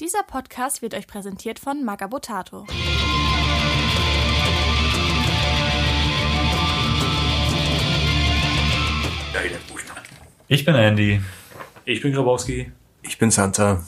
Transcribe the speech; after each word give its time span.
Dieser 0.00 0.22
Podcast 0.22 0.80
wird 0.80 0.94
euch 0.94 1.06
präsentiert 1.06 1.58
von 1.58 1.84
Magabotato. 1.84 2.64
Ich 10.48 10.64
bin 10.64 10.74
Andy. 10.74 11.20
Ich 11.84 12.00
bin 12.00 12.14
Grabowski. 12.14 12.72
Ich 13.02 13.18
bin 13.18 13.30
Santa. 13.30 13.84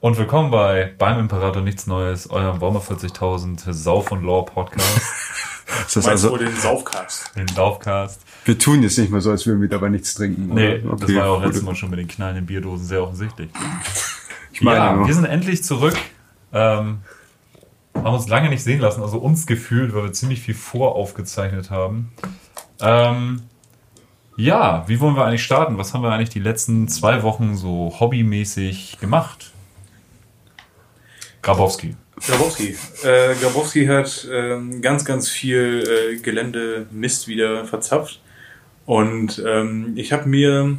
Und 0.00 0.18
willkommen 0.18 0.50
bei 0.50 0.94
Beim 0.98 1.20
Imperator 1.20 1.62
Nichts 1.62 1.86
Neues, 1.86 2.28
eurem 2.28 2.60
Warmer 2.60 2.80
40.000 2.80 3.72
Sauf 3.72 4.12
und 4.12 4.24
Law 4.24 4.42
Podcast. 4.42 5.00
Ist 5.86 5.96
das 5.96 6.04
Meinst 6.04 6.24
also, 6.24 6.36
den 6.36 6.54
Saufcast? 6.54 7.34
Den 7.34 7.46
Laufcast. 7.56 8.20
wir 8.44 8.58
tun 8.58 8.82
jetzt 8.82 8.98
nicht 8.98 9.10
mehr 9.10 9.22
so, 9.22 9.30
als 9.30 9.46
würden 9.46 9.62
wir 9.62 9.68
dabei 9.68 9.88
nichts 9.88 10.14
trinken. 10.14 10.54
Nee, 10.54 10.80
oder? 10.80 10.96
das 10.96 11.08
war 11.08 11.24
ja 11.24 11.26
auch 11.26 11.42
letztes 11.42 11.62
Mal 11.62 11.74
schon 11.74 11.88
mit 11.88 11.98
den 11.98 12.08
knallenden 12.08 12.44
Bierdosen 12.44 12.86
sehr 12.86 13.02
offensichtlich. 13.02 13.48
Ich 14.58 14.64
meine, 14.64 14.78
ja, 14.78 14.92
nur- 14.92 15.06
wir 15.06 15.14
sind 15.14 15.24
endlich 15.24 15.62
zurück. 15.62 15.96
Ähm, 16.52 16.98
haben 17.94 18.14
uns 18.14 18.28
lange 18.28 18.48
nicht 18.48 18.62
sehen 18.62 18.80
lassen, 18.80 19.02
also 19.02 19.18
uns 19.18 19.46
gefühlt, 19.46 19.94
weil 19.94 20.04
wir 20.04 20.12
ziemlich 20.12 20.40
viel 20.40 20.54
voraufgezeichnet 20.54 21.70
haben. 21.70 22.12
Ähm, 22.80 23.42
ja, 24.36 24.84
wie 24.88 25.00
wollen 25.00 25.16
wir 25.16 25.24
eigentlich 25.24 25.44
starten? 25.44 25.78
Was 25.78 25.94
haben 25.94 26.02
wir 26.02 26.10
eigentlich 26.12 26.28
die 26.30 26.38
letzten 26.40 26.88
zwei 26.88 27.22
Wochen 27.22 27.56
so 27.56 27.94
hobbymäßig 27.98 28.98
gemacht? 29.00 29.52
Grabowski. 31.42 31.96
Grabowski. 32.26 32.76
Äh, 33.04 33.34
Grabowski 33.40 33.86
hat 33.86 34.26
ähm, 34.32 34.82
ganz, 34.82 35.04
ganz 35.04 35.28
viel 35.28 35.84
äh, 35.88 36.16
Gelände-Mist 36.18 37.28
wieder 37.28 37.64
verzapft. 37.64 38.20
Und 38.86 39.42
ähm, 39.46 39.92
ich 39.96 40.12
habe 40.12 40.28
mir 40.28 40.76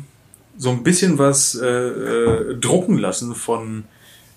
so 0.60 0.72
ein 0.72 0.84
bisschen 0.84 1.18
was 1.18 1.56
äh, 1.56 1.66
äh, 1.66 2.56
drucken 2.58 2.98
lassen 2.98 3.34
von 3.34 3.86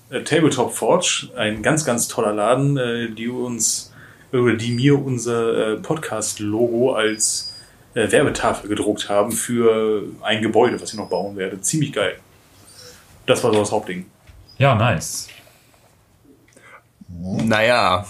äh, 0.08 0.22
Tabletop 0.22 0.72
Forge. 0.72 1.28
Ein 1.36 1.62
ganz, 1.64 1.84
ganz 1.84 2.06
toller 2.06 2.32
Laden, 2.32 2.76
äh, 2.76 3.10
die 3.10 3.28
uns 3.28 3.92
oder 4.32 4.54
die 4.54 4.70
mir 4.70 5.04
unser 5.04 5.72
äh, 5.72 5.76
Podcast-Logo 5.78 6.94
als 6.94 7.52
äh, 7.94 8.10
Werbetafel 8.10 8.68
gedruckt 8.68 9.08
haben 9.08 9.32
für 9.32 10.04
ein 10.22 10.40
Gebäude, 10.42 10.80
was 10.80 10.92
ich 10.92 10.96
noch 10.96 11.10
bauen 11.10 11.36
werde. 11.36 11.60
Ziemlich 11.60 11.92
geil. 11.92 12.14
Das 13.26 13.42
war 13.42 13.52
so 13.52 13.58
das 13.58 13.72
Hauptding. 13.72 14.06
Ja, 14.58 14.76
nice. 14.76 15.28
naja, 17.08 18.06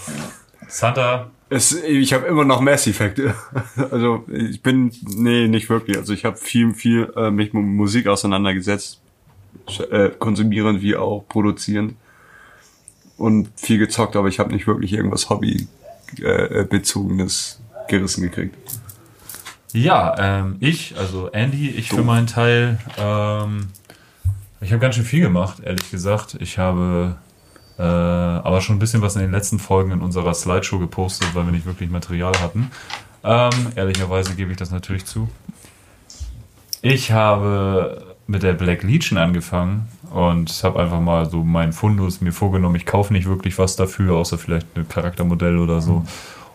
Santa, 0.67 1.31
es, 1.53 1.71
ich 1.83 2.13
habe 2.13 2.25
immer 2.27 2.45
noch 2.45 2.61
Mass 2.61 2.87
Effect. 2.87 3.21
Also 3.91 4.25
ich 4.27 4.61
bin, 4.61 4.91
nee, 5.03 5.47
nicht 5.47 5.69
wirklich. 5.69 5.97
Also 5.97 6.13
ich 6.13 6.25
habe 6.25 6.37
viel, 6.37 6.73
viel 6.73 7.11
äh, 7.15 7.31
mich 7.31 7.53
mit 7.53 7.63
Musik 7.63 8.07
auseinandergesetzt, 8.07 8.99
äh, 9.91 10.09
konsumierend 10.09 10.81
wie 10.81 10.95
auch 10.95 11.25
produzierend 11.27 11.95
und 13.17 13.49
viel 13.55 13.77
gezockt, 13.77 14.15
aber 14.15 14.27
ich 14.27 14.39
habe 14.39 14.51
nicht 14.53 14.67
wirklich 14.67 14.93
irgendwas 14.93 15.29
Hobby 15.29 15.67
äh, 16.19 16.61
äh, 16.61 16.65
bezogenes 16.65 17.61
gerissen 17.87 18.23
gekriegt. 18.23 18.55
Ja, 19.73 20.15
ähm, 20.19 20.57
ich, 20.59 20.95
also 20.97 21.29
Andy, 21.29 21.69
ich 21.69 21.89
für 21.89 22.03
meinen 22.03 22.27
Teil, 22.27 22.77
ähm, 22.97 23.69
ich 24.61 24.71
habe 24.71 24.79
ganz 24.79 24.95
schön 24.95 25.05
viel 25.05 25.21
gemacht, 25.21 25.61
ehrlich 25.63 25.89
gesagt. 25.89 26.37
Ich 26.39 26.57
habe 26.59 27.15
äh, 27.77 27.81
aber 27.81 28.61
schon 28.61 28.75
ein 28.75 28.79
bisschen 28.79 29.01
was 29.01 29.15
in 29.15 29.21
den 29.21 29.31
letzten 29.31 29.59
Folgen 29.59 29.91
in 29.91 30.01
unserer 30.01 30.33
Slideshow 30.33 30.79
gepostet, 30.79 31.33
weil 31.33 31.45
wir 31.45 31.51
nicht 31.51 31.65
wirklich 31.65 31.89
Material 31.89 32.33
hatten. 32.41 32.71
Ähm, 33.23 33.49
ehrlicherweise 33.75 34.35
gebe 34.35 34.51
ich 34.51 34.57
das 34.57 34.71
natürlich 34.71 35.05
zu. 35.05 35.29
Ich 36.81 37.11
habe 37.11 38.15
mit 38.27 38.43
der 38.43 38.53
Black 38.53 38.83
Legion 38.83 39.17
angefangen 39.17 39.87
und 40.11 40.63
habe 40.63 40.79
einfach 40.81 40.99
mal 40.99 41.29
so 41.29 41.43
meinen 41.43 41.73
Fundus 41.73 42.21
mir 42.21 42.31
vorgenommen. 42.31 42.75
Ich 42.75 42.85
kaufe 42.85 43.13
nicht 43.13 43.27
wirklich 43.27 43.57
was 43.57 43.75
dafür, 43.75 44.15
außer 44.15 44.37
vielleicht 44.37 44.67
ein 44.75 44.87
Charaktermodell 44.87 45.57
oder 45.57 45.81
so. 45.81 46.03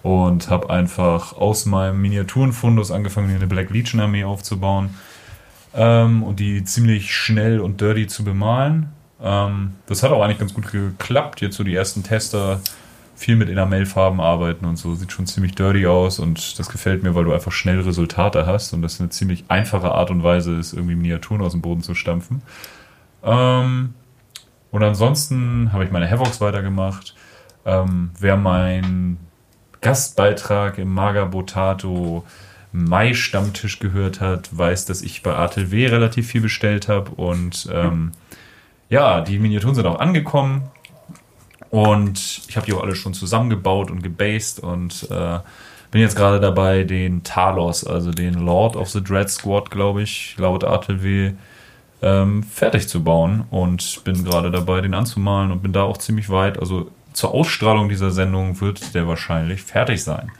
Und 0.03 0.48
habe 0.48 0.70
einfach 0.70 1.32
aus 1.32 1.66
meinem 1.66 2.00
Miniaturenfundus 2.00 2.91
angefangen, 2.91 3.34
eine 3.34 3.47
Black 3.47 3.71
Legion 3.71 4.00
Armee 4.00 4.25
aufzubauen 4.25 4.91
ähm, 5.75 6.22
und 6.22 6.41
die 6.41 6.65
ziemlich 6.65 7.15
schnell 7.15 7.60
und 7.60 7.81
dirty 7.81 8.06
zu 8.06 8.25
bemalen. 8.25 8.91
Ähm, 9.22 9.74
das 9.86 10.02
hat 10.02 10.10
auch 10.10 10.22
eigentlich 10.22 10.38
ganz 10.38 10.54
gut 10.54 10.70
geklappt. 10.70 11.40
Jetzt 11.40 11.56
so 11.56 11.64
die 11.64 11.74
ersten 11.74 12.02
Tester 12.02 12.60
viel 13.16 13.34
mit 13.34 13.48
Enamelfarben 13.48 14.20
arbeiten 14.20 14.64
und 14.64 14.76
so. 14.76 14.94
Sieht 14.94 15.12
schon 15.12 15.26
ziemlich 15.26 15.54
dirty 15.54 15.86
aus 15.86 16.18
und 16.20 16.58
das 16.58 16.68
gefällt 16.68 17.02
mir, 17.02 17.14
weil 17.14 17.24
du 17.24 17.32
einfach 17.32 17.52
schnell 17.52 17.80
Resultate 17.80 18.46
hast 18.46 18.72
und 18.72 18.82
das 18.82 19.00
eine 19.00 19.08
ziemlich 19.10 19.44
einfache 19.48 19.90
Art 19.90 20.10
und 20.10 20.22
Weise 20.22 20.54
ist, 20.56 20.72
irgendwie 20.72 20.94
Miniaturen 20.94 21.42
aus 21.42 21.52
dem 21.52 21.60
Boden 21.60 21.82
zu 21.82 21.94
stampfen. 21.94 22.42
Ähm, 23.24 23.94
und 24.70 24.82
ansonsten 24.82 25.72
habe 25.72 25.84
ich 25.84 25.90
meine 25.90 26.08
Havocs 26.08 26.40
weitergemacht. 26.40 27.14
Ähm, 27.66 28.10
wer 28.18 28.36
mein 28.36 29.18
Gastbeitrag 29.80 30.78
im 30.78 30.92
Maga 30.92 31.24
Botato 31.24 32.24
Mai-Stammtisch 32.72 33.80
gehört 33.80 34.20
hat, 34.20 34.56
weiß, 34.56 34.84
dass 34.84 35.02
ich 35.02 35.22
bei 35.22 35.34
Artel 35.34 35.70
W 35.70 35.86
relativ 35.86 36.28
viel 36.28 36.42
bestellt 36.42 36.88
habe 36.88 37.10
und 37.12 37.68
ähm, 37.72 38.12
ja, 38.88 39.21
die 39.21 39.38
Miniaturen 39.38 39.75
sind 39.75 39.87
auch 39.87 40.00
angekommen 40.00 40.71
und 41.71 42.43
ich 42.49 42.56
habe 42.56 42.66
die 42.66 42.72
auch 42.72 42.82
alle 42.82 42.94
schon 42.94 43.15
zusammengebaut 43.15 43.91
und 43.91 44.03
gebased 44.03 44.60
und 44.60 45.09
äh, 45.10 45.38
bin 45.91 46.00
jetzt 46.00 46.16
gerade 46.16 46.41
dabei, 46.41 46.84
den 46.84 47.22
Talos, 47.22 47.84
also 47.84 48.10
den 48.10 48.34
Lord 48.34 48.77
of 48.77 48.91
the 48.91 49.03
Dread 49.03 49.31
Squad, 49.31 49.71
glaube 49.71 50.03
ich, 50.03 50.37
laut 50.38 50.65
Artel 50.65 51.03
W, 51.03 51.32
ähm, 52.03 52.43
fertig 52.43 52.88
zu 52.88 53.03
bauen 53.03 53.44
und 53.50 54.04
bin 54.04 54.25
gerade 54.25 54.50
dabei, 54.50 54.81
den 54.81 54.94
anzumalen 54.94 55.50
und 55.50 55.62
bin 55.62 55.72
da 55.72 55.82
auch 55.82 55.98
ziemlich 55.98 56.31
weit. 56.31 56.59
Also 56.59 56.91
zur 57.12 57.34
Ausstrahlung 57.34 57.88
dieser 57.88 58.10
Sendung 58.10 58.60
wird 58.60 58.94
der 58.94 59.09
wahrscheinlich 59.09 59.62
fertig 59.62 60.04
sein. 60.04 60.31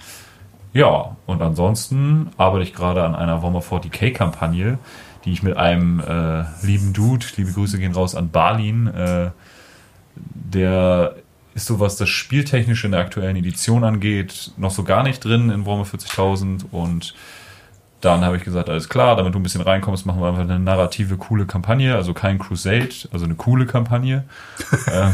Ja, 0.73 1.17
und 1.27 1.43
ansonsten 1.43 2.31
arbeite 2.37 2.65
ich 2.65 2.75
gerade 2.75 3.03
an 3.03 3.15
einer 3.15 3.43
Warhammer 3.43 3.61
40k-Kampagne, 3.63 4.79
die 5.29 5.35
ich 5.35 5.43
mit 5.43 5.59
einem 5.59 6.01
äh, 6.01 6.45
lieben 6.67 6.95
Dude, 6.95 7.27
liebe 7.37 7.53
Grüße 7.53 7.79
gehen 7.79 7.93
raus 7.93 8.15
an 8.15 8.31
Balin, 8.31 8.87
äh, 8.87 9.31
der 10.17 11.17
ist 11.55 11.67
so, 11.67 11.81
was 11.81 11.97
das 11.97 12.09
Spieltechnische 12.09 12.87
in 12.87 12.93
der 12.93 13.03
aktuellen 13.03 13.37
Edition 13.37 13.85
angeht, 13.85 14.53
noch 14.57 14.71
so 14.71 14.85
gar 14.85 15.03
nicht 15.03 15.23
drin 15.23 15.51
in 15.51 15.67
Warhammer 15.67 15.85
40.000 15.85 16.65
und 16.71 17.15
dann 18.01 18.25
habe 18.25 18.39
ich 18.39 18.45
gesagt, 18.45 18.71
alles 18.71 18.89
klar, 18.89 19.17
damit 19.17 19.35
du 19.35 19.39
ein 19.39 19.43
bisschen 19.43 19.61
reinkommst, 19.61 20.07
machen 20.07 20.23
wir 20.23 20.29
einfach 20.29 20.43
eine 20.43 20.59
narrative, 20.59 21.19
coole 21.19 21.45
Kampagne, 21.45 21.95
also 21.95 22.15
kein 22.15 22.39
Crusade, 22.39 22.89
also 23.13 23.27
eine 23.27 23.35
coole 23.35 23.67
Kampagne. 23.67 24.25
ähm, 24.91 25.13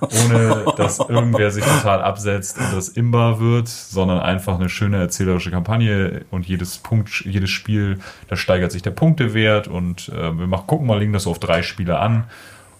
ohne 0.00 0.64
dass 0.76 0.98
irgendwer 0.98 1.50
sich 1.50 1.64
total 1.64 2.02
absetzt 2.02 2.58
und 2.58 2.74
das 2.74 2.88
imbar 2.88 3.40
wird, 3.40 3.68
sondern 3.68 4.20
einfach 4.20 4.58
eine 4.58 4.68
schöne 4.68 4.98
erzählerische 4.98 5.50
Kampagne 5.50 6.24
und 6.30 6.46
jedes 6.46 6.78
Punkt, 6.78 7.24
jedes 7.24 7.50
Spiel, 7.50 7.98
da 8.28 8.36
steigert 8.36 8.72
sich 8.72 8.82
der 8.82 8.90
Punktewert 8.90 9.68
und 9.68 10.08
äh, 10.10 10.38
wir 10.38 10.46
machen, 10.46 10.66
gucken 10.66 10.86
mal, 10.86 10.98
legen 10.98 11.12
das 11.12 11.24
so 11.24 11.30
auf 11.30 11.38
drei 11.38 11.62
Spiele 11.62 11.98
an. 11.98 12.24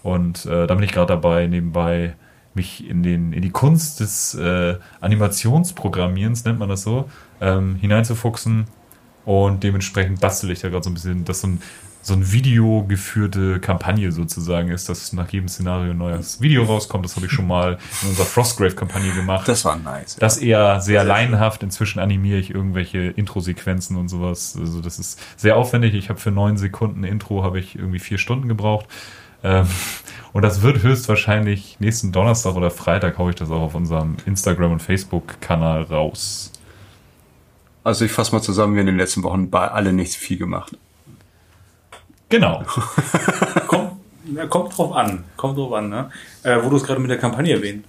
Und 0.03 0.47
äh, 0.47 0.67
da 0.67 0.75
bin 0.75 0.85
ich 0.85 0.93
gerade 0.93 1.13
dabei, 1.13 1.47
nebenbei 1.47 2.15
mich 2.55 2.89
in, 2.89 3.03
den, 3.03 3.33
in 3.33 3.43
die 3.43 3.51
Kunst 3.51 4.01
des 4.01 4.35
äh, 4.35 4.77
Animationsprogrammierens, 5.01 6.45
nennt 6.45 6.59
man 6.59 6.69
das 6.69 6.83
so, 6.83 7.09
ähm, 7.41 7.77
hineinzufuchsen. 7.77 8.67
Und 9.25 9.63
dementsprechend 9.63 10.21
bastel 10.21 10.51
ich 10.51 10.61
da 10.61 10.69
gerade 10.69 10.85
so 10.85 10.91
ein 10.91 10.95
bisschen, 10.95 11.25
dass 11.25 11.43
so 11.43 11.49
ein, 11.49 11.63
so 12.09 12.15
ein 12.15 12.33
videogeführte 12.33 13.61
Kampagne 13.61 14.11
sozusagen 14.11 14.71
ist, 14.71 14.89
dass 14.89 15.13
nach 15.13 15.31
jedem 15.31 15.49
Szenario 15.49 15.93
ein 15.93 15.99
neues 15.99 16.41
Video 16.41 16.65
rauskommt. 16.65 17.05
Das 17.05 17.15
habe 17.17 17.27
ich 17.27 17.33
schon 17.33 17.47
mal 17.47 17.79
in 18.03 18.09
unserer 18.09 18.27
Frostgrave-Kampagne 18.27 19.13
gemacht. 19.13 19.47
Das 19.47 19.65
war 19.65 19.77
nice. 19.77 20.17
Das 20.17 20.39
eher 20.39 20.81
sehr 20.81 21.05
laienhaft. 21.05 21.63
Inzwischen 21.63 22.01
animiere 22.01 22.39
ich 22.39 22.51
irgendwelche 22.51 22.99
Intro-Sequenzen 22.99 23.97
und 23.97 24.09
sowas. 24.09 24.57
Also 24.59 24.81
das 24.81 24.99
ist 24.99 25.21
sehr 25.37 25.57
aufwendig. 25.57 25.95
Ich 25.95 26.09
habe 26.09 26.19
für 26.19 26.31
neun 26.31 26.57
Sekunden 26.57 27.05
Intro 27.05 27.45
habe 27.45 27.61
ich 27.61 27.77
irgendwie 27.77 28.01
vier 28.01 28.19
Stunden 28.19 28.49
gebraucht. 28.49 28.87
Ähm, 29.45 29.67
und 30.33 30.43
das 30.43 30.63
wird 30.63 30.83
höchstwahrscheinlich 30.83 31.77
nächsten 31.79 32.11
Donnerstag 32.11 32.57
oder 32.57 32.71
Freitag 32.71 33.19
haue 33.19 33.31
ich 33.31 33.37
das 33.37 33.51
auch 33.51 33.61
auf 33.61 33.75
unserem 33.75 34.17
Instagram- 34.27 34.73
und 34.73 34.83
Facebook-Kanal 34.83 35.83
raus. 35.83 36.53
Also 37.85 38.05
ich 38.05 38.13
fasse 38.13 38.33
mal 38.33 38.43
zusammen, 38.43 38.75
wir 38.75 38.81
in 38.81 38.87
den 38.87 38.97
letzten 38.97 39.23
Wochen 39.23 39.51
bei 39.51 39.69
alle 39.69 39.93
nicht 39.93 40.15
viel 40.15 40.39
gemacht. 40.39 40.77
Genau. 42.29 42.63
Kommt, 43.67 43.93
ja, 44.35 44.47
kommt 44.47 44.77
drauf 44.77 44.93
an. 44.95 45.25
Kommt 45.37 45.57
drauf 45.57 45.73
an, 45.73 45.89
ne? 45.89 46.11
Äh, 46.43 46.59
wo 46.63 46.69
du 46.69 46.77
es 46.77 46.85
gerade 46.85 47.01
mit 47.01 47.11
der 47.11 47.19
Kampagne 47.19 47.55
erwähnt. 47.55 47.85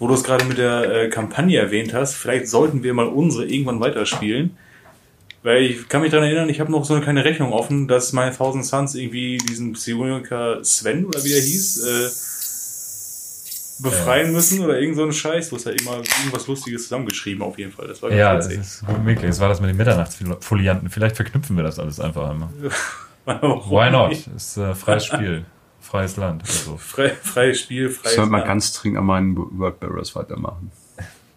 Wo 0.00 0.08
du 0.08 0.14
es 0.14 0.24
gerade 0.24 0.44
mit 0.44 0.58
der 0.58 0.90
äh, 1.04 1.08
Kampagne 1.08 1.58
erwähnt 1.58 1.94
hast, 1.94 2.14
vielleicht 2.14 2.48
sollten 2.48 2.82
wir 2.82 2.92
mal 2.94 3.06
unsere 3.06 3.44
irgendwann 3.46 3.78
weiterspielen. 3.80 4.56
Weil 5.42 5.62
ich 5.62 5.88
kann 5.88 6.02
mich 6.02 6.10
daran 6.10 6.26
erinnern, 6.26 6.48
ich 6.48 6.58
habe 6.60 6.70
noch 6.72 6.84
so 6.84 6.94
eine 6.94 7.02
kleine 7.02 7.24
Rechnung 7.24 7.52
offen, 7.52 7.86
dass 7.88 8.12
meine 8.12 8.36
Thousand 8.36 8.66
Suns 8.66 8.94
irgendwie 8.94 9.38
diesen 9.38 9.72
Psioniker 9.74 10.62
Sven 10.64 11.06
oder 11.06 11.22
wie 11.24 11.32
er 11.32 11.40
hieß, 11.40 11.84
äh, 11.86 12.08
befreien 13.82 14.32
müssen 14.32 14.62
oder 14.62 14.78
irgend 14.78 14.96
so 14.96 15.04
ein 15.04 15.12
Scheiß. 15.12 15.48
Du 15.48 15.56
hast 15.56 15.64
ja 15.64 15.72
immer 15.72 15.96
irgendwas 15.96 16.46
Lustiges 16.46 16.82
zusammengeschrieben 16.82 17.42
auf 17.42 17.58
jeden 17.58 17.72
Fall. 17.72 17.88
Das 17.88 18.02
war 18.02 18.10
ganz 18.10 18.18
Ja, 18.18 18.34
das 18.34 18.48
witzig. 18.50 18.60
ist 18.60 18.86
gut 18.86 19.04
möglich. 19.04 19.26
Das 19.30 19.40
war 19.40 19.48
das 19.48 19.60
mit 19.60 19.70
den 19.70 19.76
Mitternachtsfolianten. 19.78 20.90
Vielleicht 20.90 21.16
verknüpfen 21.16 21.56
wir 21.56 21.62
das 21.62 21.78
alles 21.78 22.00
einfach 22.00 22.28
einmal. 22.30 22.48
Warum 23.40 23.70
Why 23.70 23.90
not? 23.90 24.08
nicht? 24.10 24.26
Ist 24.28 24.56
äh, 24.56 24.74
freies 24.74 25.04
Spiel. 25.06 25.44
freies 25.80 26.16
Land. 26.16 26.42
Also, 26.46 26.76
Frei, 26.76 27.10
freies 27.10 27.60
Spiel, 27.60 27.88
Ich 27.88 27.96
freies 27.96 28.14
sollte 28.16 28.30
mal 28.30 28.38
Land. 28.38 28.48
ganz 28.48 28.72
dringend 28.74 28.98
an 28.98 29.04
meinen 29.06 29.36
Workbearers 29.58 30.14
weitermachen. 30.16 30.70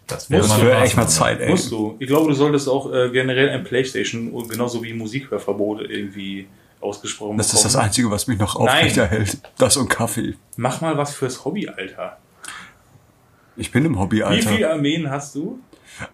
das 0.06 0.28
man 0.30 0.40
wäre 0.40 0.76
eine 0.76 0.84
echt 0.84 0.96
mal. 0.96 1.06
Zeit, 1.08 1.40
ey. 1.40 1.50
Musst 1.50 1.70
du. 1.70 1.96
Ich 1.98 2.06
glaube, 2.08 2.28
du 2.28 2.34
solltest 2.34 2.68
auch 2.68 2.92
äh, 2.92 3.10
generell 3.10 3.48
ein 3.50 3.64
Playstation 3.64 4.30
und 4.30 4.48
genauso 4.48 4.82
wie 4.82 4.92
Musikhörverbot 4.92 5.80
irgendwie 5.82 6.46
ausgesprochen 6.80 7.38
Das 7.38 7.52
ist 7.54 7.64
das 7.64 7.72
bekommen. 7.72 7.86
Einzige, 7.86 8.10
was 8.10 8.26
mich 8.26 8.38
noch 8.38 8.56
aufrechterhält. 8.56 9.38
Das 9.56 9.76
und 9.78 9.88
Kaffee. 9.88 10.34
Mach 10.56 10.80
mal 10.82 10.96
was 10.98 11.14
fürs 11.14 11.44
Hobby, 11.44 11.68
Alter. 11.68 12.18
Ich 13.56 13.70
bin 13.72 13.84
im 13.84 13.98
Hobby, 13.98 14.18
Wie 14.18 14.22
Alter. 14.24 14.50
viele 14.50 14.70
Armeen 14.70 15.10
hast 15.10 15.34
du? 15.36 15.58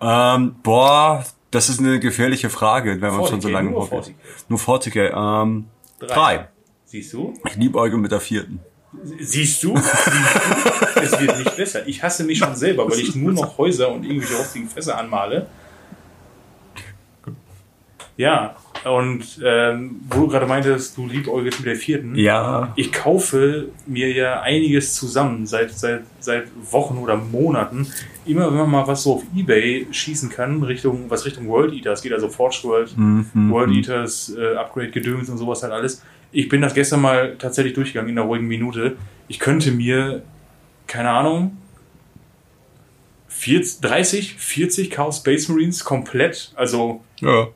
Ähm, 0.00 0.54
boah, 0.62 1.24
das 1.50 1.68
ist 1.68 1.80
eine 1.80 1.98
gefährliche 1.98 2.50
Frage, 2.50 3.00
wenn 3.00 3.14
man 3.14 3.26
schon 3.26 3.40
so 3.40 3.48
40K, 3.48 3.52
lange 3.52 3.70
nur 3.70 3.90
Hobby 3.90 3.96
ist. 3.96 4.08
40K. 4.08 4.14
Nur 4.48 4.58
40k. 4.58 5.42
Ähm, 5.42 5.64
drei. 5.98 6.48
Siehst 6.84 7.12
du? 7.12 7.34
Ich 7.46 7.56
liebäuge 7.56 7.96
mit 7.96 8.12
der 8.12 8.20
vierten. 8.20 8.60
Siehst 9.20 9.62
du? 9.62 9.76
Siehst 9.76 10.06
du? 10.96 11.00
es 11.00 11.20
wird 11.20 11.38
nicht 11.38 11.56
besser. 11.56 11.86
Ich 11.86 12.02
hasse 12.02 12.24
mich 12.24 12.38
schon 12.38 12.56
selber, 12.56 12.90
weil 12.90 12.98
ich 12.98 13.14
nur 13.14 13.32
noch 13.32 13.56
Häuser 13.58 13.92
und 13.92 14.04
irgendwelche 14.04 14.36
rostigen 14.36 14.68
Fässer 14.68 14.98
anmale. 14.98 15.46
Ja, 18.16 18.56
und 18.84 19.40
ähm, 19.44 20.00
wo 20.08 20.20
du 20.20 20.28
gerade 20.28 20.46
meintest, 20.46 20.96
du 20.96 21.06
liebäugelst 21.06 21.60
mit 21.60 21.66
der 21.66 21.76
vierten. 21.76 22.14
Ja. 22.14 22.72
Ich 22.76 22.92
kaufe 22.92 23.68
mir 23.86 24.10
ja 24.12 24.40
einiges 24.40 24.94
zusammen 24.94 25.46
seit, 25.46 25.72
seit, 25.72 26.02
seit 26.18 26.44
Wochen 26.70 26.96
oder 26.96 27.16
Monaten. 27.16 27.86
Immer 28.24 28.46
wenn 28.46 28.58
man 28.58 28.70
mal 28.70 28.86
was 28.86 29.02
so 29.02 29.16
auf 29.16 29.22
Ebay 29.36 29.86
schießen 29.90 30.30
kann, 30.30 30.62
Richtung, 30.62 31.10
was 31.10 31.26
Richtung 31.26 31.48
World 31.48 31.74
Eaters 31.74 32.00
geht, 32.00 32.12
also 32.12 32.28
Forge 32.28 32.60
World, 32.64 32.94
World 33.50 33.72
Eaters, 33.72 34.34
äh, 34.36 34.56
Upgrade 34.56 34.90
Gedöns 34.90 35.28
und 35.28 35.36
sowas 35.36 35.62
halt 35.62 35.72
alles. 35.72 36.02
Ich 36.32 36.48
bin 36.48 36.62
das 36.62 36.74
gestern 36.74 37.00
mal 37.02 37.36
tatsächlich 37.38 37.74
durchgegangen 37.74 38.10
in 38.10 38.18
einer 38.18 38.26
ruhigen 38.26 38.46
Minute. 38.46 38.96
Ich 39.28 39.38
könnte 39.38 39.72
mir, 39.72 40.22
keine 40.86 41.10
Ahnung, 41.10 41.56
40, 43.28 43.80
30, 43.80 44.34
40 44.36 44.90
Chaos 44.90 45.18
Space 45.18 45.48
Marines 45.48 45.84
komplett, 45.84 46.52
also 46.56 47.02
Ja. 47.20 47.48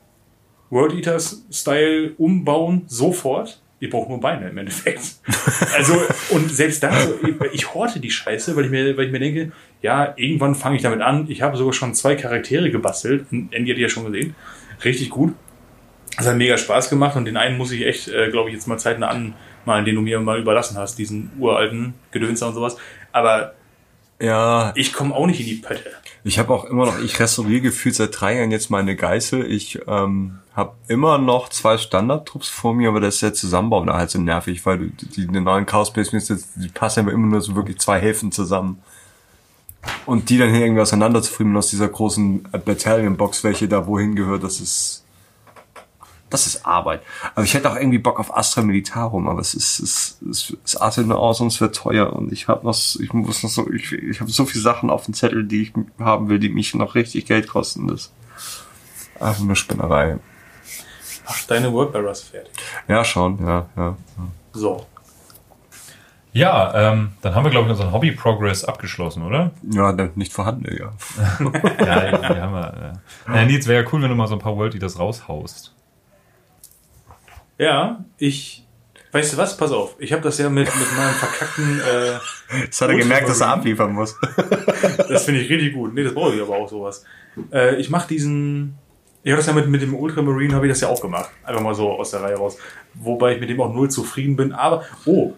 World 0.71 0.95
Eaters 0.95 1.45
Style 1.53 2.13
umbauen, 2.19 2.83
sofort. 2.87 3.61
Ihr 3.81 3.91
braucht 3.91 4.09
nur 4.09 4.21
Beine 4.21 4.49
im 4.49 4.59
Endeffekt. 4.59 5.01
Also, 5.77 5.95
und 6.31 6.51
selbst 6.51 6.83
dann, 6.83 6.95
so, 7.01 7.19
ich 7.53 7.75
horte 7.75 7.99
die 7.99 8.11
Scheiße, 8.11 8.55
weil 8.55 8.67
ich 8.67 8.71
mir, 8.71 8.97
weil 8.97 9.07
ich 9.07 9.13
mir 9.13 9.19
denke, 9.19 9.51
ja, 9.83 10.15
irgendwann 10.17 10.55
fange 10.55 10.77
ich 10.77 10.83
damit 10.83 11.01
an. 11.01 11.27
Ich 11.29 11.43
habe 11.43 11.57
sogar 11.57 11.73
schon 11.73 11.95
zwei 11.95 12.15
Charaktere 12.15 12.71
gebastelt. 12.71 13.27
Andy 13.33 13.71
hat 13.71 13.77
die 13.77 13.83
ja 13.83 13.89
schon 13.89 14.05
gesehen. 14.05 14.35
Richtig 14.85 15.11
gut. 15.11 15.35
Das 16.17 16.27
hat 16.29 16.37
mega 16.37 16.57
Spaß 16.57 16.91
gemacht 16.91 17.17
und 17.17 17.25
den 17.25 17.37
einen 17.37 17.59
muss 17.59 17.73
ich 17.73 17.85
echt, 17.85 18.09
äh, 18.09 18.31
glaube 18.31 18.49
ich, 18.51 18.55
jetzt 18.55 18.69
mal 18.69 18.79
zeitnah 18.79 19.09
anmalen, 19.09 19.85
den 19.85 19.97
du 19.97 20.01
mir 20.01 20.21
mal 20.21 20.39
überlassen 20.39 20.79
hast, 20.79 20.97
diesen 20.99 21.33
uralten 21.39 21.95
Gedönser 22.13 22.47
und 22.49 22.55
sowas. 22.55 22.77
Aber 23.11 23.55
Ja, 24.21 24.73
ich 24.77 24.93
komme 24.93 25.15
auch 25.15 25.27
nicht 25.27 25.41
in 25.41 25.47
die 25.47 25.57
Pötte. 25.57 25.91
ich 26.23 26.39
habe 26.39 26.55
auch 26.55 26.67
immer 26.67 26.87
noch, 26.87 27.01
ich 27.03 27.19
restauriere 27.19 27.63
gefühlt 27.63 27.97
seit 27.97 28.19
drei 28.21 28.37
Jahren 28.37 28.53
jetzt 28.53 28.71
meine 28.71 28.95
Geißel. 28.95 29.51
Ich 29.51 29.81
ähm, 29.89 30.39
habe 30.55 30.75
immer 30.89 31.19
noch 31.19 31.49
zwei 31.49 31.79
Standardtrupps 31.79 32.49
vor 32.49 32.75
mir, 32.75 32.89
aber 32.89 33.01
das 33.01 33.15
ist 33.15 33.23
der 33.23 33.35
Zusammenbau 33.35 33.85
da 33.85 33.95
halt 33.95 34.11
so 34.11 34.21
nervig, 34.21 34.65
weil 34.65 34.79
du, 34.79 34.87
die, 34.87 35.27
die 35.27 35.41
neuen 35.41 35.67
Chaos 35.67 35.89
Space 35.89 36.13
Marines, 36.13 36.53
die 36.55 36.69
passen 36.69 37.01
aber 37.01 37.13
immer 37.13 37.27
nur 37.27 37.41
so 37.41 37.57
wirklich 37.57 37.79
zwei 37.79 38.01
Hälften 38.01 38.31
zusammen. 38.31 38.81
Und 40.07 40.31
die 40.31 40.39
dann 40.39 40.51
hier 40.51 40.65
irgendwie 40.65 40.81
auseinander 40.81 41.21
aus 41.21 41.69
dieser 41.69 41.89
großen 41.89 42.45
Battalion-Box, 42.45 43.45
welche 43.45 43.69
da 43.69 43.87
wohin 43.87 44.15
gehört, 44.17 44.43
das 44.43 44.61
ist 44.61 45.05
das 46.31 46.49
ist 46.49 46.67
Arbeit. 46.67 47.03
Aber 47.35 47.45
ich 47.45 47.55
hätte 47.55 47.71
auch 47.71 47.77
irgendwie 47.77 47.99
Bock 47.99 48.19
auf 48.19 48.37
Astra 48.37 48.63
Militarum, 48.63 49.29
aber 49.29 49.41
es 49.41 49.55
ist, 49.55 49.79
es, 49.79 50.19
es, 50.29 50.57
es 50.65 50.77
artet 50.77 51.07
nur 51.07 51.19
aus 51.19 51.41
und 51.41 51.49
es 51.49 51.61
wird 51.61 51.77
teuer 51.77 52.13
und 52.13 52.33
ich 52.33 52.49
habe 52.49 52.67
noch, 52.67 52.77
ich 52.99 53.13
muss 53.13 53.45
noch 53.45 53.51
so, 53.51 53.71
ich, 53.71 53.93
ich 53.93 54.21
habe 54.21 54.31
so 54.31 54.45
viele 54.45 54.63
Sachen 54.63 54.91
auf 54.91 55.05
dem 55.05 55.15
Zettel, 55.15 55.45
die 55.45 55.63
ich 55.63 55.73
haben 56.01 56.29
will, 56.29 56.41
die 56.41 56.49
mich 56.49 56.75
noch 56.75 56.97
richtig 56.97 57.27
Geld 57.27 57.47
kosten. 57.47 57.87
Das 57.87 58.11
einfach 59.21 59.45
nur 59.45 59.55
Spinnerei. 59.55 60.19
Mach 61.25 61.47
deine 61.47 61.73
Workbearers 61.73 62.23
fertig. 62.23 62.53
Ja, 62.89 63.05
schon, 63.05 63.45
ja, 63.45 63.67
ja. 63.77 63.97
So. 64.53 64.87
Ja, 66.35 66.93
ähm, 66.93 67.13
dann 67.23 67.35
haben 67.37 67.45
wir, 67.45 67.51
glaube 67.53 67.67
ich, 67.67 67.71
unseren 67.71 67.93
Hobby-Progress 67.93 68.65
abgeschlossen, 68.65 69.23
oder? 69.23 69.53
Ja, 69.71 69.93
nicht 70.17 70.33
vorhanden, 70.33 70.67
ja. 70.77 70.93
Ja, 71.79 72.19
die 72.19 72.41
haben 72.41 72.53
wir. 72.53 72.99
Äh. 73.29 73.37
Ja, 73.37 73.45
Nils, 73.45 73.69
wäre 73.69 73.85
ja 73.85 73.89
cool, 73.93 74.03
wenn 74.03 74.09
du 74.09 74.17
mal 74.17 74.27
so 74.27 74.35
ein 74.35 74.41
paar 74.41 74.57
World 74.57 74.75
Eaters 74.75 74.99
raushaust. 74.99 75.73
Ja, 77.57 78.05
ich. 78.19 78.67
Weißt 79.13 79.33
du 79.33 79.37
was? 79.37 79.57
Pass 79.57 79.71
auf. 79.71 79.95
Ich 80.01 80.13
habe 80.13 80.23
das 80.23 80.39
ja 80.39 80.51
mit, 80.51 80.67
mit 80.67 80.97
meinem 80.97 81.15
verkackten. 81.15 81.81
Äh, 81.81 82.59
Jetzt 82.63 82.81
hat 82.81 82.91
er 82.91 82.97
gemerkt, 82.97 83.29
dass 83.29 83.41
er 83.41 83.51
abliefern 83.51 83.93
muss. 83.93 84.19
das 85.09 85.25
finde 85.25 85.41
ich 85.41 85.49
richtig 85.49 85.73
gut. 85.73 85.95
Nee, 85.95 86.03
das 86.03 86.15
brauche 86.15 86.35
ich 86.35 86.43
aber 86.43 86.57
auch 86.57 86.69
sowas. 86.69 87.05
Äh, 87.53 87.77
ich 87.77 87.91
mache 87.91 88.09
diesen. 88.09 88.77
Ich 89.25 89.31
habe 89.31 89.39
das 89.39 89.47
ja 89.47 89.55
mit, 89.55 89.67
mit 89.69 89.81
dem 89.81 89.95
Ultramarine, 89.95 90.55
habe 90.55 90.67
ich 90.67 90.73
das 90.73 90.83
ja 90.83 90.89
auch 90.89 91.01
gemacht. 91.01 91.31
Einfach 91.45 91.63
mal 91.63 91.75
so 91.75 91.91
aus 91.93 92.11
der 92.11 92.21
Reihe 92.21 92.37
raus. 92.37 92.59
Wobei 92.93 93.35
ich 93.35 93.41
mit 93.41 93.49
dem 93.49 93.59
auch 93.59 93.73
null 93.73 93.91
zufrieden 93.91 94.37
bin. 94.37 94.53
Aber, 94.53 94.85
oh, 95.07 95.33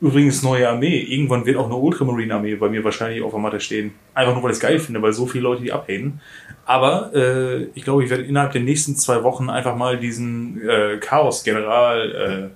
übrigens 0.00 0.42
neue 0.42 0.68
Armee. 0.68 0.98
Irgendwann 0.98 1.46
wird 1.46 1.56
auch 1.56 1.66
eine 1.66 1.76
Ultramarine-Armee 1.76 2.56
bei 2.56 2.68
mir 2.68 2.82
wahrscheinlich 2.82 3.22
auf 3.22 3.30
der 3.30 3.38
Matte 3.38 3.60
stehen. 3.60 3.92
Einfach 4.12 4.34
nur, 4.34 4.42
weil 4.42 4.50
ich 4.50 4.56
es 4.56 4.60
geil 4.60 4.80
finde, 4.80 5.00
weil 5.02 5.12
so 5.12 5.26
viele 5.26 5.44
Leute 5.44 5.62
die 5.62 5.70
abhaten. 5.70 6.20
Aber 6.64 7.14
äh, 7.14 7.68
ich 7.74 7.84
glaube, 7.84 8.02
ich 8.02 8.10
werde 8.10 8.24
innerhalb 8.24 8.50
der 8.50 8.62
nächsten 8.62 8.96
zwei 8.96 9.22
Wochen 9.22 9.50
einfach 9.50 9.76
mal 9.76 10.00
diesen 10.00 10.60
äh, 10.68 10.98
Chaos-General 10.98 12.50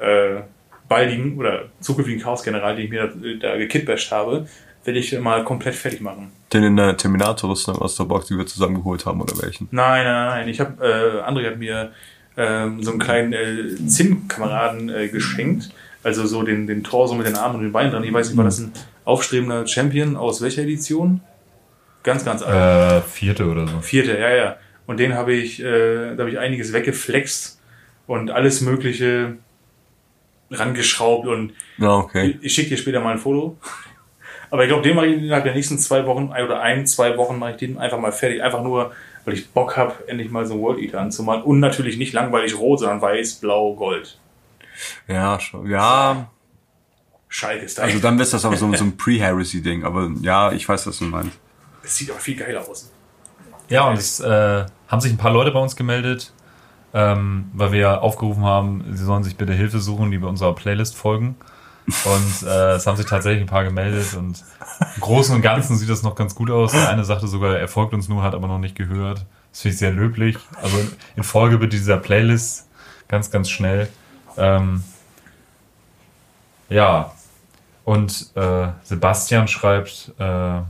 äh, 0.00 0.04
äh, 0.04 0.42
baldigen 0.88 1.38
oder 1.38 1.64
zukünftigen 1.80 2.22
Chaos-General, 2.22 2.76
den 2.76 2.84
ich 2.84 2.90
mir 2.92 3.08
da, 3.08 3.48
da 3.48 3.56
gekitbasht 3.56 4.12
habe, 4.12 4.46
werde 4.86 4.98
ich 4.98 5.18
mal 5.18 5.44
komplett 5.44 5.74
fertig 5.74 6.00
machen. 6.00 6.32
Den 6.52 6.62
in 6.62 6.76
der 6.76 6.96
Terminator-Rüstung 6.96 7.76
aus 7.76 7.96
der 7.96 8.04
Box, 8.04 8.26
die 8.26 8.38
wir 8.38 8.46
zusammengeholt 8.46 9.04
haben, 9.04 9.20
oder 9.20 9.34
welchen? 9.42 9.68
Nein, 9.70 10.04
nein, 10.04 10.26
nein. 10.26 10.48
Ich 10.48 10.60
habe, 10.60 10.84
äh, 10.84 11.28
André 11.28 11.46
hat 11.46 11.58
mir 11.58 11.92
ähm, 12.36 12.82
so 12.82 12.92
einen 12.92 13.00
kleinen 13.00 13.32
äh, 13.32 13.86
Zinnkameraden 13.86 14.88
äh, 14.88 15.08
geschenkt. 15.08 15.70
Also 16.02 16.24
so 16.24 16.44
den, 16.44 16.68
den 16.68 16.84
Torso 16.84 17.14
mit 17.14 17.26
den 17.26 17.34
Armen 17.34 17.56
und 17.56 17.62
den 17.62 17.72
Beinen 17.72 17.90
dran. 17.90 18.04
Ich 18.04 18.12
weiß 18.12 18.28
nicht, 18.28 18.36
war 18.36 18.44
das 18.44 18.60
ein 18.60 18.72
aufstrebender 19.04 19.66
Champion 19.66 20.16
aus 20.16 20.40
welcher 20.40 20.62
Edition? 20.62 21.20
Ganz, 22.04 22.24
ganz 22.24 22.42
alt. 22.42 23.04
Äh, 23.04 23.08
vierte 23.08 23.46
oder 23.50 23.66
so. 23.66 23.80
Vierte, 23.80 24.16
ja, 24.16 24.30
ja. 24.30 24.56
Und 24.86 25.00
den 25.00 25.14
habe 25.14 25.32
ich, 25.32 25.60
äh, 25.60 26.14
da 26.14 26.20
habe 26.20 26.30
ich 26.30 26.38
einiges 26.38 26.72
weggeflext 26.72 27.60
und 28.06 28.30
alles 28.30 28.60
Mögliche 28.60 29.36
rangeschraubt 30.52 31.26
und 31.26 31.54
Ja, 31.78 31.96
okay. 31.96 32.38
ich 32.40 32.54
schicke 32.54 32.68
dir 32.68 32.76
später 32.76 33.00
mal 33.00 33.12
ein 33.12 33.18
Foto. 33.18 33.58
Aber 34.50 34.62
ich 34.62 34.68
glaube, 34.68 34.82
den 34.82 34.96
mache 34.96 35.06
ich 35.06 35.22
innerhalb 35.22 35.44
der 35.44 35.54
nächsten 35.54 35.78
zwei 35.78 36.06
Wochen 36.06 36.30
ein 36.32 36.44
oder 36.44 36.60
ein, 36.60 36.86
zwei 36.86 37.16
Wochen 37.16 37.38
mache 37.38 37.52
ich 37.52 37.56
den 37.56 37.78
einfach 37.78 37.98
mal 37.98 38.12
fertig. 38.12 38.42
Einfach 38.42 38.62
nur, 38.62 38.92
weil 39.24 39.34
ich 39.34 39.50
Bock 39.50 39.76
habe, 39.76 39.94
endlich 40.06 40.30
mal 40.30 40.46
so 40.46 40.54
einen 40.54 40.62
World 40.62 40.80
Eater 40.80 41.00
anzumalen. 41.00 41.42
Und 41.42 41.60
natürlich 41.60 41.96
nicht 41.96 42.12
langweilig 42.12 42.58
rot, 42.58 42.80
sondern 42.80 43.00
weiß, 43.00 43.36
blau, 43.36 43.74
gold. 43.74 44.18
Ja, 45.08 45.40
schon. 45.40 45.68
Ja, 45.68 46.28
Schalke 47.28 47.64
ist 47.64 47.78
da. 47.78 47.82
also 47.82 47.98
dann 47.98 48.18
ist 48.18 48.32
das 48.32 48.44
aber 48.44 48.56
so, 48.56 48.72
so 48.74 48.84
ein 48.84 48.96
Pre-Heresy-Ding. 48.96 49.84
Aber 49.84 50.10
ja, 50.20 50.52
ich 50.52 50.68
weiß, 50.68 50.86
was 50.86 50.98
du 50.98 51.04
meinst. 51.04 51.38
Es 51.82 51.96
sieht 51.96 52.10
aber 52.10 52.20
viel 52.20 52.36
geiler 52.36 52.66
aus. 52.66 52.90
Ja, 53.68 53.88
und 53.88 53.98
es 53.98 54.20
äh, 54.20 54.64
haben 54.88 55.00
sich 55.00 55.12
ein 55.12 55.18
paar 55.18 55.32
Leute 55.32 55.50
bei 55.50 55.58
uns 55.58 55.76
gemeldet, 55.76 56.32
ähm, 56.94 57.50
weil 57.52 57.72
wir 57.72 58.02
aufgerufen 58.02 58.44
haben, 58.44 58.84
sie 58.92 59.04
sollen 59.04 59.24
sich 59.24 59.36
bitte 59.36 59.52
Hilfe 59.52 59.80
suchen, 59.80 60.10
die 60.10 60.18
bei 60.18 60.28
unserer 60.28 60.54
Playlist 60.54 60.96
folgen. 60.96 61.36
Und 61.86 62.48
äh, 62.48 62.72
es 62.72 62.86
haben 62.86 62.96
sich 62.96 63.06
tatsächlich 63.06 63.42
ein 63.42 63.48
paar 63.48 63.62
gemeldet 63.62 64.14
und 64.14 64.42
im 64.96 65.00
Großen 65.00 65.34
und 65.34 65.42
Ganzen 65.42 65.76
sieht 65.76 65.88
das 65.88 66.02
noch 66.02 66.16
ganz 66.16 66.34
gut 66.34 66.50
aus. 66.50 66.72
Der 66.72 66.88
eine 66.88 67.04
sagte 67.04 67.28
sogar, 67.28 67.56
er 67.56 67.68
folgt 67.68 67.94
uns 67.94 68.08
nur, 68.08 68.22
hat 68.22 68.34
aber 68.34 68.48
noch 68.48 68.58
nicht 68.58 68.74
gehört. 68.74 69.24
Das 69.52 69.62
finde 69.62 69.72
ich 69.74 69.78
sehr 69.78 69.92
löblich. 69.92 70.36
Also 70.60 70.76
in, 71.14 71.22
Folge 71.22 71.58
bitte 71.58 71.76
dieser 71.76 71.98
Playlist 71.98 72.68
ganz, 73.06 73.30
ganz 73.30 73.48
schnell. 73.48 73.88
Ähm, 74.36 74.82
ja, 76.68 77.12
und 77.84 78.32
äh, 78.34 78.68
Sebastian 78.82 79.46
schreibt, 79.46 80.12
äh, 80.18 80.60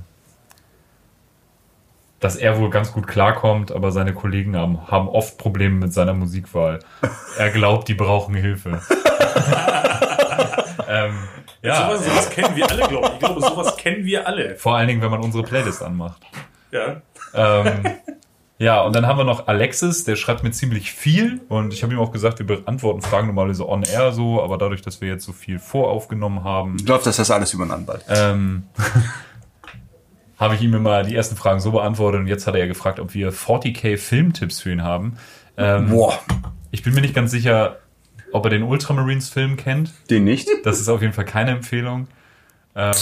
dass 2.20 2.36
er 2.36 2.58
wohl 2.58 2.70
ganz 2.70 2.92
gut 2.92 3.06
klarkommt, 3.06 3.72
aber 3.72 3.90
seine 3.90 4.12
Kollegen 4.12 4.54
haben, 4.56 4.86
haben 4.88 5.08
oft 5.08 5.38
Probleme 5.38 5.76
mit 5.76 5.94
seiner 5.94 6.12
Musikwahl. 6.12 6.80
Er 7.38 7.50
glaubt, 7.50 7.88
die 7.88 7.94
brauchen 7.94 8.34
Hilfe. 8.34 8.82
ähm, 10.88 11.14
ja, 11.62 11.86
Sowas, 11.88 12.04
sowas 12.04 12.30
kennen 12.30 12.56
wir 12.56 12.70
alle, 12.70 12.86
glaube 12.88 13.06
ich. 13.08 13.12
Ich 13.14 13.18
glaube, 13.18 13.40
sowas 13.40 13.76
kennen 13.76 14.04
wir 14.04 14.26
alle. 14.26 14.56
vor 14.56 14.76
allen 14.76 14.88
Dingen, 14.88 15.02
wenn 15.02 15.10
man 15.10 15.20
unsere 15.22 15.42
Playlist 15.44 15.82
anmacht. 15.82 16.22
Ja. 16.70 17.00
Ähm, 17.34 17.84
ja, 18.58 18.80
und 18.82 18.96
dann 18.96 19.06
haben 19.06 19.18
wir 19.18 19.24
noch 19.24 19.48
Alexis, 19.48 20.04
der 20.04 20.16
schreibt 20.16 20.42
mir 20.42 20.50
ziemlich 20.50 20.92
viel 20.92 21.40
und 21.48 21.74
ich 21.74 21.82
habe 21.82 21.92
ihm 21.92 21.98
auch 22.00 22.10
gesagt, 22.12 22.38
wir 22.38 22.46
beantworten 22.46 23.02
Fragen 23.02 23.26
normalerweise 23.26 23.68
on 23.68 23.82
air 23.82 24.12
so, 24.12 24.42
aber 24.42 24.56
dadurch, 24.58 24.80
dass 24.82 25.00
wir 25.00 25.08
jetzt 25.08 25.24
so 25.24 25.32
viel 25.32 25.58
voraufgenommen 25.58 26.42
haben, 26.44 26.78
Läuft 26.86 27.06
das 27.06 27.16
das 27.16 27.30
alles 27.30 27.52
über 27.52 27.64
einen 27.64 27.72
Anwalt? 27.72 28.04
ähm, 28.08 28.64
habe 30.38 30.54
ich 30.54 30.62
ihm 30.62 30.74
immer 30.74 31.02
die 31.02 31.14
ersten 31.14 31.36
Fragen 31.36 31.60
so 31.60 31.72
beantwortet 31.72 32.20
und 32.20 32.26
jetzt 32.26 32.46
hat 32.46 32.54
er 32.54 32.60
ja 32.60 32.66
gefragt, 32.66 33.00
ob 33.00 33.14
wir 33.14 33.32
40k 33.32 33.96
Filmtipps 33.98 34.60
für 34.60 34.70
ihn 34.72 34.82
haben. 34.82 35.16
Ähm, 35.56 35.90
Boah. 35.90 36.18
ich 36.70 36.82
bin 36.82 36.94
mir 36.94 37.00
nicht 37.00 37.14
ganz 37.14 37.30
sicher, 37.30 37.78
ob 38.32 38.44
ihr 38.46 38.50
den 38.50 38.62
Ultramarines-Film 38.62 39.56
kennt. 39.56 39.90
Den 40.10 40.24
nicht? 40.24 40.48
Das 40.64 40.80
ist 40.80 40.88
auf 40.88 41.00
jeden 41.02 41.12
Fall 41.12 41.24
keine 41.24 41.50
Empfehlung. 41.52 42.08
Ähm, 42.74 42.92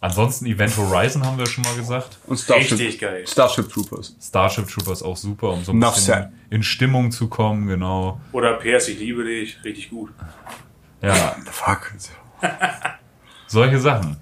ansonsten 0.00 0.46
Event 0.46 0.76
Horizon 0.76 1.24
haben 1.24 1.38
wir 1.38 1.46
schon 1.46 1.64
mal 1.64 1.74
gesagt. 1.76 2.18
Und 2.26 2.36
Starship, 2.38 2.72
Richtig 2.72 2.98
geil. 2.98 3.26
Starship 3.26 3.68
Troopers. 3.70 4.14
Starship 4.22 4.68
Troopers 4.68 5.02
auch 5.02 5.16
super, 5.16 5.50
um 5.50 5.64
so 5.64 5.72
ein 5.72 5.76
Enough 5.76 5.94
bisschen 5.94 6.14
said. 6.14 6.28
in 6.50 6.62
Stimmung 6.62 7.10
zu 7.10 7.28
kommen, 7.28 7.66
genau. 7.66 8.20
Oder 8.32 8.54
PS, 8.54 8.88
ich 8.88 8.98
liebe 8.98 9.24
dich. 9.24 9.58
Richtig 9.64 9.90
gut. 9.90 10.10
Ja, 11.02 11.36
Fuck. 11.50 11.92
solche 13.46 13.78
Sachen. 13.78 14.16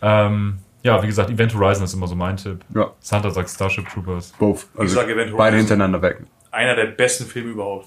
Ähm, 0.00 0.58
ja, 0.82 1.02
wie 1.02 1.06
gesagt, 1.06 1.30
Event 1.30 1.54
Horizon 1.54 1.84
ist 1.84 1.94
immer 1.94 2.06
so 2.08 2.14
mein 2.16 2.36
Tipp. 2.36 2.64
Ja, 2.74 2.90
Santa 3.00 3.30
sagt 3.30 3.50
Starship 3.50 3.88
Troopers. 3.88 4.32
both. 4.38 4.66
Also 4.76 4.94
sag 4.94 5.04
Event 5.08 5.30
beide 5.36 5.36
Horizon. 5.36 5.58
hintereinander 5.58 6.02
weg. 6.02 6.22
Einer 6.50 6.74
der 6.74 6.86
besten 6.86 7.24
Filme 7.26 7.50
überhaupt. 7.50 7.86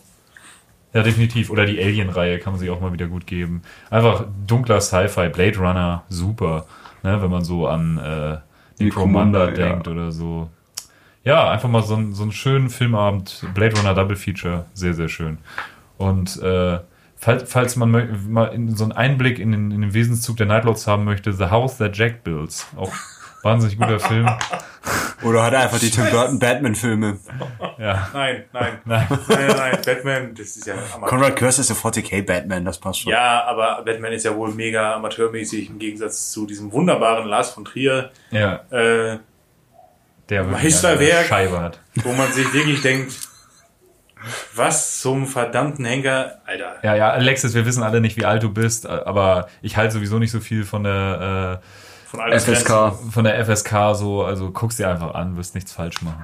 Ja, 0.96 1.04
definitiv. 1.04 1.50
Oder 1.52 1.66
die 1.68 1.80
Alien-Reihe 1.80 2.40
kann 2.40 2.54
man 2.54 2.60
sich 2.60 2.70
auch 2.72 2.82
mal 2.82 2.94
wieder 2.94 3.08
gut 3.08 3.28
geben. 3.28 3.62
Einfach 3.92 4.26
dunkler 4.48 4.82
Sci-Fi, 4.82 5.30
Blade 5.30 5.58
Runner, 5.60 6.04
super. 6.10 6.66
Ne, 7.04 7.22
wenn 7.22 7.30
man 7.30 7.44
so 7.44 7.68
an 7.68 7.98
äh, 8.00 8.38
Die 8.80 8.86
den 8.86 8.94
Commander 8.94 9.42
Commander, 9.48 9.60
ja. 9.62 9.70
denkt 9.74 9.88
oder 9.88 10.12
so. 10.12 10.50
Ja, 11.24 11.50
einfach 11.52 11.70
mal 11.70 11.84
so, 11.84 11.96
einen- 11.96 12.14
so 12.16 12.24
einen 12.24 12.32
schönen 12.32 12.70
Filmabend, 12.70 13.46
Blade 13.54 13.76
Runner 13.78 13.94
Double 13.94 14.16
Feature, 14.16 14.66
sehr, 14.74 14.94
sehr 14.94 15.10
schön. 15.10 15.38
Und 15.98 16.42
äh, 16.42 16.80
falls, 17.16 17.52
falls 17.52 17.76
man 17.76 17.92
mal 18.30 18.46
in, 18.54 18.76
so 18.76 18.84
einen 18.86 18.94
Einblick 18.94 19.38
in 19.40 19.52
den, 19.52 19.72
in 19.72 19.82
den 19.82 19.94
Wesenszug 19.94 20.38
der 20.38 20.46
Nightlords 20.46 20.88
haben 20.88 21.04
möchte, 21.04 21.34
The 21.34 21.46
House 21.46 21.78
That 21.78 21.98
Jack 21.98 22.24
Builds. 22.24 22.68
Auch 22.76 22.94
wahnsinnig 23.46 23.78
guter 23.78 24.00
Film. 24.00 24.30
Oder 25.24 25.44
hat 25.44 25.54
er 25.54 25.62
einfach 25.62 25.80
die 25.80 25.90
Tim 25.90 26.06
Burton 26.12 26.38
Batman-Filme. 26.40 27.18
Ja. 27.80 28.10
Nein, 28.14 28.44
nein. 28.54 28.80
Nein. 28.86 29.08
Nein, 29.28 29.48
nein. 29.48 29.78
Batman, 29.86 30.36
das 30.36 30.56
ist 30.58 30.68
ja 30.68 30.74
Amateur. 30.74 31.08
Conrad 31.08 31.36
Curse 31.36 31.62
ist 31.62 31.70
der 31.70 31.78
40k 31.78 32.24
Batman, 32.26 32.66
das 32.66 32.78
passt 32.80 33.02
schon. 33.02 33.12
Ja, 33.12 33.44
aber 33.46 33.82
Batman 33.84 34.12
ist 34.14 34.26
ja 34.26 34.36
wohl 34.36 34.52
mega 34.54 34.96
amateurmäßig 34.96 35.70
im 35.70 35.80
Gegensatz 35.80 36.32
zu 36.32 36.46
diesem 36.46 36.72
wunderbaren 36.72 37.28
Lars 37.28 37.52
von 37.52 37.66
Trier, 37.66 38.12
Ja, 38.32 38.62
äh, 38.72 39.18
der 40.30 40.46
wirklich 40.48 40.64
Meisterwerk. 40.64 41.26
Scheibe 41.28 41.60
hat. 41.60 41.80
wo 42.04 42.12
man 42.14 42.32
sich 42.32 42.52
wirklich 42.54 42.82
denkt, 42.82 43.14
was 44.56 45.00
zum 45.02 45.28
verdammten 45.28 45.86
Henker, 45.86 46.40
Alter. 46.46 46.76
Ja, 46.84 46.96
ja, 46.96 47.10
Alexis, 47.12 47.54
wir 47.54 47.66
wissen 47.66 47.84
alle 47.84 48.02
nicht, 48.02 48.18
wie 48.18 48.26
alt 48.26 48.42
du 48.44 48.52
bist, 48.52 48.88
aber 48.88 49.48
ich 49.62 49.78
halte 49.78 49.94
sowieso 49.94 50.18
nicht 50.20 50.32
so 50.32 50.40
viel 50.40 50.64
von 50.66 50.84
der, 50.84 51.62
Von 52.16 52.24
Altersgrenzen. 52.24 52.66
FSK. 52.66 52.72
äh, 53.08 53.12
von 53.12 53.24
der 53.24 53.46
FSK 53.46 53.96
so, 53.96 54.24
also 54.24 54.52
guck's 54.52 54.78
dir 54.78 54.90
einfach 54.90 55.14
an, 55.16 55.38
wirst 55.38 55.56
nichts 55.56 55.72
falsch 55.74 56.02
machen. 56.02 56.24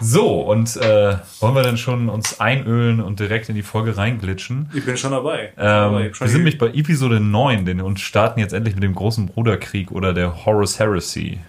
So, 0.00 0.40
und 0.42 0.76
äh, 0.76 1.16
wollen 1.40 1.54
wir 1.54 1.62
dann 1.62 1.76
schon 1.76 2.08
uns 2.08 2.40
einölen 2.40 3.00
und 3.00 3.18
direkt 3.20 3.48
in 3.48 3.54
die 3.56 3.62
Folge 3.62 3.96
reinglitschen? 3.96 4.70
Ich 4.74 4.84
bin 4.84 4.96
schon 4.96 5.10
dabei. 5.12 5.46
Ich 5.50 5.54
bin 5.56 5.64
dabei. 5.64 6.06
Ähm, 6.06 6.14
schon 6.14 6.26
wir 6.26 6.30
sind 6.30 6.38
nämlich 6.40 6.58
bei 6.58 6.68
Episode 6.68 7.20
9 7.20 7.64
denn, 7.66 7.80
und 7.80 7.98
starten 8.00 8.40
jetzt 8.40 8.52
endlich 8.52 8.74
mit 8.74 8.84
dem 8.84 8.94
großen 8.94 9.26
Bruderkrieg 9.26 9.90
oder 9.90 10.12
der 10.14 10.44
Horus 10.44 10.78
Heresy. 10.78 11.40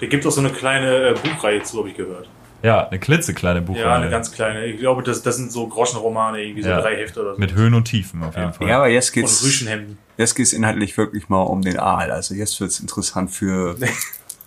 Da 0.00 0.06
gibt 0.06 0.26
auch 0.26 0.30
so 0.30 0.40
eine 0.40 0.50
kleine 0.50 1.08
äh, 1.08 1.14
Buchreihe 1.14 1.62
zu, 1.62 1.78
habe 1.78 1.88
ich 1.88 1.96
gehört. 1.96 2.28
Ja, 2.62 2.86
eine 2.88 2.98
klitzekleine 3.00 3.60
Buchreihe. 3.62 3.84
Ja, 3.84 3.94
eine 3.96 4.10
ganz 4.10 4.30
kleine. 4.30 4.64
Ich 4.66 4.78
glaube, 4.78 5.02
das, 5.02 5.22
das 5.22 5.36
sind 5.36 5.50
so 5.50 5.66
Groschenromane, 5.66 6.40
irgendwie 6.42 6.62
so 6.62 6.68
Ja. 6.68 6.80
drei 6.80 6.96
Hefte 6.96 7.20
oder 7.22 7.34
so. 7.34 7.40
Mit 7.40 7.54
Höhen 7.54 7.74
und 7.74 7.84
Tiefen 7.84 8.22
auf 8.22 8.36
jeden 8.36 8.52
Fall. 8.52 8.68
Ja, 8.68 8.76
aber 8.78 8.88
jetzt 8.88 9.08
Und 9.10 9.14
geht's, 9.22 9.42
Rüschenhemden. 9.44 9.98
Jetzt 10.22 10.34
geht's 10.34 10.52
inhaltlich 10.52 10.96
wirklich 10.96 11.28
mal 11.28 11.42
um 11.42 11.62
den 11.62 11.78
Aal. 11.78 12.10
Also 12.10 12.34
jetzt 12.34 12.60
wird's 12.60 12.80
interessant 12.80 13.30
für 13.30 13.76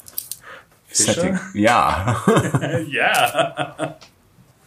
Setting. 0.90 1.40
Ja. 1.54 2.24
ja. 2.90 3.98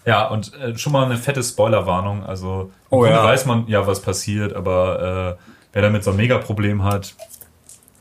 Ja, 0.04 0.26
und 0.28 0.54
äh, 0.54 0.76
schon 0.78 0.92
mal 0.92 1.04
eine 1.04 1.16
fette 1.18 1.42
Spoilerwarnung. 1.42 2.24
Also, 2.24 2.70
Oh 2.90 3.04
ja. 3.04 3.22
weiß 3.24 3.44
man 3.46 3.66
ja, 3.68 3.86
was 3.86 4.00
passiert, 4.00 4.54
aber 4.54 5.36
äh, 5.38 5.42
wer 5.72 5.82
damit 5.82 6.04
so 6.04 6.12
ein 6.12 6.16
Mega-Problem 6.16 6.82
hat, 6.82 7.14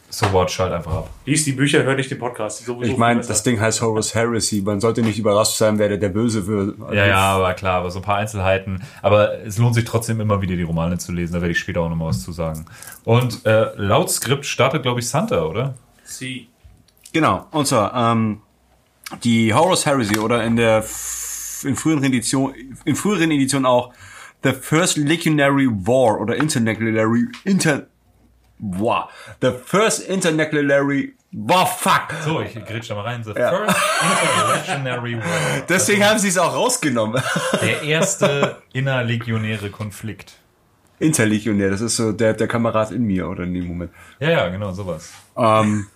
so 0.09 0.31
watch 0.33 0.57
halt 0.59 0.71
einfach 0.71 0.93
ab. 0.93 1.09
Lies 1.25 1.43
die 1.43 1.51
Bücher, 1.51 1.83
hör 1.83 1.95
nicht 1.95 2.09
den 2.09 2.17
Podcast. 2.19 2.65
Sowieso 2.65 2.91
Ich 2.91 2.97
meine, 2.97 3.21
das. 3.21 3.43
Ding 3.43 3.59
heißt 3.59 3.81
Horus 3.81 4.15
Heresy. 4.15 4.61
Man 4.61 4.79
sollte 4.79 5.01
nicht 5.01 5.19
überrascht 5.19 5.57
sein, 5.57 5.77
wer 5.79 5.89
der, 5.89 5.97
der 5.97 6.09
Böse 6.09 6.47
wird. 6.47 6.79
Also 6.81 6.93
Ja, 6.93 7.05
ja, 7.05 7.17
aber 7.17 7.53
klar, 7.53 7.79
aber 7.79 7.91
so 7.91 7.99
ein 7.99 8.03
paar 8.03 8.17
Einzelheiten. 8.17 8.83
Aber 9.01 9.39
es 9.45 9.57
lohnt 9.57 9.75
sich 9.75 9.85
trotzdem 9.85 10.21
immer 10.21 10.41
wieder, 10.41 10.55
die 10.55 10.63
Romane 10.63 10.97
zu 10.97 11.11
lesen. 11.11 11.33
Da 11.33 11.41
werde 11.41 11.51
ich 11.51 11.59
später 11.59 11.81
auch 11.81 11.89
nochmal 11.89 12.09
was 12.09 12.23
zu 12.23 12.31
sagen. 12.31 12.65
Und 13.03 13.45
äh, 13.45 13.67
laut 13.75 14.09
Skript 14.09 14.45
startet, 14.45 14.83
glaube 14.83 15.01
ich, 15.01 15.09
Santa, 15.09 15.43
oder? 15.43 15.75
Sie. 16.03 16.47
Genau. 17.11 17.47
Und 17.51 17.67
zwar, 17.67 17.93
ähm, 17.93 18.41
die 19.23 19.53
Horus 19.53 19.85
Heresy 19.85 20.17
oder 20.19 20.43
in 20.43 20.55
der 20.55 20.83
in 21.63 21.75
früheren 21.75 22.03
Edition, 22.03 22.53
in 22.85 22.95
früheren 22.95 23.31
Editionen 23.31 23.65
auch 23.65 23.93
The 24.43 24.53
First 24.53 24.97
Legionary 24.97 25.67
War 25.67 26.21
oder 26.21 26.35
Internucleary 26.35 27.27
Inter 27.43 27.87
wow, 28.59 29.09
The 29.41 29.51
First 29.65 30.07
Internucleary 30.07 31.13
War 31.31 31.67
fuck. 31.67 32.13
So, 32.23 32.41
ich 32.41 32.53
grätsch 32.53 32.89
da 32.89 32.95
mal 32.95 33.01
rein. 33.01 33.23
The 33.23 33.33
First 33.33 33.75
Interrevolutionary 34.01 35.17
War. 35.17 35.61
Deswegen 35.69 36.03
haben 36.05 36.19
sie 36.19 36.29
es 36.29 36.37
auch 36.37 36.53
rausgenommen. 36.55 37.21
Der 37.61 37.81
erste 37.83 38.61
innerlegionäre 38.73 39.69
Konflikt. 39.69 40.33
Interlegionär, 40.99 41.69
das 41.69 41.81
ist 41.81 41.97
so 41.97 42.11
der 42.11 42.33
der 42.33 42.47
Kamerad 42.47 42.91
in 42.91 43.03
mir 43.03 43.27
oder 43.29 43.43
in 43.43 43.53
dem 43.53 43.67
Moment. 43.67 43.91
Ja, 44.19 44.29
ja, 44.29 44.47
genau, 44.49 44.71
sowas. 44.71 45.11
Ähm, 45.35 45.87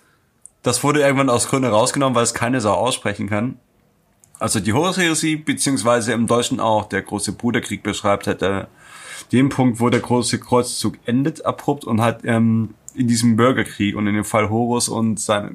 das 0.62 0.84
wurde 0.84 1.00
irgendwann 1.00 1.28
aus 1.28 1.48
Gründen 1.48 1.70
rausgenommen, 1.70 2.14
weil 2.14 2.22
es 2.22 2.34
keine 2.34 2.60
Sau 2.60 2.74
aussprechen 2.74 3.28
kann. 3.28 3.58
Also 4.38 4.60
die 4.60 4.72
Horus 4.72 4.98
Heresy, 4.98 5.36
beziehungsweise 5.36 6.12
im 6.12 6.26
Deutschen 6.26 6.60
auch 6.60 6.88
der 6.88 7.02
große 7.02 7.32
Bruderkrieg 7.32 7.82
beschreibt, 7.82 8.26
hat 8.26 8.42
den 9.30 9.48
Punkt, 9.48 9.80
wo 9.80 9.90
der 9.90 10.00
große 10.00 10.38
Kreuzzug 10.38 10.98
endet, 11.06 11.44
abrupt 11.44 11.84
und 11.84 12.00
hat 12.00 12.24
ähm, 12.24 12.74
in 12.94 13.08
diesem 13.08 13.36
Bürgerkrieg 13.36 13.96
und 13.96 14.06
in 14.06 14.14
dem 14.14 14.24
Fall 14.24 14.50
Horus 14.50 14.88
und 14.88 15.20
seine, 15.20 15.52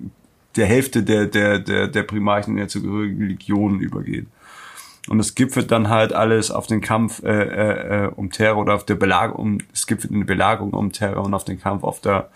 der 0.56 0.66
Hälfte 0.66 1.04
der, 1.04 1.26
der, 1.26 1.60
der, 1.60 1.88
der 1.88 2.04
Primarchen 2.04 2.56
der 2.56 2.68
zugehörigen 2.68 3.28
Legionen 3.28 3.80
übergeht. 3.80 4.28
Und 5.08 5.20
es 5.20 5.36
gipfelt 5.36 5.72
dann 5.72 5.90
halt 5.90 6.12
alles 6.12 6.52
auf 6.52 6.68
den 6.68 6.82
Kampf 6.82 7.24
äh, 7.24 7.30
äh, 7.30 8.06
äh, 8.06 8.08
um 8.08 8.30
Terra 8.30 8.58
oder 8.58 8.76
auf 8.76 8.86
der 8.86 8.96
Belagerung, 8.96 9.64
es 9.74 9.88
gipfelt 9.88 10.12
in 10.12 10.20
der 10.20 10.26
Belagerung 10.26 10.74
um 10.74 10.92
Terra 10.92 11.22
und 11.22 11.34
auf 11.34 11.46
den 11.46 11.62
Kampf 11.62 11.84
auf 11.84 12.02
der 12.02 12.30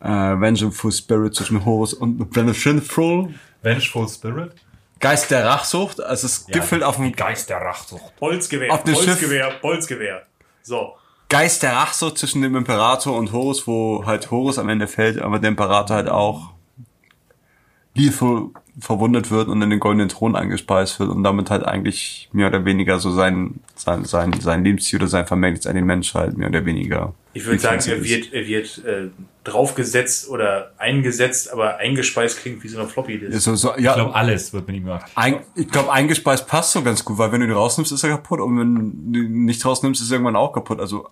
äh, 0.00 0.08
Vengeful 0.08 0.92
Spirit 0.92 1.34
zwischen 1.34 1.64
Horus 1.64 1.94
und 1.94 2.34
Vengeful 2.34 3.34
Vengeful 3.62 4.08
Spirit? 4.08 4.52
Geist 5.00 5.30
der 5.30 5.44
Rachsucht. 5.44 6.00
Also 6.00 6.26
es 6.26 6.46
gipfelt 6.46 6.82
auf 6.82 6.96
dem 6.96 7.12
Geist 7.12 7.50
der 7.50 7.58
Rachsucht. 7.58 8.16
Bolzgewehr, 8.18 8.72
Auf 8.72 8.84
dem 8.84 8.94
Bolzgewehr, 8.94 9.52
Bolzgewehr. 9.60 10.22
So. 10.68 10.96
Geist 11.30 11.62
der 11.62 11.72
Rachsucht 11.72 12.18
zwischen 12.18 12.42
dem 12.42 12.54
Imperator 12.54 13.16
und 13.16 13.32
Horus, 13.32 13.66
wo 13.66 14.04
halt 14.04 14.30
Horus 14.30 14.58
am 14.58 14.68
Ende 14.68 14.86
fällt, 14.86 15.18
aber 15.18 15.38
der 15.38 15.48
Imperator 15.48 15.96
halt 15.96 16.08
auch 16.10 16.50
lethal 17.98 18.50
verwundet 18.80 19.30
wird 19.30 19.48
und 19.48 19.60
in 19.60 19.70
den 19.70 19.80
goldenen 19.80 20.08
Thron 20.08 20.36
eingespeist 20.36 21.00
wird 21.00 21.10
und 21.10 21.24
damit 21.24 21.50
halt 21.50 21.64
eigentlich 21.64 22.28
mehr 22.32 22.46
oder 22.46 22.64
weniger 22.64 23.00
so 23.00 23.10
sein, 23.10 23.60
sein, 23.74 24.04
sein, 24.04 24.32
sein 24.40 24.62
Lebensziel 24.62 25.00
oder 25.00 25.08
sein 25.08 25.26
Vermächtnis 25.26 25.66
an 25.66 25.74
den 25.74 25.84
Mensch 25.84 26.14
halt 26.14 26.36
mehr 26.36 26.48
oder 26.48 26.64
weniger. 26.64 27.12
Ich 27.34 27.44
würde 27.44 27.58
sagen, 27.58 27.82
er 27.88 28.04
wird, 28.04 28.32
er 28.32 28.46
wird 28.46 28.84
äh, 28.84 29.08
draufgesetzt 29.42 30.28
oder 30.28 30.72
eingesetzt, 30.78 31.52
aber 31.52 31.78
eingespeist 31.78 32.40
klingt 32.40 32.62
wie 32.62 32.68
so 32.68 32.78
eine 32.78 32.88
Floppy-Disk. 32.88 33.40
So, 33.40 33.56
so, 33.56 33.74
Ich 33.76 33.82
ja, 33.82 33.94
glaube, 33.94 34.14
alles 34.14 34.52
wird 34.52 34.68
mit 34.68 34.76
ihm 34.76 34.84
gemacht. 34.84 35.10
Ein, 35.16 35.40
ich 35.56 35.68
glaube, 35.68 35.92
eingespeist 35.92 36.46
passt 36.46 36.72
so 36.72 36.82
ganz 36.82 37.04
gut, 37.04 37.18
weil 37.18 37.32
wenn 37.32 37.40
du 37.40 37.46
ihn 37.46 37.52
rausnimmst, 37.52 37.90
ist 37.90 38.04
er 38.04 38.10
kaputt 38.10 38.40
und 38.40 38.58
wenn 38.58 39.12
du 39.12 39.20
ihn 39.20 39.44
nicht 39.44 39.64
rausnimmst, 39.64 40.00
ist 40.00 40.10
er 40.10 40.14
irgendwann 40.14 40.36
auch 40.36 40.52
kaputt. 40.52 40.78
Also 40.78 41.08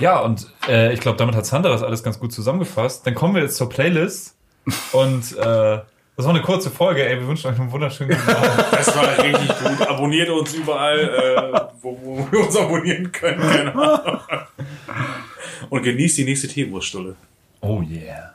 Ja, 0.00 0.18
und 0.20 0.52
äh, 0.68 0.92
ich 0.92 1.00
glaube, 1.00 1.16
damit 1.18 1.36
hat 1.36 1.46
Sandra 1.46 1.70
das 1.70 1.82
alles 1.84 2.02
ganz 2.02 2.18
gut 2.18 2.32
zusammengefasst. 2.32 3.06
Dann 3.06 3.14
kommen 3.14 3.36
wir 3.36 3.42
jetzt 3.42 3.56
zur 3.56 3.68
Playlist. 3.68 4.34
Und 4.92 5.36
äh, 5.36 5.80
das 6.16 6.26
war 6.26 6.34
eine 6.34 6.42
kurze 6.42 6.70
Folge. 6.70 7.06
Ey, 7.08 7.18
wir 7.18 7.26
wünschen 7.26 7.50
euch 7.50 7.58
einen 7.58 7.72
wunderschönen 7.72 8.16
guten 8.16 8.30
Abend. 8.30 8.64
Das 8.72 8.96
war 8.96 9.18
richtig 9.24 9.48
gut. 9.48 9.88
Abonniert 9.88 10.28
uns 10.28 10.54
überall, 10.54 10.98
äh, 11.00 11.60
wo, 11.80 11.98
wo 12.02 12.28
wir 12.30 12.40
uns 12.46 12.56
abonnieren 12.56 13.10
können. 13.12 13.40
Keine 13.40 13.74
Ahnung. 13.74 14.20
Und 15.70 15.82
genießt 15.82 16.18
die 16.18 16.24
nächste 16.24 16.48
Teewurststulle. 16.48 17.16
Oh 17.60 17.80
yeah. 17.82 18.34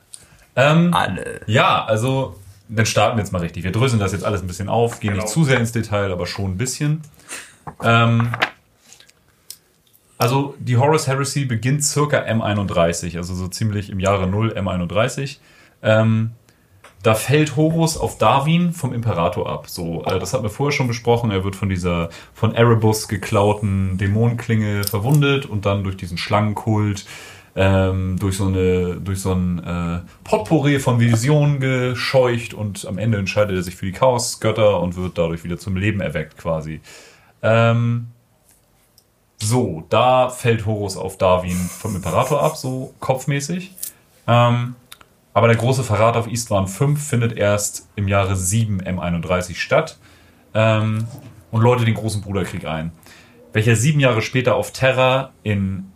Ähm, 0.56 0.94
alle. 0.94 1.42
ja, 1.46 1.86
also 1.86 2.36
dann 2.68 2.86
starten 2.86 3.18
wir 3.18 3.24
jetzt 3.24 3.32
mal 3.32 3.42
richtig. 3.42 3.64
Wir 3.64 3.72
dröseln 3.72 4.00
das 4.00 4.12
jetzt 4.12 4.24
alles 4.26 4.42
ein 4.42 4.48
bisschen 4.48 4.70
auf, 4.70 5.00
gehen 5.00 5.12
Genau. 5.12 5.24
nicht 5.24 5.34
zu 5.34 5.44
sehr 5.44 5.60
ins 5.60 5.72
Detail, 5.72 6.12
aber 6.12 6.26
schon 6.26 6.52
ein 6.52 6.58
bisschen. 6.58 7.02
Ähm, 7.84 8.32
also 10.18 10.56
die 10.60 10.78
Horus 10.78 11.08
Heresy 11.08 11.46
beginnt 11.46 11.84
circa 11.84 12.18
M31, 12.24 13.18
also 13.18 13.36
so 13.36 13.48
ziemlich 13.48 13.90
im 13.92 14.00
Jahre 14.00 14.26
0 14.28 14.54
M31. 14.58 15.38
Ähm, 15.84 16.32
da 17.04 17.14
fällt 17.14 17.56
Horus 17.56 17.98
auf 17.98 18.18
Darwin 18.18 18.74
vom 18.74 18.94
Imperator 18.94 19.50
ab. 19.50 19.70
So, 19.70 20.04
äh, 20.06 20.20
das 20.20 20.34
hatten 20.34 20.44
wir 20.44 20.50
vorher 20.50 20.72
schon 20.76 20.88
besprochen. 20.88 21.32
Er 21.32 21.44
wird 21.44 21.56
von 21.56 21.70
dieser 21.70 22.10
von 22.34 22.56
Erebus 22.56 23.08
geklauten 23.08 23.98
Dämonenklinge 23.98 24.84
verwundet 24.84 25.46
und 25.46 25.66
dann 25.66 25.84
durch 25.84 25.98
diesen 25.98 26.18
Schlangenkult 26.18 27.06
ähm, 27.56 28.18
durch 28.20 28.38
so 28.38 28.48
eine 28.48 28.96
durch 28.98 29.22
so 29.22 29.34
ein 29.34 29.60
äh, 29.64 30.00
Potpourri 30.24 30.80
von 30.80 31.00
Visionen 31.00 31.60
gescheucht 31.60 32.54
und 32.54 32.86
am 32.86 32.98
Ende 32.98 33.18
entscheidet 33.18 33.56
er 33.56 33.64
sich 33.64 33.76
für 33.76 33.86
die 33.86 33.94
Chaosgötter 33.94 34.80
und 34.80 34.96
wird 34.96 35.18
dadurch 35.18 35.44
wieder 35.44 35.58
zum 35.58 35.76
Leben 35.76 36.02
erweckt 36.02 36.38
quasi. 36.38 36.82
Ähm, 37.42 38.08
So, 39.40 39.84
da 39.90 40.30
fällt 40.30 40.66
Horus 40.66 40.98
auf 40.98 41.18
Darwin 41.18 41.56
vom 41.56 41.96
Imperator 41.96 42.42
ab, 42.42 42.58
so 42.58 42.94
kopfmäßig. 43.00 43.72
Ähm, 44.28 44.76
aber 45.38 45.50
der 45.50 45.58
große 45.58 45.84
Verrat 45.84 46.18
auf 46.18 46.26
Istvan 46.26 46.68
5 46.68 47.00
findet 47.00 47.38
erst 47.38 47.88
im 47.96 48.08
Jahre 48.08 48.36
7 48.36 48.82
M31 48.82 49.54
statt 49.54 50.00
ähm, 50.56 51.06
und 51.52 51.62
läutet 51.62 51.88
den 51.88 51.94
großen 51.94 52.24
Bruderkrieg 52.24 52.66
ein, 52.66 52.92
welcher 53.54 53.76
sieben 53.76 54.00
Jahre 54.00 54.24
später 54.24 54.56
auf 54.56 54.72
Terra 54.74 55.34
in 55.44 55.92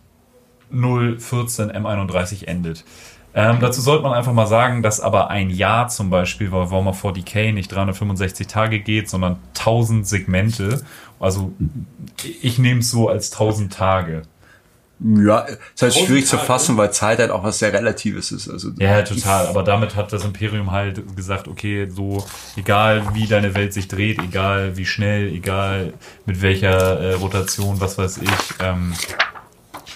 014 0.70 1.72
M31 1.72 2.46
endet. 2.46 2.86
Ähm, 3.34 3.58
dazu 3.60 3.82
sollte 3.82 4.04
man 4.04 4.14
einfach 4.14 4.32
mal 4.32 4.46
sagen, 4.46 4.84
dass 4.84 5.00
aber 5.00 5.32
ein 5.32 5.50
Jahr 5.50 5.88
zum 5.88 6.12
Beispiel 6.12 6.52
bei 6.52 6.70
Warhammer 6.70 6.94
40k 6.94 7.52
nicht 7.52 7.72
365 7.72 8.46
Tage 8.46 8.80
geht, 8.80 9.10
sondern 9.10 9.40
1000 9.58 10.06
Segmente. 10.06 10.84
Also 11.20 11.52
ich 12.44 12.60
nehme 12.60 12.82
es 12.82 12.92
so 12.92 13.10
als 13.10 13.32
1000 13.32 13.74
Tage. 13.74 14.22
Ja, 15.04 15.40
ist 15.40 15.82
halt 15.82 15.96
schwierig 15.96 16.28
zu 16.28 16.36
Tage. 16.36 16.48
fassen, 16.48 16.78
weil 16.78 16.92
Zeit 16.92 17.18
halt 17.18 17.32
auch 17.32 17.44
was 17.44 17.58
sehr 17.58 17.74
Relatives 17.74 18.32
ist. 18.32 18.48
Also 18.48 18.70
Ja, 18.78 19.02
total. 19.02 19.48
Aber 19.48 19.64
damit 19.64 19.96
hat 19.96 20.14
das 20.14 20.24
Imperium 20.24 20.72
halt 20.72 21.16
gesagt, 21.16 21.48
okay, 21.48 21.88
so 21.90 22.24
egal 22.56 23.04
wie 23.14 23.26
deine 23.26 23.56
Welt 23.56 23.74
sich 23.74 23.88
dreht, 23.88 24.22
egal 24.22 24.78
wie 24.78 24.86
schnell, 24.86 25.28
egal 25.34 25.94
mit 26.26 26.42
welcher 26.42 27.00
äh, 27.00 27.14
Rotation, 27.16 27.82
was 27.82 27.98
weiß 27.98 28.20
ich, 28.20 28.30
ähm, 28.60 28.94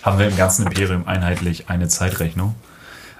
haben 0.01 0.17
wir 0.17 0.27
im 0.27 0.37
ganzen 0.37 0.65
Imperium 0.65 1.07
einheitlich 1.07 1.69
eine 1.69 1.87
Zeitrechnung. 1.87 2.55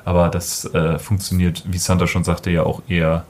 Aber 0.06 0.30
das 0.30 0.66
äh, 0.74 0.98
funktioniert, 0.98 1.64
wie 1.68 1.78
Santa 1.78 2.08
schon 2.08 2.24
sagte, 2.24 2.50
ja 2.50 2.64
auch 2.64 2.82
eher 2.88 3.26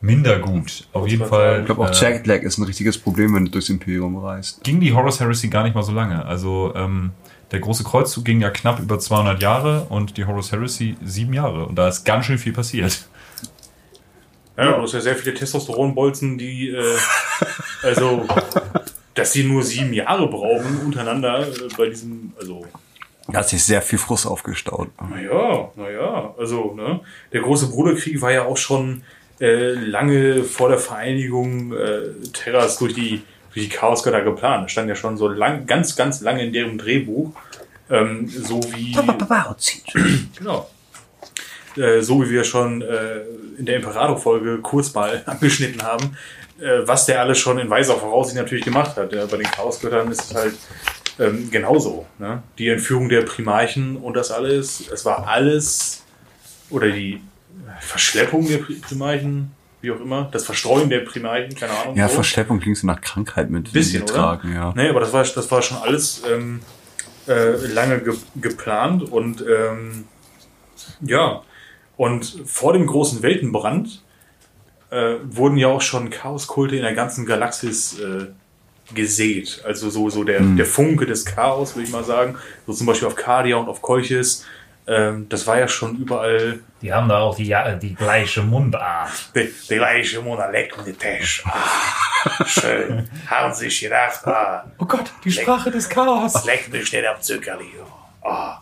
minder 0.00 0.38
gut. 0.38 0.86
Auf 0.92 1.06
jeden 1.08 1.26
Fall. 1.26 1.60
ich 1.60 1.66
glaube 1.66 1.82
auch 1.82 1.90
äh, 1.90 2.12
Jetlag 2.12 2.42
ist 2.42 2.58
ein 2.58 2.64
richtiges 2.64 2.98
Problem, 2.98 3.34
wenn 3.34 3.46
du 3.46 3.50
durchs 3.50 3.70
Imperium 3.70 4.16
reist. 4.18 4.62
ging 4.62 4.80
die 4.80 4.92
Horus 4.92 5.20
Heresy 5.20 5.48
gar 5.48 5.62
nicht 5.64 5.74
mal 5.74 5.82
so 5.82 5.92
lange. 5.92 6.24
Also 6.24 6.72
ähm, 6.76 7.12
der 7.50 7.60
große 7.60 7.84
Kreuzzug 7.84 8.24
ging 8.24 8.40
ja 8.40 8.50
knapp 8.50 8.80
über 8.80 8.98
200 8.98 9.40
Jahre 9.40 9.86
und 9.88 10.16
die 10.16 10.24
Horus 10.24 10.52
Heresy 10.52 10.96
sieben 11.04 11.34
Jahre. 11.34 11.66
Und 11.66 11.76
da 11.76 11.88
ist 11.88 12.04
ganz 12.04 12.26
schön 12.26 12.38
viel 12.38 12.52
passiert. 12.52 13.06
Ja, 14.56 14.76
du 14.76 14.82
hast 14.82 14.92
ja 14.92 15.00
sehr 15.00 15.16
viele 15.16 15.34
Testosteronbolzen, 15.34 16.38
die, 16.38 16.68
äh, 16.70 16.96
also, 17.82 18.26
dass 19.14 19.32
sie 19.32 19.44
nur 19.44 19.62
sieben 19.62 19.92
Jahre 19.92 20.28
brauchen 20.28 20.80
untereinander 20.84 21.46
äh, 21.46 21.68
bei 21.76 21.88
diesem, 21.88 22.32
also, 22.38 22.64
Da 23.26 23.38
hat 23.38 23.48
sich 23.48 23.64
sehr 23.64 23.82
viel 23.82 23.98
Frust 23.98 24.26
aufgestaut. 24.26 24.90
naja, 25.10 25.70
naja, 25.74 26.34
also, 26.38 26.72
ne, 26.74 27.00
der 27.32 27.40
große 27.40 27.68
Bruderkrieg 27.68 28.20
war 28.22 28.30
ja 28.30 28.44
auch 28.44 28.56
schon 28.56 29.02
äh, 29.40 29.72
lange 29.72 30.44
vor 30.44 30.68
der 30.68 30.78
Vereinigung 30.78 31.72
äh, 31.72 32.12
Terras 32.32 32.78
durch 32.78 32.94
die, 32.94 33.22
die 33.54 33.68
Chaosgötter 33.68 34.22
geplant. 34.22 34.64
Das 34.64 34.72
stand 34.72 34.88
ja 34.88 34.94
schon 34.96 35.16
so 35.16 35.28
lang, 35.28 35.66
ganz, 35.66 35.96
ganz 35.96 36.20
lange 36.20 36.44
in 36.44 36.52
deren 36.52 36.78
Drehbuch. 36.78 37.32
Ähm, 37.90 38.28
so 38.28 38.60
wie. 38.74 38.92
Genau. 40.38 40.68
Äh, 41.76 42.00
so 42.02 42.22
wie 42.24 42.30
wir 42.30 42.44
schon 42.44 42.82
äh, 42.82 43.20
in 43.58 43.66
der 43.66 43.76
Imperator-Folge 43.76 44.58
kurz 44.62 44.94
mal 44.94 45.22
angeschnitten 45.26 45.82
haben, 45.82 46.16
äh, 46.60 46.86
was 46.86 47.06
der 47.06 47.20
alles 47.20 47.38
schon 47.38 47.58
in 47.58 47.68
weiser 47.68 47.96
Voraussicht 47.96 48.36
natürlich 48.36 48.64
gemacht 48.64 48.96
hat. 48.96 49.10
Bei 49.10 49.36
den 49.36 49.42
Chaosgöttern 49.50 50.10
ist 50.10 50.30
es 50.30 50.34
halt 50.34 50.54
ähm, 51.18 51.50
genauso. 51.50 52.06
Ne? 52.18 52.42
Die 52.58 52.68
Entführung 52.68 53.08
der 53.08 53.22
Primarchen 53.22 53.96
und 53.96 54.14
das 54.14 54.30
alles, 54.30 54.84
es 54.92 55.04
war 55.04 55.26
alles, 55.28 56.02
oder 56.70 56.90
die 56.90 57.20
Verschleppung 57.80 58.46
der 58.48 58.60
Pri- 58.60 58.80
Primarchen, 58.80 59.50
wie 59.84 59.92
auch 59.92 60.00
immer, 60.00 60.28
das 60.32 60.44
Verstreuen 60.44 60.88
der 60.90 61.00
Primarchen, 61.00 61.54
keine 61.54 61.72
Ahnung. 61.72 61.96
Ja, 61.96 62.08
wo. 62.08 62.14
Verschleppung 62.14 62.60
klingt 62.60 62.78
so 62.78 62.86
nach 62.86 63.00
Krankheit 63.00 63.50
mit 63.50 63.72
Bisschen, 63.72 64.02
oder? 64.02 64.12
getragen, 64.12 64.52
ja. 64.52 64.72
Nee, 64.74 64.88
aber 64.88 65.00
das 65.00 65.12
war, 65.12 65.22
das 65.22 65.50
war 65.50 65.62
schon 65.62 65.76
alles 65.76 66.22
ähm, 66.30 66.60
äh, 67.28 67.52
lange 67.66 68.00
ge 68.00 68.14
geplant 68.36 69.02
und 69.04 69.42
ähm, 69.42 70.04
ja, 71.00 71.42
und 71.96 72.42
vor 72.46 72.72
dem 72.72 72.86
großen 72.86 73.22
Weltenbrand 73.22 74.02
äh, 74.90 75.16
wurden 75.24 75.56
ja 75.56 75.68
auch 75.68 75.80
schon 75.80 76.10
Chaoskulte 76.10 76.76
in 76.76 76.82
der 76.82 76.94
ganzen 76.94 77.26
Galaxis 77.26 77.98
äh, 78.00 78.26
gesät. 78.92 79.62
Also 79.64 79.90
so, 79.90 80.10
so 80.10 80.24
der, 80.24 80.40
der 80.40 80.66
Funke 80.66 81.06
des 81.06 81.24
Chaos, 81.24 81.74
würde 81.74 81.86
ich 81.86 81.92
mal 81.92 82.04
sagen. 82.04 82.36
So 82.66 82.72
zum 82.72 82.86
Beispiel 82.86 83.08
auf 83.08 83.14
Cardia 83.14 83.56
und 83.56 83.68
auf 83.68 83.80
Kolchis. 83.80 84.44
Ähm, 84.86 85.28
das 85.30 85.46
war 85.46 85.58
ja 85.58 85.66
schon 85.66 85.96
überall 85.96 86.60
Die 86.82 86.92
haben 86.92 87.08
da 87.08 87.20
auch 87.20 87.36
die, 87.36 87.46
ja- 87.46 87.74
die 87.74 87.94
gleiche 87.94 88.42
Mundart. 88.42 89.10
der, 89.34 89.46
der 89.70 89.78
gleiche 89.78 90.20
Mona 90.20 90.50
leck 90.50 90.74
mit 90.84 90.98
Tisch. 91.00 91.42
Ah, 91.46 92.44
schön. 92.46 93.08
Haben 93.26 93.54
sich 93.54 93.80
gedacht, 93.80 94.26
ah, 94.26 94.64
Oh 94.78 94.84
Gott, 94.84 95.10
die 95.24 95.32
Sprache 95.32 95.70
des 95.70 95.88
Chaos. 95.88 96.44
Leck 96.44 96.70
mich 96.70 96.92
nicht 96.92 97.06
am 97.06 97.20
Zuckerli. 97.20 97.70
Ah. 98.22 98.58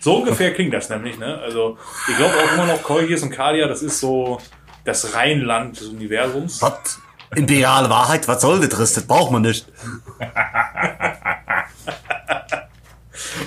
So 0.00 0.16
ungefähr 0.18 0.54
klingt 0.54 0.72
das 0.74 0.88
nämlich, 0.88 1.18
ne? 1.18 1.38
Also, 1.38 1.76
ich 2.08 2.16
glaube 2.16 2.34
auch 2.34 2.52
immer 2.54 2.66
noch 2.66 2.82
Kolchis 2.82 3.22
und 3.22 3.30
Kadia, 3.30 3.66
das 3.68 3.82
ist 3.82 3.98
so 4.00 4.40
das 4.84 5.14
Rheinland 5.14 5.78
des 5.80 5.88
Universums. 5.88 6.62
Was? 6.62 7.00
Imperiale 7.34 7.90
Wahrheit, 7.90 8.26
was 8.26 8.40
soll 8.40 8.60
das? 8.66 8.94
Das 8.94 9.06
braucht 9.06 9.30
man 9.32 9.42
nicht. 9.42 9.66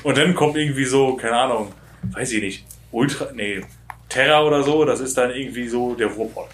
Und 0.03 0.17
dann 0.17 0.35
kommt 0.35 0.55
irgendwie 0.57 0.85
so, 0.85 1.15
keine 1.15 1.37
Ahnung, 1.37 1.73
weiß 2.03 2.31
ich 2.33 2.41
nicht, 2.41 2.65
Ultra, 2.91 3.27
nee, 3.33 3.61
Terra 4.09 4.41
oder 4.43 4.63
so, 4.63 4.83
das 4.85 4.99
ist 4.99 5.17
dann 5.17 5.31
irgendwie 5.31 5.67
so 5.67 5.95
der 5.95 6.07
Ruhrpott. 6.07 6.49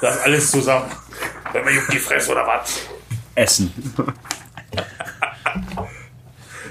Das 0.00 0.18
alles 0.22 0.50
zusammen. 0.50 0.90
Wenn 1.52 1.64
man 1.64 1.74
juckt 1.74 1.92
die 1.92 1.98
Fresse 1.98 2.32
oder 2.32 2.46
was? 2.46 2.80
Essen. 3.34 3.72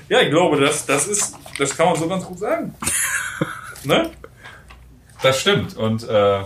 Ja, 0.10 0.22
ich 0.22 0.32
glaube, 0.32 0.60
das, 0.60 0.86
das 0.88 1.08
ist, 1.08 1.38
das 1.60 1.78
kann 1.78 1.86
man 1.88 1.96
so 1.96 2.08
ganz 2.08 2.26
gut 2.26 2.40
sagen. 2.40 2.74
Ne? 3.84 4.10
Das 5.22 5.40
stimmt. 5.40 5.78
Und 5.78 6.04
äh, 6.04 6.42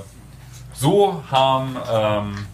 so 0.74 1.24
haben, 1.32 1.78
ähm, 1.92 2.46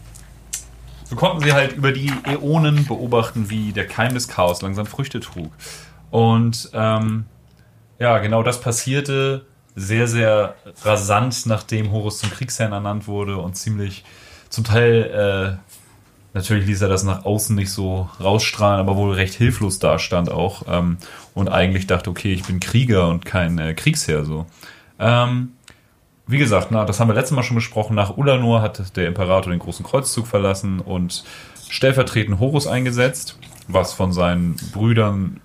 so 1.03 1.15
konnten 1.15 1.43
sie 1.43 1.51
halt 1.51 1.73
über 1.73 1.91
die 1.91 2.13
Äonen 2.25 2.85
beobachten, 2.85 3.49
wie 3.49 3.73
der 3.73 3.87
Keim 3.87 4.13
des 4.13 4.27
Chaos 4.27 4.61
langsam 4.61 4.85
Früchte 4.85 5.19
trug. 5.19 5.51
Und 6.11 6.69
ähm, 6.73 7.25
ja, 7.99 8.17
genau 8.19 8.43
das 8.43 8.61
passierte 8.61 9.45
sehr, 9.75 10.07
sehr 10.07 10.55
rasant, 10.83 11.45
nachdem 11.45 11.91
Horus 11.91 12.19
zum 12.19 12.31
Kriegsherrn 12.31 12.71
ernannt 12.71 13.07
wurde 13.07 13.37
und 13.37 13.55
ziemlich 13.55 14.03
zum 14.49 14.63
Teil, 14.63 15.59
äh, 15.63 16.33
natürlich 16.33 16.65
ließ 16.65 16.81
er 16.81 16.89
das 16.89 17.03
nach 17.03 17.23
außen 17.25 17.55
nicht 17.55 17.71
so 17.71 18.09
rausstrahlen, 18.19 18.79
aber 18.79 18.95
wohl 18.95 19.13
recht 19.13 19.35
hilflos 19.35 19.79
dastand 19.79 20.31
auch 20.31 20.63
ähm, 20.67 20.97
und 21.33 21.49
eigentlich 21.49 21.87
dachte, 21.87 22.09
okay, 22.09 22.33
ich 22.33 22.43
bin 22.43 22.59
Krieger 22.59 23.07
und 23.07 23.25
kein 23.25 23.59
äh, 23.59 23.73
Kriegsherr 23.73 24.25
so. 24.25 24.47
Ähm, 24.97 25.53
wie 26.27 26.37
gesagt, 26.37 26.67
na, 26.71 26.85
das 26.85 26.99
haben 26.99 27.07
wir 27.07 27.15
letztes 27.15 27.35
Mal 27.35 27.43
schon 27.43 27.55
besprochen. 27.55 27.95
Nach 27.95 28.17
Ulanor 28.17 28.61
hat 28.61 28.95
der 28.95 29.07
Imperator 29.07 29.51
den 29.51 29.59
großen 29.59 29.85
Kreuzzug 29.85 30.27
verlassen 30.27 30.79
und 30.79 31.23
stellvertretend 31.69 32.39
Horus 32.39 32.67
eingesetzt, 32.67 33.37
was 33.67 33.93
von 33.93 34.13
seinen 34.13 34.55
Brüdern 34.71 35.41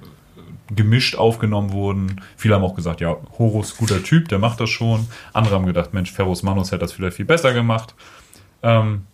gemischt 0.77 1.17
aufgenommen 1.17 1.73
wurden. 1.73 2.21
Viele 2.37 2.55
haben 2.55 2.65
auch 2.65 2.75
gesagt, 2.75 3.01
ja, 3.01 3.17
Horus, 3.39 3.77
guter 3.77 4.03
Typ, 4.03 4.29
der 4.29 4.39
macht 4.39 4.61
das 4.61 4.71
schon. 4.71 5.07
Andere 5.33 5.55
haben 5.55 5.67
gedacht, 5.67 5.95
Mensch, 5.95 6.13
Ferrus 6.13 6.43
Manus 6.43 6.73
hätte 6.73 6.81
das 6.81 6.93
vielleicht 6.93 7.17
viel 7.17 7.25
besser 7.25 7.53
gemacht. 7.53 7.95
Ähm, 8.63 9.07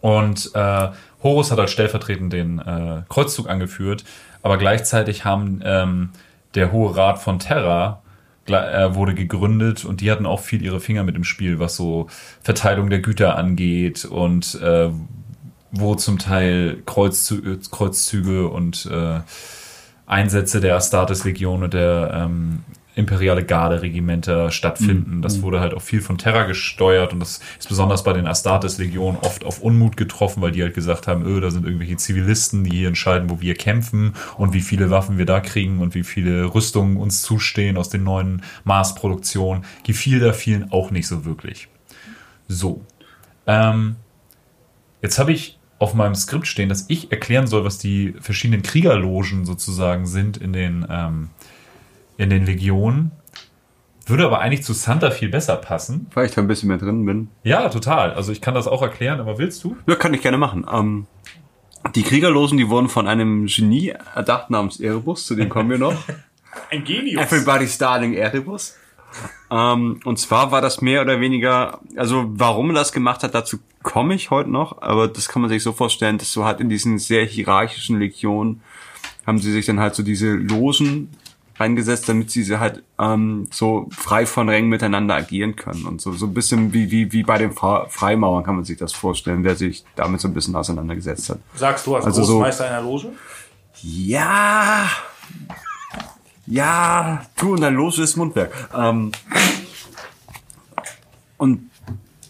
und 0.00 0.50
äh, 0.54 0.88
Horus 1.22 1.52
hat 1.52 1.60
als 1.60 1.70
stellvertretend 1.70 2.32
den 2.32 2.58
äh, 2.58 3.02
Kreuzzug 3.08 3.48
angeführt, 3.48 4.04
aber 4.42 4.58
gleichzeitig 4.58 5.24
haben 5.24 5.60
ähm, 5.64 6.10
der 6.54 6.72
Hohe 6.72 6.96
Rat 6.96 7.20
von 7.20 7.38
Terra 7.38 8.02
äh, 8.48 8.94
wurde 8.94 9.14
gegründet 9.14 9.84
und 9.84 10.00
die 10.00 10.10
hatten 10.10 10.26
auch 10.26 10.40
viel 10.40 10.62
ihre 10.62 10.80
Finger 10.80 11.04
mit 11.04 11.14
im 11.14 11.24
Spiel, 11.24 11.60
was 11.60 11.76
so 11.76 12.08
Verteilung 12.42 12.90
der 12.90 12.98
Güter 12.98 13.36
angeht 13.36 14.04
und 14.04 14.60
äh, 14.60 14.90
wo 15.70 15.94
zum 15.94 16.18
Teil 16.18 16.82
Kreuzzü 16.84 17.58
Kreuzzüge 17.70 18.48
und 18.48 18.86
äh, 18.86 19.20
Einsätze 20.12 20.60
der 20.60 20.76
Astartes-Legion 20.76 21.62
und 21.62 21.74
der 21.74 22.10
ähm, 22.14 22.60
imperiale 22.94 23.44
Garde-Regimenter 23.44 24.50
stattfinden. 24.50 25.22
Das 25.22 25.40
wurde 25.40 25.60
halt 25.60 25.72
auch 25.72 25.80
viel 25.80 26.02
von 26.02 26.18
Terra 26.18 26.44
gesteuert 26.44 27.14
und 27.14 27.20
das 27.20 27.40
ist 27.58 27.68
besonders 27.68 28.04
bei 28.04 28.12
den 28.12 28.26
Astartes-Legionen 28.26 29.18
oft 29.22 29.44
auf 29.44 29.60
Unmut 29.60 29.96
getroffen, 29.96 30.42
weil 30.42 30.52
die 30.52 30.62
halt 30.62 30.74
gesagt 30.74 31.08
haben, 31.08 31.24
öh, 31.24 31.40
da 31.40 31.50
sind 31.50 31.64
irgendwelche 31.64 31.96
Zivilisten, 31.96 32.64
die 32.64 32.76
hier 32.76 32.88
entscheiden, 32.88 33.30
wo 33.30 33.40
wir 33.40 33.54
kämpfen 33.54 34.12
und 34.36 34.52
wie 34.52 34.60
viele 34.60 34.90
Waffen 34.90 35.16
wir 35.16 35.24
da 35.24 35.40
kriegen 35.40 35.80
und 35.80 35.94
wie 35.94 36.04
viele 36.04 36.54
Rüstungen 36.54 36.98
uns 36.98 37.22
zustehen 37.22 37.78
aus 37.78 37.88
den 37.88 38.04
neuen 38.04 38.42
Mars-Produktionen. 38.64 39.64
Gefiel 39.84 40.20
da 40.20 40.34
vielen 40.34 40.70
auch 40.70 40.90
nicht 40.90 41.08
so 41.08 41.24
wirklich. 41.24 41.68
So. 42.48 42.84
Ähm, 43.46 43.96
jetzt 45.00 45.18
habe 45.18 45.32
ich 45.32 45.58
auf 45.82 45.94
meinem 45.94 46.14
Skript 46.14 46.46
stehen, 46.46 46.68
dass 46.68 46.84
ich 46.88 47.10
erklären 47.10 47.48
soll, 47.48 47.64
was 47.64 47.76
die 47.78 48.14
verschiedenen 48.20 48.62
Kriegerlogen 48.62 49.44
sozusagen 49.44 50.06
sind 50.06 50.36
in 50.36 50.52
den, 50.52 50.86
ähm, 50.88 51.30
in 52.16 52.30
den 52.30 52.46
Legionen. 52.46 53.10
Würde 54.06 54.24
aber 54.24 54.40
eigentlich 54.40 54.62
zu 54.62 54.74
Santa 54.74 55.10
viel 55.10 55.28
besser 55.28 55.56
passen. 55.56 56.06
Weil 56.14 56.26
ich 56.26 56.34
da 56.34 56.40
ein 56.40 56.46
bisschen 56.46 56.68
mehr 56.68 56.78
drin 56.78 57.04
bin. 57.04 57.28
Ja, 57.42 57.68
total. 57.68 58.12
Also 58.12 58.30
ich 58.30 58.40
kann 58.40 58.54
das 58.54 58.68
auch 58.68 58.80
erklären, 58.80 59.18
aber 59.18 59.38
willst 59.38 59.64
du? 59.64 59.76
Ja, 59.88 59.96
kann 59.96 60.14
ich 60.14 60.22
gerne 60.22 60.38
machen. 60.38 60.64
Ähm, 60.72 61.06
Die 61.96 62.04
Kriegerlosen, 62.04 62.58
die 62.58 62.68
wurden 62.68 62.88
von 62.88 63.08
einem 63.08 63.46
Genie 63.46 63.92
erdacht 64.14 64.50
namens 64.50 64.78
Erebus, 64.78 65.26
zu 65.26 65.34
dem 65.34 65.48
kommen 65.48 65.68
wir 65.68 65.78
noch. 65.78 65.96
Ein 66.70 66.84
Genius. 66.84 67.20
Everybody's 67.20 67.76
Darling 67.76 68.14
Erebus. 68.14 68.76
Ähm, 69.50 70.00
und 70.04 70.18
zwar 70.18 70.50
war 70.52 70.60
das 70.60 70.80
mehr 70.80 71.02
oder 71.02 71.20
weniger, 71.20 71.80
also 71.96 72.24
warum 72.28 72.70
er 72.70 72.74
das 72.74 72.92
gemacht 72.92 73.22
hat, 73.22 73.34
dazu 73.34 73.58
komme 73.82 74.14
ich 74.14 74.30
heute 74.30 74.50
noch, 74.50 74.80
aber 74.82 75.08
das 75.08 75.28
kann 75.28 75.42
man 75.42 75.48
sich 75.50 75.62
so 75.62 75.72
vorstellen, 75.72 76.18
dass 76.18 76.32
so 76.32 76.44
halt 76.44 76.60
in 76.60 76.68
diesen 76.68 76.98
sehr 76.98 77.24
hierarchischen 77.24 77.98
Legionen 77.98 78.62
haben 79.26 79.38
sie 79.38 79.52
sich 79.52 79.66
dann 79.66 79.78
halt 79.80 79.94
so 79.94 80.02
diese 80.02 80.30
Logen 80.32 81.10
reingesetzt, 81.60 82.08
damit 82.08 82.30
sie 82.30 82.58
halt 82.58 82.82
ähm, 82.98 83.46
so 83.50 83.88
frei 83.92 84.24
von 84.26 84.48
Rängen 84.48 84.70
miteinander 84.70 85.14
agieren 85.14 85.54
können 85.54 85.84
und 85.84 86.00
so 86.00 86.12
so 86.12 86.26
ein 86.26 86.34
bisschen 86.34 86.72
wie 86.72 86.90
wie 86.90 87.12
wie 87.12 87.22
bei 87.22 87.36
den 87.38 87.52
Fra 87.52 87.86
Freimauern 87.88 88.42
kann 88.42 88.56
man 88.56 88.64
sich 88.64 88.78
das 88.78 88.92
vorstellen, 88.94 89.44
wer 89.44 89.54
sich 89.54 89.84
damit 89.94 90.20
so 90.20 90.28
ein 90.28 90.34
bisschen 90.34 90.56
auseinandergesetzt 90.56 91.28
hat. 91.28 91.38
Sagst 91.54 91.86
du 91.86 91.94
als 91.94 92.06
Also 92.06 92.24
so- 92.24 92.32
Großmeister 92.38 92.66
einer 92.68 92.80
Loge? 92.82 93.12
Ja. 93.82 94.86
Ja, 96.46 97.24
du 97.36 97.52
und 97.52 97.60
dein 97.60 97.74
loses 97.74 98.16
Mundwerk. 98.16 98.52
Ähm, 98.74 99.12
und 101.36 101.70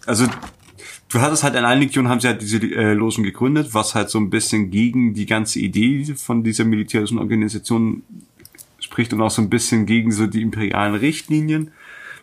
also 0.07 0.27
du 1.09 1.20
hattest 1.20 1.42
halt 1.42 1.55
in 1.55 1.64
allen 1.64 1.81
Legionen 1.81 2.11
haben 2.11 2.20
sie 2.20 2.29
halt 2.29 2.42
diese 2.42 2.59
äh, 2.59 2.94
Logen 2.94 3.22
gegründet, 3.22 3.75
was 3.75 3.94
halt 3.94 4.11
so 4.11 4.18
ein 4.18 4.31
bisschen 4.31 4.70
gegen 4.70 5.14
die 5.14 5.27
ganze 5.27 5.61
Idee 5.61 6.14
von 6.16 6.42
dieser 6.42 6.64
militärischen 6.64 7.18
Organisation 7.18 8.03
spricht 8.81 9.12
und 9.12 9.22
auch 9.22 9.31
so 9.31 9.42
ein 9.42 9.51
bisschen 9.51 9.87
gegen 9.87 10.12
so 10.12 10.27
die 10.27 10.42
imperialen 10.42 10.94
Richtlinien 10.94 11.70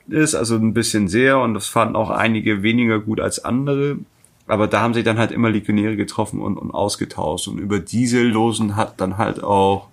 ist, 0.08 0.36
also 0.36 0.56
ein 0.56 0.73
bisschen 0.73 1.08
sehr 1.08 1.39
und 1.39 1.54
das 1.54 1.67
fanden 1.67 1.95
auch 1.95 2.10
einige 2.10 2.63
weniger 2.63 2.99
gut 2.99 3.19
als 3.19 3.43
andere. 3.43 3.97
Aber 4.47 4.67
da 4.67 4.82
haben 4.82 4.95
sich 4.95 5.04
dann 5.04 5.19
halt 5.19 5.32
immer 5.32 5.52
Legionäre 5.52 5.95
getroffen 5.95 6.41
und, 6.41 6.58
und 6.58 6.71
ausgetauscht. 6.71 7.47
Und 7.47 7.60
über 7.60 7.80
diese 7.80 8.23
Losen 8.23 8.75
hat 8.75 8.99
dann 8.99 9.19
halt 9.19 9.43
auch 9.43 9.88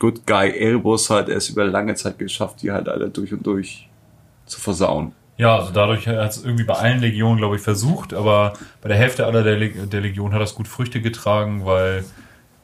Good 0.00 0.26
Guy 0.26 0.50
Erebus 0.58 1.10
halt 1.10 1.28
erst 1.28 1.50
über 1.50 1.64
lange 1.64 1.94
Zeit 1.94 2.18
geschafft, 2.18 2.62
die 2.62 2.72
halt 2.72 2.88
alle 2.88 3.10
durch 3.10 3.32
und 3.32 3.46
durch 3.46 3.88
zu 4.46 4.58
versauen. 4.58 5.12
Ja, 5.36 5.58
also 5.58 5.72
dadurch 5.72 6.08
hat 6.08 6.30
es 6.30 6.44
irgendwie 6.44 6.64
bei 6.64 6.74
allen 6.74 7.00
Legionen, 7.00 7.38
glaube 7.38 7.56
ich, 7.56 7.62
versucht, 7.62 8.12
aber 8.12 8.54
bei 8.82 8.88
der 8.88 8.98
Hälfte 8.98 9.24
aller 9.26 9.42
der, 9.42 9.56
Leg 9.56 9.90
der 9.90 10.00
Legionen 10.00 10.34
hat 10.34 10.42
das 10.42 10.54
gut 10.54 10.68
Früchte 10.68 11.00
getragen, 11.00 11.64
weil 11.64 12.04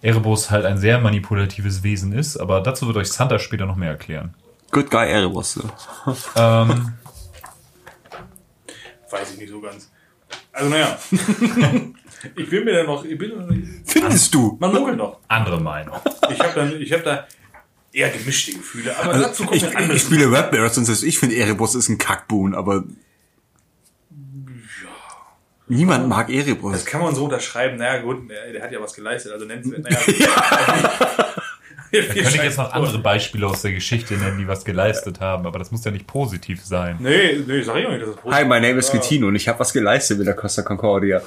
Erebus 0.03 0.51
halt 0.51 0.65
ein 0.65 0.79
sehr 0.79 0.99
manipulatives 0.99 1.83
Wesen 1.83 2.13
ist, 2.13 2.37
aber 2.37 2.61
dazu 2.61 2.87
wird 2.87 2.97
euch 2.97 3.09
Santa 3.09 3.39
später 3.39 3.67
noch 3.67 3.77
mehr 3.77 3.91
erklären. 3.91 4.35
Good 4.73 4.91
Guy 4.91 5.09
Erebus. 5.09 5.55
So. 5.55 5.63
Ähm, 6.37 6.95
Weiß 9.11 9.33
ich 9.33 9.39
nicht 9.39 9.51
so 9.51 9.61
ganz. 9.61 9.91
Also 10.53 10.71
naja. 10.71 10.99
ich 12.37 12.51
bin 12.51 12.65
mir 12.65 12.75
da 12.75 12.83
noch, 12.85 13.05
ich 13.05 13.17
bin, 13.19 13.83
Findest 13.85 14.35
du? 14.35 14.57
man 14.61 14.73
munkelt 14.73 14.97
noch. 14.99 15.19
andere 15.29 15.61
Meinung. 15.61 15.97
Ich 16.31 16.41
habe 16.41 16.53
da, 16.55 16.67
ich 16.77 16.93
hab 16.93 17.05
da 17.05 17.27
eher 17.93 18.11
gemischte 18.11 18.53
Gefühle. 18.53 18.97
Aber 18.99 19.13
dazu 19.19 19.45
kommt 19.45 19.55
Also, 19.55 19.67
ich, 19.67 19.73
ein 19.73 19.83
anderes. 19.83 20.03
ich 20.03 20.07
spiele 20.07 20.31
Red 20.31 20.51
Bears 20.51 20.77
und 20.79 20.89
ich 20.89 21.19
finde 21.19 21.37
Erebus 21.37 21.75
ist 21.75 21.89
ein 21.89 21.99
Kackboon, 21.99 22.55
aber 22.55 22.85
niemand 25.69 26.09
mag 26.09 26.31
Erebus. 26.31 26.73
Das 26.73 26.85
kann 26.85 27.01
man 27.01 27.15
so 27.15 27.25
unterschreiben. 27.25 27.77
Naja, 27.77 28.03
gut, 28.03 28.29
der, 28.31 28.63
hat 28.63 28.73
ja 28.73 28.81
was 28.81 28.95
geleistet. 28.95 29.33
Also 29.33 29.47
nennt 29.47 29.67
naja, 29.83 29.99
Da 31.93 31.99
könnte 32.03 32.19
ich 32.19 32.35
jetzt 32.37 32.59
noch 32.59 32.73
andere 32.73 32.99
Beispiele 32.99 33.47
aus 33.47 33.63
der 33.63 33.73
Geschichte 33.73 34.15
nennen, 34.15 34.39
die 34.39 34.49
was 34.49 34.65
geleistet 34.65 35.21
haben, 35.21 35.47
aber 35.47 35.59
das 35.59 35.71
muss 35.71 35.85
ja 35.85 35.91
nicht 35.91 36.07
positiv 36.07 36.63
sein. 36.65 36.97
Nee, 37.01 37.43
nee, 37.47 37.63
sag 37.63 37.77
ich 37.77 37.87
auch 37.87 37.91
nicht, 37.93 38.03
dass 38.03 38.17
das 38.17 38.33
Hi, 38.33 38.45
my 38.45 38.61
name 38.61 38.75
is 38.75 38.91
Gettino 38.91 39.29
und 39.29 39.37
ich 39.37 39.49
habe 39.49 39.59
was 39.61 39.73
geleistet 39.73 40.19
mit 40.19 40.27
der 40.27 40.35
Costa 40.35 40.63
Concordia. 40.63 41.23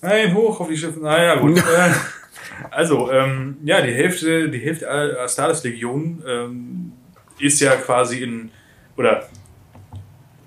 Nein, 0.00 0.34
hoch 0.34 0.60
auf 0.60 0.68
die 0.68 0.76
Schiffe. 0.76 1.00
Naja, 1.00 1.36
gut. 1.36 1.62
Äh, 2.56 2.70
also, 2.70 3.10
ähm, 3.10 3.56
ja, 3.64 3.80
die 3.82 3.92
Hälfte, 3.92 4.48
die 4.48 4.60
Hälfte 4.60 4.88
aller 4.88 5.20
Astalis-Legion 5.20 6.22
ähm, 6.24 6.92
ist 7.40 7.60
ja 7.60 7.74
quasi 7.74 8.22
in, 8.22 8.50
oder 8.96 9.28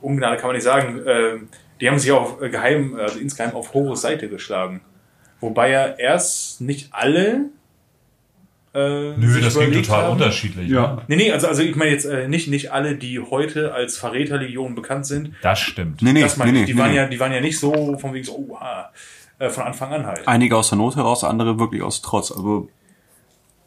Ungnade 0.01 0.37
kann 0.37 0.47
man 0.47 0.55
nicht 0.55 0.63
sagen, 0.63 1.01
ähm, 1.05 1.49
die 1.81 1.89
haben 1.89 1.99
sich 1.99 2.11
auch 2.11 2.41
äh, 2.41 2.49
geheim, 2.49 2.95
also 2.95 3.19
insgeheim 3.19 3.55
auf 3.55 3.73
Horus 3.73 4.01
Seite 4.01 4.29
geschlagen. 4.29 4.81
Wobei 5.39 5.71
ja 5.71 5.87
erst 5.87 6.61
nicht 6.61 6.93
alle. 6.93 7.49
Äh, 8.77 9.13
Nö, 9.17 9.41
das 9.41 9.57
ging 9.57 9.71
total 9.73 10.03
haben. 10.03 10.11
unterschiedlich. 10.13 10.69
Ja. 10.69 10.95
Ne? 10.97 11.01
Nee, 11.07 11.15
nee, 11.15 11.31
also, 11.31 11.47
also 11.47 11.63
ich 11.63 11.75
meine 11.75 11.89
jetzt 11.91 12.05
äh, 12.05 12.27
nicht, 12.27 12.47
nicht 12.47 12.71
alle, 12.71 12.95
die 12.95 13.19
heute 13.19 13.73
als 13.73 13.97
Verräterlegion 13.97 14.75
bekannt 14.75 15.07
sind. 15.07 15.31
Das 15.41 15.59
stimmt. 15.59 16.01
Nee, 16.03 16.13
nee, 16.13 16.21
das 16.21 16.37
nee, 16.37 16.51
nee, 16.51 16.65
Die, 16.65 16.77
waren 16.77 16.91
nee. 16.91 16.97
Ja, 16.97 17.07
die 17.07 17.19
waren 17.19 17.31
ja 17.33 17.41
nicht 17.41 17.59
so 17.59 17.97
von 17.97 18.13
wegen 18.13 18.23
so, 18.25 18.33
oh, 18.49 18.55
ah, 18.55 18.91
äh, 19.39 19.49
von 19.49 19.63
Anfang 19.63 19.91
an 19.93 20.05
halt. 20.05 20.27
Einige 20.27 20.55
aus 20.55 20.69
der 20.69 20.77
Not 20.77 20.95
heraus, 20.95 21.23
andere 21.23 21.57
wirklich 21.59 21.81
aus 21.81 22.01
Trotz. 22.03 22.31
Aber 22.31 22.63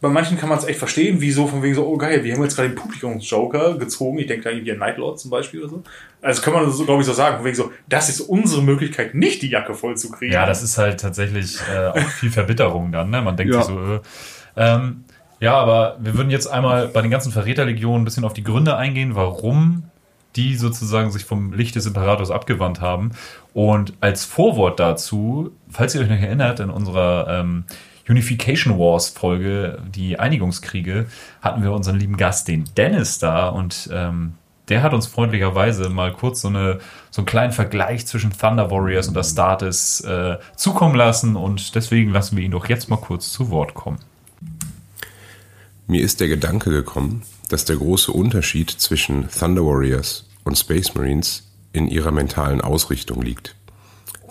Bei 0.01 0.09
manchen 0.09 0.39
kann 0.39 0.49
man 0.49 0.59
es 0.59 0.65
echt 0.65 0.79
verstehen, 0.79 1.17
wieso 1.21 1.47
von 1.49 1.63
wegen 1.63 1.75
so, 1.75 1.87
oh 1.87 1.97
geil, 1.97 2.23
wir 2.25 2.33
haben 2.35 2.43
jetzt 2.43 2.55
gerade 2.57 2.69
den 2.71 2.77
Publikumsjoker 2.77 3.79
gezogen. 3.79 4.19
Ich 4.19 4.27
denke 4.29 4.45
da 4.45 4.51
irgendwie 4.51 4.73
an 4.73 4.79
Nightlord 4.79 5.19
zum 5.19 5.31
Beispiel 5.31 5.61
oder 5.61 5.71
so. 5.71 5.83
Also 6.23 6.41
kann 6.43 6.53
man 6.55 6.71
so, 6.71 6.85
glaube 6.85 7.01
ich, 7.03 7.07
so 7.07 7.13
sagen, 7.13 7.37
von 7.39 7.45
wegen 7.47 7.57
so, 7.57 7.73
das 7.89 8.09
ist 8.09 8.21
unsere 8.21 8.63
Möglichkeit, 8.63 9.15
nicht 9.15 9.43
die 9.43 9.49
Jacke 9.49 9.75
voll 9.75 9.97
zu 9.97 10.11
kriegen. 10.11 10.33
Ja, 10.33 10.47
das 10.47 10.63
ist 10.63 10.79
halt 10.79 11.01
tatsächlich 11.01 11.59
äh, 11.75 11.89
auch 11.89 12.09
viel 12.11 12.31
Verbitterung 12.31 12.93
dann. 12.93 13.11
Ne? 13.11 13.21
Man 13.23 13.37
denkt 13.37 13.55
Ja. 13.55 13.63
sich 13.63 13.75
so, 13.75 13.95
äh, 13.95 14.01
ähm, 14.61 15.05
ja, 15.41 15.55
aber 15.55 15.97
wir 16.01 16.15
würden 16.15 16.31
jetzt 16.31 16.47
einmal 16.47 16.89
bei 16.89 17.01
den 17.01 17.11
ganzen 17.11 17.33
Verräterlegionen 17.33 18.03
ein 18.03 18.05
bisschen 18.05 18.25
auf 18.25 18.35
die 18.35 18.45
Gründe 18.45 18.77
eingehen, 18.77 19.15
warum 19.15 19.85
die 20.37 20.55
sozusagen 20.55 21.11
sich 21.11 21.25
vom 21.25 21.53
Licht 21.53 21.75
des 21.75 21.87
Imperators 21.87 22.31
abgewandt 22.31 22.81
haben. 22.81 23.13
Und 23.55 23.95
als 24.01 24.25
Vorwort 24.25 24.79
dazu, 24.79 25.51
falls 25.69 25.95
ihr 25.95 26.03
euch 26.03 26.09
noch 26.09 26.21
erinnert, 26.21 26.61
in 26.61 26.71
unserer 26.71 27.41
ähm, 27.41 27.65
Unification 28.09 28.79
Wars 28.79 29.09
Folge, 29.09 29.79
die 29.89 30.19
Einigungskriege, 30.19 31.07
hatten 31.41 31.63
wir 31.63 31.73
unseren 31.73 31.99
lieben 31.99 32.17
Gast, 32.17 32.47
den 32.47 32.65
Dennis, 32.77 33.19
da 33.19 33.49
und 33.49 33.89
ähm, 33.93 34.35
der 34.69 34.83
hat 34.83 34.95
uns 34.95 35.07
freundlicherweise 35.07 35.89
mal 35.89 36.13
kurz 36.13 36.43
so, 36.43 36.49
eine, 36.49 36.79
so 37.11 37.23
einen 37.23 37.27
kleinen 37.27 37.53
Vergleich 37.53 38.07
zwischen 38.07 38.31
Thunder 38.31 38.71
Warriors 38.71 39.09
und 39.09 39.17
Astartes 39.17 40.01
äh, 40.03 40.39
zukommen 40.55 40.95
lassen 40.95 41.35
und 41.35 41.75
deswegen 41.75 42.13
lassen 42.13 42.37
wir 42.37 42.45
ihn 42.45 42.53
doch 42.53 42.69
jetzt 42.69 42.89
mal 42.89 42.99
kurz 42.99 43.33
zu 43.33 43.51
Wort 43.51 43.75
kommen. 43.75 43.99
Mir 45.91 46.05
ist 46.05 46.21
der 46.21 46.29
Gedanke 46.29 46.71
gekommen, 46.71 47.23
dass 47.49 47.65
der 47.65 47.75
große 47.75 48.13
Unterschied 48.13 48.71
zwischen 48.71 49.29
Thunder 49.29 49.65
Warriors 49.65 50.25
und 50.45 50.57
Space 50.57 50.95
Marines 50.95 51.51
in 51.73 51.89
ihrer 51.89 52.13
mentalen 52.13 52.61
Ausrichtung 52.61 53.23
liegt. 53.23 53.57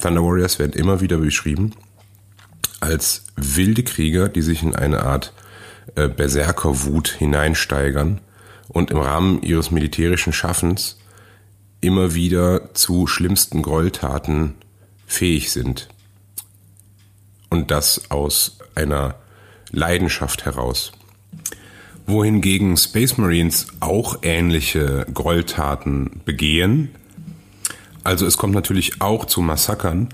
Thunder 0.02 0.24
Warriors 0.24 0.58
werden 0.58 0.72
immer 0.72 1.02
wieder 1.02 1.18
beschrieben 1.18 1.74
als 2.80 3.26
wilde 3.36 3.84
Krieger, 3.84 4.30
die 4.30 4.42
sich 4.42 4.64
in 4.64 4.74
eine 4.74 5.04
Art 5.04 5.34
äh, 5.96 6.08
Berserkerwut 6.08 7.10
hineinsteigern 7.10 8.22
und 8.70 8.90
im 8.90 9.00
Rahmen 9.00 9.44
ihres 9.44 9.70
militärischen 9.70 10.32
Schaffens 10.32 10.98
immer 11.82 12.14
wieder 12.14 12.74
zu 12.74 13.06
schlimmsten 13.06 13.64
Gräueltaten 13.64 14.56
fähig 15.06 15.52
sind. 15.52 15.90
Und 17.50 17.70
das 17.70 18.10
aus 18.10 18.60
einer 18.76 19.16
Leidenschaft 19.72 20.46
heraus 20.46 20.94
wohingegen 22.10 22.76
Space 22.78 23.18
Marines 23.18 23.68
auch 23.80 24.20
ähnliche 24.22 25.06
Gräueltaten 25.14 26.22
begehen. 26.26 26.90
Also 28.04 28.26
es 28.26 28.38
kommt 28.38 28.54
natürlich 28.54 29.02
auch 29.02 29.26
zu 29.26 29.42
Massakern, 29.42 30.10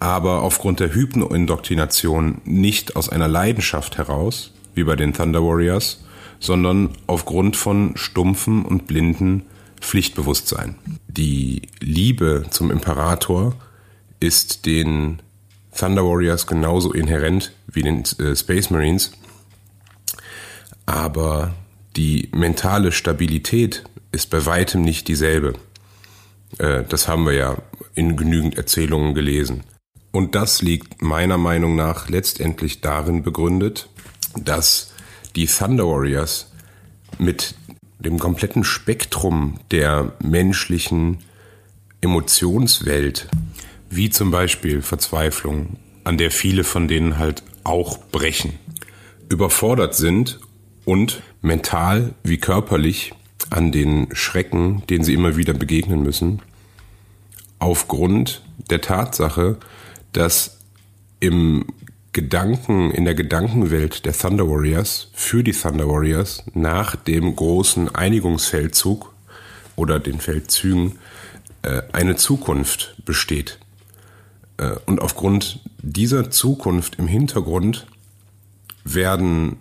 aber 0.00 0.42
aufgrund 0.42 0.80
der 0.80 0.94
Hypnoindoktrination 0.94 2.40
nicht 2.44 2.96
aus 2.96 3.08
einer 3.08 3.28
Leidenschaft 3.28 3.98
heraus, 3.98 4.52
wie 4.74 4.84
bei 4.84 4.96
den 4.96 5.12
Thunder 5.12 5.42
Warriors, 5.42 6.04
sondern 6.40 6.90
aufgrund 7.06 7.56
von 7.56 7.96
stumpfen 7.96 8.64
und 8.64 8.86
blinden 8.86 9.44
Pflichtbewusstsein. 9.80 10.76
Die 11.08 11.62
Liebe 11.80 12.44
zum 12.50 12.70
Imperator 12.70 13.54
ist 14.20 14.66
den 14.66 15.20
Thunder 15.76 16.04
Warriors 16.04 16.46
genauso 16.46 16.92
inhärent 16.92 17.52
wie 17.66 17.82
den 17.82 18.04
äh, 18.18 18.34
Space 18.36 18.70
Marines, 18.70 19.12
aber 20.86 21.54
die 21.96 22.28
mentale 22.32 22.92
Stabilität 22.92 23.84
ist 24.12 24.30
bei 24.30 24.44
weitem 24.46 24.82
nicht 24.82 25.08
dieselbe. 25.08 25.54
Äh, 26.58 26.84
Das 26.88 27.08
haben 27.08 27.24
wir 27.26 27.32
ja 27.34 27.56
in 27.94 28.16
genügend 28.16 28.56
Erzählungen 28.56 29.14
gelesen. 29.14 29.62
Und 30.12 30.34
das 30.34 30.62
liegt 30.62 31.02
meiner 31.02 31.38
Meinung 31.38 31.74
nach 31.74 32.08
letztendlich 32.08 32.80
darin 32.80 33.22
begründet, 33.22 33.88
dass 34.38 34.92
die 35.34 35.46
Thunder 35.46 35.86
Warriors 35.86 36.52
mit 37.18 37.54
dem 37.98 38.18
kompletten 38.18 38.64
Spektrum 38.64 39.58
der 39.70 40.12
menschlichen 40.22 41.18
Emotionswelt, 42.00 43.28
wie 43.90 44.10
zum 44.10 44.30
Beispiel 44.30 44.82
Verzweiflung, 44.82 45.78
an 46.04 46.18
der 46.18 46.30
viele 46.30 46.64
von 46.64 46.86
denen 46.86 47.18
halt 47.18 47.42
auch 47.64 47.98
brechen, 47.98 48.58
überfordert 49.28 49.94
sind 49.94 50.38
und 50.84 51.22
mental 51.42 52.14
wie 52.22 52.38
körperlich 52.38 53.12
an 53.50 53.72
den 53.72 54.08
Schrecken, 54.12 54.82
denen 54.88 55.04
sie 55.04 55.14
immer 55.14 55.36
wieder 55.36 55.54
begegnen 55.54 56.02
müssen, 56.02 56.40
aufgrund 57.58 58.42
der 58.70 58.80
Tatsache, 58.80 59.56
dass 60.12 60.58
im 61.20 61.66
Gedanken, 62.12 62.90
in 62.92 63.04
der 63.04 63.14
Gedankenwelt 63.14 64.04
der 64.04 64.12
Thunder 64.12 64.48
Warriors, 64.48 65.08
für 65.14 65.42
die 65.42 65.52
Thunder 65.52 65.88
Warriors, 65.88 66.44
nach 66.54 66.94
dem 66.96 67.34
großen 67.34 67.94
Einigungsfeldzug 67.94 69.12
oder 69.76 69.98
den 69.98 70.20
Feldzügen, 70.20 70.98
äh, 71.62 71.82
eine 71.92 72.16
Zukunft 72.16 72.94
besteht. 73.04 73.58
Äh, 74.58 74.76
und 74.86 75.00
aufgrund 75.00 75.60
dieser 75.78 76.30
Zukunft 76.30 76.96
im 76.96 77.08
Hintergrund 77.08 77.86
werden 78.84 79.56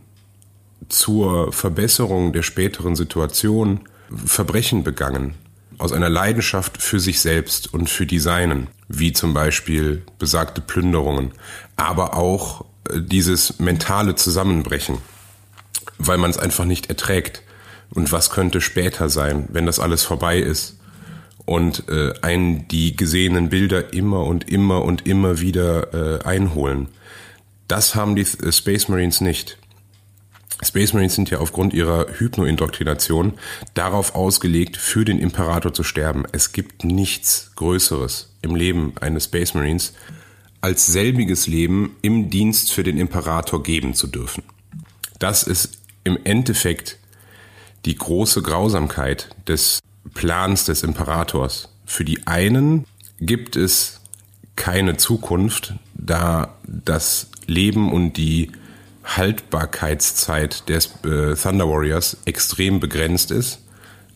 zur 0.90 1.52
Verbesserung 1.52 2.34
der 2.34 2.44
späteren 2.44 2.96
Situation 2.96 3.82
Verbrechen 4.26 4.84
begangen. 4.84 5.36
Aus 5.78 5.92
einer 5.92 6.10
Leidenschaft 6.10 6.82
für 6.82 7.00
sich 7.00 7.20
selbst 7.20 7.74
und 7.74 7.90
für 7.90 8.06
die 8.06 8.20
Seinen, 8.20 8.68
wie 8.88 9.12
zum 9.12 9.34
Beispiel 9.34 10.04
besagte 10.20 10.62
Plünderungen, 10.62 11.32
aber 11.76 12.16
auch 12.16 12.66
äh, 12.90 13.02
dieses 13.02 13.60
mentale 13.60 14.16
Zusammenbrechen, 14.16 15.00
weil 15.98 16.18
man 16.18 16.30
es 16.30 16.38
einfach 16.38 16.66
nicht 16.66 16.88
erträgt. 16.88 17.42
Und 17.90 18.12
was 18.12 18.30
könnte 18.30 18.62
später 18.62 19.10
sein, 19.10 19.48
wenn 19.52 19.66
das 19.66 19.80
alles 19.80 20.04
vorbei 20.04 20.40
ist? 20.40 20.80
Und 21.46 21.90
äh, 21.90 22.14
einen 22.22 22.68
die 22.70 22.96
gesehenen 22.96 23.50
Bilder 23.50 23.94
immer 23.94 24.26
und 24.26 24.50
immer 24.50 24.84
und 24.84 25.06
immer 25.06 25.42
wieder 25.42 25.94
äh, 25.94 26.24
einholen. 26.24 26.88
Das 27.68 27.96
haben 27.96 28.16
die 28.16 28.22
äh, 28.22 28.52
Space 28.52 28.88
Marines 28.88 29.20
nicht. 29.20 29.58
Space 30.64 30.94
Marines 30.94 31.16
sind 31.16 31.30
ja 31.30 31.40
aufgrund 31.40 31.74
ihrer 31.74 32.08
Hypnoindoktrination 32.18 33.34
darauf 33.74 34.16
ausgelegt, 34.16 34.78
für 34.78 35.06
den 35.06 35.20
Imperator 35.20 35.74
zu 35.74 35.84
sterben. 35.84 36.24
Es 36.32 36.52
gibt 36.52 36.84
nichts 36.84 37.52
Größeres 37.56 38.34
im 38.42 38.56
Leben 38.56 38.94
eines 39.00 39.26
Space 39.26 39.54
Marines, 39.54 39.94
als 40.62 40.86
selbiges 40.86 41.48
Leben 41.48 41.96
im 42.02 42.30
Dienst 42.30 42.72
für 42.72 42.84
den 42.84 42.98
Imperator 42.98 43.64
geben 43.64 43.94
zu 43.94 44.08
dürfen. 44.08 44.44
Das 45.20 45.44
ist 45.44 45.78
im 46.04 46.18
Endeffekt 46.24 46.98
die 47.86 47.96
große 47.96 48.42
Grausamkeit 48.42 49.30
des 49.48 49.80
Plans 50.14 50.66
des 50.66 50.84
Imperators. 50.84 51.70
Für 51.86 52.06
die 52.06 52.28
einen 52.28 52.86
gibt 53.20 53.56
es 53.56 54.02
keine 54.56 54.98
Zukunft, 54.98 55.74
da 55.94 56.56
das 56.64 57.30
Leben 57.48 57.92
und 57.92 58.14
die 58.14 58.52
Haltbarkeitszeit 59.04 60.68
des 60.70 60.92
äh, 61.04 61.36
Thunder 61.36 61.68
Warriors 61.68 62.18
extrem 62.26 62.80
begrenzt 62.80 63.32
ist, 63.32 63.60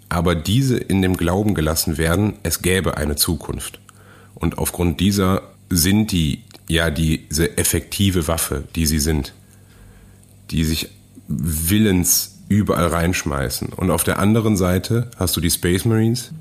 aber 0.10 0.36
diese 0.36 0.78
in 0.78 1.02
dem 1.02 1.18
Glauben 1.18 1.54
gelassen 1.54 1.98
werden, 1.98 2.34
es 2.44 2.62
gäbe 2.62 2.98
eine 2.98 3.16
Zukunft. 3.16 3.80
Und 4.36 4.58
aufgrund 4.58 5.00
dieser 5.00 5.42
sind 5.70 6.12
die 6.12 6.44
ja 6.68 6.90
diese 6.90 7.58
effektive 7.58 8.28
Waffe, 8.28 8.64
die 8.76 8.86
sie 8.86 9.00
sind, 9.00 9.34
die 10.52 10.64
sich 10.64 10.90
willens 11.28 12.38
überall 12.48 12.88
reinschmeißen. 12.88 13.70
Und 13.70 13.92
auf 13.92 14.04
der 14.04 14.20
anderen 14.20 14.56
Seite 14.56 15.12
hast 15.18 15.36
du 15.36 15.42
die 15.42 15.52
Space 15.52 15.86
Marines, 15.86 16.32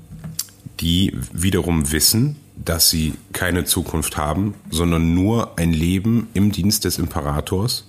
die 0.79 1.13
wiederum 1.33 1.91
wissen, 1.91 2.37
dass 2.55 2.89
sie 2.89 3.13
keine 3.33 3.65
Zukunft 3.65 4.17
haben, 4.17 4.53
sondern 4.69 5.13
nur 5.13 5.57
ein 5.57 5.73
Leben 5.73 6.27
im 6.33 6.51
Dienst 6.51 6.85
des 6.85 6.97
Imperators 6.97 7.86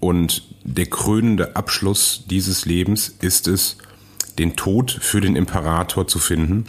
und 0.00 0.44
der 0.64 0.86
krönende 0.86 1.56
Abschluss 1.56 2.24
dieses 2.28 2.64
Lebens 2.64 3.14
ist 3.20 3.46
es, 3.48 3.78
den 4.38 4.56
Tod 4.56 4.90
für 4.90 5.20
den 5.20 5.36
Imperator 5.36 6.06
zu 6.06 6.18
finden, 6.18 6.66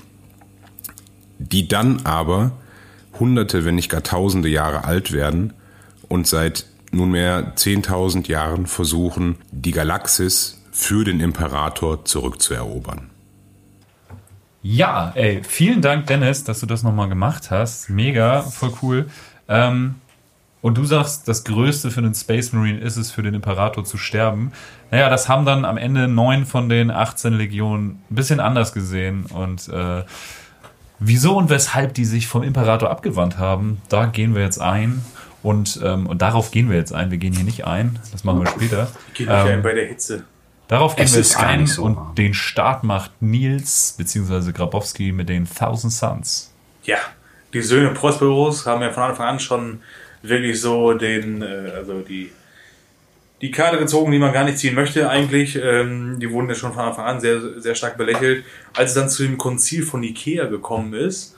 die 1.40 1.68
dann 1.68 2.06
aber 2.06 2.52
hunderte, 3.20 3.66
wenn 3.66 3.76
nicht 3.76 3.90
gar 3.90 4.04
tausende 4.04 4.50
Jahre 4.50 4.84
alt 4.84 5.12
werden 5.12 5.54
und 6.10 6.28
seit 6.28 6.66
nunmehr 6.92 7.54
zehntausend 7.56 8.28
Jahren 8.28 8.68
versuchen, 8.68 9.38
die 9.52 9.72
Galaxis 9.72 10.62
für 10.72 11.06
den 11.06 11.20
Imperator 11.20 12.04
zurückzuerobern. 12.06 13.10
Ja, 14.64 15.12
ey, 15.16 15.42
vielen 15.44 15.82
Dank, 15.82 16.08
Dennis, 16.08 16.44
dass 16.44 16.60
du 16.60 16.66
das 16.66 16.84
nochmal 16.84 17.10
gemacht 17.10 17.50
hast. 17.50 17.90
Mega, 17.90 18.44
voll 18.44 18.74
cool. 18.82 19.10
Ähm, 19.48 19.96
und 20.62 20.78
du 20.78 20.86
sagst, 20.86 21.28
das 21.28 21.44
Größte 21.44 21.90
für 21.90 22.02
den 22.02 22.14
Space 22.14 22.54
Marine 22.54 22.80
ist 22.80 22.98
es, 22.98 23.12
für 23.12 23.24
den 23.24 23.34
Imperator 23.34 23.84
zu 23.84 23.98
sterben. 23.98 24.52
Naja, 24.92 25.10
das 25.10 25.28
haben 25.28 25.46
dann 25.46 25.66
am 25.66 25.78
Ende 25.78 26.08
neun 26.08 26.46
von 26.46 26.70
den 26.70 26.92
18 26.92 27.34
Legionen 27.34 28.02
ein 28.10 28.16
bisschen 28.16 28.40
anders 28.40 28.72
gesehen. 28.74 29.26
Und 29.26 29.68
äh, 29.70 30.04
wieso 31.00 31.36
und 31.38 31.50
weshalb 31.50 31.96
die 31.96 32.06
sich 32.06 32.28
vom 32.28 32.44
Imperator 32.44 32.90
abgewandt 32.92 33.38
haben, 33.40 33.82
da 33.90 34.06
gehen 34.06 34.36
wir 34.36 34.44
jetzt 34.44 34.62
ein. 34.62 35.04
Und, 35.44 35.80
ähm, 35.84 36.06
und 36.06 36.22
darauf 36.22 36.52
gehen 36.52 36.70
wir 36.70 36.78
jetzt 36.78 36.94
ein. 36.94 37.10
Wir 37.10 37.18
gehen 37.18 37.34
hier 37.34 37.44
nicht 37.44 37.66
ein. 37.66 37.98
Das 38.12 38.24
machen 38.24 38.42
wir 38.42 38.48
später. 38.48 38.88
Geht 39.16 39.28
nicht 39.28 39.36
ein 39.36 39.48
Ähm, 39.48 39.62
bei 39.64 39.74
der 39.74 39.88
Hitze. 39.88 40.24
Darauf 40.68 40.96
gehen 40.96 41.06
Es 41.06 41.14
wir 41.14 41.22
jetzt 41.22 41.36
gar 41.36 41.48
ein 41.48 41.62
nicht 41.62 41.74
so 41.74 41.84
und 41.84 41.96
warm. 41.96 42.16
den 42.16 42.36
Start 42.36 42.84
macht 42.84 43.12
Nils 43.22 43.96
bzw. 43.98 44.52
Grabowski 44.52 45.12
mit 45.12 45.28
den 45.28 45.46
Thousand 45.52 45.92
Suns. 45.92 46.52
Ja, 46.84 46.98
die 47.54 47.62
Söhne 47.62 47.90
Prosperos 47.90 48.68
haben 48.68 48.82
ja 48.84 48.92
von 48.92 49.04
Anfang 49.04 49.28
an 49.28 49.40
schon 49.40 49.82
wirklich 50.22 50.60
so 50.60 50.94
den, 50.94 51.42
äh, 51.42 51.72
also 51.76 52.02
die, 52.02 52.32
die 53.42 53.52
Karte 53.52 53.78
gezogen, 53.78 54.12
die 54.12 54.20
man 54.20 54.34
gar 54.34 54.44
nicht 54.44 54.60
ziehen 54.60 54.76
möchte 54.76 55.10
eigentlich. 55.10 55.58
Ähm, 55.62 56.20
die 56.20 56.32
wurden 56.32 56.50
ja 56.50 56.56
schon 56.56 56.74
von 56.74 56.84
Anfang 56.84 57.06
an 57.06 57.20
sehr, 57.20 57.60
sehr 57.60 57.76
stark 57.76 57.98
belächelt. 57.98 58.46
Als 58.74 58.92
es 58.92 58.96
dann 58.96 59.10
zu 59.10 59.24
dem 59.24 59.38
Konzil 59.38 59.84
von 59.84 60.04
Ikea 60.04 60.46
gekommen 60.46 60.94
ist, 60.94 61.36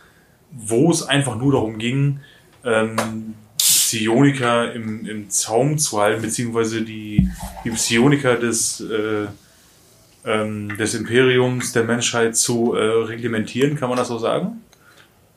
wo 0.52 0.92
es 0.92 1.04
einfach 1.04 1.38
nur 1.38 1.54
darum 1.54 1.78
ging, 1.78 2.20
ähm, 2.66 3.36
Psioniker 3.58 4.74
im, 4.74 5.06
im 5.06 5.30
Zaum 5.30 5.78
zu 5.78 6.02
halten, 6.02 6.22
beziehungsweise 6.22 6.82
die, 6.82 7.30
die 7.64 7.70
Psioniker 7.70 8.36
des, 8.36 8.82
äh, 8.82 9.28
ähm, 10.26 10.76
des 10.78 10.96
Imperiums 10.96 11.74
der 11.74 11.84
Menschheit 11.84 12.36
zu 12.36 12.74
äh, 12.74 12.80
reglementieren, 12.80 13.76
kann 13.78 13.90
man 13.90 13.98
das 13.98 14.08
so 14.08 14.18
sagen? 14.18 14.62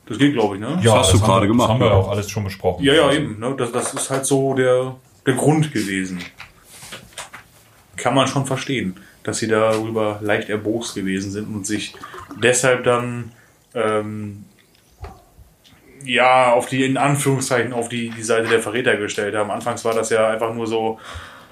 Das 0.06 0.18
geht, 0.18 0.34
glaube 0.34 0.54
ich, 0.54 0.60
ne? 0.60 0.78
Ja, 0.82 0.98
hast 0.98 1.12
du 1.12 1.18
haben 1.20 1.26
gerade 1.26 1.42
wir- 1.42 1.48
gemacht, 1.48 1.68
Das 1.68 1.74
haben 1.74 1.80
wir 1.80 1.86
ja. 1.88 1.92
auch 1.94 2.10
alles 2.10 2.30
schon 2.30 2.44
besprochen. 2.44 2.84
Ja, 2.84 2.94
ja, 2.94 3.12
eben. 3.12 3.38
Ne? 3.40 3.54
Das, 3.58 3.72
das 3.72 3.92
ist 3.92 4.08
halt 4.10 4.24
so 4.24 4.54
der, 4.54 4.94
der 5.26 5.34
Grund 5.34 5.72
gewesen. 5.72 6.20
Kann 7.96 8.14
man 8.14 8.28
schon 8.28 8.46
verstehen, 8.46 9.00
dass 9.24 9.38
sie 9.38 9.48
darüber 9.48 10.20
leicht 10.22 10.48
erbost 10.48 10.94
gewesen 10.94 11.30
sind 11.32 11.52
und 11.52 11.66
sich 11.66 11.94
deshalb 12.40 12.84
dann 12.84 13.32
ähm, 13.74 14.44
ja 16.04 16.52
auf 16.52 16.66
die, 16.68 16.84
in 16.84 16.96
Anführungszeichen, 16.96 17.72
auf 17.72 17.88
die, 17.88 18.10
die 18.10 18.22
Seite 18.22 18.48
der 18.48 18.60
Verräter 18.60 18.96
gestellt 18.96 19.34
haben. 19.34 19.50
Anfangs 19.50 19.84
war 19.84 19.94
das 19.94 20.10
ja 20.10 20.28
einfach 20.28 20.54
nur 20.54 20.66
so, 20.66 20.98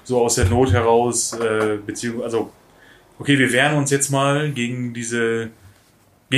so 0.03 0.23
aus 0.23 0.35
der 0.35 0.45
Not 0.45 0.71
heraus, 0.71 1.33
äh, 1.33 1.77
beziehungsweise, 1.85 2.23
also, 2.25 2.51
okay, 3.19 3.37
wir 3.37 3.51
wehren 3.51 3.75
uns 3.77 3.91
jetzt 3.91 4.11
mal 4.11 4.51
gegen 4.51 4.93
diese, 4.93 5.49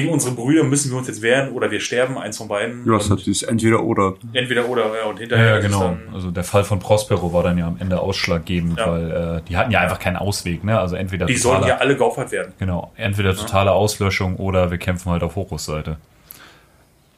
gegen 0.01 0.09
unsere 0.13 0.35
Brüder 0.35 0.63
müssen 0.63 0.91
wir 0.91 0.97
uns 0.97 1.07
jetzt 1.07 1.21
wehren 1.21 1.51
oder 1.53 1.69
wir 1.71 1.79
sterben, 1.79 2.17
eins 2.17 2.37
von 2.37 2.47
beiden. 2.47 2.85
Ja, 2.85 2.97
das 2.97 3.07
dieses 3.23 3.43
entweder 3.43 3.83
oder. 3.83 4.15
Entweder 4.33 4.67
oder, 4.69 4.83
ja, 4.97 5.05
und 5.05 5.15
Ja, 5.15 5.19
hinterher 5.21 5.45
ja, 5.47 5.57
ist 5.57 5.65
genau. 5.65 5.79
dann, 5.81 5.99
Also 6.13 6.31
der 6.31 6.43
Fall 6.43 6.63
von 6.63 6.79
Prospero 6.79 7.33
war 7.33 7.43
dann 7.43 7.57
ja 7.57 7.67
am 7.67 7.77
Ende 7.79 7.99
ausschlaggebend, 7.99 8.77
Ja. 8.79 8.91
weil 8.91 9.11
äh, 9.11 9.41
die 9.49 9.57
hatten 9.57 9.71
ja 9.71 9.79
einfach 9.81 9.99
keinen 9.99 10.17
Ausweg, 10.17 10.63
ne? 10.63 10.79
Also 10.79 10.95
entweder 10.95 11.25
die 11.25 11.35
sollen 11.37 11.55
totale, 11.61 11.73
ja 11.73 11.77
alle 11.79 11.95
geopfert 11.97 12.31
werden. 12.31 12.53
genau, 12.59 12.91
entweder 12.95 13.35
totale 13.35 13.71
Auslöschung 13.71 14.35
oder 14.37 14.71
wir 14.71 14.77
kämpfen 14.77 15.11
halt 15.11 15.23
auf 15.23 15.35
Horus-Seite. 15.35 15.97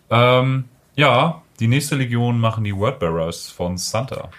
Ähm, 0.09 0.65
ja, 0.95 1.41
die 1.59 1.67
nächste 1.67 1.95
Legion 1.95 2.39
machen 2.39 2.63
die 2.63 2.75
Wordbearers 2.75 3.49
von 3.49 3.77
Santa. 3.77 4.29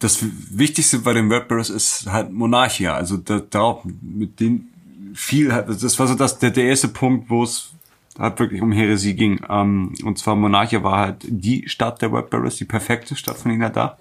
Das 0.00 0.24
Wichtigste 0.50 1.00
bei 1.00 1.12
den 1.12 1.28
Wordbearers 1.30 1.70
ist 1.70 2.06
halt 2.10 2.30
Monarchia. 2.32 2.94
Also 2.94 3.16
da, 3.16 3.40
darauf 3.40 3.82
mit 4.00 4.38
dem 4.40 4.68
viel, 5.14 5.52
halt- 5.52 5.68
das 5.68 5.98
war 5.98 6.06
so 6.06 6.14
das, 6.14 6.38
der, 6.38 6.50
der 6.50 6.64
erste 6.64 6.88
Punkt, 6.88 7.28
wo 7.30 7.42
es 7.42 7.72
halt 8.18 8.38
wirklich 8.40 8.62
um 8.62 8.72
Heresie 8.72 9.14
ging. 9.14 9.40
Ähm, 9.48 9.94
und 10.04 10.18
zwar 10.18 10.34
Monarchia 10.36 10.82
war 10.82 10.98
halt 10.98 11.16
die 11.22 11.68
Stadt 11.68 12.02
der 12.02 12.10
Wordbearers, 12.12 12.56
die 12.56 12.64
perfekte 12.64 13.14
Stadt 13.16 13.36
von 13.38 13.50
ihnen 13.52 13.72
da. 13.72 13.96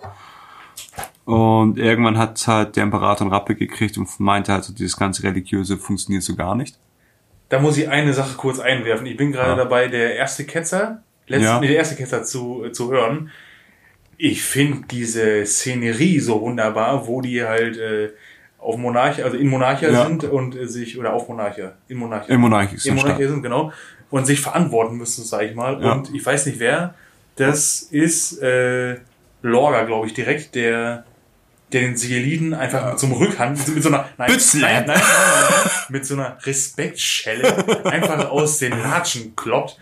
Und 1.26 1.78
irgendwann 1.78 2.17
hat 2.17 2.46
halt 2.48 2.76
der 2.78 2.84
Imperator 2.84 3.22
einen 3.26 3.34
Rappel 3.34 3.56
gekriegt 3.56 3.98
und 3.98 4.08
meinte 4.20 4.54
halt 4.54 4.63
so, 4.63 4.74
dieses 4.74 4.96
ganze 4.96 5.24
Religiöse 5.24 5.78
funktioniert 5.78 6.24
so 6.24 6.36
gar 6.36 6.56
nicht. 6.56 6.78
Da 7.50 7.60
muss 7.60 7.78
ich 7.78 7.89
eine 7.89 8.13
Sache 8.13 8.36
kurz 8.38 8.60
einwerfen. 8.60 9.06
Ich 9.06 9.17
bin 9.17 9.32
gerade 9.32 9.52
Ja. 9.52 9.56
dabei, 9.58 9.88
der 9.88 10.15
erste 10.15 10.46
Ketzer, 10.46 11.04
letzte, 11.28 11.46
Ja. 11.48 11.60
nee, 11.60 11.67
der 11.67 11.78
erste 11.78 11.96
Ketzer 11.96 12.24
zu, 12.24 12.63
äh, 12.65 12.72
zu 12.72 12.91
hören. 12.91 13.30
Ich 14.17 14.41
finde 14.41 14.88
diese 14.89 15.46
Szenerie 15.46 16.20
so 16.20 16.41
wunderbar, 16.41 17.08
wo 17.08 17.22
die 17.22 17.43
halt 17.43 17.78
äh, 17.78 18.10
auf 18.68 18.78
Monarchia, 18.78 19.24
also 19.26 19.38
in 19.38 19.48
Monarchia 19.48 19.90
Ja. 19.90 20.06
sind 20.06 20.24
und 20.26 20.56
sich, 20.70 20.98
oder 21.00 21.14
auf 21.14 21.28
Monarchia, 21.30 21.74
in 21.88 21.98
Monarchia. 21.98 22.36
In 22.36 22.42
Monarchia 22.42 22.76
ist 22.76 22.86
in 22.86 22.96
Monarchia 22.96 23.28
sind, 23.30 23.42
genau. 23.44 23.72
Und 24.10 24.26
sich 24.26 24.40
verantworten 24.42 24.96
müssen, 24.98 25.24
sag 25.24 25.44
ich 25.44 25.56
mal. 25.56 25.82
Ja. 25.82 25.94
Und 25.94 26.14
ich 26.14 26.26
weiß 26.26 26.46
nicht 26.48 26.60
wer, 26.60 26.94
das 27.36 27.82
ist 27.82 28.42
äh, 28.42 28.98
Lorga, 29.42 29.84
glaube 29.84 30.08
ich, 30.08 30.14
direkt, 30.14 30.56
der 30.56 31.04
der 31.74 31.82
den 31.82 31.98
Sigiliden 31.98 32.54
einfach 32.54 32.96
zum 32.96 33.12
Rückhand 33.12 33.68
mit 33.76 33.84
so 33.84 33.90
einer 33.90 34.08
nein, 34.18 34.32
nein, 34.32 34.62
nein, 34.62 34.86
nein, 34.88 35.02
nein, 35.02 35.72
mit 35.90 36.06
so 36.06 36.14
einer 36.14 36.38
Respektschelle 36.46 37.84
einfach 37.86 38.30
aus 38.30 38.60
den 38.60 38.72
Latschen 38.72 39.36
kloppt. 39.36 39.78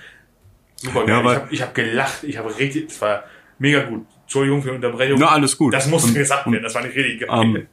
Super 0.77 1.05
geil. 1.05 1.23
Ja, 1.23 1.31
ich 1.31 1.35
habe 1.37 1.47
ich 1.51 1.61
hab 1.61 1.75
gelacht, 1.75 2.23
ich 2.23 2.37
habe 2.39 2.57
richtig, 2.57 2.89
es 2.89 2.99
war 3.01 3.23
mega 3.59 3.83
gut. 3.83 4.05
Entschuldigung 4.23 4.63
für 4.63 4.69
die 4.69 4.75
Unterbrechung. 4.75 5.19
Na, 5.19 5.27
alles 5.29 5.55
gut. 5.55 5.73
Das 5.75 5.85
musste 5.87 6.07
Und- 6.09 6.15
gesagt 6.15 6.45
werden, 6.51 6.63
das 6.63 6.73
war 6.73 6.81
nicht 6.83 6.95
richtig 6.95 7.27
geil. 7.27 7.29
Ähm, 7.43 7.67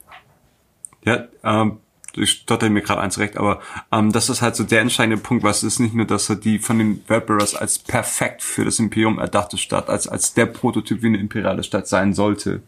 Ja, 1.05 1.25
ähm, 1.43 1.79
ich 2.15 2.31
stotter 2.31 2.69
mir 2.69 2.83
gerade 2.83 3.01
eins 3.01 3.19
recht, 3.19 3.37
aber 3.37 3.61
ähm, 3.91 4.13
das 4.13 4.29
ist 4.29 4.43
halt 4.43 4.57
so 4.57 4.65
der 4.65 4.81
entscheidende 4.81 5.17
Punkt, 5.17 5.43
was 5.45 5.63
ist 5.63 5.79
nicht 5.79 5.95
nur, 5.95 6.07
dass 6.07 6.29
er 6.29 6.37
die 6.37 6.59
von 6.59 6.79
den 6.79 7.03
Wordbearers 7.09 7.55
als 7.55 7.79
perfekt 7.79 8.43
für 8.43 8.65
das 8.65 8.79
Imperium 8.79 9.19
erdachte 9.19 9.57
Stadt, 9.57 9.89
als, 9.89 10.07
als 10.09 10.35
der 10.35 10.47
Prototyp, 10.47 11.03
wie 11.03 11.07
eine 11.07 11.19
imperiale 11.19 11.63
Stadt 11.63 11.89
sein 11.89 12.13
sollte, 12.13 12.63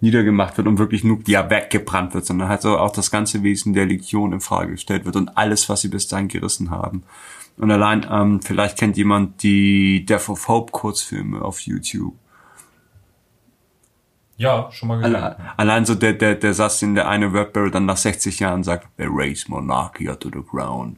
niedergemacht 0.00 0.56
wird 0.56 0.66
und 0.66 0.78
wirklich 0.78 1.04
nur 1.04 1.20
ja 1.26 1.48
weggebrannt 1.50 2.14
wird, 2.14 2.26
sondern 2.26 2.48
halt 2.48 2.62
so 2.62 2.78
auch 2.78 2.92
das 2.92 3.10
ganze 3.10 3.42
Wesen 3.42 3.74
der 3.74 3.86
Legion 3.86 4.32
in 4.32 4.40
Frage 4.40 4.72
gestellt 4.72 5.04
wird 5.04 5.16
und 5.16 5.36
alles, 5.36 5.68
was 5.68 5.82
sie 5.82 5.88
bis 5.88 6.08
dahin 6.08 6.28
gerissen 6.28 6.70
haben. 6.70 7.02
Und 7.58 7.70
allein, 7.70 8.06
ähm, 8.10 8.40
vielleicht 8.40 8.78
kennt 8.78 8.96
jemand 8.96 9.42
die 9.42 10.06
Death 10.06 10.30
of 10.30 10.48
Hope 10.48 10.72
Kurzfilme 10.72 11.42
auf 11.42 11.60
YouTube. 11.60 12.14
Ja, 14.40 14.70
schon 14.72 14.88
mal 14.88 14.96
gesehen. 14.96 15.16
Alle, 15.16 15.36
allein 15.58 15.84
so 15.84 15.94
der, 15.94 16.14
der, 16.14 16.34
der 16.34 16.54
Satz, 16.54 16.78
den 16.78 16.94
der 16.94 17.06
eine 17.06 17.34
Wordbearer 17.34 17.70
dann 17.70 17.84
nach 17.84 17.98
60 17.98 18.40
Jahren 18.40 18.64
sagt, 18.64 18.88
they 18.96 19.06
raise 19.06 19.44
monarchy 19.48 20.06
to 20.18 20.30
the 20.32 20.40
ground. 20.50 20.96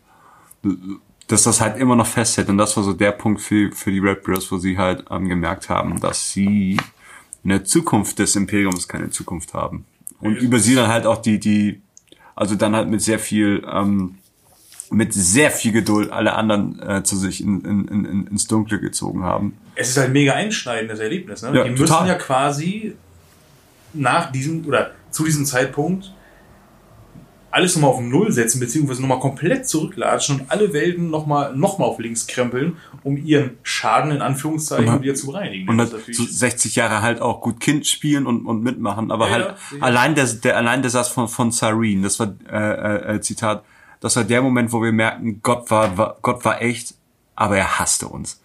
Dass 1.27 1.43
das 1.43 1.61
halt 1.61 1.77
immer 1.77 1.97
noch 1.97 2.07
festhält. 2.07 2.49
Und 2.49 2.59
das 2.59 2.77
war 2.77 2.85
so 2.85 2.93
der 2.93 3.11
Punkt 3.11 3.41
für, 3.41 3.73
für 3.73 3.91
die 3.91 4.01
Wordbearers, 4.01 4.53
wo 4.53 4.59
sie 4.59 4.79
halt 4.79 5.07
ähm, 5.11 5.29
gemerkt 5.29 5.69
haben, 5.69 5.99
dass 5.99 6.31
sie 6.31 6.79
in 7.43 7.51
der 7.51 7.65
Zukunft 7.65 8.21
des 8.21 8.37
Imperiums 8.37 8.87
keine 8.87 9.11
Zukunft 9.11 9.55
haben. 9.55 9.87
Und 10.21 10.37
über 10.37 10.61
sie 10.61 10.77
dann 10.77 10.87
halt 10.87 11.05
auch 11.05 11.21
die, 11.21 11.41
die, 11.41 11.83
also 12.37 12.55
dann 12.55 12.77
halt 12.77 12.89
mit 12.89 13.03
sehr 13.03 13.19
viel, 13.19 13.67
ähm, 13.69 14.19
mit 14.93 15.13
sehr 15.13 15.51
viel 15.51 15.73
Geduld 15.73 16.13
alle 16.13 16.35
anderen 16.35 16.81
äh, 16.81 17.03
zu 17.03 17.17
sich 17.17 17.43
in, 17.43 17.61
in, 17.65 17.89
in, 17.89 18.27
ins 18.29 18.47
Dunkle 18.47 18.79
gezogen 18.79 19.25
haben. 19.25 19.59
es 19.75 19.89
ist 19.89 19.97
halt 19.97 20.11
ein 20.11 20.13
mega 20.13 20.35
einschneidendes 20.35 21.01
Erlebnis. 21.01 21.43
Ne? 21.43 21.57
Ja, 21.57 21.65
die 21.65 21.71
müssen 21.71 21.87
total. 21.87 22.07
ja 22.07 22.15
quasi 22.15 22.95
nach 23.95 24.33
diesem 24.33 24.65
oder 24.67 24.93
zu 25.11 25.25
diesem 25.25 25.45
Zeitpunkt 25.45 26.13
alles 27.51 27.77
nochmal 27.77 27.91
auf 27.91 28.01
Null 28.01 28.33
setzen, 28.33 28.61
beziehungsweise 28.61 29.03
nochmal 29.03 29.19
komplett 29.21 29.69
zurücklatschen 29.69 30.41
und 30.41 30.51
alle 30.51 30.73
Welten 30.73 31.11
nochmal 31.11 31.55
noch 31.55 31.77
mal 31.79 31.85
auf 31.85 31.99
links 31.99 32.27
krempeln, 32.27 32.79
um 33.03 33.19
ihren 33.19 33.59
Schaden 33.63 34.11
in 34.11 34.23
Anführungszeichen 34.23 34.89
Und- 34.89 35.03
wieder 35.03 35.15
zu 35.15 35.27
bereinigen. 35.27 35.69
Und 35.69 35.77
Das 35.77 35.93
natürlich- 35.93 36.17
60 36.39 36.77
Jahre 36.77 37.03
halt 37.03 37.21
auch 37.21 37.43
gut 37.43 37.61
Kind 37.61 37.87
spielen 37.87 38.27
und, 38.27 38.47
und 38.47 38.63
mitmachen. 38.63 39.11
Aber 39.11 39.27
Ja, 39.27 39.33
halt 39.33 39.45
ja, 39.49 39.83
allein 39.83 40.15
der, 40.15 40.25
der 40.27 40.57
allein 40.57 40.81
der 40.81 40.91
Satz 40.91 41.09
von 41.09 41.29
von 41.29 41.51
Sarin, 41.53 42.03
das 42.03 42.19
war 42.19 42.35
äh, 42.51 43.17
äh, 43.17 43.21
Zitat, 43.21 43.65
das 44.01 44.17
war 44.17 44.25
der 44.25 44.41
Moment, 44.41 44.73
wo 44.73 44.83
wir 44.83 44.93
merken, 44.93 45.41
Gott 45.43 45.71
war, 45.71 45.99
war 45.99 46.17
Gott 46.23 46.43
war 46.47 46.63
echt, 46.63 46.95
aber 47.37 47.59
er 47.59 47.79
hasste 47.79 48.09
uns. 48.09 48.41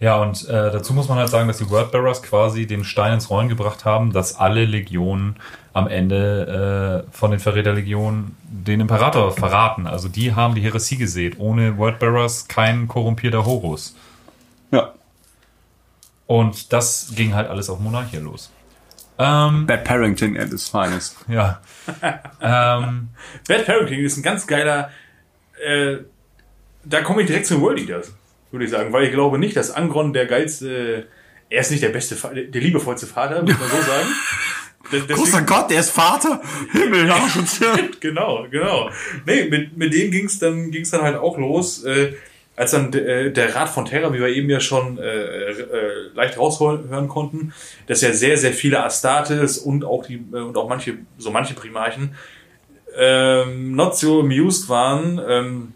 Ja, 0.00 0.22
und 0.22 0.48
äh, 0.48 0.70
dazu 0.70 0.94
muss 0.94 1.08
man 1.08 1.18
halt 1.18 1.28
sagen, 1.28 1.48
dass 1.48 1.58
die 1.58 1.68
Wordbearers 1.70 2.22
quasi 2.22 2.66
den 2.66 2.84
Stein 2.84 3.14
ins 3.14 3.30
Rollen 3.30 3.48
gebracht 3.48 3.84
haben, 3.84 4.12
dass 4.12 4.36
alle 4.36 4.64
Legionen 4.64 5.36
am 5.72 5.88
Ende 5.88 7.04
äh, 7.08 7.12
von 7.12 7.32
den 7.32 7.40
Verräterlegionen 7.40 8.36
den 8.42 8.80
Imperator 8.80 9.32
verraten. 9.32 9.88
Also 9.88 10.08
die 10.08 10.34
haben 10.34 10.54
die 10.54 10.60
Heresie 10.60 10.98
gesät. 10.98 11.36
Ohne 11.38 11.78
Wordbearers 11.78 12.46
kein 12.46 12.86
korrumpierter 12.86 13.44
Horus. 13.44 13.96
Ja. 14.70 14.92
Und 16.26 16.72
das 16.72 17.12
ging 17.16 17.34
halt 17.34 17.48
alles 17.48 17.68
auf 17.68 17.80
Monarchia 17.80 18.20
los. 18.20 18.50
Ähm, 19.18 19.66
Bad 19.66 19.82
Parenting 19.84 20.38
at 20.38 20.52
its 20.52 20.68
finest. 20.68 21.16
ja. 21.28 21.60
ähm, 22.40 23.08
Bad 23.48 23.66
Parenting 23.66 24.04
ist 24.04 24.16
ein 24.16 24.22
ganz 24.22 24.46
geiler. 24.46 24.90
Äh, 25.64 25.98
da 26.84 27.02
komme 27.02 27.22
ich 27.22 27.26
direkt 27.26 27.46
zum 27.46 27.60
World 27.60 27.80
Eaters, 27.80 28.12
würde 28.50 28.64
ich 28.64 28.70
sagen, 28.70 28.92
weil 28.92 29.04
ich 29.04 29.12
glaube 29.12 29.38
nicht, 29.38 29.56
dass 29.56 29.70
Angron 29.70 30.12
der 30.12 30.26
geilste. 30.26 31.06
Er 31.50 31.60
ist 31.62 31.70
nicht 31.70 31.82
der 31.82 31.88
beste, 31.88 32.14
der 32.14 32.60
liebevollste 32.60 33.06
Vater, 33.06 33.42
muss 33.42 33.58
man 33.58 33.68
so 33.70 33.76
sagen. 33.76 34.08
De- 34.92 35.00
deswegen- 35.00 35.14
Großer 35.18 35.42
Gott, 35.42 35.70
er 35.72 35.80
ist 35.80 35.90
Vater. 35.90 36.40
Himmel, 36.72 37.10
Arsch 37.10 37.36
und 37.36 37.48
Hirn. 37.48 37.88
genau, 38.00 38.46
genau. 38.50 38.90
Nee, 39.26 39.44
mit, 39.50 39.76
mit 39.76 39.92
denen 39.92 40.10
ging's 40.10 40.38
dann, 40.38 40.70
ging's 40.70 40.90
dann 40.90 41.02
halt 41.02 41.16
auch 41.16 41.36
los, 41.38 41.84
äh, 41.84 42.14
als 42.56 42.70
dann 42.72 42.92
äh, 42.94 43.30
der 43.30 43.54
Rat 43.54 43.68
von 43.68 43.84
Terra, 43.84 44.12
wie 44.12 44.18
wir 44.18 44.28
eben 44.28 44.48
ja 44.50 44.60
schon 44.60 44.98
äh, 44.98 45.02
äh, 45.50 46.08
leicht 46.14 46.38
raushören 46.38 47.06
konnten, 47.08 47.52
dass 47.86 48.00
ja 48.00 48.12
sehr, 48.12 48.36
sehr 48.38 48.52
viele 48.52 48.82
Astartes 48.82 49.58
und 49.58 49.84
auch 49.84 50.04
die 50.06 50.16
äh, 50.32 50.36
und 50.36 50.56
auch 50.56 50.68
manche, 50.68 50.94
so 51.18 51.30
manche 51.30 51.54
Primarchen 51.54 52.14
ähm, 52.96 53.74
not 53.76 53.96
so 53.96 54.20
amused 54.20 54.68
waren, 54.68 55.20
ähm, 55.26 55.72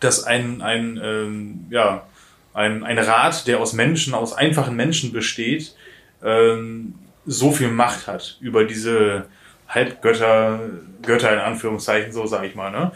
dass 0.00 0.24
ein, 0.24 0.62
ein, 0.62 1.00
ähm, 1.02 1.66
ja, 1.70 2.06
ein, 2.54 2.84
ein 2.84 2.98
Rat, 2.98 3.46
der 3.46 3.60
aus 3.60 3.72
Menschen, 3.72 4.14
aus 4.14 4.32
einfachen 4.32 4.76
Menschen 4.76 5.12
besteht, 5.12 5.74
ähm, 6.22 6.94
so 7.26 7.50
viel 7.50 7.68
Macht 7.68 8.06
hat 8.06 8.38
über 8.40 8.64
diese 8.64 9.26
Halbgötter, 9.68 10.60
Götter 11.02 11.32
in 11.32 11.38
Anführungszeichen, 11.40 12.12
so 12.12 12.26
sage 12.26 12.46
ich 12.46 12.54
mal. 12.54 12.70
Ne? 12.70 12.92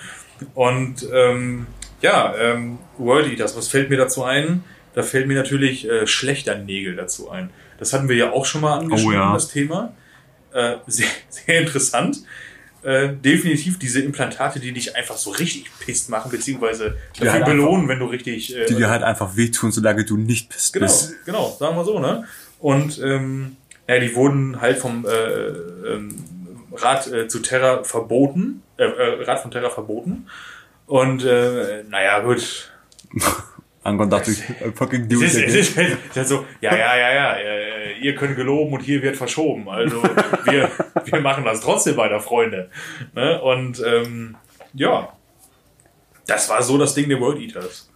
Und 0.55 1.07
ähm, 1.13 1.67
ja, 2.01 2.35
ähm, 2.37 2.79
World 2.97 3.27
Eaters, 3.27 3.57
was 3.57 3.69
fällt 3.69 3.91
mir 3.91 3.97
dazu 3.97 4.25
ein? 4.25 4.65
Da 4.95 5.03
fällt 5.03 5.27
mir 5.27 5.37
natürlich 5.37 5.89
äh, 5.89 6.07
Schlechternägel 6.07 6.97
dazu 6.97 7.31
ein. 7.31 7.51
Das 7.79 7.93
hatten 7.93 8.09
wir 8.09 8.17
ja 8.17 8.33
auch 8.33 8.47
schon 8.47 8.61
mal 8.61 8.79
angeschnitten, 8.79 9.21
Oh 9.21 9.25
ja. 9.25 9.33
das 9.33 9.49
Thema. 9.49 9.93
Äh, 10.53 10.77
sehr, 10.87 11.09
sehr 11.29 11.61
interessant. 11.61 12.19
Äh, 12.83 13.11
definitiv 13.13 13.79
diese 13.79 14.01
Implantate, 14.01 14.59
die 14.59 14.73
dich 14.73 14.97
einfach 14.97 15.19
so 15.19 15.31
richtig 15.31 15.71
pisst 15.81 16.09
machen, 16.09 16.31
beziehungsweise 16.31 16.97
dafür 17.13 17.33
halt 17.33 17.45
belohnen, 17.45 17.89
wenn 17.89 17.99
du 17.99 18.07
richtig 18.07 18.57
äh, 18.57 18.65
Die 18.65 18.75
dir 18.75 18.89
halt 18.89 19.03
einfach 19.03 19.37
wehtun, 19.37 19.71
solange 19.71 20.07
du 20.07 20.17
nicht 20.17 20.49
bist. 20.49 20.73
Genau, 20.73 20.87
bist. 20.87 21.25
genau, 21.27 21.57
sagen 21.59 21.77
wir 21.77 21.85
so, 21.85 21.99
ne? 21.99 22.25
Und 22.59 22.99
ähm, 23.03 23.57
ja, 23.87 23.99
die 23.99 24.15
wurden 24.15 24.63
halt 24.63 24.79
vom 24.79 25.05
äh, 25.05 25.11
ähm, 25.11 26.15
Rat 26.73 27.07
äh, 27.09 27.29
zu 27.29 27.41
Terra 27.41 27.85
verboten, 27.85 28.63
äh, 28.79 28.85
äh, 28.85 29.25
Rat 29.25 29.41
von 29.41 29.51
Terra 29.51 29.69
verboten. 29.69 30.29
Und 30.87 31.23
äh, 31.25 31.85
naja, 31.89 32.21
gut. 32.21 32.73
Angon 33.83 34.11
dachte 34.11 34.31
ich, 34.31 34.41
I 34.41 34.73
fucking 34.75 35.09
do 35.09 35.17
it 35.21 35.29
es 35.29 35.35
ist, 35.37 35.77
halt- 35.77 35.97
so, 36.29 36.45
ja, 36.61 36.77
ja, 36.77 36.97
ja, 36.97 37.15
ja, 37.15 37.33
äh, 37.35 37.99
ihr 38.01 38.15
könnt 38.15 38.37
geloben 38.37 38.75
und 38.75 38.81
hier 38.83 39.01
wird 39.03 39.17
verschoben. 39.17 39.69
Also 39.69 40.03
wir, 40.45 40.71
wir 41.05 41.21
machen 41.21 41.45
das 41.45 41.61
trotzdem 41.61 41.97
weiter, 41.97 42.21
Freunde. 42.21 42.71
Ne? 43.15 43.41
Und 43.41 43.83
ähm, 43.85 44.37
ja, 44.75 45.09
das 46.27 46.49
war 46.51 46.63
so 46.63 46.77
das 46.77 46.95
Ding 46.95 47.09
der 47.09 47.21
World 47.21 47.41
Eaters. 47.41 47.89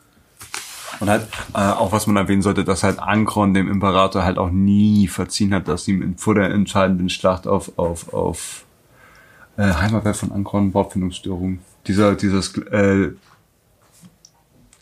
Und 1.01 1.11
halt, 1.11 1.27
äh, 1.55 1.59
auch 1.59 1.93
was 1.93 2.07
man 2.07 2.17
erwähnen 2.17 2.43
sollte, 2.43 2.65
dass 2.65 2.83
halt 2.83 2.99
Ankron 2.99 3.53
dem 3.53 3.69
Imperator 3.71 4.25
halt 4.25 4.39
auch 4.39 4.51
nie 4.51 5.09
verziehen 5.09 5.53
hat, 5.53 5.69
dass 5.69 5.87
ihm 5.89 6.17
vor 6.17 6.35
der 6.35 6.51
entscheidenden 6.51 7.11
Schlacht 7.11 7.47
auf, 7.47 7.77
auf, 7.79 8.13
auf 8.15 8.65
äh, 9.57 9.65
Heimatwelt 9.65 10.17
von 10.17 10.33
Ankron, 10.33 10.73
Wortfindungsstörung, 10.73 11.59
dieser, 11.87 12.15
dieses 12.15 12.57
äh, 12.59 13.11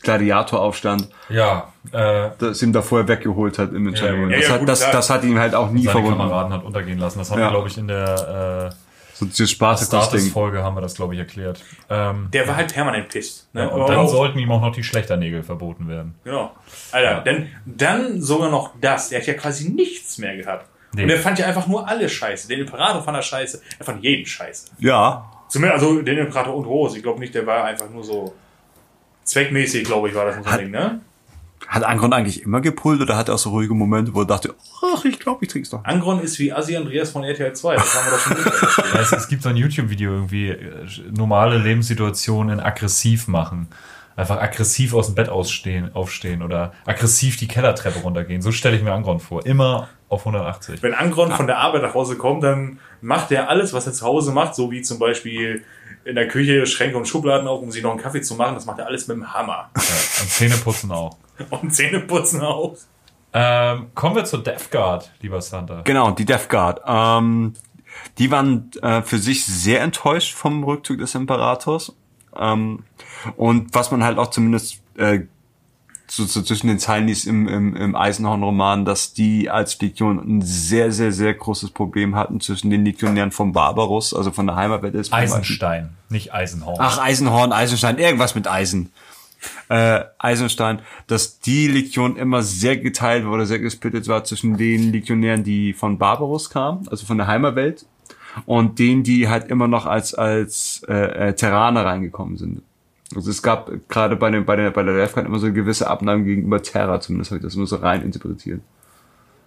Gladiatoraufstand, 0.03 1.09
ja, 1.29 1.73
äh, 1.93 2.31
das 2.39 2.63
ihm 2.63 2.73
da 2.73 2.83
vorher 2.83 3.09
weggeholt 3.09 3.59
hat 3.59 3.73
im 3.73 3.87
Entscheidung. 3.89 4.31
Ja, 4.31 4.37
ja, 4.37 4.37
das, 4.39 4.47
ja, 4.49 4.53
hat, 4.55 4.61
gut, 4.61 4.69
das, 4.69 4.91
das 4.91 5.11
hat 5.11 5.25
ihn 5.25 5.39
halt 5.39 5.55
auch 5.55 5.71
nie 5.71 5.85
seine 5.85 5.93
verwundert. 6.01 6.19
Kameraden 6.19 6.53
hat 6.53 6.65
untergehen 6.65 6.99
lassen. 6.99 7.19
Das 7.19 7.31
haben 7.31 7.39
Ja. 7.41 7.47
wir, 7.47 7.51
glaube 7.51 7.69
ich, 7.69 7.79
in 7.79 7.89
der 7.89 8.75
So 9.15 9.27
dieses 9.27 9.51
äh, 9.51 9.55
Spaß-Ding. 9.55 9.87
Status-Folge 10.01 10.63
haben 10.63 10.77
wir 10.77 10.81
das, 10.81 10.95
glaube 10.95 11.15
ich, 11.15 11.21
erklärt. 11.21 11.63
Ähm, 11.91 12.29
Der 12.33 12.47
war 12.49 12.57
halt 12.57 12.73
permanent 12.73 13.09
pisst. 13.09 13.49
Ne? 13.55 13.63
ja, 13.63 13.69
und 13.69 13.89
dann 13.89 13.99
auch- 13.99 14.09
sollten 14.09 14.39
ihm 14.39 14.51
auch 14.51 14.61
noch 14.61 14.73
die 14.73 14.83
Schlechternägel 14.85 15.43
verboten 15.43 15.89
werden. 15.89 16.15
Genau. 16.25 16.53
Alter, 16.93 17.11
Ja. 17.11 17.21
dann, 17.21 17.49
dann 17.67 18.21
sogar 18.23 18.51
noch 18.51 18.71
das. 18.81 19.11
Der 19.11 19.21
hat 19.21 19.27
ja 19.27 19.35
quasi 19.35 19.69
nichts 19.71 20.19
mehr 20.19 20.37
gehabt. 20.37 20.67
Nee. 20.95 21.05
Und 21.05 21.11
er 21.11 21.19
fand 21.19 21.39
ja 21.39 21.47
einfach 21.47 21.67
nur 21.67 21.89
alle 21.89 22.09
scheiße. 22.09 22.49
Den 22.49 22.61
Imperator 22.61 23.03
fand 23.03 23.17
er 23.17 23.23
scheiße. 23.23 23.63
Er 23.79 23.85
fand 23.85 24.03
jeden 24.05 24.27
scheiße. 24.27 24.73
Ja, 24.79 25.29
Zumindest, 25.49 25.83
also 25.85 26.01
den 26.01 26.17
Imperator 26.17 26.55
und 26.55 26.65
Rose. 26.65 26.97
Ich 26.97 27.03
glaube 27.03 27.21
nicht, 27.21 27.35
der 27.35 27.47
war 27.47 27.65
einfach 27.65 27.89
nur 27.91 28.03
so 28.03 28.35
zweckmäßig, 29.25 29.85
glaube 29.85 30.09
ich, 30.09 30.15
war 30.15 30.27
das 30.27 30.37
so 30.37 30.43
ein 30.43 30.51
Hat- 30.53 30.61
Ding, 30.61 30.71
ne? 30.71 31.01
hat 31.69 31.85
Ankron 31.85 32.13
eigentlich 32.13 32.43
immer 32.43 32.61
gepullt 32.61 33.01
oder 33.01 33.17
hat 33.17 33.29
er 33.29 33.37
auch 33.37 33.39
so 33.39 33.49
ruhige 33.51 33.73
Momente, 33.73 34.13
wo 34.15 34.21
er 34.23 34.27
dachte, 34.27 34.55
ach, 34.85 35.05
ich 35.07 35.19
glaube, 35.19 35.45
ich 35.45 35.49
trink's 35.51 35.71
doch. 35.71 35.83
Angron 35.85 36.21
ist 36.21 36.39
wie 36.39 36.53
Asi 36.53 36.77
Andreas 36.77 37.11
von 37.11 37.25
RTL 37.25 37.55
2. 37.55 37.77
Das 37.77 37.95
haben 37.95 38.05
wir 38.07 38.11
doch 38.13 38.19
schon. 38.21 38.85
Ja, 38.95 39.01
es, 39.01 39.13
es 39.13 39.29
gibt 39.29 39.43
so 39.43 39.49
ein 39.49 39.57
YouTube-Video 39.57 40.13
irgendwie, 40.13 40.49
äh, 40.51 40.59
normale 41.17 41.57
Lebenssituationen 41.59 42.59
in 42.59 42.65
aggressiv 42.65 43.27
machen. 43.29 43.69
Einfach 44.17 44.39
aggressiv 44.39 44.93
aus 44.93 45.07
dem 45.07 45.15
Bett 45.15 45.31
ausstehen, 45.31 45.95
aufstehen 45.95 46.43
oder 46.43 46.75
aggressiv 46.85 47.37
die 47.39 47.49
Kellertreppe 47.49 48.01
runtergehen. 48.01 48.43
So 48.43 48.53
stelle 48.53 48.77
ich 48.77 48.83
mir 48.83 48.93
Angron 48.93 49.21
vor. 49.21 49.47
Immer 49.47 49.89
auf 50.11 50.27
180. 50.27 50.83
Wenn 50.83 50.93
Angron 50.93 51.33
von 51.33 51.47
der 51.47 51.59
Arbeit 51.59 51.81
nach 51.83 51.95
Hause 51.95 52.17
kommt, 52.17 52.43
dann 52.43 52.81
macht 53.01 53.31
er 53.33 53.49
alles, 53.49 53.73
was 53.73 53.87
er 53.87 53.95
zu 53.95 54.05
Hause 54.05 54.33
macht, 54.33 54.55
so 54.55 54.71
wie 54.71 54.83
zum 54.83 54.99
Beispiel 54.99 55.65
in 56.05 56.15
der 56.15 56.29
Küche 56.29 56.67
Schränke 56.67 56.97
und 56.97 57.07
Schubladen 57.07 57.47
auf, 57.49 57.61
um 57.61 57.71
sich 57.71 57.83
noch 57.83 57.91
einen 57.91 58.01
Kaffee 58.01 58.23
zu 58.23 58.35
machen. 58.35 58.55
Das 58.55 58.67
macht 58.67 58.79
er 58.79 58.87
alles 58.87 59.09
mit 59.09 59.17
dem 59.17 59.33
Hammer. 59.33 59.71
Ja, 59.77 60.23
und 60.23 60.31
Zähneputzen 60.31 60.91
auch. 60.93 61.17
Und 61.51 61.75
Zähneputzen 61.75 62.43
auch. 62.43 62.77
Ähm, 63.33 63.87
kommen 63.95 64.15
wir 64.15 64.25
zur 64.25 64.43
Death 64.43 64.71
Guard, 64.71 65.11
lieber 65.23 65.41
Santa. 65.41 65.81
Genau, 65.83 66.11
die 66.11 66.27
Death 66.27 66.49
Guard. 66.49 66.81
Ähm, 66.87 67.55
die 68.19 68.31
waren 68.31 68.71
äh, 68.83 69.03
für 69.03 69.19
sich 69.19 69.45
sehr 69.45 69.81
enttäuscht 69.81 70.35
vom 70.35 70.63
Rückzug 70.63 70.99
des 70.99 71.15
Imperators. 71.15 71.95
Ähm, 72.37 72.85
und 73.37 73.75
was 73.75 73.91
man 73.91 74.05
halt 74.05 74.19
auch 74.19 74.29
zumindest 74.29 74.83
äh, 74.97 75.21
so, 76.15 76.27
so 76.27 76.43
zwischen 76.43 76.67
den 76.67 76.79
Zeilen 76.79 77.07
liest 77.07 77.27
im, 77.27 77.49
im, 77.49 77.75
im 77.75 77.97
Eisenhorn-Roman, 77.97 78.85
dass 78.85 79.15
die 79.15 79.49
als 79.49 79.81
Legion 79.81 80.19
ein 80.19 80.43
sehr, 80.43 80.93
sehr, 80.93 81.11
sehr 81.11 81.33
großes 81.33 81.71
Problem 81.71 82.17
hatten 82.17 82.39
zwischen 82.39 82.69
den 82.69 82.85
Legionären 82.85 83.33
von 83.33 83.53
Barbaros, 83.53 84.13
also 84.13 84.31
von 84.31 84.47
der 84.47 84.57
Heimatwelt 84.57 84.95
ist. 84.95 85.11
Eisenstein, 85.11 85.97
nicht 86.11 86.35
Eisenhorn. 86.35 86.77
Ach, 86.79 86.99
Eisenhorn, 86.99 87.53
Eisenstein, 87.53 87.97
irgendwas 87.97 88.35
mit 88.35 88.47
Eisen. 88.47 88.93
Äh, 89.71 90.01
Eisenstein, 90.19 90.81
dass 91.07 91.41
die 91.41 91.67
Legion 91.67 92.17
immer 92.17 92.43
sehr 92.43 92.77
geteilt 92.77 93.25
wurde, 93.25 93.47
sehr 93.47 93.59
gesplittet 93.59 94.07
war 94.07 94.23
zwischen 94.25 94.59
den 94.59 94.93
Legionären, 94.93 95.45
die 95.45 95.73
von 95.73 95.97
Barbaros 95.97 96.51
kamen, 96.51 96.87
also 96.91 97.07
von 97.07 97.17
der 97.17 97.27
Heimatwelt, 97.27 97.87
und 98.45 98.79
denen, 98.79 99.03
die 99.03 99.31
halt 99.31 99.49
immer 99.49 99.67
noch 99.67 99.87
als, 99.87 100.13
als 100.13 100.83
äh, 100.89 101.29
äh, 101.29 101.33
Terraner 101.35 101.87
reingekommen 101.87 102.37
sind. 102.37 102.63
Also 103.15 103.31
es 103.31 103.43
gab 103.43 103.71
gerade 103.89 104.17
bei, 104.17 104.31
den, 104.31 104.45
bei 104.45 104.57
der 104.57 104.71
bei 104.71 104.83
der 104.83 104.95
Refcon 104.97 105.27
immer 105.27 105.39
so 105.39 105.47
eine 105.47 105.55
gewisse 105.55 105.89
Abnahme 105.89 106.25
gegenüber 106.25 106.63
Terra, 106.63 107.01
zumindest 107.01 107.31
habe 107.31 107.39
ich 107.39 107.45
das 107.45 107.55
immer 107.55 107.67
so 107.67 107.77
rein 107.77 108.03
interpretiert. 108.03 108.61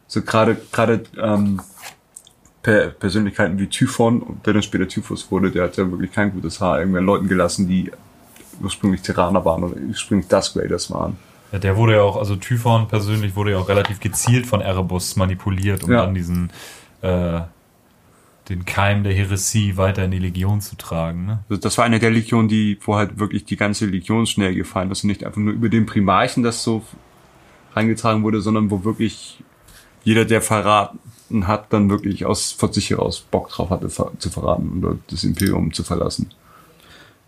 So 0.08 0.22
gerade 0.22 0.58
gerade 0.72 1.04
ähm, 1.22 1.60
per 2.62 2.88
Persönlichkeiten 2.90 3.60
wie 3.60 3.68
Typhon, 3.68 4.38
der 4.46 4.54
dann 4.54 4.64
später 4.64 4.88
Typhus 4.88 5.30
wurde, 5.32 5.52
der 5.52 5.66
hat 5.66 5.78
ja 5.78 5.90
wirklich 5.90 6.12
kein 6.12 6.32
gutes 6.32 6.62
Haar 6.62 6.80
irgendwelchen 6.80 7.06
Leuten 7.06 7.28
gelassen, 7.28 7.68
die 7.68 7.92
ursprünglich 8.62 9.02
Terraner 9.02 9.44
waren 9.46 9.64
oder 9.64 9.76
ursprünglich 9.88 10.28
Dusk 10.28 10.56
Raiders 10.56 10.92
waren. 10.92 11.18
Ja, 11.52 11.60
der 11.60 11.78
wurde 11.78 11.94
ja 11.96 12.02
auch, 12.02 12.18
also 12.18 12.36
Typhon 12.36 12.88
persönlich 12.88 13.36
wurde 13.36 13.52
ja 13.52 13.58
auch 13.58 13.70
relativ 13.70 14.00
gezielt 14.00 14.46
von 14.48 14.62
Erebus 14.62 15.16
manipuliert, 15.16 15.84
um 15.84 15.92
Ja. 15.92 16.06
dann 16.06 16.16
diesen 16.16 16.50
äh, 17.02 17.42
den 18.50 18.66
Keim 18.66 19.04
der 19.04 19.14
Heresie 19.14 19.78
weiter 19.78 20.06
in 20.06 20.12
die 20.12 20.20
Legion 20.20 20.62
zu 20.62 20.76
tragen. 20.76 21.26
Ne? 21.26 21.44
Also 21.50 21.62
das 21.62 21.78
war 21.78 21.86
eine 21.86 22.00
der 22.00 22.12
Legionen, 22.12 22.48
die, 22.48 22.78
wo 22.82 22.96
halt 22.96 23.20
wirklich 23.20 23.46
die 23.46 23.58
ganze 23.58 23.86
Legion 23.86 24.28
schnell 24.28 24.54
gefallen 24.54 24.92
ist 24.92 25.04
und 25.04 25.10
nicht 25.10 25.24
einfach 25.24 25.40
nur 25.40 25.54
über 25.54 25.70
den 25.70 25.86
Primarchen 25.86 26.44
das 26.44 26.64
so 26.64 26.84
reingetragen 27.74 28.24
wurde, 28.24 28.42
sondern 28.42 28.70
wo 28.70 28.84
wirklich 28.84 29.44
jeder, 30.04 30.26
der 30.26 30.42
verraten 30.42 31.48
hat, 31.48 31.74
dann 31.74 31.90
wirklich 31.90 32.26
aus 32.26 32.52
von 32.52 32.72
sich 32.72 32.92
heraus 32.92 33.20
Bock 33.20 33.50
drauf 33.50 33.72
hatte, 33.72 33.90
ver 33.90 34.12
zu 34.20 34.30
verraten 34.30 34.84
oder 34.84 34.98
das 35.10 35.24
Imperium 35.24 35.74
zu 35.74 35.84
verlassen. 35.84 36.30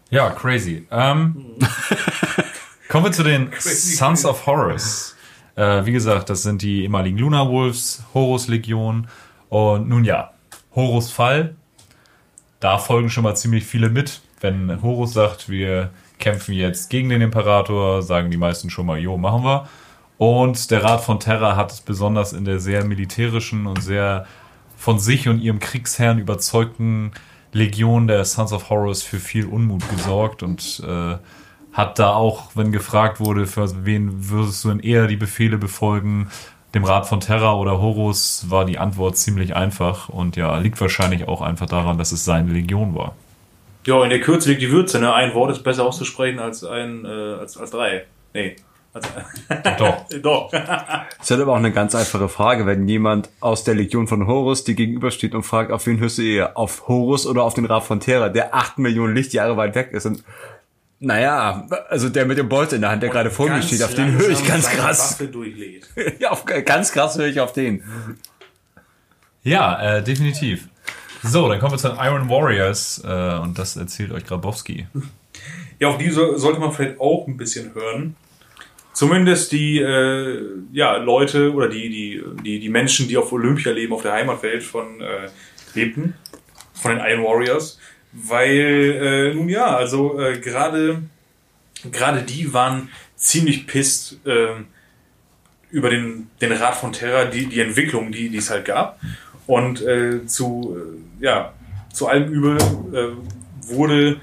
Ja, 0.09 0.29
crazy. 0.29 0.87
Ähm, 0.91 1.55
kommen 2.89 3.05
wir 3.05 3.11
zu 3.11 3.23
den 3.23 3.49
Sons 3.59 4.25
of 4.25 4.45
Horus. 4.45 5.15
Äh, 5.55 5.85
wie 5.85 5.91
gesagt, 5.91 6.29
das 6.29 6.43
sind 6.43 6.61
die 6.61 6.83
ehemaligen 6.83 7.17
Luna 7.17 7.49
Wolves, 7.49 8.03
Horus 8.13 8.47
Legion. 8.47 9.07
Und 9.49 9.89
nun 9.89 10.05
ja, 10.05 10.31
Horus 10.77 11.11
Fall. 11.11 11.55
Da 12.59 12.77
folgen 12.77 13.09
schon 13.09 13.23
mal 13.23 13.35
ziemlich 13.35 13.65
viele 13.65 13.89
mit. 13.89 14.21
Wenn 14.39 14.81
Horus 14.83 15.13
sagt, 15.13 15.49
wir 15.49 15.89
kämpfen 16.19 16.53
jetzt 16.53 16.91
gegen 16.91 17.09
den 17.09 17.21
Imperator, 17.21 18.03
sagen 18.03 18.29
die 18.29 18.37
meisten 18.37 18.69
schon 18.69 18.85
mal, 18.85 18.99
jo, 18.99 19.17
machen 19.17 19.43
wir. 19.43 19.67
Und 20.19 20.69
der 20.69 20.83
Rat 20.83 21.03
von 21.03 21.19
Terra 21.19 21.55
hat 21.55 21.83
besonders 21.85 22.31
in 22.31 22.45
der 22.45 22.59
sehr 22.59 22.85
militärischen 22.85 23.65
und 23.65 23.81
sehr 23.81 24.27
von 24.75 24.99
sich 24.99 25.27
und 25.27 25.39
ihrem 25.39 25.59
Kriegsherrn 25.59 26.19
überzeugten 26.19 27.11
Legion 27.53 28.07
der 28.07 28.23
Sons 28.23 28.53
of 28.53 28.69
Horus 28.69 29.01
für 29.01 29.19
viel 29.19 29.47
Unmut 29.47 29.81
gesorgt 29.89 30.43
und 30.43 30.83
äh, 30.85 31.17
hat 31.73 31.97
da 31.97 32.13
auch, 32.13 32.51
wenn 32.55 32.71
gefragt 32.71 33.19
wurde, 33.19 33.47
für 33.47 33.85
wen 33.85 34.29
würdest 34.29 34.63
du 34.63 34.69
denn 34.69 34.79
eher 34.79 35.07
die 35.07 35.15
Befehle 35.15 35.57
befolgen, 35.57 36.29
dem 36.73 36.83
Rat 36.83 37.07
von 37.07 37.19
Terra 37.19 37.55
oder 37.55 37.81
Horus, 37.81 38.45
war 38.49 38.65
die 38.65 38.77
Antwort 38.77 39.17
ziemlich 39.17 39.55
einfach 39.55 40.09
und 40.09 40.35
ja, 40.35 40.57
liegt 40.57 40.79
wahrscheinlich 40.81 41.27
auch 41.27 41.41
einfach 41.41 41.65
daran, 41.65 41.97
dass 41.97 42.11
es 42.11 42.25
seine 42.25 42.51
Legion 42.51 42.95
war. 42.95 43.15
Ja, 43.85 44.03
in 44.03 44.09
der 44.09 44.19
Kürze 44.19 44.49
liegt 44.49 44.61
die 44.61 44.69
Würze, 44.69 44.99
ne? 44.99 45.13
Ein 45.13 45.33
Wort 45.33 45.49
ist 45.51 45.63
besser 45.63 45.85
auszusprechen 45.85 46.39
als 46.39 46.63
ein, 46.65 47.05
äh, 47.05 47.07
als, 47.07 47.57
als 47.57 47.71
drei. 47.71 48.03
Nee. 48.33 48.57
Als, 48.93 49.07
Doch. 49.77 50.05
doch. 50.21 50.53
Ist 51.21 51.31
halt 51.31 51.41
aber 51.41 51.53
auch 51.53 51.57
eine 51.57 51.71
ganz 51.71 51.95
einfache 51.95 52.27
Frage, 52.29 52.65
wenn 52.65 52.87
jemand 52.87 53.29
aus 53.39 53.63
der 53.63 53.75
Legion 53.75 54.07
von 54.07 54.27
Horus 54.27 54.63
dir 54.63 54.75
gegenübersteht 54.75 55.35
und 55.35 55.43
fragt, 55.43 55.71
auf 55.71 55.85
wen 55.85 55.99
hörst 55.99 56.17
du 56.17 56.23
eher? 56.23 56.57
Auf 56.57 56.87
Horus 56.87 57.27
oder 57.27 57.43
auf 57.43 57.53
den 57.53 57.65
Rat 57.65 57.83
von 57.83 57.99
Terra, 57.99 58.29
der 58.29 58.55
acht 58.55 58.77
Millionen 58.77 59.15
Lichtjahre 59.15 59.55
weit 59.55 59.75
weg 59.75 59.91
ist 59.91 60.05
und 60.05 60.23
naja, 60.99 61.67
also 61.89 62.09
der 62.09 62.25
mit 62.25 62.37
dem 62.37 62.49
Bolt 62.49 62.73
in 62.73 62.81
der 62.81 62.89
Hand, 62.89 63.03
der 63.03 63.09
gerade 63.09 63.29
vor 63.29 63.49
mir 63.49 63.61
steht, 63.61 63.83
auf 63.83 63.93
den 63.93 64.17
höre 64.17 64.29
ich 64.29 64.45
ganz 64.45 64.69
krass. 64.69 65.17
Ja, 66.19 66.31
auf, 66.31 66.45
ganz 66.45 66.91
krass 66.91 67.17
höre 67.17 67.27
ich 67.27 67.39
auf 67.39 67.53
den. 67.53 67.83
Ja, 69.43 69.97
äh, 69.97 70.03
definitiv. 70.03 70.67
So, 71.23 71.47
dann 71.49 71.59
kommen 71.59 71.73
wir 71.73 71.77
zu 71.77 71.89
den 71.89 71.97
Iron 71.97 72.29
Warriors 72.29 73.03
äh, 73.05 73.39
und 73.39 73.57
das 73.57 73.75
erzählt 73.75 74.11
euch 74.11 74.25
Grabowski. 74.25 74.87
Ja, 75.79 75.89
auf 75.89 75.97
die 75.97 76.09
so, 76.09 76.37
sollte 76.37 76.59
man 76.59 76.71
vielleicht 76.71 76.99
auch 76.99 77.27
ein 77.27 77.37
bisschen 77.37 77.73
hören. 77.75 78.15
Zumindest 78.93 79.51
die 79.51 79.79
äh, 79.79 80.41
ja, 80.71 80.97
Leute 80.97 81.53
oder 81.53 81.69
die, 81.69 81.89
die, 81.89 82.23
die, 82.43 82.59
die 82.59 82.69
Menschen, 82.69 83.07
die 83.07 83.17
auf 83.17 83.31
Olympia 83.31 83.71
leben, 83.71 83.93
auf 83.93 84.01
der 84.01 84.13
Heimatwelt 84.13 84.63
von 84.63 85.01
äh, 85.01 85.29
lebten, 85.75 86.15
von 86.73 86.95
den 86.95 87.05
Iron 87.05 87.23
Warriors. 87.23 87.79
Weil, 88.19 89.31
äh, 89.31 89.33
nun 89.35 89.47
ja, 89.47 89.75
also 89.75 90.19
äh, 90.19 90.39
gerade 90.39 91.03
gerade 91.91 92.23
die 92.23 92.53
waren 92.53 92.89
ziemlich 93.15 93.67
pisst 93.67 94.19
äh, 94.25 94.47
über 95.69 95.89
den, 95.89 96.29
den 96.41 96.51
Rat 96.51 96.75
von 96.75 96.93
Terra, 96.93 97.25
die, 97.25 97.47
die 97.47 97.59
Entwicklung, 97.59 98.11
die, 98.11 98.29
die 98.29 98.37
es 98.37 98.49
halt 98.49 98.65
gab. 98.65 98.99
Und 99.45 99.81
äh, 99.81 100.25
zu, 100.25 100.77
äh, 101.21 101.23
ja, 101.25 101.53
zu 101.93 102.07
allem 102.07 102.31
Übel 102.31 102.57
äh, 102.57 103.67
wurde, 103.67 104.21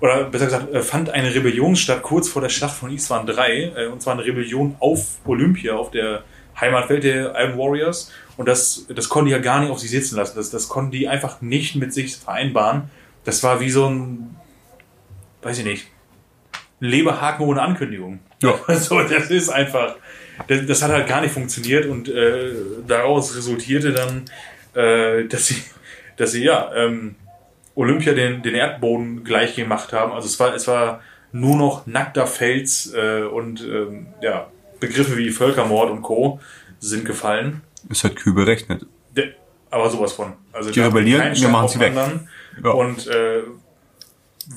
oder 0.00 0.24
besser 0.24 0.46
gesagt, 0.46 0.72
äh, 0.72 0.82
fand 0.82 1.10
eine 1.10 1.34
Rebellion 1.34 1.76
statt 1.76 2.02
kurz 2.02 2.28
vor 2.28 2.42
der 2.42 2.48
Schlacht 2.48 2.74
von 2.74 2.90
Iswan 2.90 3.26
3. 3.26 3.72
Äh, 3.76 3.86
und 3.86 4.02
zwar 4.02 4.14
eine 4.14 4.24
Rebellion 4.24 4.76
auf 4.80 5.18
Olympia, 5.24 5.74
auf 5.74 5.90
der 5.90 6.24
Heimatwelt 6.60 7.04
der 7.04 7.34
Iron 7.38 7.58
Warriors. 7.58 8.10
Und 8.36 8.48
das, 8.48 8.86
das 8.94 9.08
konnten 9.08 9.26
die 9.26 9.32
ja 9.32 9.38
gar 9.38 9.60
nicht 9.60 9.70
auf 9.70 9.78
sich 9.78 9.90
sitzen 9.90 10.16
lassen. 10.16 10.36
Das, 10.36 10.50
das 10.50 10.68
konnten 10.68 10.90
die 10.90 11.08
einfach 11.08 11.40
nicht 11.40 11.76
mit 11.76 11.92
sich 11.92 12.16
vereinbaren. 12.16 12.90
Das 13.24 13.42
war 13.42 13.60
wie 13.60 13.70
so 13.70 13.88
ein, 13.88 14.36
weiß 15.42 15.58
ich 15.58 15.64
nicht, 15.64 15.86
ein 16.80 16.88
Leberhaken 16.88 17.46
ohne 17.46 17.62
Ankündigung. 17.62 18.20
Ja. 18.42 18.54
Also 18.66 19.02
das 19.02 19.30
ist 19.30 19.48
einfach, 19.48 19.96
das, 20.48 20.66
das 20.66 20.82
hat 20.82 20.90
halt 20.90 21.06
gar 21.08 21.20
nicht 21.20 21.32
funktioniert 21.32 21.86
und 21.86 22.08
äh, 22.08 22.52
daraus 22.86 23.36
resultierte 23.36 23.92
dann, 23.92 24.24
äh, 24.74 25.24
dass 25.26 25.46
sie, 25.46 25.62
dass 26.16 26.32
sie 26.32 26.44
ja 26.44 26.70
ähm, 26.74 27.16
Olympia 27.74 28.12
den, 28.12 28.42
den 28.42 28.54
Erdboden 28.54 29.24
gleich 29.24 29.56
gemacht 29.56 29.92
haben. 29.92 30.12
Also 30.12 30.26
es 30.26 30.38
war, 30.38 30.54
es 30.54 30.66
war 30.68 31.00
nur 31.32 31.56
noch 31.56 31.86
nackter 31.86 32.26
Fels 32.26 32.92
äh, 32.94 33.22
und 33.22 33.60
ähm, 33.62 34.06
ja, 34.20 34.48
Begriffe 34.78 35.16
wie 35.16 35.30
Völkermord 35.30 35.90
und 35.90 36.02
Co. 36.02 36.40
sind 36.78 37.04
gefallen. 37.04 37.62
Ist 37.88 38.04
halt 38.04 38.16
kühl 38.16 38.34
berechnet. 38.34 38.86
De, 39.16 39.32
aber 39.70 39.90
sowas 39.90 40.12
von. 40.12 40.34
Also 40.52 40.70
Die 40.70 40.80
rebellieren, 40.80 41.34
wir 41.34 41.48
machen 41.48 41.68
sie 41.68 41.80
weg. 41.80 41.88
anderen. 41.96 42.28
Ja. 42.62 42.70
Und 42.70 43.06
äh, 43.06 43.42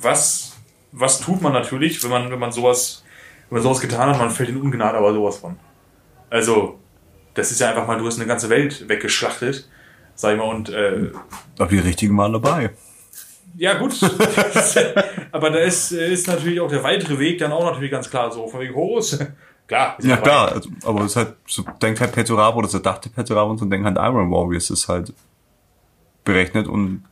was, 0.01 0.53
was 0.91 1.19
tut 1.21 1.41
man 1.41 1.53
natürlich, 1.53 2.03
wenn 2.03 2.11
man, 2.11 2.31
wenn 2.31 2.39
man 2.39 2.51
sowas, 2.51 3.03
wenn 3.49 3.57
man 3.57 3.63
sowas 3.63 3.79
getan 3.79 4.09
hat, 4.09 4.17
man 4.17 4.29
fällt 4.29 4.49
in 4.49 4.57
Ungnade 4.57 4.97
aber 4.97 5.13
sowas 5.13 5.37
von. 5.37 5.57
Also, 6.29 6.79
das 7.33 7.51
ist 7.51 7.61
ja 7.61 7.69
einfach 7.69 7.87
mal, 7.87 7.97
du 7.97 8.05
hast 8.05 8.17
eine 8.17 8.27
ganze 8.27 8.49
Welt 8.49 8.87
weggeschlachtet, 8.89 9.69
sag 10.15 10.33
ich 10.33 10.37
mal, 10.37 10.49
und 10.49 10.69
äh, 10.69 11.11
Aber 11.57 11.69
die 11.69 11.79
richtigen 11.79 12.17
waren 12.17 12.33
dabei. 12.33 12.71
ja 13.55 13.77
gut. 13.77 13.99
aber 15.31 15.49
da 15.51 15.59
ist, 15.59 15.91
ist 15.91 16.27
natürlich 16.27 16.59
auch 16.59 16.69
der 16.69 16.83
weitere 16.83 17.17
Weg 17.19 17.39
dann 17.39 17.51
auch 17.51 17.63
natürlich 17.63 17.91
ganz 17.91 18.09
klar 18.09 18.31
so, 18.31 18.47
von 18.47 18.59
wegen 18.59 18.75
Horus. 18.75 19.17
Klar. 19.67 19.95
ist 19.97 20.05
Ja 20.05 20.17
klar, 20.17 20.53
also, 20.53 20.69
aber 20.85 21.01
es 21.01 21.07
ist 21.07 21.15
halt, 21.17 21.35
so 21.45 21.63
denkt 21.81 21.99
halt 21.99 22.13
Petorabo 22.13 22.59
oder 22.59 22.69
so 22.69 22.79
dachte 22.79 23.09
Petorabo 23.09 23.51
und 23.51 23.57
so 23.57 23.65
denkt 23.65 23.85
halt 23.85 23.97
Iron 23.97 24.31
Warriors 24.31 24.69
ist 24.69 24.87
halt 24.87 25.13
berechnet 26.23 26.67
und 26.67 27.03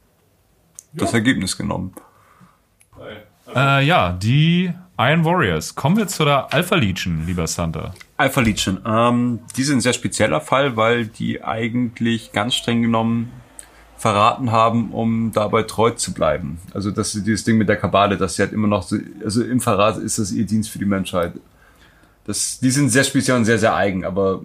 das 0.96 1.14
Ergebnis 1.14 1.58
genommen. 1.58 1.94
Äh, 3.54 3.86
ja, 3.86 4.12
die 4.14 4.74
Iron 4.98 5.26
Warriors. 5.26 5.76
Kommen 5.76 5.98
wir 5.98 6.08
zu 6.08 6.26
der 6.26 6.54
Alpha 6.54 6.76
Legion, 6.76 7.26
lieber 7.26 7.48
Santa. 7.48 7.94
Alpha 8.18 8.42
Legion, 8.42 8.80
ähm, 8.86 9.40
die 9.58 9.64
sind 9.64 9.78
ein 9.78 9.82
sehr 9.82 9.94
spezieller 9.94 10.40
Fall, 10.42 10.78
weil 10.78 11.06
die 11.06 11.44
eigentlich 11.44 12.32
ganz 12.32 12.56
streng 12.56 12.82
genommen 12.82 13.32
verraten 13.98 14.52
haben, 14.52 14.92
um 14.92 15.32
dabei 15.34 15.64
treu 15.64 15.92
zu 15.92 16.14
bleiben. 16.14 16.60
Also 16.74 16.92
dass 16.92 17.12
sie 17.12 17.24
dieses 17.24 17.44
Ding 17.44 17.58
mit 17.58 17.70
der 17.70 17.78
Kabale, 17.78 18.18
dass 18.18 18.36
sie 18.36 18.44
halt 18.44 18.54
immer 18.54 18.68
noch, 18.68 18.84
so, 18.84 18.98
also 19.24 19.44
im 19.44 19.60
Verrat 19.60 19.98
ist 19.98 20.20
das 20.20 20.32
ihr 20.32 20.46
Dienst 20.46 20.70
für 20.70 20.80
die 20.80 20.86
Menschheit. 20.86 21.34
Das, 22.26 22.60
die 22.60 22.72
sind 22.72 22.90
sehr 22.90 23.04
speziell 23.04 23.38
und 23.38 23.46
sehr, 23.46 23.60
sehr 23.60 23.76
eigen, 23.76 24.06
aber 24.06 24.42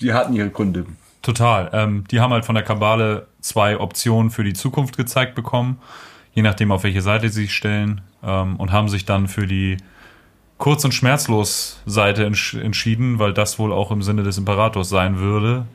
die 0.00 0.12
hatten 0.12 0.34
ihre 0.34 0.50
Gründe. 0.50 0.86
Total. 1.22 1.70
Ähm, 1.72 2.04
die 2.10 2.20
haben 2.20 2.32
halt 2.32 2.44
von 2.44 2.54
der 2.54 2.64
Kabale 2.64 3.26
zwei 3.40 3.78
Optionen 3.78 4.30
für 4.30 4.44
die 4.44 4.54
Zukunft 4.54 4.96
gezeigt 4.96 5.34
bekommen, 5.34 5.78
je 6.32 6.42
nachdem, 6.42 6.72
auf 6.72 6.82
welche 6.84 7.02
Seite 7.02 7.28
sie 7.28 7.42
sich 7.42 7.54
stellen, 7.54 8.00
ähm, 8.22 8.56
und 8.56 8.72
haben 8.72 8.88
sich 8.88 9.04
dann 9.04 9.28
für 9.28 9.46
die 9.46 9.76
kurz- 10.58 10.84
und 10.84 10.92
schmerzlos 10.92 11.80
Seite 11.86 12.24
entsch 12.24 12.54
entschieden, 12.54 13.18
weil 13.18 13.32
das 13.32 13.58
wohl 13.58 13.72
auch 13.72 13.90
im 13.90 14.02
Sinne 14.02 14.22
des 14.22 14.38
Imperators 14.38 14.88
sein 14.88 15.18
würde. 15.18 15.66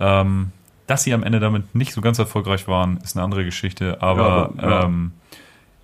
Ähm, 0.00 0.52
dass 0.86 1.02
sie 1.02 1.12
am 1.12 1.22
Ende 1.22 1.40
damit 1.40 1.74
nicht 1.74 1.92
so 1.92 2.00
ganz 2.00 2.18
erfolgreich 2.18 2.68
waren, 2.68 2.98
ist 2.98 3.16
eine 3.16 3.24
andere 3.24 3.44
Geschichte, 3.44 4.00
aber 4.02 4.52
Ja, 4.56 4.70
ja. 4.70 4.90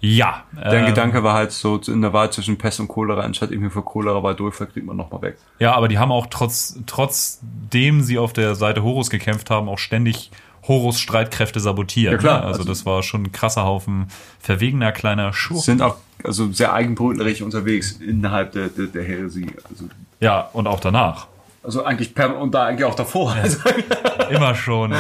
Ja. 0.05 0.43
Dein 0.53 0.81
ähm, 0.81 0.87
Gedanke 0.87 1.23
war 1.23 1.35
halt 1.35 1.53
so 1.53 1.77
in 1.87 2.03
der 2.03 2.13
Wahl 2.13 2.31
zwischen 2.33 2.59
Pest 2.59 2.81
und 2.81 2.89
Cholera, 2.89 3.21
anstatt 3.23 3.53
irgendwie 3.53 3.71
für 3.71 3.83
Cholera 3.83 4.19
bei 4.19 4.35
Durchfall 4.35 4.67
kriegt 4.67 4.85
man 4.85 4.97
nochmal 4.97 5.23
weg. 5.23 5.39
Ja, 5.61 5.75
aber 5.77 5.87
die 5.87 5.97
haben 5.99 6.11
auch 6.11 6.27
trotz, 6.29 6.77
trotzdem 6.87 8.03
sie 8.03 8.19
auf 8.19 8.33
der 8.33 8.55
Seite 8.57 8.83
Horus 8.83 9.11
gekämpft 9.11 9.49
haben, 9.51 9.69
auch 9.69 9.79
ständig 9.79 10.31
Horus 10.67 10.99
Streitkräfte 11.01 11.61
sabotiert. 11.61 12.13
Ja, 12.13 12.19
klar. 12.19 12.41
Ne? 12.41 12.47
Also, 12.47 12.61
Also- 12.61 12.69
das 12.71 12.85
war 12.85 13.03
schon 13.05 13.23
ein 13.25 13.33
krasser 13.33 13.65
Haufen 13.65 14.09
verwegener 14.41 14.91
kleiner 14.93 15.33
Schurken. 15.33 15.63
Sind 15.63 15.83
auch 15.83 15.97
also 16.25 16.51
sehr 16.53 16.73
eigenbrötlerig 16.73 17.43
unterwegs 17.43 17.93
innerhalb 17.93 18.53
der, 18.53 18.69
der, 18.69 18.87
der 18.87 19.03
Heresie. 19.05 19.53
Also, 19.71 19.85
Ja, 20.21 20.49
und 20.53 20.67
auch 20.67 20.81
danach. 20.81 21.27
also 21.63 21.85
eigentlich 21.85 22.15
per, 22.15 22.37
und 22.39 22.53
da 22.55 22.65
eigentlich 22.67 22.85
auch 22.85 22.95
davor. 22.97 23.33
Also, 23.41 23.59
Immer 24.31 24.55
schon. 24.57 24.95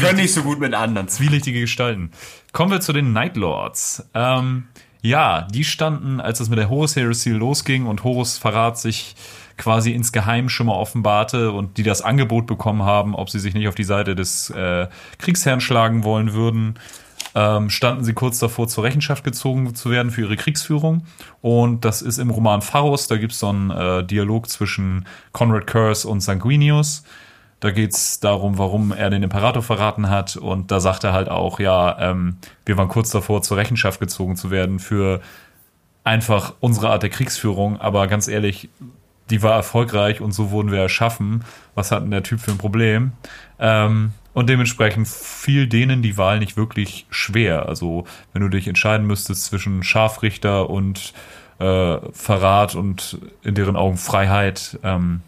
Können 0.00 0.16
nicht 0.16 0.32
so 0.32 0.42
gut 0.42 0.60
mit 0.60 0.74
anderen. 0.74 1.08
Zwielichtige 1.08 1.60
Gestalten. 1.60 2.10
Kommen 2.52 2.70
wir 2.70 2.80
zu 2.80 2.92
den 2.92 3.12
Night 3.12 3.36
Lords. 3.36 4.08
Ähm, 4.14 4.64
ja, 5.02 5.42
die 5.42 5.64
standen, 5.64 6.20
als 6.20 6.40
es 6.40 6.48
mit 6.48 6.58
der 6.58 6.70
Horus 6.70 6.96
Heresy 6.96 7.30
losging 7.30 7.86
und 7.86 8.04
Horus 8.04 8.38
Verrat 8.38 8.78
sich 8.78 9.14
quasi 9.56 9.92
ins 9.92 10.12
Geheim 10.12 10.48
schon 10.48 10.66
mal 10.66 10.74
offenbarte 10.74 11.52
und 11.52 11.76
die 11.78 11.82
das 11.82 12.02
Angebot 12.02 12.46
bekommen 12.46 12.82
haben, 12.82 13.14
ob 13.14 13.30
sie 13.30 13.38
sich 13.38 13.54
nicht 13.54 13.68
auf 13.68 13.74
die 13.74 13.84
Seite 13.84 14.14
des 14.14 14.50
äh, 14.50 14.88
Kriegsherrn 15.18 15.60
schlagen 15.60 16.04
wollen 16.04 16.32
würden, 16.32 16.78
ähm, 17.34 17.70
standen 17.70 18.04
sie 18.04 18.14
kurz 18.14 18.38
davor, 18.38 18.68
zur 18.68 18.84
Rechenschaft 18.84 19.24
gezogen 19.24 19.74
zu 19.74 19.90
werden 19.90 20.10
für 20.10 20.22
ihre 20.22 20.36
Kriegsführung. 20.36 21.04
Und 21.40 21.84
das 21.84 22.00
ist 22.02 22.18
im 22.18 22.30
Roman 22.30 22.62
Pharos, 22.62 23.06
da 23.06 23.16
gibt 23.16 23.32
es 23.32 23.40
so 23.40 23.48
einen 23.48 23.70
äh, 23.70 24.04
Dialog 24.04 24.48
zwischen 24.48 25.06
Conrad 25.32 25.66
Curse 25.66 26.08
und 26.08 26.20
Sanguinius. 26.20 27.04
Da 27.60 27.70
geht's 27.70 28.20
darum, 28.20 28.58
warum 28.58 28.92
er 28.92 29.10
den 29.10 29.22
Imperator 29.22 29.62
verraten 29.62 30.10
hat. 30.10 30.36
Und 30.36 30.70
da 30.70 30.80
sagt 30.80 31.04
er 31.04 31.12
halt 31.12 31.28
auch, 31.28 31.60
ja, 31.60 31.96
ähm, 31.98 32.36
wir 32.66 32.76
waren 32.76 32.88
kurz 32.88 33.10
davor, 33.10 33.42
zur 33.42 33.56
Rechenschaft 33.56 34.00
gezogen 34.00 34.36
zu 34.36 34.50
werden 34.50 34.78
für 34.78 35.20
einfach 36.04 36.54
unsere 36.60 36.90
Art 36.90 37.02
der 37.02 37.10
Kriegsführung. 37.10 37.80
Aber 37.80 38.06
ganz 38.06 38.28
ehrlich, 38.28 38.68
die 39.30 39.42
war 39.42 39.54
erfolgreich 39.54 40.20
und 40.20 40.32
so 40.32 40.50
wurden 40.50 40.70
wir 40.70 40.80
erschaffen. 40.80 41.44
Was 41.74 41.90
hat 41.90 42.02
denn 42.02 42.10
der 42.10 42.22
Typ 42.22 42.40
für 42.40 42.50
ein 42.50 42.58
Problem? 42.58 43.12
Ähm, 43.58 44.12
und 44.34 44.50
dementsprechend 44.50 45.08
fiel 45.08 45.68
denen 45.68 46.02
die 46.02 46.18
Wahl 46.18 46.40
nicht 46.40 46.56
wirklich 46.56 47.06
schwer. 47.08 47.68
Also 47.68 48.04
wenn 48.32 48.42
du 48.42 48.48
dich 48.48 48.68
entscheiden 48.68 49.06
müsstest 49.06 49.44
zwischen 49.46 49.82
Scharfrichter 49.82 50.68
und 50.68 51.14
äh, 51.60 51.98
Verrat 52.12 52.74
und 52.74 53.18
in 53.42 53.54
deren 53.54 53.76
Augen 53.76 53.96
Freiheit, 53.96 54.78
ähm, 54.82 55.20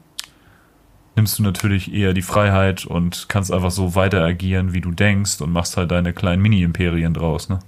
nimmst 1.17 1.39
du 1.39 1.43
natürlich 1.43 1.93
eher 1.93 2.13
die 2.13 2.23
Freiheit 2.23 2.85
und 2.85 3.27
kannst 3.29 3.53
einfach 3.53 3.71
so 3.71 3.95
weiter 3.95 4.23
agieren, 4.23 4.75
wie 4.75 4.81
du 4.81 4.93
denkst 4.93 5.41
und 5.41 5.51
machst 5.51 5.77
halt 5.77 5.91
deine 5.91 6.13
kleinen 6.13 6.43
Mini-Imperien 6.43 7.15
draus. 7.15 7.49
Ne? 7.49 7.59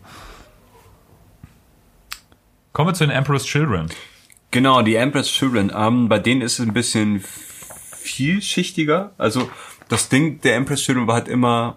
Kommen 2.73 2.91
wir 2.91 2.95
zu 2.95 3.05
den 3.05 3.11
Emperor's 3.11 3.45
Children. 3.45 3.89
Genau, 4.51 4.83
die 4.83 4.95
Empress 4.95 5.29
Children. 5.29 5.73
Ähm, 5.75 6.09
bei 6.09 6.19
denen 6.19 6.43
ist 6.43 6.59
es 6.59 6.67
ein 6.67 6.73
bisschen 6.73 7.23
vielschichtiger. 7.93 9.13
Also 9.19 9.51
das 9.89 10.09
Ding 10.09 10.41
der 10.43 10.57
Empress 10.57 10.83
Children 10.83 11.07
war 11.07 11.17
halt 11.17 11.29
immer 11.29 11.77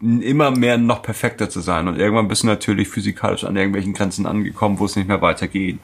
immer 0.00 0.50
mehr 0.50 0.76
noch 0.76 1.02
perfekter 1.02 1.48
zu 1.48 1.60
sein 1.60 1.88
und 1.88 1.98
irgendwann 1.98 2.28
bist 2.28 2.42
du 2.42 2.46
natürlich 2.46 2.88
physikalisch 2.88 3.44
an 3.44 3.56
irgendwelchen 3.56 3.94
Grenzen 3.94 4.26
angekommen, 4.26 4.78
wo 4.78 4.84
es 4.84 4.96
nicht 4.96 5.08
mehr 5.08 5.22
weitergeht. 5.22 5.78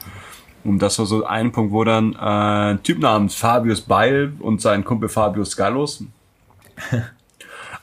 Und 0.65 0.81
das 0.81 0.99
war 0.99 1.07
so 1.07 1.25
ein 1.25 1.53
Punkt, 1.53 1.73
wo 1.73 1.85
dann 1.85 2.13
äh, 2.15 2.19
ein 2.73 2.83
Typ 2.83 2.99
namens 2.99 3.35
Fabius 3.35 3.81
Beil 3.81 4.33
und 4.41 4.61
sein 4.61 4.85
Kumpel 4.85 5.09
Fabius 5.09 5.57
Gallus 5.57 6.05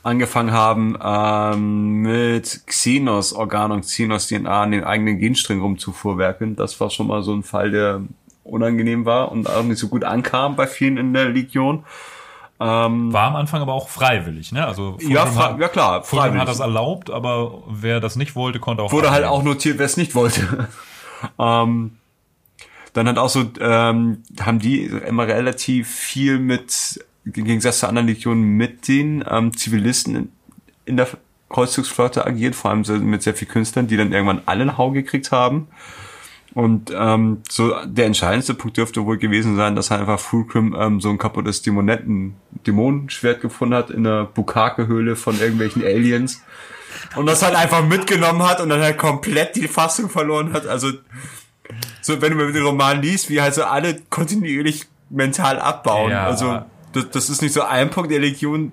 angefangen 0.03 0.51
haben, 0.51 0.97
ähm, 1.03 2.01
mit 2.01 2.61
Xenos 2.67 3.33
Organ 3.33 3.71
und 3.71 3.81
Xenos 3.81 4.27
DNA 4.27 4.63
an 4.63 4.71
den 4.71 4.83
eigenen 4.83 5.17
Genstrang 5.19 5.59
rumzufuhrwerken. 5.61 6.55
Das 6.55 6.79
war 6.79 6.89
schon 6.89 7.07
mal 7.07 7.23
so 7.23 7.33
ein 7.33 7.43
Fall, 7.43 7.71
der 7.71 8.01
unangenehm 8.43 9.05
war 9.05 9.31
und 9.31 9.49
auch 9.49 9.63
nicht 9.63 9.79
so 9.79 9.87
gut 9.89 10.03
ankam 10.03 10.55
bei 10.55 10.67
vielen 10.67 10.97
in 10.97 11.13
der 11.13 11.29
Legion. 11.29 11.83
Ähm, 12.59 13.13
War 13.13 13.27
am 13.27 13.35
Anfang 13.35 13.61
aber 13.61 13.73
auch 13.73 13.87
freiwillig, 13.89 14.51
ne? 14.51 14.65
Also 14.65 14.97
ja, 15.01 15.25
Fulton 15.25 15.33
fra 15.33 15.49
hat- 15.51 15.59
ja 15.59 15.67
klar, 15.67 16.03
freiwillig. 16.03 16.41
hat 16.41 16.47
das 16.47 16.59
erlaubt, 16.59 17.11
aber 17.11 17.61
wer 17.67 17.99
das 17.99 18.15
nicht 18.15 18.35
wollte, 18.35 18.59
konnte 18.59 18.81
auch 18.83 18.91
wurde 18.91 19.11
halt 19.11 19.25
auch 19.25 19.43
notiert, 19.43 19.77
wer 19.77 19.85
es 19.85 19.95
nicht 19.97 20.15
wollte. 20.15 20.67
ähm, 21.39 21.97
dann 22.97 23.07
hat 23.07 23.19
auch 23.19 23.29
so, 23.29 23.45
ähm, 23.59 24.23
haben 24.41 24.59
die 24.59 24.85
immer 24.85 25.27
relativ 25.27 25.87
viel 25.87 26.39
mit, 26.39 27.05
im 27.25 27.31
Gegensatz 27.31 27.79
zu 27.79 27.87
anderen 27.87 28.07
Legionen, 28.07 28.43
mit 28.57 28.87
den 28.87 29.23
ähm, 29.29 29.55
Zivilisten 29.55 30.15
in, 30.15 30.31
in 30.85 30.97
der 30.97 31.07
Kreuzzugsflotte 31.49 32.25
agiert, 32.25 32.55
vor 32.55 32.71
allem 32.71 32.83
mit 33.09 33.21
sehr 33.21 33.35
viel 33.35 33.47
Künstlern, 33.47 33.87
die 33.87 33.97
dann 33.97 34.11
irgendwann 34.11 34.41
alle 34.47 34.61
einen 34.61 34.77
Hau 34.79 34.91
gekriegt 34.91 35.31
haben. 35.31 35.67
Und 36.55 36.91
ähm, 36.97 37.43
so 37.47 37.71
der 37.85 38.07
entscheidendste 38.07 38.55
Punkt 38.55 38.77
dürfte 38.77 39.05
wohl 39.05 39.19
gewesen 39.19 39.55
sein, 39.55 39.75
dass 39.75 39.91
halt 39.91 40.01
einfach 40.01 40.19
Fulcrum 40.19 40.75
ähm, 40.77 40.99
so 40.99 41.09
ein 41.11 41.19
kaputtes 41.19 41.61
Dämonetten, 41.61 42.35
Dämonenschwert 42.65 43.41
gefunden 43.41 43.75
hat 43.75 43.91
in 43.91 44.03
der 44.03 44.23
Bukake-Höhle 44.23 45.15
von 45.15 45.39
irgendwelchen 45.39 45.83
Aliens. 45.83 46.41
Und 47.15 47.27
das 47.27 47.43
halt 47.43 47.53
einfach 47.53 47.85
mitgenommen 47.85 48.41
hat 48.41 48.59
und 48.59 48.69
dann 48.69 48.81
halt 48.81 48.97
komplett 48.97 49.55
die 49.55 49.67
Fassung 49.67 50.09
verloren 50.09 50.51
hat. 50.51 50.65
Also, 50.65 50.93
so 52.07 52.21
wenn 52.21 52.37
du 52.37 52.51
den 52.51 52.63
Roman 52.63 53.01
liest, 53.01 53.29
wie 53.29 53.41
halt 53.41 53.53
so 53.53 53.63
alle 53.65 53.99
kontinuierlich 54.09 54.85
mental 55.09 55.59
abbauen. 55.59 56.11
Ja. 56.11 56.25
Also, 56.25 56.61
das, 56.93 57.09
das 57.11 57.29
ist 57.29 57.41
nicht 57.41 57.53
so 57.53 57.63
ein 57.63 57.89
Punkt 57.89 58.09
der 58.09 58.19
Legion 58.19 58.71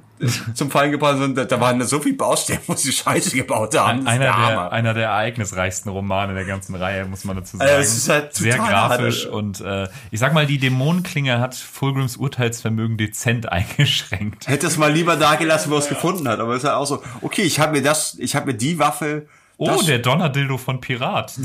zum 0.54 0.70
Fallen 0.70 0.92
gebracht, 0.92 1.18
sondern 1.18 1.34
da, 1.34 1.44
da 1.44 1.60
waren 1.60 1.80
da 1.80 1.84
so 1.84 1.98
viele 1.98 2.14
Baustellen, 2.14 2.60
wo 2.68 2.74
sie 2.74 2.92
Scheiße 2.92 3.36
gebaut 3.36 3.76
haben. 3.76 4.06
Einer, 4.06 4.24
der 4.26 4.72
einer 4.72 4.94
der 4.94 5.08
ereignisreichsten 5.08 5.90
Romane 5.90 6.32
der 6.32 6.44
ganzen 6.44 6.76
Reihe, 6.76 7.04
muss 7.06 7.24
man 7.24 7.36
dazu 7.36 7.56
sagen. 7.56 7.68
Also, 7.68 7.82
es 7.82 7.96
ist 7.96 8.08
halt 8.08 8.34
Sehr 8.34 8.56
grafisch 8.56 9.24
hart. 9.24 9.34
und 9.34 9.60
äh, 9.60 9.88
ich 10.12 10.20
sag 10.20 10.32
mal, 10.32 10.46
die 10.46 10.58
Dämonenklinge 10.58 11.40
hat 11.40 11.56
Fulgrims 11.56 12.16
Urteilsvermögen 12.16 12.96
dezent 12.96 13.50
eingeschränkt. 13.52 14.46
Hätte 14.46 14.68
es 14.68 14.78
mal 14.78 14.92
lieber 14.92 15.16
da 15.16 15.34
gelassen, 15.34 15.72
wo 15.72 15.76
es 15.76 15.88
gefunden 15.88 16.28
hat. 16.28 16.38
Aber 16.38 16.52
es 16.52 16.62
ist 16.62 16.68
halt 16.68 16.76
auch 16.76 16.86
so, 16.86 17.02
okay, 17.20 17.42
ich 17.42 17.58
habe 17.58 17.72
mir 17.72 17.82
das, 17.82 18.16
ich 18.20 18.36
habe 18.36 18.46
mir 18.46 18.54
die 18.54 18.78
Waffe. 18.78 19.26
Oh, 19.64 19.76
das, 19.76 19.86
der 19.86 19.98
Donnerdildo 19.98 20.58
von 20.58 20.80
Pirat. 20.80 21.32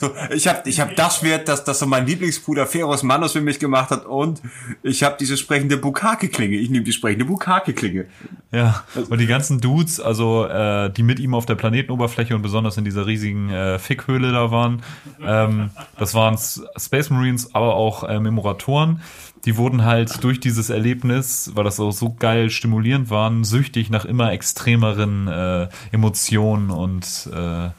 So, 0.00 0.10
ich 0.34 0.48
habe 0.48 0.68
ich 0.68 0.80
hab 0.80 0.96
das 0.96 1.18
Schwert, 1.18 1.48
das, 1.48 1.64
das 1.64 1.78
so 1.78 1.86
mein 1.86 2.06
Lieblingsbruder 2.06 2.66
Feros 2.66 3.02
Manos 3.02 3.32
für 3.32 3.40
mich 3.40 3.58
gemacht 3.58 3.90
hat 3.90 4.06
und 4.06 4.40
ich 4.82 5.02
habe 5.02 5.16
diese 5.18 5.36
sprechende 5.36 5.76
Bukake-Klinge. 5.76 6.56
Ich 6.56 6.70
nehme 6.70 6.84
die 6.84 6.92
sprechende 6.92 7.24
Bukake-Klinge. 7.24 8.06
Ja, 8.50 8.84
und 9.08 9.18
die 9.18 9.26
ganzen 9.26 9.60
Dudes, 9.60 10.00
also 10.00 10.46
äh, 10.46 10.90
die 10.90 11.02
mit 11.02 11.20
ihm 11.20 11.34
auf 11.34 11.46
der 11.46 11.54
Planetenoberfläche 11.54 12.34
und 12.34 12.42
besonders 12.42 12.76
in 12.76 12.84
dieser 12.84 13.06
riesigen 13.06 13.50
äh, 13.50 13.78
Fickhöhle 13.78 14.32
da 14.32 14.50
waren, 14.50 14.82
ähm, 15.24 15.70
das 15.98 16.14
waren 16.14 16.38
Space 16.38 17.10
Marines, 17.10 17.54
aber 17.54 17.74
auch 17.74 18.04
äh, 18.04 18.18
Memoratoren. 18.18 19.00
Die 19.44 19.56
wurden 19.56 19.84
halt 19.84 20.22
durch 20.22 20.38
dieses 20.38 20.70
Erlebnis, 20.70 21.50
weil 21.54 21.64
das 21.64 21.80
auch 21.80 21.90
so 21.90 22.14
geil 22.16 22.50
stimulierend 22.50 23.10
waren, 23.10 23.44
süchtig 23.44 23.90
nach 23.90 24.04
immer 24.04 24.30
extremeren 24.30 25.26
äh, 25.26 25.68
Emotionen 25.90 26.70
und 26.70 27.28
äh, 27.34 27.70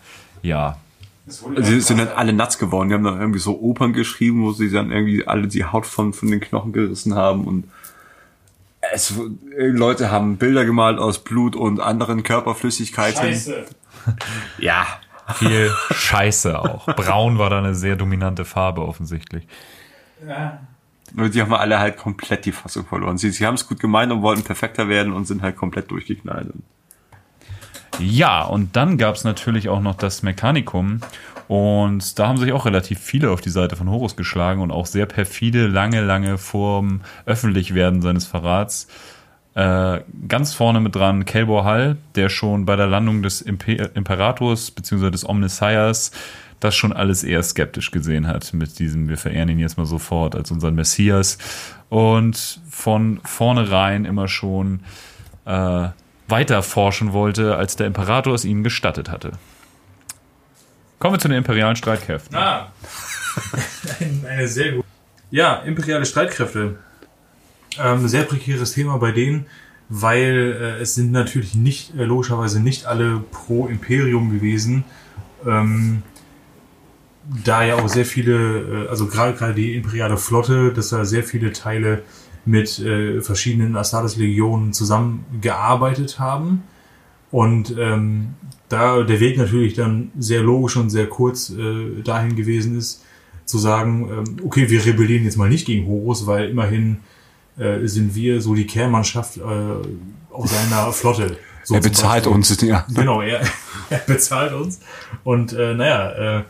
ja. 0.42 0.78
Sie 1.26 1.80
sind 1.80 2.00
halt 2.00 2.18
alle 2.18 2.34
nuts 2.34 2.60
geworden. 2.60 2.90
Die 2.90 2.96
haben 2.96 3.06
dann 3.06 3.20
irgendwie 3.20 3.40
so 3.40 3.58
Opern 3.62 3.94
geschrieben, 3.94 4.44
wo 4.44 4.52
sie 4.52 4.70
dann 4.70 4.92
irgendwie 4.92 5.26
alle 5.26 5.48
die 5.48 5.64
Haut 5.64 5.86
von, 5.86 6.12
von 6.12 6.30
den 6.30 6.42
Knochen 6.42 6.74
gerissen 6.74 7.16
haben 7.16 7.46
und 7.46 7.64
es, 8.92 9.14
Leute 9.58 10.12
haben 10.12 10.36
Bilder 10.36 10.66
gemalt 10.66 11.00
aus 11.00 11.24
Blut 11.24 11.56
und 11.56 11.80
anderen 11.80 12.24
Körperflüssigkeiten. 12.24 13.42
Ja. 14.58 14.86
Viel 15.36 15.72
Scheiße 15.92 16.60
auch. 16.60 16.86
Braun 16.88 17.38
war 17.38 17.50
da 17.50 17.60
eine 17.60 17.76
sehr 17.76 17.96
dominante 17.96 18.44
Farbe 18.44 18.82
offensichtlich. 18.82 19.48
Und 21.16 21.36
die 21.36 21.42
haben 21.42 21.54
alle 21.54 21.80
halt 21.80 21.98
komplett 21.98 22.46
die 22.46 22.52
Fassung 22.52 22.86
verloren. 22.86 23.18
Sie, 23.18 23.30
sie 23.30 23.46
haben 23.46 23.56
es 23.56 23.68
gut 23.68 23.80
gemeint 23.80 24.12
und 24.12 24.22
wollten 24.22 24.44
perfekter 24.44 24.90
werden 24.90 25.14
und 25.14 25.26
sind 25.26 25.42
halt 25.42 25.56
komplett 25.56 25.92
durchgeknallt. 25.92 26.54
Ja, 28.00 28.44
und 28.44 28.76
dann 28.76 28.98
gab's 28.98 29.24
natürlich 29.24 29.70
auch 29.70 29.82
noch 29.82 29.96
das 29.96 30.24
Mechanikum. 30.24 31.02
Und 31.48 32.18
da 32.18 32.28
haben 32.28 32.38
sich 32.38 32.52
auch 32.52 32.66
relativ 32.66 33.00
viele 33.00 33.30
auf 33.30 33.42
die 33.42 33.50
Seite 33.50 33.76
von 33.76 33.90
Horus 33.90 34.16
geschlagen 34.16 34.62
und 34.62 34.72
auch 34.72 34.86
sehr 34.86 35.06
perfide, 35.06 35.68
lange, 35.68 36.02
lange 36.02 36.38
vorm 36.38 37.02
Öffentlichwerden 37.26 38.02
seines 38.02 38.26
Verrats. 38.26 38.88
Äh, 39.56 40.02
ganz 40.28 40.56
vorne 40.56 40.80
mit 40.80 40.96
dran 40.96 41.26
Kelbor 41.26 41.64
Hall, 41.64 41.98
der 42.16 42.30
schon 42.30 42.66
bei 42.66 42.76
der 42.76 42.88
Landung 42.88 43.22
des 43.22 43.42
Imper 43.42 43.96
Imperators 43.96 44.72
bzw. 44.72 45.12
des 45.12 45.30
Omnisciers 45.30 46.12
das 46.64 46.76
schon 46.76 46.94
alles 46.94 47.24
eher 47.24 47.44
skeptisch 47.44 47.92
gesehen 47.92 48.28
hat 48.28 48.54
mit 48.54 48.80
diesem, 48.80 49.10
wir 49.10 49.18
verehren 49.18 49.50
ihn 49.50 49.60
jetzt 49.60 49.78
mal 49.78 49.86
sofort 49.86 50.36
als 50.36 50.52
unseren 50.52 50.76
Messias. 50.76 51.38
Und 51.90 52.62
von 52.70 53.20
vornherein 53.24 54.06
immer 54.06 54.28
schon 54.28 54.82
äh, 55.46 55.90
weiter 56.28 56.64
forschen 56.64 57.14
wollte, 57.14 57.56
als 57.58 57.76
der 57.76 57.88
Imperator 57.88 58.34
es 58.34 58.46
ihnen 58.46 58.64
gestattet 58.64 59.12
hatte. 59.12 59.34
Kommen 61.00 61.16
wir 61.16 61.20
zu 61.20 61.28
den 61.28 61.38
imperialen 61.38 61.76
Streitkräften. 61.76 62.36
Ah. 62.36 62.72
Eine 64.30 64.48
sehr 64.48 64.74
gute. 64.74 64.88
Ja, 65.32 65.56
imperiale 65.56 66.06
Streitkräfte. 66.06 66.78
Ähm, 67.78 68.08
sehr 68.08 68.24
prekäres 68.24 68.74
Thema 68.74 68.98
bei 68.98 69.12
denen, 69.12 69.48
weil 69.90 70.58
äh, 70.60 70.82
es 70.82 70.96
sind 70.96 71.12
natürlich 71.12 71.56
nicht, 71.56 71.96
äh, 71.96 72.04
logischerweise 72.04 72.62
nicht 72.62 72.86
alle 72.86 73.20
pro 73.32 73.68
Imperium 73.68 74.32
gewesen. 74.32 74.86
Ähm, 75.46 76.04
da 77.44 77.64
ja 77.64 77.76
auch 77.76 77.88
sehr 77.88 78.06
viele, 78.06 78.86
äh, 78.86 78.88
also 78.90 79.08
gerade 79.08 79.34
gerade 79.34 79.54
die 79.54 79.76
imperiale 79.76 80.18
Flotte, 80.18 80.74
dass 80.74 80.90
da 80.90 81.06
sehr 81.06 81.24
viele 81.24 81.54
Teile 81.54 82.04
mit 82.46 82.80
äh, 82.80 83.22
verschiedenen 83.22 83.76
Astartes-Legionen 83.76 84.74
zusammengearbeitet 84.74 86.20
haben. 86.20 86.64
Und 87.32 87.76
ähm, 87.80 88.36
da 88.70 89.02
der 89.04 89.20
Weg 89.20 89.38
natürlich 89.38 89.74
dann 89.74 90.12
sehr 90.18 90.42
logisch 90.42 90.76
und 90.76 90.90
sehr 90.90 91.08
kurz 91.08 91.50
äh, 91.50 92.02
dahin 92.04 92.36
gewesen 92.36 92.78
ist, 92.78 93.04
zu 93.46 93.58
sagen, 93.58 94.10
ähm, 94.10 94.38
okay, 94.46 94.70
wir 94.70 94.86
rebellieren 94.86 95.24
jetzt 95.24 95.38
mal 95.38 95.50
nicht 95.50 95.66
gegen 95.66 95.88
Horus, 95.88 96.28
weil 96.28 96.50
immerhin 96.50 97.00
äh, 97.58 97.86
sind 97.88 98.16
wir 98.16 98.42
so 98.42 98.56
die 98.56 98.68
Kernmannschaft 98.68 99.38
äh, 99.38 99.42
aus 100.32 100.52
seiner 100.52 100.92
Flotte. 100.92 101.38
So 101.64 101.76
er 101.76 101.82
bezahlt 101.82 102.26
Beispiel. 102.26 102.36
uns, 102.36 102.62
ja. 102.62 102.86
Genau, 102.94 103.22
er, 103.22 103.42
er 103.90 104.00
bezahlt 104.00 104.54
uns. 104.54 104.80
Und 105.24 105.54
äh, 105.54 105.74
naja, 105.74 106.40
äh, 106.40 106.44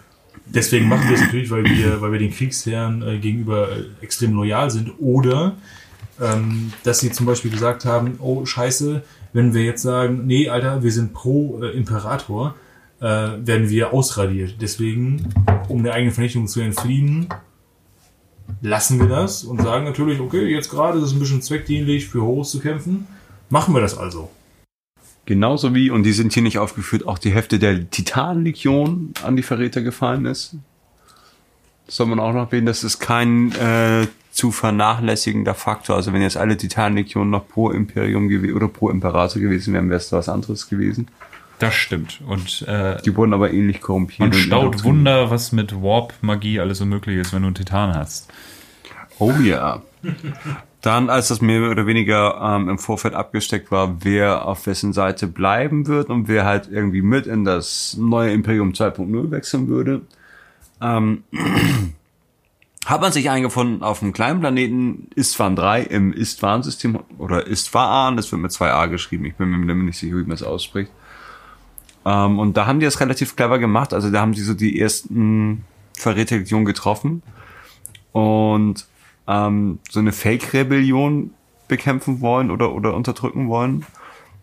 deswegen 0.53 0.87
machen 0.87 1.07
wir 1.09 1.15
es 1.15 1.21
natürlich, 1.21 1.49
weil 1.51 1.65
wir, 1.65 2.01
weil 2.01 2.11
wir 2.11 2.19
den 2.19 2.31
Kriegsherren 2.31 3.01
äh, 3.01 3.17
gegenüber 3.17 3.69
äh, 3.71 3.83
extrem 4.01 4.33
loyal 4.33 4.69
sind. 4.69 4.91
Oder 4.99 5.55
ähm, 6.21 6.73
dass 6.83 6.99
sie 6.99 7.11
zum 7.11 7.25
Beispiel 7.25 7.51
gesagt 7.51 7.85
haben, 7.85 8.17
oh 8.19 8.45
scheiße, 8.45 9.03
wenn 9.33 9.53
wir 9.53 9.63
jetzt 9.63 9.81
sagen, 9.81 10.25
nee, 10.25 10.49
Alter, 10.49 10.83
wir 10.83 10.91
sind 10.91 11.13
pro 11.13 11.61
äh, 11.61 11.69
Imperator, 11.71 12.55
äh, 12.99 13.05
werden 13.05 13.69
wir 13.69 13.93
ausradiert. 13.93 14.55
Deswegen, 14.61 15.33
um 15.67 15.83
der 15.83 15.93
eigenen 15.93 16.13
Vernichtung 16.13 16.47
zu 16.47 16.61
entfliehen, 16.61 17.27
lassen 18.61 18.99
wir 18.99 19.07
das 19.07 19.43
und 19.43 19.61
sagen 19.61 19.85
natürlich, 19.85 20.19
okay, 20.19 20.45
jetzt 20.45 20.69
gerade 20.69 20.99
ist 20.99 21.05
es 21.05 21.13
ein 21.13 21.19
bisschen 21.19 21.41
zweckdienlich, 21.41 22.07
für 22.07 22.21
Horus 22.21 22.51
zu 22.51 22.59
kämpfen. 22.59 23.07
Machen 23.49 23.73
wir 23.73 23.81
das 23.81 23.97
also. 23.97 24.29
Genauso 25.25 25.73
wie, 25.73 25.89
und 25.89 26.03
die 26.03 26.11
sind 26.11 26.33
hier 26.33 26.43
nicht 26.43 26.59
aufgeführt, 26.59 27.07
auch 27.07 27.17
die 27.17 27.31
Hälfte 27.31 27.57
der 27.57 27.89
Titanlegion 27.89 29.13
an 29.23 29.35
die 29.37 29.43
Verräter 29.43 29.81
gefallen 29.81 30.25
ist. 30.25 30.55
Das 31.85 31.95
soll 31.95 32.07
man 32.07 32.19
auch 32.19 32.33
noch 32.33 32.47
erwähnen, 32.47 32.65
das 32.65 32.83
ist 32.83 32.99
kein 32.99 33.51
äh, 33.53 34.07
zu 34.31 34.51
vernachlässigender 34.51 35.53
Faktor. 35.53 35.95
Also 35.95 36.11
wenn 36.11 36.21
jetzt 36.21 36.37
alle 36.37 36.57
Titanlegionen 36.57 37.29
noch 37.29 37.47
pro 37.47 37.69
Imperium 37.71 38.27
oder 38.53 38.67
pro 38.67 38.89
Imperator 38.89 39.41
gewesen 39.41 39.73
wären, 39.73 39.89
wäre 39.89 39.97
es 39.99 40.09
da 40.09 40.17
was 40.17 40.27
anderes 40.27 40.67
gewesen. 40.69 41.07
Das 41.59 41.75
stimmt. 41.75 42.19
Und, 42.27 42.63
äh, 42.67 42.97
Die 43.03 43.15
wurden 43.15 43.33
aber 43.33 43.53
ähnlich 43.53 43.79
korrumpiert. 43.79 44.21
und 44.21 44.35
und 44.35 44.41
staut. 44.41 44.83
Wunder, 44.83 45.29
was 45.29 45.51
mit 45.51 45.73
Warp-Magie 45.81 46.59
alles 46.59 46.79
so 46.79 46.85
möglich 46.85 47.17
ist, 47.19 47.31
wenn 47.31 47.43
du 47.43 47.47
einen 47.47 47.55
Titan 47.55 47.95
hast. 47.95 48.29
Oh 49.19 49.31
ja. 49.43 49.81
Dann, 50.83 51.09
als 51.09 51.29
das 51.29 51.39
mehr 51.39 51.71
oder 51.71 51.87
weniger 51.87 52.41
ähm, 52.41 52.67
im 52.67 52.77
Vorfeld 52.77 53.13
abgesteckt 53.13 53.71
war, 53.71 54.03
wer 54.03 54.45
auf 54.45 54.67
wessen 54.67 54.91
Seite 54.91 55.27
bleiben 55.27 55.87
wird 55.87 56.09
und 56.09 56.27
wer 56.27 56.43
halt 56.43 56.67
irgendwie 56.69 57.01
mit 57.01 57.25
in 57.25 57.45
das 57.45 57.95
neue 57.97 58.33
Imperium 58.33 58.73
2.0 58.73 59.31
wechseln 59.31 59.69
würde, 59.69 60.01
ähm, 60.81 61.23
hat 62.85 62.99
man 62.99 63.13
sich 63.13 63.29
eingefunden 63.29 63.81
auf 63.81 64.03
einem 64.03 64.11
kleinen 64.11 64.41
Planeten 64.41 65.07
Istvan 65.15 65.55
3 65.55 65.83
im 65.83 66.11
Istvan-System 66.11 66.99
oder 67.17 67.47
Istvan, 67.47 68.17
das 68.17 68.29
wird 68.29 68.41
mit 68.41 68.51
zwei 68.51 68.69
A 68.73 68.87
geschrieben, 68.87 69.23
ich 69.23 69.35
bin 69.35 69.51
mir 69.51 69.73
nicht 69.73 69.97
sicher, 69.97 70.17
wie 70.17 70.23
man 70.23 70.33
es 70.33 70.43
ausspricht. 70.43 70.91
Ähm, 72.05 72.39
und 72.39 72.57
da 72.57 72.65
haben 72.65 72.81
die 72.81 72.85
das 72.85 72.99
relativ 72.99 73.37
clever 73.37 73.57
gemacht, 73.57 73.93
also 73.93 74.11
da 74.11 74.19
haben 74.19 74.33
sie 74.33 74.43
so 74.43 74.53
die 74.53 74.77
ersten 74.81 75.63
Verräterlegionen 75.97 76.65
getroffen 76.65 77.23
und 78.11 78.85
ähm, 79.27 79.79
so 79.89 79.99
eine 79.99 80.11
Fake-Rebellion 80.11 81.31
bekämpfen 81.67 82.21
wollen 82.21 82.51
oder, 82.51 82.73
oder 82.73 82.93
unterdrücken 82.95 83.49
wollen. 83.49 83.85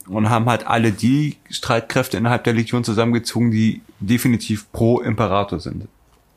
Und 0.09 0.29
haben 0.29 0.47
halt 0.47 0.67
alle 0.67 0.91
die 0.91 1.37
Streitkräfte 1.51 2.17
innerhalb 2.17 2.43
der 2.43 2.55
Legion 2.55 2.83
zusammengezogen, 2.83 3.51
die 3.51 3.83
definitiv 4.01 4.71
pro 4.73 4.99
Imperator 5.01 5.61
sind. 5.61 5.87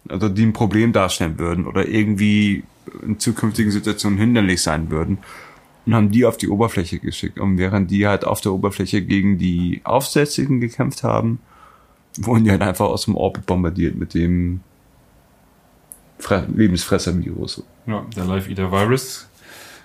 Also 0.09 0.29
die 0.29 0.45
ein 0.45 0.53
Problem 0.53 0.93
darstellen 0.93 1.39
würden 1.39 1.65
oder 1.65 1.87
irgendwie 1.87 2.63
in 3.01 3.17
zukünftigen 3.17 3.71
Situationen 3.71 4.19
hinderlich 4.19 4.61
sein 4.61 4.91
würden. 4.91 5.19
Und 5.85 5.95
haben 5.95 6.11
die 6.11 6.25
auf 6.25 6.37
die 6.37 6.49
Oberfläche 6.49 6.99
geschickt. 6.99 7.39
Und 7.39 7.57
während 7.57 7.89
die 7.89 8.07
halt 8.07 8.25
auf 8.25 8.41
der 8.41 8.53
Oberfläche 8.53 9.01
gegen 9.01 9.37
die 9.37 9.81
Aufsätzigen 9.83 10.61
gekämpft 10.61 11.03
haben, 11.03 11.39
wurden 12.17 12.43
die 12.43 12.51
halt 12.51 12.61
einfach 12.61 12.85
aus 12.85 13.05
dem 13.05 13.15
Orbit 13.15 13.45
bombardiert 13.45 13.95
mit 13.95 14.13
dem 14.13 14.61
Fre 16.23 16.45
Lebensfresser-Virus. 16.55 17.63
Ja, 17.85 18.05
der 18.15 18.25
Live-Eater-Virus. 18.25 19.27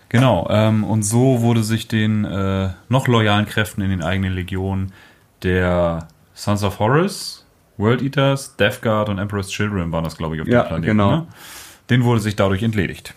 Genau, 0.09 0.47
ähm, 0.51 0.85
und 0.85 1.03
so 1.03 1.43
wurde 1.43 1.63
sich 1.63 1.89
den 1.89 2.25
äh, 2.25 2.71
noch 2.89 3.09
loyalen 3.09 3.45
Kräften 3.47 3.83
in 3.83 3.91
den 3.91 4.03
eigenen 4.03 4.33
Legionen 4.33 4.93
der 5.43 6.09
Sons 6.35 6.63
of 6.63 6.79
Horus, 6.79 7.45
World 7.77 8.01
Eaters, 8.03 8.57
Death 8.57 8.81
Guard 8.81 9.09
und 9.09 9.19
Emperor's 9.19 9.49
Children 9.49 9.93
waren 9.93 10.05
das, 10.05 10.17
glaube 10.17 10.37
ich, 10.37 10.43
auf 10.43 10.49
Ja, 10.49 10.63
dem 10.63 10.69
Planeten. 10.69 10.87
genau. 10.87 11.11
Ne? 11.11 11.27
Den 11.91 12.05
wurde 12.05 12.21
sich 12.21 12.37
dadurch 12.37 12.63
entledigt. 12.63 13.15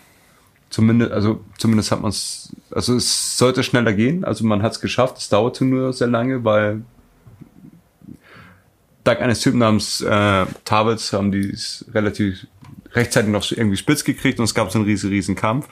Zumindest, 0.70 1.12
also 1.12 1.44
zumindest 1.58 1.92
hat 1.92 2.00
man 2.00 2.10
es, 2.10 2.54
also 2.70 2.96
es 2.96 3.36
sollte 3.38 3.62
schneller 3.62 3.92
gehen. 3.92 4.24
Also 4.24 4.44
man 4.44 4.62
hat 4.62 4.72
es 4.72 4.80
geschafft. 4.80 5.18
Es 5.18 5.28
dauerte 5.28 5.64
nur 5.64 5.92
sehr 5.92 6.06
lange, 6.08 6.44
weil 6.44 6.82
dank 9.04 9.20
eines 9.20 9.40
Typen 9.40 9.58
namens 9.58 10.00
äh, 10.00 10.46
Tavels 10.64 11.12
haben 11.12 11.32
die 11.32 11.50
es 11.50 11.84
relativ 11.92 12.46
rechtzeitig 12.94 13.30
noch 13.30 13.50
irgendwie 13.50 13.76
spitz 13.76 14.04
gekriegt 14.04 14.38
und 14.38 14.44
es 14.44 14.54
gab 14.54 14.70
so 14.70 14.78
einen 14.78 14.86
riesen, 14.86 15.10
riesen 15.10 15.34
Kampf. 15.34 15.68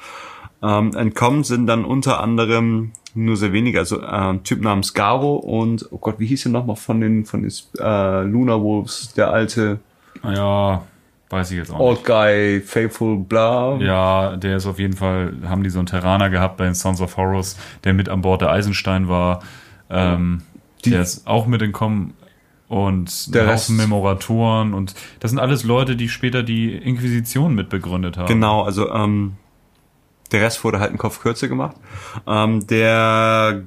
Ähm, 0.62 0.94
entkommen 0.94 1.42
sind 1.44 1.66
dann 1.66 1.84
unter 1.84 2.20
anderem 2.20 2.92
nur 3.14 3.36
sehr 3.36 3.52
wenige, 3.52 3.78
also 3.78 4.00
äh, 4.02 4.04
ein 4.06 4.44
Typ 4.44 4.60
namens 4.60 4.92
Garo 4.94 5.36
und 5.36 5.86
oh 5.90 5.98
Gott, 5.98 6.16
wie 6.18 6.26
hieß 6.26 6.46
er 6.46 6.52
nochmal 6.52 6.76
von 6.76 7.00
den 7.00 7.24
von 7.24 7.42
den 7.42 7.52
äh, 7.78 8.22
Luna 8.22 8.60
Wolves, 8.60 9.12
der 9.14 9.30
alte 9.30 9.78
Ja, 10.22 10.82
weiß 11.30 11.50
ich 11.52 11.56
jetzt 11.58 11.70
auch 11.70 11.78
nicht. 11.78 11.86
Old 11.88 12.04
Guy, 12.04 12.60
Faithful, 12.60 13.16
bla. 13.18 13.76
Ja, 13.78 14.36
der 14.36 14.56
ist 14.58 14.66
auf 14.66 14.78
jeden 14.78 14.94
Fall, 14.96 15.32
haben 15.46 15.62
die 15.62 15.70
so 15.70 15.78
einen 15.78 15.86
Terraner 15.86 16.28
gehabt 16.28 16.56
bei 16.58 16.64
den 16.66 16.74
Sons 16.74 17.00
of 17.00 17.16
Horus, 17.16 17.56
der 17.84 17.94
mit 17.94 18.08
an 18.10 18.20
Bord 18.20 18.42
der 18.42 18.50
Eisenstein 18.50 19.08
war. 19.08 19.42
Ähm, 19.88 20.42
Die- 20.84 20.90
der 20.90 21.00
ist 21.02 21.26
auch 21.26 21.46
mit 21.46 21.62
entkommen 21.62 22.12
und 22.70 23.34
Der 23.34 23.46
Rest- 23.48 23.68
Memoratoren 23.70 24.72
und 24.74 24.94
das 25.18 25.32
sind 25.32 25.40
alles 25.40 25.64
Leute, 25.64 25.96
die 25.96 26.08
später 26.08 26.42
die 26.42 26.72
Inquisition 26.74 27.54
mitbegründet 27.54 28.16
haben. 28.16 28.28
Genau, 28.28 28.62
also 28.62 28.88
ähm, 28.90 29.32
der 30.32 30.40
Rest 30.42 30.62
wurde 30.64 30.78
halt 30.78 30.90
einen 30.90 30.98
Kopf 30.98 31.20
kürzer 31.20 31.48
gemacht. 31.48 31.76
Ähm, 32.26 32.66
der 32.68 33.64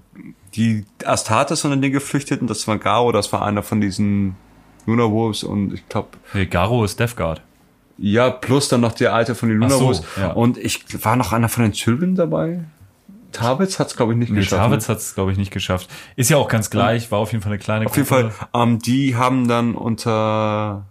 die 0.56 0.86
Astartes 1.04 1.62
von 1.62 1.80
den 1.82 1.92
Geflüchteten, 1.92 2.48
das 2.48 2.66
war 2.68 2.78
Garo, 2.78 3.12
das 3.12 3.34
war 3.34 3.42
einer 3.44 3.62
von 3.62 3.82
diesen 3.82 4.36
Luna 4.86 5.10
Wolves 5.12 5.44
und 5.44 5.74
ich 5.74 5.88
glaube, 5.90 6.10
Nee, 6.34 6.46
Garo 6.46 6.84
ist 6.86 6.98
Death 7.00 7.16
Guard. 7.18 7.42
ja, 7.98 8.30
plus 8.30 8.70
dann 8.70 8.80
noch 8.82 8.94
der 8.94 9.14
alte 9.14 9.36
von 9.36 9.50
den 9.50 9.58
Luna 9.58 9.74
Ach 9.76 9.80
so, 9.80 9.86
Wolves. 9.88 10.04
ja. 10.18 10.32
Und 10.32 10.58
ich 10.58 10.86
war 11.04 11.16
noch 11.18 11.34
einer 11.34 11.50
von 11.50 11.64
den 11.64 11.74
Children 11.74 12.16
dabei. 12.16 12.64
Tavitz 13.34 13.80
hat 13.80 13.88
es, 13.88 13.96
glaube 13.98 14.14
ich, 14.14 14.20
nicht 14.20 14.32
Nee, 14.32 14.40
geschafft. 14.40 14.62
Chavez 14.64 14.88
ne? 14.88 14.94
hat 14.94 15.02
es, 15.02 15.16
glaube 15.16 15.32
ich, 15.32 15.38
nicht 15.38 15.52
geschafft. 15.52 15.90
Ist 16.16 16.30
ja 16.30 16.38
auch 16.38 16.48
ganz 16.48 16.70
gleich, 16.70 17.12
war 17.12 17.20
auf 17.20 17.32
jeden 17.32 17.44
Fall 17.44 17.52
eine 17.52 17.60
kleine 17.60 17.86
Auf 17.86 17.96
jeden 17.96 18.08
Fall, 18.08 18.32
ähm, 18.54 18.80
die 18.80 19.16
haben 19.16 19.48
dann 19.48 19.76
unter 19.76 20.86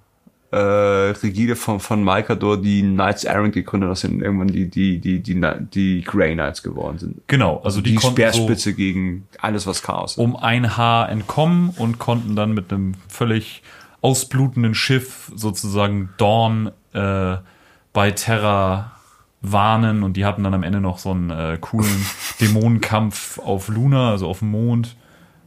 äh, 0.52 0.56
Rigide 0.56 1.56
von, 1.56 1.80
von 1.80 2.04
Maikador 2.04 2.60
die 2.60 2.82
Knights 2.82 3.24
Errant 3.24 3.54
gegründet, 3.54 3.90
das 3.90 4.00
sind 4.00 4.20
irgendwann 4.20 4.48
die, 4.48 4.68
die, 4.68 4.98
die, 4.98 5.20
die, 5.20 5.40
die 5.72 6.02
Grey 6.02 6.34
Knights 6.34 6.62
geworden 6.62 6.98
sind. 6.98 7.22
Genau, 7.26 7.60
also 7.64 7.80
die, 7.80 7.90
die, 7.90 7.96
konnten 7.96 8.16
Speerspitze 8.16 8.74
gegen 8.74 9.26
alles, 9.40 9.66
was 9.66 9.82
Chaos 9.82 10.12
ist. 10.12 10.16
so 10.16 10.22
um 10.22 10.36
ein 10.36 10.76
Haar 10.76 11.08
entkommen 11.08 11.70
und 11.78 11.98
konnten 11.98 12.36
dann 12.36 12.52
mit 12.52 12.70
einem 12.70 12.92
völlig 13.08 13.62
ausblutenden 14.02 14.74
Schiff 14.74 15.32
sozusagen 15.34 16.10
Dawn 16.18 16.70
äh, 16.92 17.36
bei 17.94 18.10
Terra 18.10 18.92
warnen 19.42 20.02
und 20.02 20.16
die 20.16 20.24
hatten 20.24 20.44
dann 20.44 20.54
am 20.54 20.62
Ende 20.62 20.80
noch 20.80 20.98
so 20.98 21.10
einen 21.10 21.30
äh, 21.30 21.58
coolen 21.60 22.06
Dämonenkampf 22.40 23.38
auf 23.38 23.68
Luna, 23.68 24.10
also 24.10 24.28
auf 24.28 24.38
dem 24.38 24.50
Mond. 24.50 24.96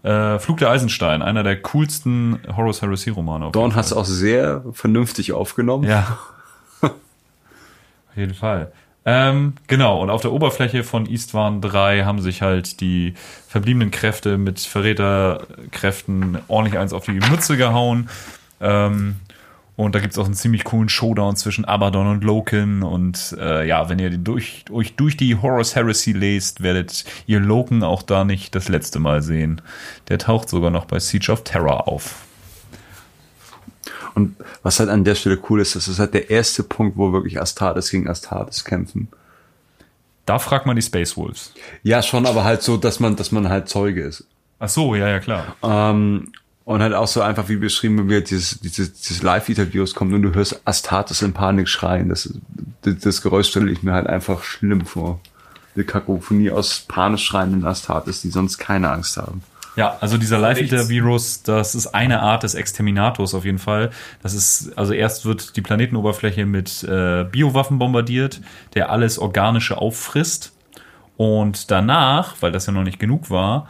Äh, 0.03 0.37
Flug 0.37 0.57
der 0.57 0.69
Eisenstein, 0.69 1.21
einer 1.21 1.41
der 1.41 1.59
coolsten 1.61 2.39
Horus 2.55 2.81
Heresy 2.81 3.09
Romane. 3.09 3.49
Dawn 3.51 3.75
es 3.75 3.89
Fall. 3.89 3.97
auch 3.97 4.05
sehr 4.05 4.63
vernünftig 4.71 5.33
aufgenommen. 5.33 5.85
Ja. 5.85 6.19
auf 6.81 6.91
jeden 8.15 8.35
Fall. 8.35 8.71
Ähm, 9.07 9.53
genau, 9.67 10.01
und 10.01 10.09
auf 10.09 10.21
der 10.21 10.31
Oberfläche 10.31 10.83
von 10.83 11.05
Eastwan 11.05 11.61
3 11.61 12.05
haben 12.05 12.21
sich 12.21 12.41
halt 12.41 12.81
die 12.81 13.13
verbliebenen 13.47 13.91
Kräfte 13.91 14.37
mit 14.37 14.59
Verräterkräften 14.59 16.39
ordentlich 16.47 16.79
eins 16.79 16.91
auf 16.91 17.05
die 17.05 17.11
Mütze 17.11 17.55
gehauen. 17.55 18.09
Ähm, 18.59 19.17
und 19.75 19.93
da 19.93 19.99
gibt's 19.99 20.17
auch 20.17 20.25
einen 20.25 20.35
ziemlich 20.35 20.63
coolen 20.63 20.87
Showdown 20.87 21.35
zwischen 21.35 21.65
Abaddon 21.65 22.07
und 22.07 22.23
Loken. 22.23 22.81
Und 22.81 23.35
äh, 23.37 23.67
ja, 23.67 23.89
wenn 23.89 23.99
ihr 23.99 24.09
durch, 24.11 24.63
euch 24.71 24.95
durch 24.95 25.17
die 25.17 25.35
Horus 25.35 25.75
Heresy 25.75 26.13
lest, 26.13 26.63
werdet 26.63 27.03
ihr 27.27 27.41
Loken 27.41 27.83
auch 27.83 28.01
da 28.01 28.23
nicht 28.23 28.55
das 28.55 28.69
letzte 28.69 28.99
Mal 28.99 29.21
sehen. 29.21 29.61
Der 30.07 30.17
taucht 30.17 30.47
sogar 30.47 30.71
noch 30.71 30.85
bei 30.85 30.99
Siege 30.99 31.29
of 31.31 31.43
Terror 31.43 31.89
auf. 31.89 32.25
Und 34.13 34.37
was 34.63 34.79
halt 34.79 34.89
an 34.89 35.03
der 35.03 35.15
Stelle 35.15 35.37
cool 35.49 35.59
ist, 35.59 35.75
das 35.75 35.89
ist 35.89 35.99
halt 35.99 36.13
der 36.13 36.29
erste 36.29 36.63
Punkt, 36.63 36.95
wo 36.95 37.11
wirklich 37.11 37.41
Astartes 37.41 37.91
gegen 37.91 38.07
Astartes 38.07 38.63
kämpfen. 38.63 39.09
Da 40.25 40.39
fragt 40.39 40.65
man 40.65 40.77
die 40.77 40.81
Space 40.81 41.17
Wolves. 41.17 41.53
Ja, 41.83 42.01
schon, 42.01 42.25
aber 42.25 42.45
halt 42.45 42.63
so, 42.63 42.77
dass 42.77 43.01
man, 43.01 43.17
dass 43.17 43.33
man 43.33 43.49
halt 43.49 43.67
Zeuge 43.67 44.03
ist. 44.03 44.25
Ach 44.57 44.69
so, 44.69 44.95
ja, 44.95 45.09
ja, 45.09 45.19
klar. 45.19 45.55
Ähm, 45.61 46.31
und 46.65 46.81
halt 46.81 46.93
auch 46.93 47.07
so 47.07 47.21
einfach 47.21 47.47
wie 47.47 47.57
beschrieben, 47.57 47.99
wenn 47.99 48.09
wir 48.09 48.21
dieses, 48.21 48.59
dieses, 48.59 48.93
dieses 48.93 49.21
Live-Interviews 49.21 49.93
kommt 49.93 50.13
und 50.13 50.23
du 50.23 50.33
hörst 50.33 50.61
Astartes 50.65 51.21
in 51.21 51.31
Panik 51.31 51.69
schreien. 51.69 52.09
Das, 52.09 52.33
das, 52.81 52.97
das 52.99 53.21
Geräusch 53.21 53.49
stelle 53.49 53.71
ich 53.71 53.83
mir 53.83 53.93
halt 53.93 54.07
einfach 54.07 54.43
schlimm 54.43 54.85
vor. 54.85 55.19
Die 55.75 55.83
Kakophonie 55.83 56.49
aus 56.49 56.85
panisch 56.87 57.23
schreienden 57.23 57.65
Astartes, 57.65 58.21
die 58.21 58.29
sonst 58.29 58.57
keine 58.57 58.89
Angst 58.89 59.17
haben. 59.17 59.43
Ja, 59.75 59.97
also 59.99 60.17
dieser 60.17 60.39
Live-Eater-Virus, 60.39 61.43
das 61.43 61.75
ist 61.75 61.87
eine 61.87 62.21
Art 62.21 62.43
des 62.43 62.55
Exterminators 62.55 63.35
auf 63.35 63.43
jeden 63.43 63.59
Fall. 63.59 63.91
Das 64.23 64.33
ist, 64.33 64.75
also 64.77 64.93
erst 64.93 65.25
wird 65.25 65.57
die 65.57 65.61
Planetenoberfläche 65.61 66.45
mit 66.45 66.83
äh, 66.83 67.25
Biowaffen 67.25 67.77
bombardiert, 67.77 68.41
der 68.73 68.89
alles 68.89 69.19
Organische 69.19 69.77
auffrisst. 69.77 70.53
Und 71.17 71.71
danach, 71.71 72.37
weil 72.39 72.53
das 72.53 72.65
ja 72.65 72.73
noch 72.73 72.83
nicht 72.83 72.99
genug 72.99 73.29
war, 73.29 73.67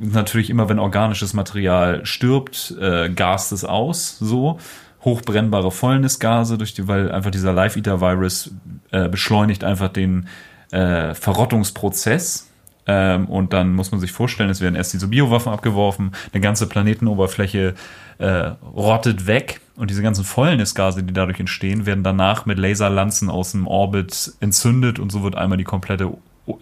natürlich 0.00 0.50
immer, 0.50 0.68
wenn 0.68 0.78
organisches 0.78 1.34
Material 1.34 2.04
stirbt, 2.04 2.74
äh, 2.80 3.10
gast 3.10 3.52
es 3.52 3.64
aus, 3.64 4.18
so. 4.18 4.58
Hochbrennbare 5.04 5.72
Fäulnisgase, 5.72 6.58
durch 6.58 6.74
die, 6.74 6.86
weil 6.86 7.10
einfach 7.10 7.32
dieser 7.32 7.52
Live-Eater-Virus 7.52 8.52
äh, 8.92 9.08
beschleunigt 9.08 9.64
einfach 9.64 9.88
den 9.88 10.28
äh, 10.70 11.14
Verrottungsprozess. 11.14 12.48
Ähm, 12.86 13.26
und 13.26 13.52
dann 13.52 13.74
muss 13.74 13.90
man 13.92 14.00
sich 14.00 14.12
vorstellen, 14.12 14.50
es 14.50 14.60
werden 14.60 14.74
erst 14.74 14.92
diese 14.92 15.08
Biowaffen 15.08 15.52
abgeworfen, 15.52 16.12
eine 16.32 16.40
ganze 16.40 16.66
Planetenoberfläche 16.66 17.74
äh, 18.18 18.26
rottet 18.74 19.26
weg 19.26 19.60
und 19.76 19.90
diese 19.90 20.02
ganzen 20.02 20.24
Fäulnisgase, 20.24 21.02
die 21.02 21.12
dadurch 21.12 21.38
entstehen, 21.38 21.86
werden 21.86 22.02
danach 22.02 22.44
mit 22.44 22.58
Laserlanzen 22.58 23.30
aus 23.30 23.52
dem 23.52 23.66
Orbit 23.66 24.32
entzündet 24.40 24.98
und 24.98 25.12
so 25.12 25.22
wird 25.22 25.36
einmal 25.36 25.58
die 25.58 25.64
komplette 25.64 26.12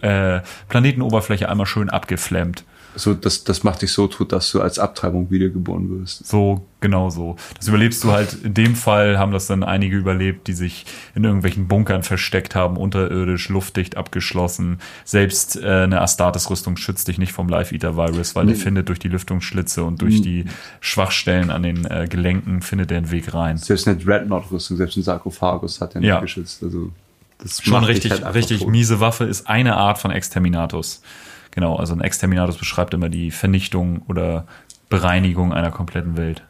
äh, 0.01 0.41
Planetenoberfläche 0.69 1.49
einmal 1.49 1.65
schön 1.65 1.89
abgeflammt. 1.89 2.65
So, 2.95 3.13
das, 3.13 3.43
das 3.45 3.63
macht 3.63 3.81
dich 3.81 3.91
so 3.93 4.07
tot, 4.07 4.31
dass 4.33 4.51
du 4.51 4.61
als 4.61 4.77
Abtreibung 4.77 5.31
wiedergeboren 5.31 5.89
wirst. 6.01 6.27
So, 6.27 6.65
genau 6.81 7.09
so. 7.09 7.37
Das 7.57 7.67
überlebst 7.67 8.03
du 8.03 8.11
halt, 8.11 8.35
in 8.43 8.53
dem 8.53 8.75
Fall 8.75 9.17
haben 9.17 9.31
das 9.31 9.47
dann 9.47 9.63
einige 9.63 9.95
überlebt, 9.97 10.47
die 10.47 10.53
sich 10.53 10.85
in 11.15 11.23
irgendwelchen 11.23 11.67
Bunkern 11.69 12.03
versteckt 12.03 12.53
haben, 12.53 12.75
unterirdisch, 12.75 13.47
luftdicht 13.49 13.95
abgeschlossen. 13.95 14.79
Selbst 15.05 15.55
äh, 15.55 15.65
eine 15.83 16.01
Astartes-Rüstung 16.01 16.75
schützt 16.75 17.07
dich 17.07 17.17
nicht 17.17 17.31
vom 17.31 17.47
Live-Eater-Virus, 17.47 18.35
weil 18.35 18.47
der 18.47 18.55
findet 18.57 18.89
durch 18.89 18.99
die 18.99 19.07
Lüftungsschlitze 19.07 19.83
und 19.83 20.01
durch 20.01 20.21
die 20.21 20.45
Schwachstellen 20.81 21.49
an 21.49 21.63
den 21.63 21.85
äh, 21.85 22.07
Gelenken 22.09 22.61
findet 22.61 22.91
er 22.91 22.97
einen 22.97 23.11
Weg 23.11 23.33
rein. 23.33 23.57
Selbst 23.57 23.87
eine 23.87 23.97
Dreadnought-Rüstung, 23.97 24.77
selbst 24.77 24.97
ein 24.97 25.03
Sarkophagus 25.03 25.79
hat 25.79 25.95
er 25.95 26.01
nicht 26.01 26.09
Ja. 26.09 26.19
geschützt. 26.19 26.61
Also, 26.61 26.91
das 27.37 27.61
Schon 27.63 27.83
richtig, 27.83 28.11
halt 28.11 28.35
richtig 28.35 28.59
tot. 28.59 28.69
miese 28.69 28.99
Waffe 28.99 29.23
ist 29.23 29.47
eine 29.47 29.75
Art 29.77 29.97
von 29.97 30.11
Exterminatus. 30.11 31.01
Genau, 31.51 31.75
also 31.75 31.93
ein 31.93 32.01
Exterminatus 32.01 32.57
beschreibt 32.57 32.93
immer 32.93 33.09
die 33.09 33.31
Vernichtung 33.31 34.03
oder 34.07 34.45
Bereinigung 34.89 35.53
einer 35.53 35.71
kompletten 35.71 36.17
Welt. 36.17 36.43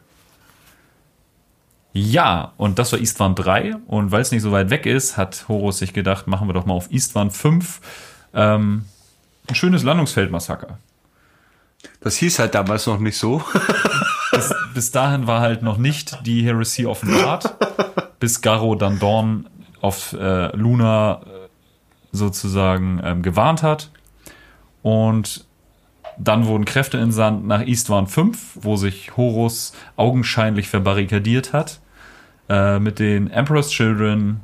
Ja, 1.92 2.52
und 2.56 2.78
das 2.78 2.92
war 2.92 2.98
Eastwan 2.98 3.34
3. 3.34 3.76
Und 3.86 4.12
weil 4.12 4.22
es 4.22 4.30
nicht 4.30 4.42
so 4.42 4.52
weit 4.52 4.70
weg 4.70 4.86
ist, 4.86 5.16
hat 5.16 5.46
Horus 5.48 5.78
sich 5.78 5.92
gedacht, 5.92 6.26
machen 6.26 6.48
wir 6.48 6.54
doch 6.54 6.64
mal 6.64 6.74
auf 6.74 6.90
Eastwan 6.90 7.30
5 7.30 7.80
ähm, 8.34 8.86
ein 9.48 9.54
schönes 9.54 9.82
Landungsfeldmassaker. 9.82 10.78
Das 12.00 12.16
hieß 12.16 12.38
halt 12.38 12.54
damals 12.54 12.86
noch 12.86 12.98
nicht 12.98 13.18
so. 13.18 13.42
bis, 14.32 14.54
bis 14.74 14.90
dahin 14.90 15.26
war 15.26 15.40
halt 15.40 15.62
noch 15.62 15.76
nicht 15.76 16.18
die 16.24 16.42
Heresy 16.42 16.86
offenbart, 16.86 17.54
bis 18.20 18.40
Garro 18.40 18.74
dann 18.74 18.98
Dorn 18.98 19.48
auf 19.80 20.12
äh, 20.12 20.54
Luna 20.56 21.22
äh, 21.22 21.48
sozusagen 22.12 23.00
ähm, 23.04 23.22
gewarnt 23.22 23.62
hat. 23.62 23.90
Und 24.82 25.46
dann 26.18 26.46
wurden 26.46 26.64
Kräfte 26.64 26.98
entsandt 26.98 27.46
nach 27.46 27.66
Eastwan 27.66 28.06
5, 28.06 28.58
wo 28.60 28.76
sich 28.76 29.16
Horus 29.16 29.72
augenscheinlich 29.96 30.68
verbarrikadiert 30.68 31.52
hat. 31.52 31.80
Äh, 32.48 32.78
mit 32.80 32.98
den 32.98 33.30
Emperor's 33.30 33.70
Children, 33.70 34.40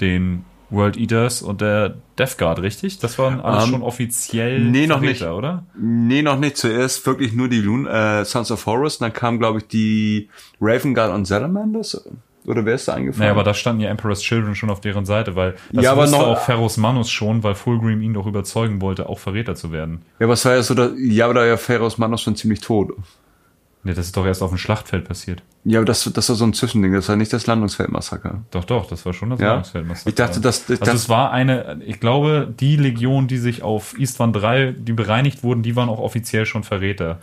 den 0.00 0.44
World 0.68 0.96
Eaters 0.96 1.42
und 1.42 1.60
der 1.60 1.94
Death 2.18 2.36
Guard, 2.38 2.60
richtig? 2.60 2.98
Das 2.98 3.18
waren 3.18 3.40
alles 3.40 3.64
Ähm, 3.64 3.70
schon 3.70 3.82
offiziell 3.82 4.60
nee, 4.60 4.86
noch 4.86 4.98
Verräter, 4.98 5.28
nicht. 5.28 5.34
oder? 5.38 5.64
Nee, 5.78 6.22
noch 6.22 6.38
nicht. 6.38 6.56
Zuerst 6.56 7.06
wirklich 7.06 7.32
nur 7.32 7.48
die 7.48 7.60
Loon, 7.60 7.86
äh, 7.86 8.24
Sons 8.24 8.50
of 8.50 8.66
Horus. 8.66 8.98
Dann 8.98 9.12
kam, 9.12 9.38
glaube 9.38 9.58
ich, 9.60 9.68
die 9.68 10.28
Raven 10.60 10.92
Guard 10.92 11.14
und 11.14 11.24
Salamanders. 11.24 12.04
Oder 12.46 12.64
wer 12.64 12.74
ist 12.74 12.86
da 12.88 12.94
eingefallen? 12.94 13.20
Naja, 13.20 13.32
aber 13.32 13.42
da 13.42 13.54
standen 13.54 13.80
ja 13.82 13.90
Emperor's 13.90 14.20
Children 14.20 14.54
schon 14.54 14.70
auf 14.70 14.80
deren 14.80 15.04
Seite, 15.04 15.34
weil 15.34 15.56
das 15.72 15.84
Ja, 15.84 15.92
aber 15.92 16.02
wusste 16.02 16.18
auch 16.18 16.38
Ferrus 16.40 16.76
Manus 16.76 17.10
schon, 17.10 17.42
weil 17.42 17.54
Fulgrim 17.56 18.00
ihn 18.02 18.14
doch 18.14 18.26
überzeugen 18.26 18.80
wollte, 18.80 19.08
auch 19.08 19.18
Verräter 19.18 19.54
zu 19.56 19.72
werden. 19.72 20.02
ja, 20.20 20.26
aber 20.26 20.34
es 20.34 20.44
war 20.44 20.54
ja 20.54 20.62
so, 20.62 20.74
dass, 20.74 20.92
ja, 20.98 21.24
aber 21.24 21.34
da 21.34 21.40
war 21.40 21.46
ja 21.46 21.56
Pharaohs 21.56 21.98
Manos 21.98 22.22
schon 22.22 22.36
ziemlich 22.36 22.60
tot. 22.60 22.92
Nee, 23.82 23.94
das 23.94 24.06
ist 24.06 24.16
doch 24.16 24.26
erst 24.26 24.42
auf 24.42 24.50
dem 24.50 24.58
Schlachtfeld 24.58 25.06
passiert. 25.06 25.44
Ja, 25.62 25.78
aber 25.78 25.86
das, 25.86 26.02
das 26.12 26.28
war 26.28 26.34
so 26.34 26.44
ein 26.44 26.52
Zwischending. 26.52 26.92
Das 26.92 27.08
war 27.08 27.14
nicht 27.14 27.32
das 27.32 27.46
Landungsfeldmassaker. 27.46 28.42
Doch, 28.50 28.64
doch, 28.64 28.88
das 28.88 29.06
war 29.06 29.12
schon 29.12 29.30
das 29.30 29.38
Ja? 29.38 29.46
Landungsfeldmassaker. 29.48 30.08
Ich 30.08 30.14
dachte, 30.16 30.40
dass- 30.40 30.68
ich 30.68 30.80
also 30.80 30.92
es 30.92 31.08
war 31.08 31.30
eine, 31.30 31.78
ich 31.86 32.00
glaube, 32.00 32.52
die 32.58 32.74
Legion, 32.76 33.28
die 33.28 33.38
sich 33.38 33.62
auf 33.62 33.96
Eastwan 33.96 34.32
3, 34.32 34.74
die 34.76 34.92
bereinigt 34.92 35.44
wurden, 35.44 35.62
die 35.62 35.76
waren 35.76 35.88
auch 35.88 36.00
offiziell 36.00 36.46
schon 36.46 36.64
Verräter. 36.64 37.18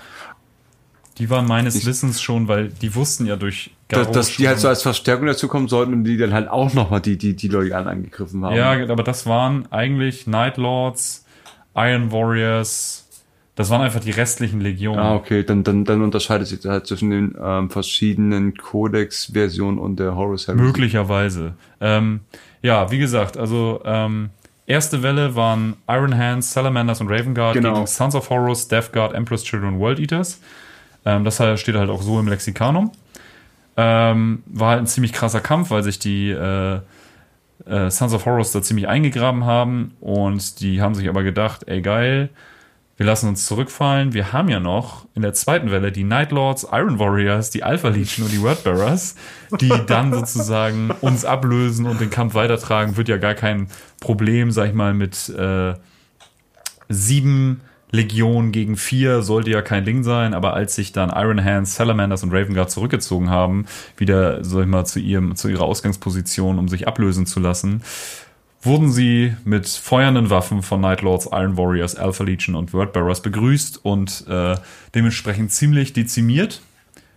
Die 1.19 1.29
waren 1.29 1.45
meines 1.47 1.75
Ich- 1.75 1.85
Wissens 1.85 2.21
schon, 2.21 2.47
weil 2.47 2.69
die 2.69 2.95
wussten 2.95 3.25
ja 3.27 3.35
durch 3.35 3.71
Dass, 3.87 3.99
Garou 4.01 4.13
dass 4.13 4.35
die 4.35 4.47
halt 4.47 4.59
so 4.59 4.67
als 4.67 4.81
Verstärkung 4.81 5.27
dazu 5.27 5.47
kommen 5.47 5.67
sollten 5.67 5.93
und 5.93 6.03
die 6.05 6.17
dann 6.17 6.33
halt 6.33 6.49
auch 6.49 6.73
nochmal 6.73 7.01
die, 7.01 7.17
die, 7.17 7.35
die 7.35 7.47
Loyalen 7.49 7.87
angegriffen 7.87 8.43
haben. 8.43 8.55
Ja, 8.55 8.71
aber 8.89 9.03
das 9.03 9.25
waren 9.27 9.71
eigentlich 9.71 10.25
Night 10.25 10.57
Lords, 10.57 11.25
Iron 11.75 12.11
Warriors, 12.11 13.07
das 13.55 13.69
waren 13.69 13.81
einfach 13.81 13.99
die 13.99 14.09
restlichen 14.09 14.61
Legionen. 14.61 14.99
Ah, 14.99 15.13
okay, 15.13 15.43
dann, 15.43 15.63
dann, 15.63 15.85
dann 15.85 16.01
unterscheidet 16.01 16.47
sich 16.47 16.65
halt 16.65 16.87
zwischen 16.87 17.11
den 17.11 17.35
ähm, 17.39 17.69
verschiedenen 17.69 18.57
Codex-Versionen 18.57 19.77
und 19.77 19.99
der 19.99 20.15
Horus 20.15 20.47
Heresy. 20.47 20.63
Möglicherweise. 20.63 21.53
Ähm, 21.79 22.21
ja, 22.63 22.89
wie 22.89 22.97
gesagt, 22.97 23.37
also 23.37 23.81
ähm, 23.85 24.29
erste 24.65 25.03
Welle 25.03 25.35
waren 25.35 25.75
Iron 25.87 26.17
Hands, 26.17 26.51
Salamanders 26.51 27.01
und 27.01 27.09
Raven 27.09 27.35
Guard 27.35 27.53
Genau. 27.53 27.73
gegen 27.75 27.85
Sons 27.87 28.15
of 28.15 28.29
Horus, 28.31 28.67
Death 28.67 28.91
Guard, 28.91 29.13
Empress 29.13 29.43
Children, 29.43 29.79
World 29.79 29.99
Eaters. 29.99 30.39
Ähm, 31.05 31.23
das 31.23 31.39
halt- 31.39 31.59
steht 31.59 31.75
halt 31.75 31.89
auch 31.89 32.01
so 32.01 32.19
im 32.19 32.27
Lexikanum. 32.27 32.91
Ähm, 33.75 34.43
war 34.45 34.69
halt 34.71 34.79
ein 34.81 34.87
ziemlich 34.87 35.13
krasser 35.13 35.39
Kampf, 35.41 35.71
weil 35.71 35.81
sich 35.83 35.97
die 35.99 36.29
äh, 36.29 36.79
äh, 37.65 37.89
Sons 37.89 38.13
of 38.13 38.25
Horus 38.25 38.51
da 38.51 38.61
ziemlich 38.61 38.87
eingegraben 38.87 39.45
haben 39.45 39.93
und 39.99 40.59
die 40.59 40.81
haben 40.81 40.93
sich 40.95 41.09
aber 41.09 41.23
gedacht, 41.23 41.63
ey 41.67 41.81
geil, 41.81 42.29
wir 42.97 43.07
lassen 43.07 43.27
uns 43.27 43.47
zurückfallen. 43.47 44.13
Wir 44.13 44.31
haben 44.33 44.49
ja 44.49 44.59
noch 44.59 45.07
in 45.15 45.23
der 45.23 45.33
zweiten 45.33 45.71
Welle 45.71 45.91
die 45.91 46.03
Night 46.03 46.31
Lords, 46.31 46.67
Iron 46.71 46.99
Warriors, 46.99 47.49
die 47.49 47.63
Alpha 47.63 47.87
Legion 47.89 48.25
und 48.27 48.31
die 48.31 48.41
Wordbearers, 48.41 49.15
die 49.59 49.69
dann 49.87 50.13
sozusagen 50.13 50.91
uns 51.01 51.25
ablösen 51.25 51.87
und 51.87 51.99
den 51.99 52.11
Kampf 52.11 52.35
weitertragen. 52.35 52.95
Wird 52.95 53.09
ja 53.09 53.17
gar 53.17 53.33
kein 53.33 53.67
Problem, 53.99 54.51
sag 54.51 54.67
ich 54.67 54.73
mal, 54.75 54.93
mit 54.93 55.27
äh, 55.29 55.73
sieben 56.89 57.61
Legionen 57.93 58.51
gegen 58.51 58.75
vier 58.75 59.21
sollte 59.21 59.51
ja 59.51 59.61
kein 59.61 59.85
Ding 59.85 60.03
sein, 60.03 60.33
aber 60.33 60.55
als 60.55 60.73
sich 60.73 60.93
dann 60.93 61.11
Iron 61.11 61.43
Hands, 61.45 61.73
Salamanders 61.73 62.23
und 62.23 62.33
Raven 62.33 62.55
Guard 62.55 62.71
zurückgezogen 62.71 63.29
haben, 63.29 63.65
wieder, 63.97 64.43
sag 64.43 64.61
ich 64.61 64.67
mal, 64.67 64.83
zu 64.83 64.99
ihrem, 64.99 65.35
zu 65.35 65.47
ihrer 65.47 65.63
Ausgangsposition, 65.63 66.57
um 66.57 66.67
sich 66.67 66.87
ablösen 66.87 67.27
zu 67.27 67.39
lassen, 67.39 67.83
wurden 68.63 68.91
sie 68.91 69.35
mit 69.45 69.67
feuernden 69.67 70.31
Waffen 70.31 70.63
von 70.63 70.81
Night 70.81 71.01
Lords, 71.01 71.29
Iron 71.31 71.55
Warriors, 71.55 71.95
Alpha 71.95 72.23
Legion 72.23 72.55
und 72.55 72.73
Wordbearers 72.73 73.21
begrüßt 73.21 73.85
und 73.85 74.25
äh, 74.27 74.55
dementsprechend 74.95 75.51
ziemlich 75.51 75.93
dezimiert. 75.93 76.61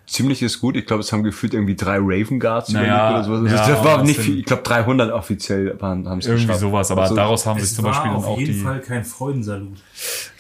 Ziemlich 0.06 0.40
ist 0.40 0.60
gut. 0.60 0.76
Ich 0.76 0.86
glaube, 0.86 1.00
es 1.00 1.12
haben 1.12 1.24
gefühlt 1.24 1.52
irgendwie 1.52 1.74
drei 1.74 1.96
Raven 1.98 2.38
Guards 2.38 2.70
Naja, 2.70 3.10
oder 3.10 3.24
sowas. 3.24 3.50
ja, 3.52 3.68
das 3.68 3.84
war 3.84 4.04
nicht 4.04 4.20
viel. 4.20 4.38
Ich 4.38 4.44
glaube, 4.46 4.62
300 4.62 5.10
offiziell 5.12 5.74
waren, 5.80 6.08
haben 6.08 6.20
es 6.20 6.26
Irgendwie 6.26 6.44
geschafft. 6.46 6.60
sowas, 6.60 6.90
aber 6.92 7.02
Also, 7.02 7.16
daraus 7.16 7.44
haben 7.44 7.58
sich 7.58 7.74
zum 7.74 7.84
Beispiel 7.86 8.10
dann 8.10 8.16
auf 8.18 8.26
auch 8.26 8.38
jeden 8.38 8.52
die. 8.52 8.60
Fall 8.60 8.80
kein 8.80 9.04
Freudensalut. 9.04 9.78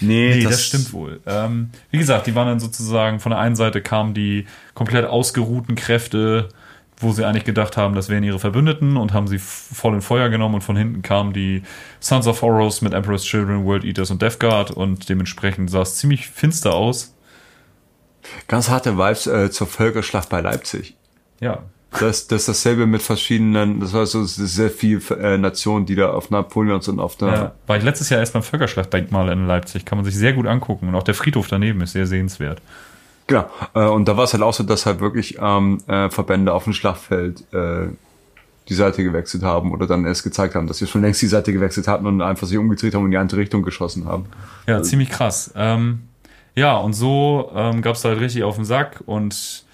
Nee, 0.00 0.34
Nee, 0.36 0.44
das, 0.44 0.62
stimmt 0.64 0.92
wohl. 0.92 1.20
Ähm, 1.26 1.70
wie 1.90 1.98
gesagt, 1.98 2.28
die 2.28 2.34
waren 2.36 2.46
dann 2.46 2.60
sozusagen, 2.60 3.18
von 3.18 3.30
der 3.30 3.40
einen 3.40 3.56
Seite 3.56 3.82
kamen 3.82 4.14
die 4.14 4.46
komplett 4.74 5.04
ausgeruhten 5.04 5.74
Kräfte, 5.74 6.48
wo 6.98 7.10
sie 7.12 7.24
eigentlich 7.26 7.44
gedacht 7.44 7.76
haben, 7.76 7.94
das 7.96 8.08
wären 8.08 8.22
ihre 8.22 8.38
Verbündeten 8.38 8.96
und 8.96 9.12
haben 9.12 9.26
sie 9.26 9.38
voll 9.40 9.94
in 9.94 10.00
Feuer 10.00 10.28
genommen 10.28 10.54
und 10.54 10.60
von 10.62 10.76
hinten 10.76 11.02
kamen 11.02 11.32
die 11.32 11.62
Sons 12.00 12.26
of 12.28 12.40
Horus 12.40 12.82
mit 12.82 12.94
Emperor's 12.94 13.24
Children, 13.24 13.64
World 13.64 13.84
Eaters 13.84 14.10
und 14.12 14.22
Death 14.22 14.38
Guard 14.38 14.70
und 14.70 15.08
dementsprechend 15.08 15.70
sah 15.70 15.82
es 15.82 15.96
ziemlich 15.96 16.28
finster 16.28 16.72
aus. 16.74 17.12
Ganz 18.48 18.68
harte 18.68 18.96
Vibes 18.96 19.26
äh, 19.26 19.50
zur 19.50 19.66
Völkerschlacht 19.66 20.28
bei 20.28 20.40
Leipzig. 20.40 20.96
Ja. 21.40 21.62
Das, 21.90 22.26
das 22.26 22.40
ist 22.40 22.48
dasselbe 22.48 22.86
mit 22.86 23.00
verschiedenen, 23.00 23.80
das 23.80 23.92
war 23.92 24.04
so 24.06 24.24
sehr 24.24 24.70
viel 24.70 25.00
äh, 25.18 25.38
Nationen, 25.38 25.86
die 25.86 25.94
da 25.94 26.10
auf 26.10 26.30
Napoleons 26.30 26.88
und 26.88 27.00
auf 27.00 27.16
der 27.16 27.28
ja. 27.28 27.52
War 27.66 27.76
ich 27.76 27.84
letztes 27.84 28.10
Jahr 28.10 28.20
erst 28.20 28.34
beim 28.34 28.42
Völkerschlachtdenkmal 28.42 29.30
in 29.30 29.46
Leipzig, 29.46 29.84
kann 29.84 29.96
man 29.96 30.04
sich 30.04 30.14
sehr 30.14 30.34
gut 30.34 30.46
angucken 30.46 30.88
und 30.88 30.94
auch 30.94 31.04
der 31.04 31.14
Friedhof 31.14 31.48
daneben 31.48 31.80
ist 31.80 31.92
sehr 31.92 32.06
sehenswert. 32.06 32.60
Genau. 33.26 33.46
Äh, 33.74 33.86
und 33.86 34.06
da 34.08 34.16
war 34.16 34.24
es 34.24 34.32
halt 34.32 34.42
auch 34.42 34.52
so, 34.52 34.62
dass 34.62 34.84
halt 34.84 35.00
wirklich 35.00 35.38
ähm, 35.40 35.78
äh, 35.86 36.10
Verbände 36.10 36.52
auf 36.52 36.64
dem 36.64 36.74
Schlachtfeld 36.74 37.44
äh, 37.52 37.88
die 38.68 38.74
Seite 38.74 39.02
gewechselt 39.02 39.42
haben 39.42 39.72
oder 39.72 39.86
dann 39.86 40.04
erst 40.04 40.24
gezeigt 40.24 40.54
haben, 40.54 40.66
dass 40.66 40.78
sie 40.78 40.86
schon 40.86 41.02
längst 41.02 41.22
die 41.22 41.26
Seite 41.26 41.52
gewechselt 41.52 41.88
hatten 41.88 42.06
und 42.06 42.20
einfach 42.20 42.46
sich 42.46 42.58
umgedreht 42.58 42.94
haben 42.94 43.02
und 43.02 43.06
in 43.06 43.12
die 43.12 43.18
andere 43.18 43.40
Richtung 43.40 43.62
geschossen 43.62 44.06
haben. 44.06 44.26
Ja, 44.66 44.82
ziemlich 44.82 45.08
krass. 45.08 45.52
Ähm, 45.56 46.02
ja, 46.56 46.76
und 46.78 46.94
so 46.94 47.52
ähm, 47.54 47.82
gab 47.82 47.94
es 47.94 48.04
halt 48.04 48.18
richtig 48.18 48.42
auf 48.42 48.56
den 48.56 48.64
Sack 48.64 49.02
und 49.06 49.64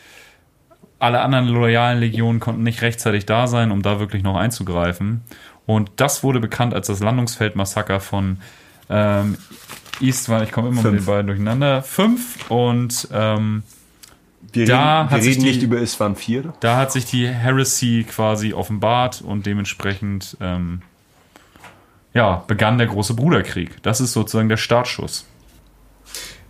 alle 0.99 1.20
anderen 1.20 1.49
loyalen 1.49 1.99
Legionen 2.01 2.39
konnten 2.41 2.62
nicht 2.62 2.83
rechtzeitig 2.83 3.24
da 3.26 3.47
sein, 3.47 3.70
um 3.72 3.83
da 3.83 3.99
wirklich 3.99 4.22
noch 4.22 4.37
einzugreifen. 4.37 5.22
Und 5.66 5.91
das 5.97 6.22
wurde 6.22 6.39
bekannt 6.41 6.74
als 6.74 6.89
das 6.89 7.01
Landungsfeldmassaker 7.01 7.99
von 8.01 8.39
ähm, 8.91 9.37
Eastwall. 10.01 10.43
Ich 10.45 10.53
komme 10.53 10.68
immer 10.68 10.83
mit 10.83 10.91
Fünf. 10.91 11.05
den 11.05 11.07
beiden 11.07 11.26
durcheinander. 11.28 11.83
Fünf 11.83 12.51
und 12.51 13.09
ähm, 13.12 13.62
Wir 14.53 14.66
Da 14.66 15.01
reden, 15.03 15.11
hat 15.11 15.18
wir 15.18 15.22
sich 15.22 15.30
reden 15.37 15.41
die- 15.45 15.51
nicht 15.51 15.62
über 15.62 15.78
Iswan 15.78 16.14
4. 16.16 16.53
da 16.61 16.76
hat 16.76 16.93
sich 16.93 17.05
die 17.07 17.26
Heresy 17.28 18.05
quasi 18.09 18.53
offenbart 18.53 19.22
und 19.22 19.47
dementsprechend 19.47 20.37
ähm, 20.41 20.83
ja, 22.14 22.45
begann 22.47 22.78
der 22.78 22.89
große 22.89 23.14
Bruderkrieg. 23.14 23.83
Das 23.83 24.01
ist 24.01 24.12
sozusagen 24.12 24.49
der 24.49 24.57
Startschuss. 24.59 25.26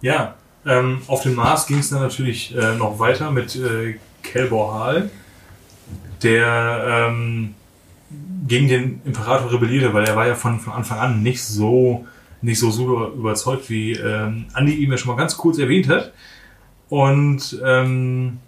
Ja, 0.02 0.34
ähm, 0.66 1.00
auf 1.06 1.22
dem 1.22 1.34
Mars 1.34 1.66
ging 1.66 1.78
es 1.78 1.90
dann 1.90 2.00
natürlich 2.00 2.54
äh, 2.56 2.74
noch 2.74 2.98
weiter 2.98 3.30
mit 3.30 3.56
äh, 3.56 3.98
Kelbor 4.22 4.74
Hal, 4.74 5.10
der 6.22 6.84
ähm, 7.08 7.54
gegen 8.46 8.68
den 8.68 9.00
Imperator 9.04 9.52
rebellierte, 9.52 9.94
weil 9.94 10.04
er 10.04 10.16
war 10.16 10.26
ja 10.26 10.34
von, 10.34 10.60
von 10.60 10.72
Anfang 10.72 10.98
an 10.98 11.22
nicht 11.22 11.42
so 11.42 12.06
nicht 12.42 12.58
so 12.58 12.72
super 12.72 13.12
überzeugt, 13.14 13.70
wie 13.70 13.92
ähm, 13.92 14.46
Andi 14.52 14.74
ihm 14.74 14.90
ja 14.90 14.98
schon 14.98 15.12
mal 15.12 15.16
ganz 15.16 15.36
kurz 15.36 15.58
erwähnt 15.58 15.88
hat. 15.88 16.12
Und 16.88 17.60
ähm, 17.64 18.40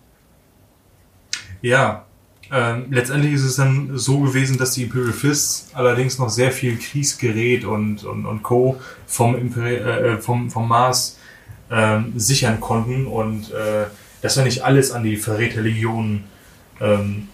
ja, 1.62 2.04
ähm, 2.52 2.86
letztendlich 2.90 3.34
ist 3.34 3.44
es 3.44 3.56
dann 3.56 3.96
so 3.96 4.18
gewesen, 4.20 4.58
dass 4.58 4.72
die 4.72 4.82
Imperial 4.82 5.12
Fists 5.12 5.70
allerdings 5.74 6.18
noch 6.18 6.28
sehr 6.28 6.50
viel 6.50 6.76
Kriegsgerät 6.76 7.64
und, 7.64 8.04
und, 8.04 8.26
und 8.26 8.42
Co. 8.42 8.80
vom, 9.06 9.36
Imperi 9.36 9.76
äh, 9.76 10.18
vom, 10.18 10.50
vom 10.50 10.68
Mars 10.68 11.18
ähm, 11.70 12.12
sichern 12.16 12.60
konnten 12.60 13.06
und 13.06 13.50
äh, 13.52 13.84
dass 14.22 14.36
ja 14.36 14.44
nicht 14.44 14.62
alles 14.64 14.90
an 14.92 15.02
die 15.04 15.16
Verräterlegion 15.16 16.24
ähm, 16.80 17.28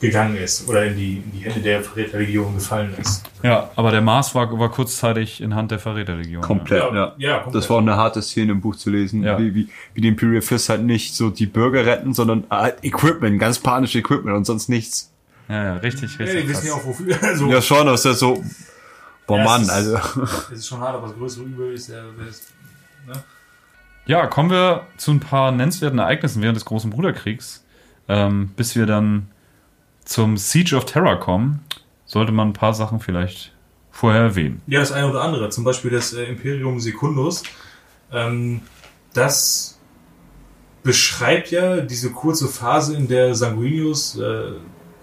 gegangen 0.00 0.36
ist 0.36 0.68
oder 0.68 0.84
in 0.86 0.96
die, 0.96 1.18
in 1.18 1.30
die 1.32 1.38
Hände 1.44 1.60
der 1.60 1.80
Verräterlegion 1.82 2.54
gefallen 2.56 2.92
ist. 3.00 3.22
Ja, 3.44 3.70
aber 3.76 3.92
der 3.92 4.00
Mars 4.00 4.34
war, 4.34 4.58
war 4.58 4.68
kurzzeitig 4.70 5.40
in 5.40 5.54
Hand 5.54 5.70
der 5.70 5.78
Verräterlegion. 5.78 6.42
Komplett, 6.42 6.82
Ja, 6.82 6.94
ja. 6.94 7.14
ja, 7.18 7.38
komplett. 7.38 7.62
Das 7.62 7.70
war 7.70 7.76
auch 7.76 7.80
eine 7.82 7.96
harte 7.96 8.20
Szene 8.20 8.50
im 8.52 8.60
Buch 8.60 8.74
zu 8.74 8.90
lesen, 8.90 9.22
Ja. 9.22 9.38
wie, 9.38 9.54
wie, 9.54 9.68
wie 9.94 10.00
die 10.00 10.08
Imperial 10.08 10.42
Fist 10.42 10.68
halt 10.70 10.82
nicht 10.82 11.14
so 11.14 11.30
die 11.30 11.46
Bürger 11.46 11.86
retten, 11.86 12.14
sondern 12.14 12.42
halt 12.50 12.82
Equipment, 12.82 13.38
ganz 13.38 13.60
panische 13.60 14.00
Equipment 14.00 14.36
und 14.36 14.44
sonst 14.44 14.68
nichts. 14.68 15.12
Ja, 15.48 15.64
ja, 15.64 15.76
richtig, 15.76 16.18
Ja, 16.18 16.24
richtig. 16.24 16.42
die 16.42 16.48
wissen 16.48 16.66
ja 16.66 16.72
auch 16.74 16.84
wofür. 16.84 17.16
Also, 17.22 17.46
Ja, 17.48 17.62
schon, 17.62 17.86
das 17.86 18.00
ist 18.00 18.06
ja 18.06 18.14
so, 18.14 18.42
boah 19.28 19.38
Ja, 19.38 19.44
Mann, 19.44 19.62
ist- 19.62 19.70
also. 19.70 19.98
Es 20.52 20.58
ist 20.58 20.66
schon 20.66 20.80
hart, 20.80 20.96
aber 20.96 21.06
das 21.08 21.16
größere 21.16 21.44
Übel 21.44 21.74
ist 21.74 21.88
ja. 21.88 22.02
ist- 22.28 22.48
Ja, 24.06 24.26
kommen 24.26 24.50
wir 24.50 24.86
zu 24.96 25.12
ein 25.12 25.20
paar 25.20 25.52
nennenswerten 25.52 25.98
Ereignissen 25.98 26.42
während 26.42 26.56
des 26.56 26.64
Großen 26.64 26.90
Bruderkriegs. 26.90 27.64
Ähm, 28.08 28.50
bis 28.56 28.74
wir 28.74 28.86
dann 28.86 29.28
zum 30.04 30.36
Siege 30.36 30.74
of 30.74 30.84
Terror 30.86 31.20
kommen, 31.20 31.64
sollte 32.04 32.32
man 32.32 32.48
ein 32.48 32.52
paar 32.52 32.74
Sachen 32.74 32.98
vielleicht 32.98 33.52
vorher 33.92 34.22
erwähnen. 34.22 34.60
Ja, 34.66 34.80
das 34.80 34.90
eine 34.90 35.08
oder 35.08 35.22
andere. 35.22 35.50
Zum 35.50 35.62
Beispiel 35.62 35.90
das 35.90 36.12
äh, 36.12 36.24
Imperium 36.24 36.80
Secundus. 36.80 37.44
Ähm, 38.10 38.62
das 39.14 39.78
beschreibt 40.82 41.52
ja 41.52 41.80
diese 41.80 42.10
kurze 42.10 42.48
Phase, 42.48 42.96
in 42.96 43.06
der 43.06 43.36
Sanguinius 43.36 44.18
äh, 44.18 44.52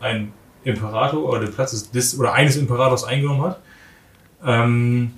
ein 0.01 0.33
Imperator 0.63 1.23
oder 1.23 1.39
den 1.39 1.53
Platz 1.53 1.89
des, 1.89 2.19
oder 2.19 2.33
eines 2.33 2.57
Imperators 2.57 3.05
eingenommen 3.05 3.43
hat. 3.43 3.61
Ähm, 4.45 5.13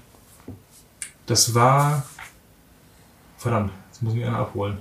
das 1.25 1.55
war. 1.55 2.03
Verdammt, 3.41 3.71
jetzt 3.89 4.01
muss 4.03 4.13
ich 4.13 4.19
mich 4.19 4.27
einer 4.27 4.37
abholen. 4.39 4.77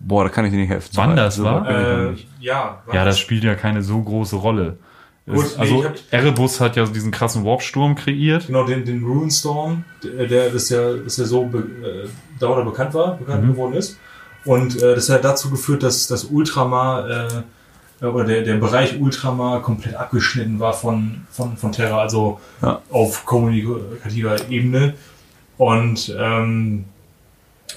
Boah, 0.00 0.24
da 0.24 0.30
kann 0.30 0.44
ich 0.44 0.52
dir 0.52 0.58
nicht 0.58 0.70
helfen. 0.70 0.90
Wann 0.94 1.16
das 1.16 1.36
So 1.36 1.44
war? 1.44 1.68
Äh, 1.68 2.14
ja, 2.40 2.82
Ja, 2.92 3.04
das 3.04 3.18
spielt 3.18 3.42
ja 3.44 3.54
keine 3.54 3.82
so 3.82 4.00
große 4.02 4.36
Rolle. 4.36 4.78
Gut, 5.26 5.44
Es, 5.44 5.56
nee, 5.56 5.60
also 5.62 5.80
ich 5.80 5.84
hab- 5.86 5.94
Erebus 6.10 6.60
hat 6.60 6.76
ja 6.76 6.84
diesen 6.86 7.10
krassen 7.10 7.44
Warpsturm 7.44 7.94
kreiert. 7.94 8.46
Genau, 8.46 8.64
den, 8.64 8.84
den 8.84 9.02
Runestorm, 9.04 9.84
der, 10.02 10.26
der 10.26 10.50
das 10.50 10.68
ja, 10.70 10.94
das 10.94 11.16
ja 11.16 11.24
so 11.24 11.44
be, 11.46 11.58
äh, 11.58 12.08
dauernd 12.38 12.64
bekannt 12.64 12.94
war, 12.94 13.16
bekannt 13.16 13.44
Mhm. 13.44 13.52
geworden 13.52 13.72
ist. 13.74 13.98
Und 14.44 14.80
äh, 14.82 14.94
das 14.94 15.08
hat 15.10 15.24
dazu 15.24 15.50
geführt, 15.50 15.82
dass 15.82 16.06
das 16.06 16.24
Ultramar 16.24 17.08
äh, 17.10 18.04
oder 18.04 18.24
der, 18.24 18.42
der 18.42 18.54
Bereich 18.54 18.98
Ultramar 19.00 19.60
komplett 19.62 19.96
abgeschnitten 19.96 20.60
war 20.60 20.72
von, 20.72 21.26
von, 21.30 21.56
von 21.56 21.72
Terra, 21.72 21.98
also 22.00 22.38
Ja. 22.62 22.80
auf 22.90 23.26
kommunikativer 23.26 24.48
Ebene. 24.48 24.94
Und 25.58 26.14
ähm, 26.18 26.84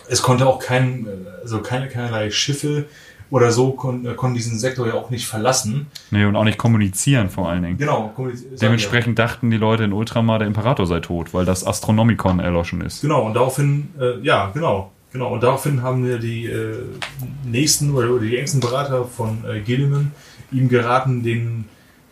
es 0.09 0.21
konnte 0.21 0.47
auch 0.47 0.59
kein, 0.59 1.07
also 1.41 1.61
keine, 1.61 1.87
keinerlei 1.87 2.31
Schiffe 2.31 2.85
oder 3.29 3.51
so 3.51 3.71
kon, 3.71 4.05
äh, 4.05 4.13
konnten 4.13 4.35
diesen 4.35 4.59
Sektor 4.59 4.87
ja 4.87 4.93
auch 4.93 5.09
nicht 5.09 5.25
verlassen. 5.25 5.87
Nee, 6.11 6.25
und 6.25 6.35
auch 6.35 6.43
nicht 6.43 6.57
kommunizieren 6.57 7.29
vor 7.29 7.49
allen 7.49 7.63
Dingen. 7.63 7.77
Genau, 7.77 8.13
ich 8.31 8.41
ja. 8.41 8.47
Dementsprechend 8.61 9.17
dachten 9.17 9.49
die 9.49 9.57
Leute 9.57 9.85
in 9.85 9.93
Ultramar, 9.93 10.39
der 10.39 10.47
Imperator 10.47 10.85
sei 10.85 10.99
tot, 10.99 11.33
weil 11.33 11.45
das 11.45 11.65
Astronomikon 11.65 12.39
erloschen 12.39 12.81
ist. 12.81 13.01
Genau, 13.01 13.25
und 13.25 13.33
daraufhin, 13.33 13.89
äh, 13.99 14.19
ja, 14.21 14.51
genau, 14.53 14.91
genau, 15.13 15.33
und 15.33 15.41
daraufhin 15.43 15.81
haben 15.81 16.05
wir 16.05 16.19
die 16.19 16.45
äh, 16.45 16.75
nächsten 17.45 17.91
oder, 17.93 18.11
oder 18.11 18.25
die 18.25 18.37
engsten 18.37 18.59
Berater 18.59 19.05
von 19.05 19.43
äh, 19.49 19.61
Gilliman 19.61 20.11
ihm 20.51 20.67
geraten, 20.67 21.23
den, 21.23 21.65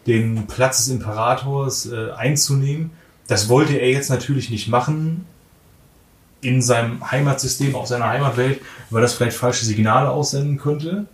den 0.08 0.48
Platz 0.48 0.86
des 0.86 0.96
Imperators 0.96 1.92
äh, 1.92 2.12
einzunehmen. 2.12 2.92
Das 3.28 3.50
wollte 3.50 3.74
er 3.74 3.92
jetzt 3.92 4.10
natürlich 4.10 4.50
nicht 4.50 4.70
machen 4.70 5.26
in 6.42 6.62
seinem 6.62 7.10
Heimatsystem, 7.12 7.76
auf 7.76 7.88
seiner 7.88 8.08
Heimatwelt, 8.08 8.62
weil 8.90 9.02
das 9.02 9.14
vielleicht 9.14 9.38
falsche 9.38 9.66
Signale 9.66 10.10
aussenden 10.10 10.58
könnte. 10.58 11.06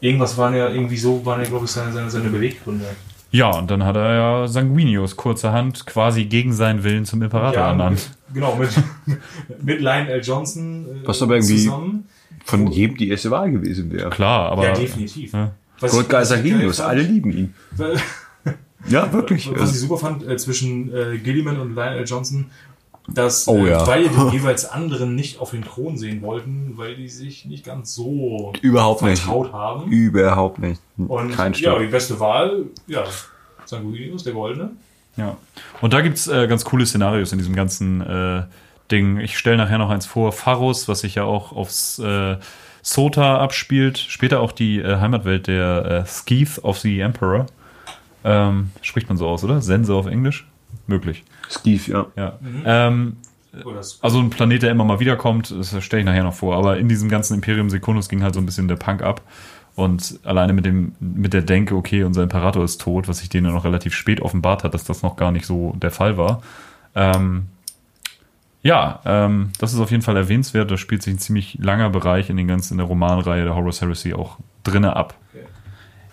Irgendwas 0.00 0.36
waren 0.38 0.54
ja 0.54 0.68
irgendwie 0.68 0.96
so, 0.96 1.24
waren 1.24 1.40
ja, 1.42 1.46
glaube 1.48 1.66
ich, 1.66 1.70
seine, 1.70 1.92
seine, 1.92 2.10
seine 2.10 2.28
Beweggründe. 2.30 2.84
Ja, 3.32 3.50
und 3.56 3.70
dann 3.70 3.84
hat 3.84 3.94
er 3.96 4.14
ja 4.14 4.48
Sanguinius 4.48 5.16
kurzerhand 5.16 5.86
quasi 5.86 6.24
gegen 6.24 6.52
seinen 6.52 6.82
Willen 6.82 7.04
zum 7.04 7.22
Imperator 7.22 7.62
ernannt. 7.62 8.10
genau, 8.34 8.56
mit, 8.56 8.70
mit 9.62 9.80
Lionel 9.80 10.20
Johnson 10.22 10.84
äh, 11.04 11.06
Was 11.06 11.22
aber 11.22 11.36
irgendwie- 11.36 11.58
zusammen. 11.64 12.04
Von 12.44 12.66
jedem 12.68 12.96
die 12.96 13.10
erste 13.10 13.30
Wahl 13.30 13.50
gewesen 13.52 13.92
wäre. 13.92 14.10
Klar, 14.10 14.50
aber 14.50 14.64
ja, 14.64 14.72
definitiv. 14.72 15.32
Ja. 15.32 15.52
Was 15.78 15.92
Goldgeister 15.92 16.36
was 16.38 16.44
ich 16.44 16.50
Genius, 16.52 16.78
geil 16.78 16.86
alle 16.88 17.02
lieben 17.02 17.30
ihn. 17.32 17.54
weil- 17.76 17.96
Ja, 18.88 19.12
wirklich. 19.12 19.48
Was 19.54 19.72
ich 19.74 19.80
super 19.80 19.98
fand 19.98 20.26
äh, 20.26 20.36
zwischen 20.38 20.92
äh, 20.94 21.18
Gilliman 21.18 21.60
und 21.60 21.74
Lionel 21.74 22.04
Johnson, 22.06 22.46
dass 23.08 23.48
Oh 23.48 23.64
äh, 23.66 23.70
ja. 23.70 23.84
beide 23.84 24.08
den 24.08 24.28
jeweils 24.32 24.64
anderen 24.64 25.14
nicht 25.14 25.40
auf 25.40 25.50
den 25.50 25.62
Thron 25.62 25.96
sehen 25.96 26.22
wollten, 26.22 26.74
weil 26.76 26.96
die 26.96 27.08
sich 27.08 27.44
nicht 27.44 27.64
ganz 27.64 27.94
so 27.94 28.52
überhaupt 28.62 29.02
nicht. 29.02 29.22
vertraut 29.22 29.52
haben. 29.52 29.90
Überhaupt 29.90 30.58
nicht. 30.58 30.80
Und 30.96 31.32
Kein 31.32 31.52
ja, 31.54 31.72
Stück. 31.72 31.80
die 31.80 31.86
beste 31.92 32.20
Wahl, 32.20 32.66
ja, 32.86 33.04
Sanguinius, 33.64 34.24
der 34.24 34.32
Goldene. 34.34 34.70
Ja. 35.16 35.36
Und 35.80 35.92
da 35.92 36.00
gibt's 36.02 36.28
äh, 36.28 36.46
ganz 36.46 36.64
coole 36.64 36.86
Szenarios 36.86 37.32
in 37.32 37.38
diesem 37.38 37.54
ganzen 37.56 38.00
äh, 38.00 38.42
Ding. 38.90 39.18
Ich 39.18 39.36
stelle 39.38 39.56
nachher 39.56 39.78
noch 39.78 39.90
eins 39.90 40.06
vor, 40.06 40.32
Pharos, 40.32 40.88
was 40.88 41.00
sich 41.00 41.16
ja 41.16 41.24
auch 41.24 41.52
aufs 41.52 41.98
äh, 41.98 42.36
Sota 42.82 43.38
abspielt. 43.38 43.98
Später 43.98 44.40
auch 44.40 44.52
die 44.52 44.78
äh, 44.78 44.96
Heimatwelt 44.98 45.46
der 45.46 45.84
äh, 45.84 46.06
Skeeth 46.06 46.62
of 46.62 46.78
the 46.78 47.00
Emperor. 47.00 47.46
Ähm, 48.24 48.70
spricht 48.82 49.08
man 49.08 49.16
so 49.16 49.28
aus, 49.28 49.44
oder? 49.44 49.60
Sense 49.62 49.92
auf 49.94 50.06
Englisch? 50.06 50.46
Möglich. 50.86 51.24
Steve, 51.48 51.90
ja. 51.90 52.06
Ja. 52.16 52.38
Ähm, 52.64 53.16
Oder 53.64 53.76
das, 53.76 53.98
also 54.02 54.18
ein 54.20 54.30
Planet, 54.30 54.62
der 54.62 54.70
immer 54.70 54.84
mal 54.84 55.00
wiederkommt, 55.00 55.50
das 55.50 55.82
stelle 55.82 56.00
ich 56.00 56.06
nachher 56.06 56.24
noch 56.24 56.34
vor. 56.34 56.56
Aber 56.56 56.78
in 56.78 56.88
diesem 56.88 57.08
ganzen 57.08 57.34
Imperium 57.34 57.70
Secundus 57.70 58.08
ging 58.08 58.22
halt 58.22 58.34
so 58.34 58.40
ein 58.40 58.46
bisschen 58.46 58.68
der 58.68 58.76
Punk 58.76 59.02
ab. 59.02 59.22
Und 59.76 60.18
alleine 60.24 60.52
mit 60.52 60.66
dem, 60.66 60.92
mit 61.00 61.32
der 61.32 61.42
Denke, 61.42 61.74
okay, 61.74 62.04
unser 62.04 62.22
Imperator 62.22 62.64
ist 62.64 62.80
tot, 62.80 63.08
was 63.08 63.18
sich 63.18 63.28
denen 63.28 63.46
ja 63.46 63.52
noch 63.52 63.64
relativ 63.64 63.94
spät 63.94 64.20
offenbart 64.20 64.64
hat, 64.64 64.74
dass 64.74 64.84
das 64.84 65.02
noch 65.02 65.16
gar 65.16 65.30
nicht 65.32 65.46
so 65.46 65.74
der 65.76 65.90
Fall 65.90 66.16
war. 66.16 66.42
Ähm, 66.94 67.46
ja, 68.62 69.00
ähm, 69.06 69.52
das 69.58 69.72
ist 69.72 69.80
auf 69.80 69.90
jeden 69.90 70.02
Fall 70.02 70.16
erwähnenswert. 70.16 70.70
Da 70.70 70.76
spielt 70.76 71.02
sich 71.02 71.14
ein 71.14 71.18
ziemlich 71.18 71.56
langer 71.60 71.88
Bereich 71.88 72.28
in 72.28 72.36
den 72.36 72.46
ganzen, 72.46 72.74
in 72.74 72.78
der 72.78 72.86
Romanreihe 72.86 73.44
der 73.44 73.54
Horus 73.54 73.80
Heresy 73.80 74.12
auch 74.12 74.36
drinne 74.64 74.96
ab. 74.96 75.14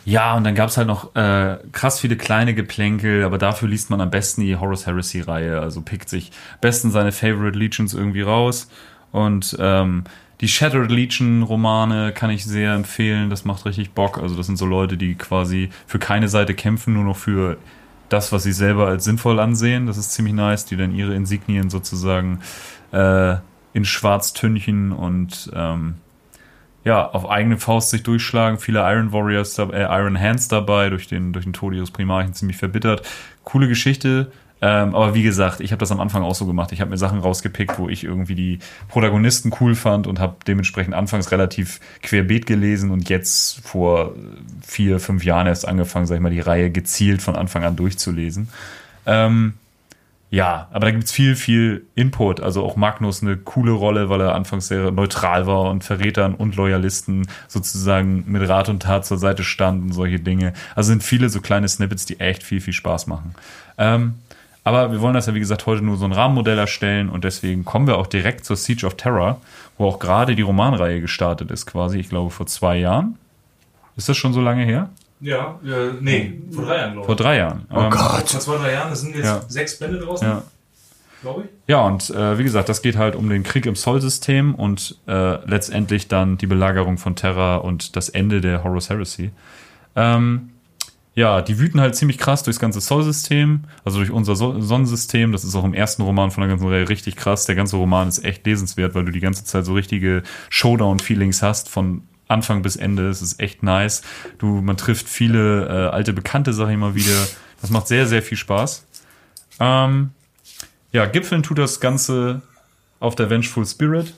Ja, 0.08 0.38
und 0.38 0.46
dann 0.46 0.56
gab's 0.56 0.78
halt 0.78 0.88
noch 0.88 1.18
äh, 1.18 1.58
krass 1.74 2.00
viele 2.00 2.16
kleine 2.16 2.56
Geplänkel, 2.56 3.26
aber 3.26 3.38
dafür 3.38 3.68
liest 3.68 3.90
man 3.90 4.00
am 4.00 4.10
besten 4.10 4.40
die 4.40 4.56
Horus 4.56 4.86
Heresy-Reihe. 4.88 5.60
Also 5.60 5.82
pickt 5.82 6.08
sich 6.08 6.32
besten 6.62 6.92
seine 6.92 7.12
Favorite 7.12 7.60
Legions 7.60 7.94
irgendwie 7.94 8.22
raus. 8.22 8.70
Und 9.12 9.58
ähm, 9.60 10.06
die 10.40 10.48
Shattered 10.48 10.92
Legion-Romane 10.92 12.14
kann 12.14 12.30
ich 12.30 12.46
sehr 12.46 12.74
empfehlen. 12.74 13.30
Das 13.30 13.44
macht 13.44 13.66
richtig 13.66 13.92
Bock. 13.92 14.18
Also 14.18 14.38
das 14.38 14.46
sind 14.46 14.56
so 14.56 14.66
Leute, 14.66 14.96
die 14.96 15.16
quasi 15.16 15.72
für 15.88 16.00
keine 16.00 16.30
Seite 16.30 16.54
kämpfen, 16.54 16.94
nur 16.94 17.04
noch 17.04 17.18
für 17.18 17.58
das, 18.08 18.32
was 18.32 18.44
sie 18.44 18.54
selber 18.54 18.88
als 18.88 19.04
sinnvoll 19.04 19.42
ansehen. 19.42 19.88
Das 19.88 19.98
ist 19.98 20.14
ziemlich 20.14 20.36
nice, 20.36 20.64
die 20.64 20.78
dann 20.78 20.96
ihre 20.96 21.16
Insignien 21.16 21.70
sozusagen 21.70 22.40
äh, 22.94 23.36
in 23.74 23.84
Schwarztünchen 23.84 24.94
und 24.94 25.52
ähm, 25.54 25.96
ja, 26.88 27.06
auf 27.06 27.30
eigene 27.30 27.58
Faust 27.58 27.90
sich 27.90 28.04
durchschlagen. 28.04 28.60
Viele 28.60 28.80
Iron 28.80 29.12
Warriors, 29.12 29.60
äh, 29.60 29.64
Iron 29.66 30.18
Hands 30.18 30.48
dabei, 30.48 30.90
durch 30.90 31.06
den, 31.06 31.34
durch 31.34 31.44
den 31.44 31.52
Tod 31.52 31.74
ihres 31.74 31.92
Primarchen 31.92 32.34
ziemlich 32.34 32.56
verbittert. 32.56 33.02
Coole 33.44 33.68
Geschichte. 33.68 34.32
Ähm, 34.62 34.96
aber 34.96 35.14
wie 35.14 35.22
gesagt, 35.22 35.60
ich 35.60 35.74
habe 35.74 35.82
das 35.82 35.92
am 35.92 36.00
Anfang 36.00 36.24
auch 36.24 36.34
so 36.34 36.46
gemacht. 36.46 36.72
Ich 36.72 36.80
habe 36.80 36.90
mir 36.90 36.98
Sachen 36.98 37.20
rausgepickt, 37.20 37.78
wo 37.78 37.90
ich 37.90 38.06
irgendwie 38.06 38.36
die 38.36 38.60
Protagonisten 38.88 39.52
cool 39.60 39.76
fand 39.76 40.08
und 40.08 40.22
habe 40.22 40.38
dementsprechend 40.48 40.94
anfangs 40.94 41.30
relativ 41.34 41.82
querbeet 42.04 42.46
gelesen 42.46 42.90
und 42.90 43.10
jetzt 43.10 43.60
vor 43.68 44.14
vier, 44.66 45.02
fünf 45.02 45.26
Jahren 45.26 45.46
erst 45.46 45.68
angefangen, 45.68 46.06
sag 46.06 46.16
ich 46.16 46.22
mal, 46.22 46.32
die 46.32 46.40
Reihe 46.40 46.72
gezielt 46.72 47.22
von 47.22 47.36
Anfang 47.36 47.66
an 47.66 47.76
durchzulesen. 47.76 48.48
Ähm, 49.06 49.56
ja, 50.30 50.68
aber 50.72 50.88
da 50.88 50.92
gibt's 50.92 51.12
viel, 51.12 51.36
viel 51.38 51.86
Input. 51.96 52.42
Also 52.42 52.64
auch 52.66 52.76
Magnus 52.76 53.22
eine 53.22 53.38
coole 53.38 53.72
Rolle, 53.72 54.10
weil 54.10 54.20
er 54.20 54.36
anfangs 54.36 54.68
sehr 54.68 54.92
neutral 54.92 55.48
war 55.48 55.70
und 55.70 55.86
Verrätern 55.86 56.36
und 56.36 56.58
Loyalisten 56.58 57.28
sozusagen 57.48 58.26
mit 58.28 58.48
Rat 58.48 58.68
und 58.68 58.82
Tat 58.84 59.06
zur 59.06 59.18
Seite 59.18 59.44
stand 59.44 59.84
und 59.84 59.94
solche 59.94 60.20
Dinge. 60.20 60.54
Also 60.76 60.90
sind 60.90 61.04
viele 61.04 61.30
so 61.30 61.40
kleine 61.40 61.70
Snippets, 61.70 62.06
die 62.06 62.20
echt 62.20 62.44
viel, 62.44 62.60
viel 62.60 62.74
Spaß 62.74 63.08
machen. 63.08 63.36
Ähm, 63.78 64.16
aber 64.66 64.92
wir 64.92 65.00
wollen 65.00 65.14
das 65.14 65.28
ja, 65.28 65.34
wie 65.34 65.40
gesagt, 65.40 65.66
heute 65.66 65.82
nur 65.82 65.96
so 65.96 66.04
ein 66.04 66.12
Rahmenmodell 66.12 66.58
erstellen 66.58 67.08
und 67.08 67.24
deswegen 67.24 67.64
kommen 67.64 67.88
wir 67.88 67.98
auch 67.98 68.08
direkt 68.08 68.44
zur 68.44 68.58
Siege 68.58 68.86
of 68.86 68.98
Terror, 68.98 69.40
wo 69.78 69.88
auch 69.88 69.98
gerade 69.98 70.36
die 70.36 70.42
Romanreihe 70.42 71.00
gestartet 71.00 71.52
ist, 71.52 71.68
quasi, 71.68 72.00
ich 72.00 72.10
glaube, 72.10 72.32
vor 72.32 72.48
zwei 72.48 72.78
Jahren. 72.78 73.18
Ist 73.96 74.10
das 74.10 74.18
schon 74.18 74.34
so 74.34 74.42
lange 74.42 74.66
her? 74.66 74.90
Ja, 75.20 75.60
äh, 75.66 75.94
nee, 76.00 76.40
vor 76.52 76.66
drei 76.66 76.78
Jahren, 76.78 76.92
glaube 76.94 77.06
Vor 77.08 77.16
drei 77.16 77.38
Jahren. 77.38 77.66
Oh 77.72 77.90
Vor 77.92 78.26
zwei, 78.26 78.58
drei 78.58 78.72
Jahren, 78.74 78.90
das 78.92 79.02
sind 79.02 79.16
jetzt 79.16 79.26
Ja. 79.26 79.42
sechs 79.48 79.80
Bände 79.80 79.98
draußen, 80.00 80.28
Ja. 80.28 80.44
glaube 81.22 81.44
ich. 81.46 81.50
Ja, 81.68 81.82
und 81.82 82.10
äh, 82.12 82.38
wie 82.38 82.44
gesagt, 82.44 82.70
das 82.70 82.82
geht 82.84 82.98
halt 82.98 83.16
um 83.16 83.28
den 83.30 83.44
Krieg 83.44 83.66
im 83.66 83.76
Sol-System 83.76 84.54
und 84.54 84.98
äh, 85.08 85.44
letztendlich 85.50 86.08
dann 86.08 86.38
die 86.38 86.46
Belagerung 86.48 86.98
von 87.00 87.16
Terra 87.16 87.56
und 87.58 87.96
das 87.96 88.10
Ende 88.10 88.42
der 88.42 88.64
Horus 88.64 88.90
Heresy. 88.90 89.32
Ähm, 89.96 90.52
ja, 91.16 91.42
die 91.42 91.58
wüten 91.58 91.82
halt 91.82 91.96
ziemlich 91.96 92.20
krass 92.20 92.44
durchs 92.44 92.60
ganze 92.60 92.80
Sol-System, 92.80 93.64
also 93.84 93.98
durch 93.98 94.12
unser 94.12 94.36
so 94.36 94.62
Sonnensystem. 94.62 95.32
Das 95.32 95.44
ist 95.44 95.56
auch 95.56 95.64
im 95.64 95.74
ersten 95.74 96.04
Roman 96.04 96.30
von 96.30 96.42
der 96.42 96.50
ganzen 96.50 96.68
Reihe 96.68 96.88
richtig 96.88 97.16
krass. 97.16 97.46
Der 97.48 97.56
ganze 97.56 97.76
Roman 97.78 98.08
ist 98.08 98.24
echt 98.24 98.46
lesenswert, 98.46 98.94
weil 98.94 99.06
du 99.06 99.12
die 99.12 99.20
ganze 99.20 99.44
Zeit 99.44 99.66
so 99.66 99.74
richtige 99.74 100.22
Showdown-Feelings 100.52 101.42
hast 101.42 101.70
von 101.70 102.04
Anfang 102.28 102.62
bis 102.62 102.76
Ende. 102.76 103.10
Es 103.10 103.22
ist 103.22 103.40
echt 103.40 103.64
nice. 103.64 104.02
Du, 104.38 104.62
man 104.62 104.78
trifft 104.78 105.08
viele 105.08 105.68
äh, 105.68 105.90
alte 105.90 106.14
Bekannte, 106.14 106.54
sag 106.54 106.70
ich 106.70 106.78
mal 106.78 106.96
wieder. 106.96 107.28
Das 107.62 107.70
macht 107.70 107.88
sehr, 107.88 108.08
sehr 108.08 108.22
viel 108.22 108.38
Spaß. 108.38 108.86
Ähm, 109.60 110.12
ja, 110.92 111.06
Gipfeln 111.06 111.44
tut 111.44 111.58
das 111.58 111.80
Ganze 111.80 112.42
auf 113.00 113.16
der 113.16 113.30
Vengeful 113.30 113.66
Spirit. 113.66 114.14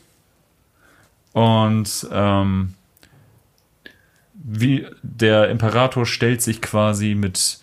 Und 1.33 2.07
ähm, 2.11 2.73
wie 4.33 4.87
der 5.01 5.49
Imperator 5.49 6.05
stellt 6.05 6.41
sich 6.41 6.61
quasi 6.61 7.15
mit 7.15 7.59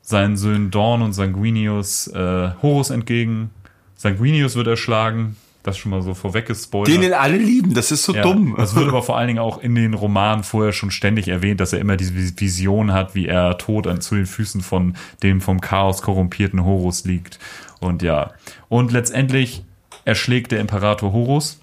seinen 0.00 0.36
Söhnen 0.36 0.70
Dorn 0.70 1.02
und 1.02 1.12
Sanguinius 1.12 2.08
äh, 2.08 2.50
Horus 2.62 2.90
entgegen. 2.90 3.50
Sanguinius 3.96 4.54
wird 4.54 4.66
erschlagen. 4.66 5.36
Das 5.64 5.78
schon 5.78 5.90
mal 5.90 6.02
so 6.02 6.12
vorweg 6.12 6.44
gespoilert. 6.44 6.88
Den 6.88 7.00
den 7.00 7.14
alle 7.14 7.38
lieben, 7.38 7.72
das 7.72 7.90
ist 7.90 8.04
so 8.04 8.14
Ja, 8.14 8.20
dumm. 8.22 8.54
Das 8.56 8.74
wird 8.74 8.86
aber 8.86 9.02
vor 9.02 9.16
allen 9.16 9.28
Dingen 9.28 9.38
auch 9.38 9.56
in 9.58 9.74
den 9.74 9.94
Romanen 9.94 10.44
vorher 10.44 10.74
schon 10.74 10.90
ständig 10.90 11.26
erwähnt, 11.28 11.58
dass 11.58 11.72
er 11.72 11.78
immer 11.78 11.96
diese 11.96 12.14
Vision 12.14 12.92
hat, 12.92 13.14
wie 13.14 13.26
er 13.26 13.56
tot 13.56 13.86
an, 13.86 14.02
zu 14.02 14.14
den 14.14 14.26
Füßen 14.26 14.60
von 14.60 14.94
dem 15.22 15.40
vom 15.40 15.62
Chaos 15.62 16.02
korrumpierten 16.02 16.66
Horus 16.66 17.06
liegt. 17.06 17.38
Und 17.80 18.02
ja. 18.02 18.32
Und 18.68 18.92
letztendlich 18.92 19.64
erschlägt 20.04 20.52
der 20.52 20.60
Imperator 20.60 21.14
Horus. 21.14 21.60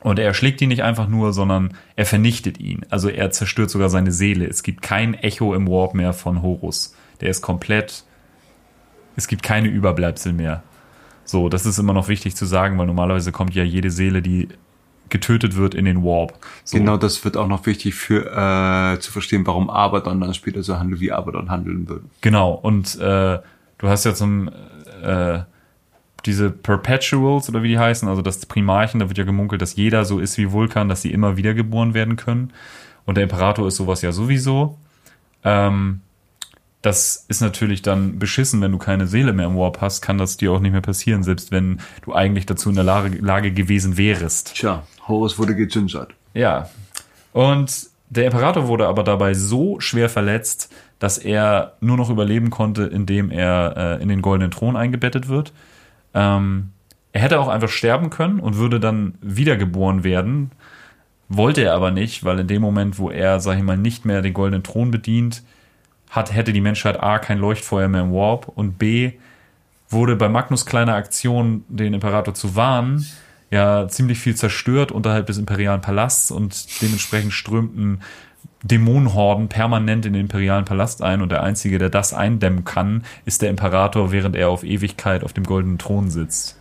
Und 0.00 0.18
er 0.18 0.24
erschlägt 0.24 0.62
ihn 0.62 0.68
nicht 0.70 0.82
einfach 0.82 1.06
nur, 1.06 1.34
sondern 1.34 1.74
er 1.96 2.06
vernichtet 2.06 2.58
ihn. 2.58 2.86
Also 2.88 3.10
er 3.10 3.30
zerstört 3.30 3.68
sogar 3.68 3.90
seine 3.90 4.10
Seele. 4.10 4.46
Es 4.46 4.62
gibt 4.62 4.80
kein 4.80 5.12
Echo 5.12 5.54
im 5.54 5.68
Warp 5.68 5.92
mehr 5.92 6.14
von 6.14 6.40
Horus. 6.40 6.94
Der 7.20 7.28
ist 7.28 7.42
komplett. 7.42 8.04
Es 9.16 9.28
gibt 9.28 9.42
keine 9.42 9.68
Überbleibsel 9.68 10.32
mehr. 10.32 10.62
So, 11.28 11.50
das 11.50 11.66
ist 11.66 11.78
immer 11.78 11.92
noch 11.92 12.08
wichtig 12.08 12.36
zu 12.36 12.46
sagen, 12.46 12.78
weil 12.78 12.86
normalerweise 12.86 13.32
kommt 13.32 13.54
ja 13.54 13.62
jede 13.62 13.90
Seele, 13.90 14.22
die 14.22 14.48
getötet 15.10 15.56
wird, 15.56 15.74
in 15.74 15.84
den 15.84 16.02
Warp. 16.02 16.32
So. 16.64 16.78
Genau, 16.78 16.96
das 16.96 17.22
wird 17.22 17.36
auch 17.36 17.48
noch 17.48 17.66
wichtig 17.66 17.94
für 17.94 18.24
äh, 18.24 18.98
zu 18.98 19.12
verstehen, 19.12 19.46
warum 19.46 19.68
Abaddon 19.68 20.22
dann 20.22 20.32
später 20.32 20.62
so 20.62 20.78
handelt, 20.78 21.00
wie 21.02 21.12
Abaddon 21.12 21.50
handeln 21.50 21.86
würde. 21.86 22.04
Genau, 22.22 22.52
und 22.52 22.98
äh, 22.98 23.38
du 23.76 23.88
hast 23.88 24.04
ja 24.04 24.14
zum 24.14 24.48
äh, 25.02 25.40
diese 26.24 26.50
Perpetuals 26.50 27.50
oder 27.50 27.62
wie 27.62 27.68
die 27.68 27.78
heißen, 27.78 28.08
also 28.08 28.22
das 28.22 28.46
Primarchen, 28.46 29.00
da 29.00 29.08
wird 29.08 29.18
ja 29.18 29.24
gemunkelt, 29.24 29.60
dass 29.60 29.76
jeder 29.76 30.06
so 30.06 30.20
ist 30.20 30.38
wie 30.38 30.50
Vulkan, 30.50 30.88
dass 30.88 31.02
sie 31.02 31.12
immer 31.12 31.36
wiedergeboren 31.36 31.92
werden 31.92 32.16
können. 32.16 32.54
Und 33.04 33.16
der 33.16 33.24
Imperator 33.24 33.68
ist 33.68 33.76
sowas 33.76 34.00
ja 34.00 34.12
sowieso. 34.12 34.78
Ähm, 35.44 36.00
das 36.82 37.24
ist 37.28 37.40
natürlich 37.40 37.82
dann 37.82 38.18
beschissen, 38.18 38.60
wenn 38.60 38.72
du 38.72 38.78
keine 38.78 39.06
Seele 39.06 39.32
mehr 39.32 39.46
im 39.46 39.56
Warp 39.56 39.80
hast, 39.80 40.00
kann 40.00 40.18
das 40.18 40.36
dir 40.36 40.52
auch 40.52 40.60
nicht 40.60 40.72
mehr 40.72 40.80
passieren, 40.80 41.24
selbst 41.24 41.50
wenn 41.50 41.80
du 42.02 42.14
eigentlich 42.14 42.46
dazu 42.46 42.68
in 42.68 42.76
der 42.76 42.84
Lage, 42.84 43.18
Lage 43.18 43.52
gewesen 43.52 43.96
wärest. 43.96 44.54
Tja, 44.54 44.84
Horus 45.08 45.38
wurde 45.38 45.56
gegingert. 45.56 46.14
Ja. 46.34 46.70
Und 47.32 47.88
der 48.10 48.26
Imperator 48.26 48.68
wurde 48.68 48.86
aber 48.86 49.02
dabei 49.02 49.34
so 49.34 49.80
schwer 49.80 50.08
verletzt, 50.08 50.72
dass 50.98 51.18
er 51.18 51.74
nur 51.80 51.96
noch 51.96 52.10
überleben 52.10 52.50
konnte, 52.50 52.84
indem 52.84 53.30
er 53.30 53.74
äh, 53.76 54.02
in 54.02 54.08
den 54.08 54.22
goldenen 54.22 54.50
Thron 54.50 54.76
eingebettet 54.76 55.28
wird. 55.28 55.52
Ähm, 56.14 56.70
er 57.12 57.22
hätte 57.22 57.40
auch 57.40 57.48
einfach 57.48 57.68
sterben 57.68 58.10
können 58.10 58.40
und 58.40 58.56
würde 58.56 58.80
dann 58.80 59.14
wiedergeboren 59.20 60.04
werden. 60.04 60.52
Wollte 61.28 61.62
er 61.62 61.74
aber 61.74 61.90
nicht, 61.90 62.24
weil 62.24 62.38
in 62.38 62.46
dem 62.46 62.62
Moment, 62.62 62.98
wo 62.98 63.10
er, 63.10 63.40
sag 63.40 63.58
ich 63.58 63.64
mal, 63.64 63.76
nicht 63.76 64.04
mehr 64.04 64.22
den 64.22 64.32
goldenen 64.32 64.62
Thron 64.62 64.90
bedient, 64.90 65.42
hat, 66.10 66.32
hätte 66.34 66.52
die 66.52 66.60
Menschheit 66.60 67.02
A 67.02 67.18
kein 67.18 67.38
Leuchtfeuer 67.38 67.88
mehr 67.88 68.02
im 68.02 68.12
Warp 68.12 68.48
und 68.48 68.78
B 68.78 69.12
wurde 69.90 70.16
bei 70.16 70.28
Magnus 70.28 70.66
kleiner 70.66 70.94
Aktion, 70.94 71.64
den 71.68 71.94
Imperator 71.94 72.34
zu 72.34 72.56
warnen, 72.56 73.06
ja 73.50 73.88
ziemlich 73.88 74.18
viel 74.18 74.34
zerstört 74.34 74.92
unterhalb 74.92 75.26
des 75.26 75.38
imperialen 75.38 75.80
Palasts 75.80 76.30
und 76.30 76.82
dementsprechend 76.82 77.32
strömten 77.32 78.00
Dämonenhorden 78.62 79.48
permanent 79.48 80.04
in 80.04 80.14
den 80.14 80.22
imperialen 80.22 80.64
Palast 80.64 81.02
ein 81.02 81.22
und 81.22 81.30
der 81.30 81.42
einzige, 81.42 81.78
der 81.78 81.90
das 81.90 82.12
eindämmen 82.12 82.64
kann, 82.64 83.04
ist 83.24 83.40
der 83.42 83.50
Imperator, 83.50 84.10
während 84.10 84.34
er 84.34 84.50
auf 84.50 84.64
Ewigkeit 84.64 85.22
auf 85.22 85.32
dem 85.32 85.44
goldenen 85.44 85.78
Thron 85.78 86.10
sitzt. 86.10 86.56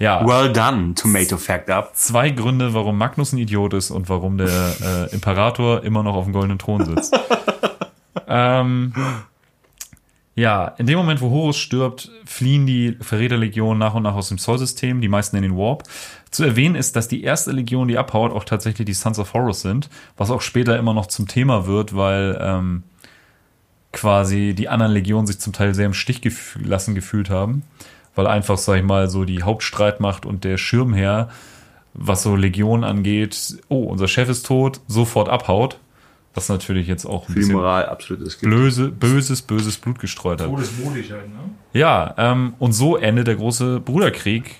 Ja, 0.00 0.26
Well 0.26 0.52
done, 0.52 0.94
Tomato 0.94 1.36
Fact 1.36 1.70
Up. 1.70 1.94
zwei 1.94 2.30
Gründe, 2.30 2.74
warum 2.74 2.98
Magnus 2.98 3.32
ein 3.32 3.38
Idiot 3.38 3.74
ist 3.74 3.92
und 3.92 4.08
warum 4.08 4.38
der 4.38 5.08
äh, 5.08 5.14
Imperator 5.14 5.84
immer 5.84 6.02
noch 6.02 6.14
auf 6.14 6.24
dem 6.24 6.32
goldenen 6.32 6.58
Thron 6.58 6.84
sitzt. 6.84 7.16
ähm, 8.28 8.92
ja, 10.36 10.68
in 10.78 10.86
dem 10.86 10.98
Moment, 10.98 11.20
wo 11.20 11.30
Horus 11.30 11.56
stirbt, 11.56 12.10
fliehen 12.24 12.66
die 12.66 12.96
Verräterlegionen 13.00 13.78
nach 13.78 13.94
und 13.94 14.02
nach 14.02 14.16
aus 14.16 14.28
dem 14.28 14.38
Sol-System, 14.38 15.00
die 15.00 15.08
meisten 15.08 15.36
in 15.36 15.42
den 15.42 15.56
Warp. 15.56 15.84
Zu 16.30 16.42
erwähnen 16.42 16.74
ist, 16.74 16.96
dass 16.96 17.06
die 17.06 17.22
erste 17.22 17.52
Legion, 17.52 17.86
die 17.86 17.98
abhaut, 17.98 18.32
auch 18.32 18.44
tatsächlich 18.44 18.86
die 18.86 18.94
Sons 18.94 19.20
of 19.20 19.32
Horus 19.32 19.60
sind, 19.60 19.88
was 20.16 20.32
auch 20.32 20.40
später 20.40 20.76
immer 20.76 20.92
noch 20.92 21.06
zum 21.06 21.28
Thema 21.28 21.66
wird, 21.66 21.94
weil 21.94 22.36
ähm, 22.40 22.82
quasi 23.92 24.54
die 24.54 24.68
anderen 24.68 24.92
Legionen 24.92 25.28
sich 25.28 25.38
zum 25.38 25.52
Teil 25.52 25.72
sehr 25.72 25.86
im 25.86 25.94
Stich 25.94 26.20
gef 26.20 26.58
lassen 26.60 26.96
gefühlt 26.96 27.30
haben, 27.30 27.62
weil 28.16 28.26
einfach, 28.26 28.58
sag 28.58 28.78
ich 28.78 28.84
mal, 28.84 29.08
so 29.08 29.24
die 29.24 29.44
Hauptstreitmacht 29.44 30.26
und 30.26 30.42
der 30.42 30.58
Schirmherr, 30.58 31.28
was 31.92 32.24
so 32.24 32.34
Legionen 32.34 32.82
angeht, 32.82 33.58
oh, 33.68 33.84
unser 33.84 34.08
Chef 34.08 34.28
ist 34.28 34.46
tot, 34.46 34.80
sofort 34.88 35.28
abhaut. 35.28 35.78
Was 36.34 36.48
natürlich 36.48 36.88
jetzt 36.88 37.06
auch 37.06 37.22
ein 37.22 37.26
Für 37.26 37.32
die 37.34 37.38
bisschen 37.40 37.54
Moral 37.54 37.86
absolut 37.86 38.26
ist. 38.26 38.40
blöse, 38.40 38.88
böses, 38.90 39.40
böses 39.42 39.76
Blut 39.78 40.00
gestreut 40.00 40.40
hat. 40.40 40.48
Todesmutig 40.48 41.12
halt, 41.12 41.28
ne? 41.28 41.38
Ja, 41.72 42.12
ähm, 42.18 42.54
und 42.58 42.72
so 42.72 42.96
endet 42.96 43.28
der 43.28 43.36
große 43.36 43.78
Bruderkrieg. 43.80 44.56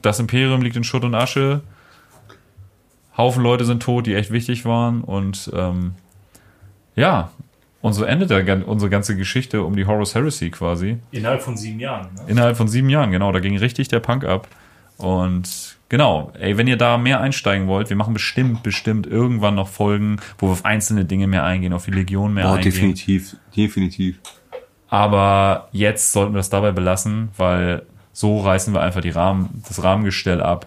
Das 0.00 0.20
Imperium 0.20 0.62
liegt 0.62 0.76
in 0.76 0.84
Schutt 0.84 1.02
und 1.02 1.14
Asche. 1.16 1.62
Haufen 3.16 3.42
Leute 3.42 3.64
sind 3.64 3.82
tot, 3.82 4.06
die 4.06 4.14
echt 4.14 4.30
wichtig 4.30 4.64
waren. 4.64 5.00
Und 5.02 5.50
ähm, 5.54 5.94
ja, 6.94 7.30
und 7.80 7.92
so 7.94 8.04
endet 8.04 8.30
der, 8.30 8.44
gan- 8.44 8.62
unsere 8.62 8.88
ganze 8.90 9.16
Geschichte 9.16 9.62
um 9.64 9.74
die 9.74 9.86
Horus 9.86 10.14
Heresy 10.14 10.50
quasi. 10.50 10.98
Innerhalb 11.10 11.42
von 11.42 11.56
sieben 11.56 11.80
Jahren, 11.80 12.14
ne? 12.14 12.22
Innerhalb 12.28 12.56
von 12.56 12.68
sieben 12.68 12.90
Jahren, 12.90 13.10
genau. 13.10 13.32
Da 13.32 13.40
ging 13.40 13.56
richtig 13.58 13.88
der 13.88 13.98
Punk 14.00 14.24
ab. 14.24 14.46
Und 14.98 15.77
genau, 15.88 16.32
ey, 16.38 16.56
wenn 16.56 16.66
ihr 16.66 16.76
da 16.76 16.98
mehr 16.98 17.20
einsteigen 17.20 17.66
wollt, 17.66 17.88
wir 17.90 17.96
machen 17.96 18.14
bestimmt, 18.14 18.62
bestimmt 18.62 19.06
irgendwann 19.06 19.54
noch 19.54 19.68
Folgen, 19.68 20.20
wo 20.38 20.46
wir 20.48 20.52
auf 20.52 20.64
einzelne 20.64 21.04
Dinge 21.04 21.26
mehr 21.26 21.44
eingehen, 21.44 21.72
auf 21.72 21.84
die 21.84 21.90
Legion 21.90 22.34
mehr 22.34 22.44
Boah, 22.44 22.54
eingehen. 22.54 22.72
definitiv, 22.72 23.36
definitiv. 23.56 24.18
Aber 24.88 25.68
jetzt 25.72 26.12
sollten 26.12 26.34
wir 26.34 26.40
es 26.40 26.50
dabei 26.50 26.72
belassen, 26.72 27.28
weil 27.36 27.82
so 28.12 28.40
reißen 28.40 28.74
wir 28.74 28.80
einfach 28.80 29.00
die 29.00 29.10
Rahmen, 29.10 29.62
das 29.68 29.82
Rahmengestell 29.82 30.42
ab 30.42 30.66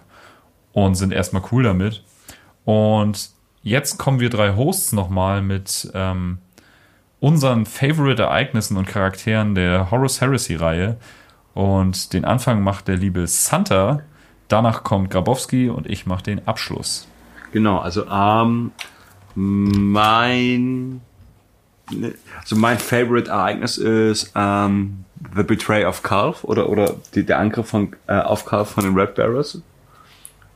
und 0.74 0.96
sind 0.96 1.12
erstmal 1.12 1.44
cool 1.52 1.64
damit. 1.64 2.04
Und 2.66 3.32
jetzt 3.64 3.98
kommen 3.98 4.20
wir 4.20 4.30
drei 4.30 4.56
Hosts 4.56 4.94
nochmal 4.94 5.42
mit 5.42 5.92
ähm, 5.94 6.38
unseren 7.20 7.66
Favorite-Ereignissen 7.66 8.78
und 8.78 8.88
Charakteren 8.88 9.56
der 9.56 9.92
Horus 9.92 10.22
Heresy-Reihe. 10.22 10.98
Und 11.54 12.14
den 12.14 12.26
Anfang 12.26 12.62
macht 12.62 12.88
der 12.88 12.98
liebe 12.98 13.28
Santa. 13.28 14.02
Danach 14.52 14.84
kommt 14.84 15.12
Grabowski 15.12 15.70
und 15.70 15.90
ich 15.90 16.06
mache 16.06 16.24
den 16.24 16.46
Abschluss. 16.46 17.08
Genau, 17.54 17.78
also 17.80 18.06
ähm, 18.08 18.72
mein 19.36 21.02
also 22.40 22.56
mein 22.56 22.78
favorite 22.78 23.30
Ereignis 23.30 23.78
ist 23.78 24.32
ähm, 24.36 25.06
The 25.36 25.44
Betray 25.44 25.86
of 25.86 26.04
Calf 26.04 26.44
oder 26.44 26.70
oder 26.70 26.96
die, 27.16 27.26
der 27.26 27.40
Angriff 27.40 27.68
von 27.68 27.96
äh, 28.08 28.20
auf 28.20 28.46
Calf 28.46 28.72
von 28.72 28.84
den 28.84 28.98
Red 28.98 29.16
Barrels. 29.16 29.62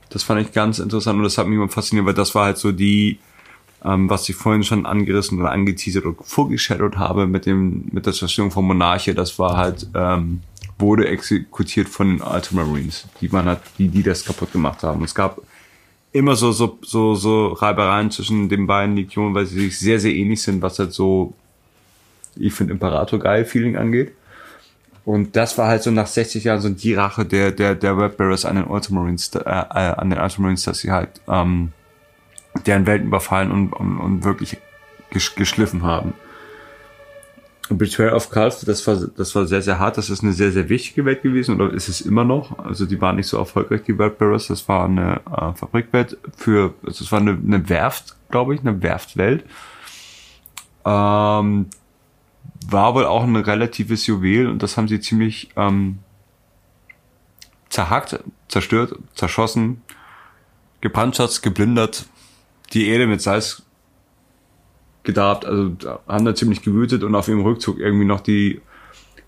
Das 0.10 0.24
fand 0.24 0.42
ich 0.42 0.52
ganz 0.52 0.80
interessant 0.80 1.18
und 1.18 1.24
das 1.24 1.38
hat 1.38 1.48
mich 1.48 1.56
immer 1.56 1.70
fasziniert, 1.70 2.06
weil 2.06 2.14
das 2.14 2.36
war 2.36 2.46
halt 2.46 2.58
so 2.58 2.72
die 2.74 3.20
ähm, 3.86 4.10
was 4.10 4.28
ich 4.28 4.36
vorhin 4.36 4.64
schon 4.64 4.86
angerissen 4.86 5.40
oder 5.40 5.52
angeteasert 5.52 6.06
oder 6.06 6.18
vorgeschadowt 6.22 6.98
habe 6.98 7.28
mit 7.28 7.46
dem 7.46 7.86
mit 7.92 8.06
der 8.06 8.14
Zerstörung 8.14 8.52
von 8.52 8.66
Monarchie, 8.66 9.14
das 9.14 9.38
war 9.40 9.56
halt 9.56 9.88
ähm, 9.94 10.42
wurde 10.78 11.08
exekutiert 11.08 11.88
von 11.88 12.18
den 12.18 12.22
Ultramarines, 12.22 13.08
die 13.22 13.30
man 13.30 13.46
hat, 13.46 13.62
die 13.78 13.88
die 13.88 14.04
das 14.04 14.26
kaputt 14.26 14.52
gemacht 14.52 14.84
haben. 14.84 15.04
Es 15.04 15.16
gab 15.16 15.42
immer 16.12 16.36
so 16.36 16.52
so 16.52 16.78
so 16.82 17.16
so 17.16 17.48
Reibereien 17.54 18.12
zwischen 18.12 18.50
den 18.50 18.68
beiden 18.68 18.96
Legionen, 18.96 19.34
weil 19.34 19.46
sie 19.46 19.62
sich 19.62 19.80
sehr 19.80 20.00
sehr 20.00 20.14
ähnlich 20.14 20.42
sind, 20.42 20.62
was 20.62 20.80
halt 20.80 20.94
so 20.94 21.34
ich 22.36 22.54
finde 22.54 22.74
Imperator 22.74 23.20
geil 23.20 23.46
Feeling 23.46 23.78
angeht. 23.78 24.14
Und 25.06 25.36
das 25.36 25.58
war 25.58 25.68
halt 25.68 25.84
so 25.84 25.92
nach 25.92 26.08
60 26.08 26.44
Jahren 26.44 26.62
so 26.62 26.70
die 26.70 26.94
Rache 26.94 27.26
der 27.26 27.52
der 27.52 27.76
der 27.76 27.98
Red 27.98 28.18
Barrels 28.18 28.44
an 28.44 28.56
den 28.58 28.66
Ultramarines 28.66 29.34
äh, 29.36 29.40
äh, 29.40 29.94
an 29.96 30.10
den 30.10 30.20
Ultramarines, 30.20 30.64
dass 30.64 30.80
sie 30.80 30.92
halt 30.92 31.22
ähm, 31.28 31.72
deren 32.66 32.86
Welten 32.86 33.08
überfallen 33.08 33.52
und, 33.52 33.74
und, 33.74 34.00
und 34.00 34.24
wirklich 34.24 34.58
gesch 35.10 35.36
geschliffen 35.36 35.84
haben. 35.84 36.14
Betrayal 37.70 38.14
of 38.14 38.30
Calf, 38.30 38.64
das 38.66 38.86
war, 38.86 38.96
das 39.18 39.34
war 39.34 39.48
sehr, 39.48 39.62
sehr 39.62 39.80
hart. 39.80 39.98
Das 39.98 40.10
ist 40.10 40.24
eine 40.24 40.34
sehr, 40.34 40.52
sehr 40.52 40.70
wichtige 40.70 41.06
Welt 41.06 41.24
gewesen 41.24 41.60
oder 41.60 41.74
ist 41.74 41.90
es 41.90 42.02
immer 42.02 42.24
noch. 42.24 42.60
Also 42.60 42.86
die 42.86 43.02
war 43.02 43.14
nicht 43.14 43.28
so 43.28 43.38
erfolgreich, 43.38 43.82
die 43.84 43.98
World 43.98 44.18
Barrows. 44.18 44.48
Das 44.48 44.68
war 44.68 44.86
eine 44.86 45.22
äh, 45.26 45.54
Fabrikwelt 45.54 46.18
für, 46.38 46.74
also 46.86 47.04
es 47.04 47.12
war 47.12 47.20
eine, 47.20 47.32
eine 47.32 47.68
Werft, 47.70 48.16
glaube 48.30 48.54
ich, 48.56 48.62
eine 48.62 48.82
Werftwelt. 48.84 49.44
Ähm, 50.86 51.68
war 52.68 52.96
wohl 52.96 53.06
auch 53.06 53.24
ein 53.24 53.36
relatives 53.36 54.06
Juwel 54.08 54.48
und 54.48 54.62
das 54.62 54.78
haben 54.78 54.88
sie 54.88 55.00
ziemlich 55.00 55.50
ähm, 55.56 56.00
zerhackt, 57.70 58.20
zerstört, 58.48 58.96
zerschossen, 59.16 59.82
gepanzert, 60.82 61.42
geplündert, 61.42 62.06
die 62.74 62.88
Erde 62.88 63.08
mit 63.08 63.22
Salz 63.22 63.65
gedarbt, 65.06 65.46
also 65.46 65.76
haben 66.08 66.26
da 66.26 66.36
ziemlich 66.36 66.62
gewütet 66.62 67.04
und 67.04 67.16
auf 67.16 67.28
ihrem 67.28 67.42
Rückzug 67.42 67.80
irgendwie 67.80 68.06
noch 68.06 68.22
die 68.22 68.62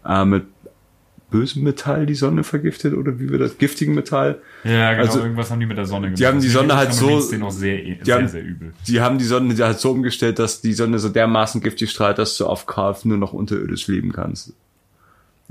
äh, 0.05 0.25
mit 0.25 0.45
bösem 1.29 1.63
Metall 1.63 2.05
die 2.05 2.15
Sonne 2.15 2.43
vergiftet 2.45 2.93
oder 2.93 3.19
wie 3.19 3.29
wir 3.29 3.37
das 3.37 3.57
giftigen 3.57 3.93
Metall. 3.95 4.39
Ja, 4.63 4.93
genau, 4.93 5.05
Also, 5.05 5.19
irgendwas 5.19 5.51
haben 5.51 5.59
die 5.59 5.65
mit 5.65 5.77
der 5.77 5.85
Sonne 5.85 6.07
gemacht. 6.07 6.19
die 6.19 6.25
haben 6.25 6.39
die 6.39 6.47
Sonne 6.47 6.75
halt 6.77 6.93
so- 6.93 7.19
sehr, 7.19 7.37
die 7.81 7.97
sehr, 8.01 8.15
haben- 8.15 8.27
sehr 8.29 8.43
übel. 8.45 8.73
Die 8.87 9.01
haben 9.01 9.17
die 9.17 9.25
Sonne 9.25 9.53
halt 9.57 9.77
so 9.79 9.91
umgestellt, 9.91 10.39
dass 10.39 10.61
die 10.61 10.71
Sonne 10.73 10.99
so 10.99 11.09
dermaßen 11.09 11.59
giftig 11.61 11.89
strahlt, 11.91 12.17
dass 12.17 12.37
du 12.37 12.45
auf 12.45 12.65
Kalf 12.65 13.03
nur 13.03 13.17
noch 13.17 13.33
unterirdisch 13.33 13.87
leben 13.87 14.13
kannst. 14.13 14.53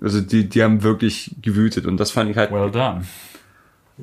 Also 0.01 0.21
die, 0.23 0.49
die 0.49 0.63
haben 0.63 0.83
wirklich 0.83 1.35
gewütet 1.43 1.85
und 1.87 1.99
das 1.99 2.11
fand 2.11 2.31
ich 2.31 2.37
halt 2.39 2.51
Well 2.53 2.71
done. 2.71 3.03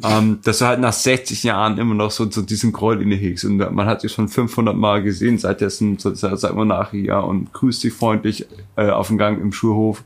Ähm, 0.01 0.39
dass 0.43 0.57
du 0.59 0.65
halt 0.65 0.79
nach 0.79 0.93
60 0.93 1.43
Jahren 1.43 1.77
immer 1.77 1.93
noch 1.93 2.09
so, 2.09 2.29
so 2.31 2.41
diesen 2.41 2.71
Groll 2.71 3.01
in 3.01 3.11
hegst 3.11 3.45
und 3.45 3.57
man 3.57 3.85
hat 3.85 4.01
dich 4.03 4.11
schon 4.11 4.27
500 4.27 4.75
Mal 4.75 5.03
gesehen 5.03 5.37
seit 5.37 5.61
dessen, 5.61 5.99
so- 5.99 6.13
seit 6.15 6.39
seit 6.39 6.55
Monarchie, 6.55 7.05
ja, 7.05 7.19
und 7.19 7.53
grüßt 7.53 7.83
dich 7.83 7.93
freundlich 7.93 8.47
äh, 8.75 8.89
auf 8.89 9.07
dem 9.07 9.17
Gang 9.19 9.39
im 9.39 9.51
Schulhof. 9.53 10.03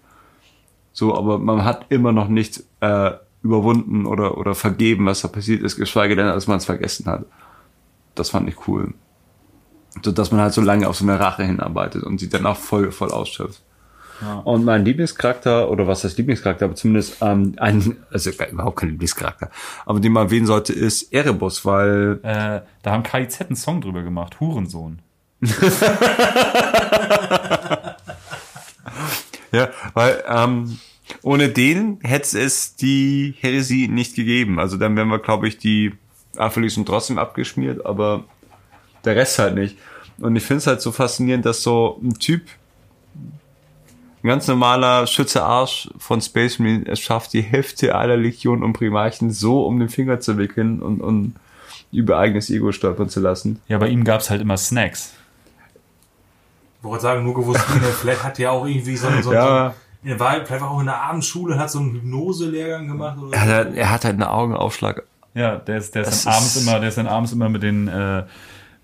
So, 0.91 1.15
aber 1.15 1.37
man 1.39 1.63
hat 1.63 1.85
immer 1.89 2.11
noch 2.11 2.27
nicht 2.27 2.63
äh, 2.81 3.11
überwunden 3.43 4.05
oder, 4.05 4.37
oder 4.37 4.55
vergeben, 4.55 5.05
was 5.05 5.21
da 5.21 5.27
passiert 5.29 5.61
ist, 5.63 5.77
geschweige 5.77 6.15
denn, 6.15 6.25
dass 6.25 6.47
man 6.47 6.57
es 6.57 6.65
vergessen 6.65 7.05
hat. 7.05 7.25
Das 8.15 8.31
fand 8.31 8.49
ich 8.49 8.67
cool. 8.67 8.93
So, 10.03 10.11
dass 10.11 10.31
man 10.31 10.41
halt 10.41 10.53
so 10.53 10.61
lange 10.61 10.87
auf 10.89 10.97
so 10.97 11.05
eine 11.05 11.19
Rache 11.19 11.43
hinarbeitet 11.43 12.03
und 12.03 12.19
sie 12.19 12.29
dann 12.29 12.45
auch 12.45 12.57
voll, 12.57 12.91
voll 12.91 13.11
ausschöpft. 13.11 13.61
Und 14.43 14.65
mein 14.65 14.83
Lieblingscharakter, 14.83 15.69
oder 15.69 15.85
was 15.87 16.03
heißt 16.03 16.17
Lieblingscharakter, 16.17 16.65
aber 16.65 16.75
zumindest 16.75 17.17
ähm, 17.21 17.53
ein, 17.57 17.97
also 18.11 18.31
überhaupt 18.31 18.77
kein 18.77 18.89
Lieblingscharakter, 18.89 19.49
aber 19.85 19.99
den 19.99 20.11
man 20.11 20.25
erwähnen 20.27 20.47
sollte, 20.47 20.73
ist 20.73 21.13
Erebus, 21.13 21.65
weil 21.65 22.19
Äh, 22.23 22.61
da 22.81 22.91
haben 22.91 23.03
KIZ 23.03 23.41
einen 23.41 23.55
Song 23.55 23.81
drüber 23.81 24.01
gemacht. 24.03 24.39
Hurensohn. 24.39 24.99
Ja, 29.51 29.69
weil 29.93 30.23
ähm, 30.27 30.77
ohne 31.21 31.49
den 31.49 31.99
hätte 32.03 32.39
es 32.39 32.75
die 32.75 33.33
Heresie 33.39 33.87
nicht 33.87 34.15
gegeben. 34.15 34.59
Also 34.59 34.77
dann 34.77 34.95
wären 34.95 35.07
wir, 35.07 35.19
glaube 35.19 35.47
ich, 35.47 35.57
die 35.57 35.93
Aphelis 36.35 36.79
trotzdem 36.85 37.17
abgeschmiert, 37.17 37.85
aber 37.85 38.25
der 39.05 39.15
Rest 39.15 39.39
halt 39.39 39.55
nicht. 39.55 39.77
Und 40.19 40.35
ich 40.35 40.43
finde 40.43 40.59
es 40.59 40.67
halt 40.67 40.81
so 40.81 40.91
faszinierend, 40.91 41.45
dass 41.45 41.63
so 41.63 41.99
ein 42.03 42.13
Typ, 42.15 42.43
ein 44.27 44.29
ganz 44.29 44.47
normaler 44.47 45.07
Schütze 45.07 45.43
Arsch 45.43 45.89
von 45.97 46.19
Space 46.21 46.59
Marine 46.59 46.85
es 46.87 46.99
schafft, 46.99 47.31
die 47.33 47.41
Hälfte 47.41 47.95
aller 47.95 48.17
Legionen 48.17 48.61
und 48.63 48.73
Primarchen 48.73 49.31
so 49.31 49.65
um 49.65 49.79
den 49.79 49.89
Finger 49.89 50.19
zu 50.19 50.37
wickeln 50.37 50.81
und, 50.81 50.99
und 51.01 51.35
über 51.91 52.17
eigenes 52.19 52.49
Ego 52.49 52.71
stolpern 52.73 53.07
zu 53.09 53.21
lassen. 53.21 53.61
Ja, 53.69 53.77
bei 53.77 53.87
ihm 53.87 54.03
gab's 54.03 54.29
halt 54.29 54.41
immer 54.41 54.57
Snacks. 54.57 55.13
Ich 56.79 56.83
wollte 56.83 57.03
sagen, 57.03 57.23
nur 57.23 57.33
gewusst, 57.33 57.61
vielleicht 58.01 58.23
hat 58.23 58.37
ja 58.39 58.51
auch 58.51 58.65
irgendwie 58.65 58.95
so, 58.97 59.07
so, 59.21 59.33
Ja. 59.33 59.73
so 60.03 60.09
er 60.09 60.19
war 60.19 60.45
vielleicht 60.45 60.63
auch 60.63 60.79
in 60.79 60.85
der 60.85 61.01
Abendschule, 61.01 61.57
hat 61.57 61.71
so 61.71 61.79
einen 61.79 61.93
Hypnose-Lehrgang 61.93 62.87
gemacht 62.87 63.17
oder 63.17 63.33
Er 63.33 63.41
hat, 63.41 63.49
halt- 63.49 63.75
er 63.75 63.89
hat 63.91 64.05
halt 64.05 64.13
einen 64.13 64.23
Augenaufschlag. 64.23 65.03
Ja, 65.33 65.55
der 65.57 65.77
ist, 65.77 65.95
der 65.95 66.01
ist 66.03 66.09
Das 66.11 66.23
dann 66.25 66.33
abends 66.33 66.55
ist- 66.55 66.67
immer, 66.67 66.79
der 66.79 66.89
ist 66.89 66.97
dann 66.97 67.07
abends 67.07 67.31
immer 67.31 67.49
mit 67.49 67.63
den, 67.63 67.87
äh, 67.87 68.23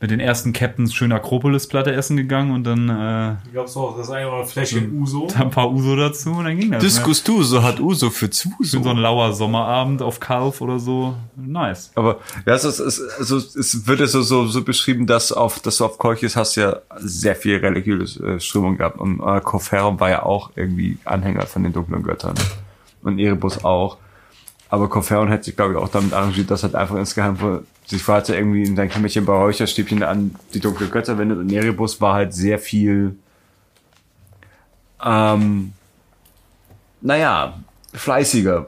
mit 0.03 0.11
den 0.11 0.19
ersten 0.19 0.51
Captains 0.51 0.93
schön 0.93 1.13
Akropolis-Platte 1.13 1.93
essen 1.93 2.17
gegangen 2.17 2.51
und 2.51 2.65
dann 2.65 2.89
äh, 2.89 3.35
Ich 3.45 3.53
glaube 3.53 3.69
so, 3.69 3.95
das 3.97 4.07
ist 4.07 4.13
einfach 4.13 4.41
ein 4.41 4.45
Fläschchen 4.45 5.01
Uso. 5.01 5.27
da 5.33 5.43
ein 5.43 5.49
paar 5.49 5.71
Uso 5.71 5.95
dazu 5.95 6.31
und 6.31 6.43
dann 6.43 6.59
ging 6.59 6.71
das. 6.71 6.83
Ne? 6.83 6.89
Diskus 6.89 7.23
du, 7.23 7.41
so 7.41 7.63
hat 7.63 7.79
Uso 7.79 8.09
für 8.09 8.29
Zuso. 8.29 8.83
so 8.83 8.89
ein 8.89 8.97
lauer 8.97 9.31
Sommerabend 9.31 10.01
auf 10.01 10.19
Kalf 10.19 10.59
oder 10.59 10.77
so. 10.77 11.15
Nice. 11.37 11.93
Aber 11.95 12.19
ja, 12.45 12.53
es, 12.53 12.65
ist, 12.65 12.81
es, 12.81 13.01
also, 13.17 13.37
es 13.37 13.87
wird 13.87 14.01
ja 14.01 14.07
so, 14.07 14.23
so, 14.23 14.45
so 14.45 14.61
beschrieben, 14.61 15.07
dass 15.07 15.31
auf, 15.31 15.61
dass 15.61 15.77
du 15.77 15.85
auf 15.85 15.97
Kolchis 15.97 16.35
hast 16.35 16.57
ja 16.57 16.81
sehr 16.97 17.37
viel 17.37 17.59
religiöse 17.59 18.27
äh, 18.27 18.39
Strömung 18.41 18.75
gehabt. 18.77 18.99
Und 18.99 19.21
äh, 19.21 19.39
Koferum 19.39 20.01
war 20.01 20.09
ja 20.09 20.23
auch 20.23 20.51
irgendwie 20.57 20.97
Anhänger 21.05 21.45
von 21.45 21.63
den 21.63 21.71
dunklen 21.71 22.03
Göttern. 22.03 22.35
Und 23.03 23.19
Erebus 23.19 23.63
auch. 23.63 23.95
Aber 24.73 24.89
Koferum 24.89 25.27
hätte 25.27 25.43
sich, 25.43 25.55
glaube 25.55 25.73
ich, 25.73 25.77
auch 25.77 25.87
damit 25.89 26.13
arrangiert, 26.13 26.49
dass 26.49 26.63
halt 26.63 26.73
einfach 26.73 26.95
insgeheim 26.95 27.37
vor- 27.37 27.61
sich 27.85 28.07
weiter 28.07 28.35
irgendwie 28.35 28.63
in 28.63 28.75
sein 28.75 28.89
Kämmerchen 28.89 29.23
bei 29.23 29.31
Räucherstäbchen 29.33 30.01
an 30.01 30.33
die 30.51 30.59
dunklen 30.59 30.89
Götter 30.89 31.15
wendet. 31.19 31.37
Und 31.37 31.51
Erebus 31.51 32.01
war 32.01 32.15
halt 32.15 32.33
sehr 32.33 32.57
viel, 32.57 33.15
ähm, 35.05 35.73
naja, 37.01 37.59
fleißiger. 37.93 38.65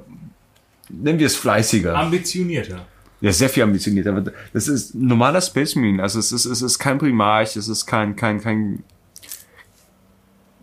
Nennen 0.89 1.17
wir 1.17 1.25
es 1.25 1.35
fleißiger. 1.37 1.97
Ambitionierter. 1.97 2.85
Ja, 3.21 3.31
sehr 3.31 3.49
viel 3.49 3.63
ambitionierter. 3.63 4.31
Das 4.53 4.67
ist 4.67 4.93
normaler 4.93 5.41
Space 5.41 5.73
Marine. 5.75 6.03
Also 6.03 6.19
es 6.19 6.31
ist, 6.31 6.45
es 6.45 6.61
ist 6.61 6.77
kein 6.77 6.99
Primarch, 6.99 7.55
es 7.55 7.67
ist 7.67 7.87
kein, 7.87 8.15
kein, 8.15 8.39
kein. 8.39 8.83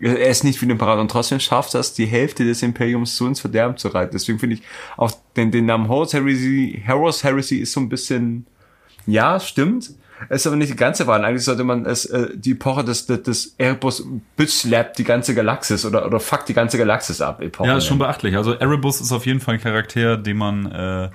Er 0.03 0.29
ist 0.29 0.43
nicht 0.43 0.61
wie 0.61 0.67
ein 0.67 0.71
Imperator 0.71 1.01
und 1.01 1.11
trotzdem 1.11 1.39
schafft 1.39 1.75
das, 1.75 1.95
die 1.95 2.07
Hälfte 2.07 2.45
des 2.45 2.61
Imperiums 2.63 3.17
so 3.17 3.27
ins 3.27 3.41
Verderben 3.41 3.77
zu 3.77 3.89
reiten. 3.89 4.11
Deswegen 4.13 4.41
finde 4.41 4.57
ich 4.57 4.63
auch 4.97 5.13
den, 5.37 5.53
den 5.53 5.67
Namen 5.67 5.89
Horus 5.89 6.13
Heresy, 6.13 6.83
Heroes 6.85 7.23
Heresy 7.23 7.59
ist 7.59 7.73
so 7.73 7.81
ein 7.81 7.89
bisschen, 7.89 8.47
ja, 9.07 9.39
stimmt. 9.39 9.91
Es 10.29 10.43
ist 10.43 10.47
aber 10.47 10.57
nicht 10.57 10.73
die 10.73 10.77
ganze 10.77 11.07
Wahl. 11.07 11.25
Eigentlich 11.25 11.45
sollte 11.45 11.65
man 11.65 11.87
es, 11.87 12.05
äh, 12.07 12.29
die 12.35 12.53
Epoche 12.53 12.85
des, 12.85 13.07
des, 13.07 13.23
des 13.23 13.55
Erebus 13.59 14.05
bitslappt 14.37 14.99
die 14.99 15.05
ganze 15.05 15.35
Galaxis 15.35 15.85
oder, 15.85 16.05
oder 16.07 16.21
fuckt 16.21 16.49
die 16.49 16.55
ganze 16.55 16.79
Galaxis 16.79 17.21
ab. 17.21 17.41
Epoche 17.41 17.69
Ja, 17.69 17.77
ist 17.77 17.87
schon 17.87 17.99
beachtlich. 17.99 18.37
Also 18.37 18.53
Erebus 18.53 19.01
ist 19.01 19.13
auf 19.13 19.27
jeden 19.27 19.41
Fall 19.41 19.55
ein 19.55 19.61
Charakter, 19.61 20.17
den 20.17 20.37
man, 20.37 20.67
äh, 20.67 21.11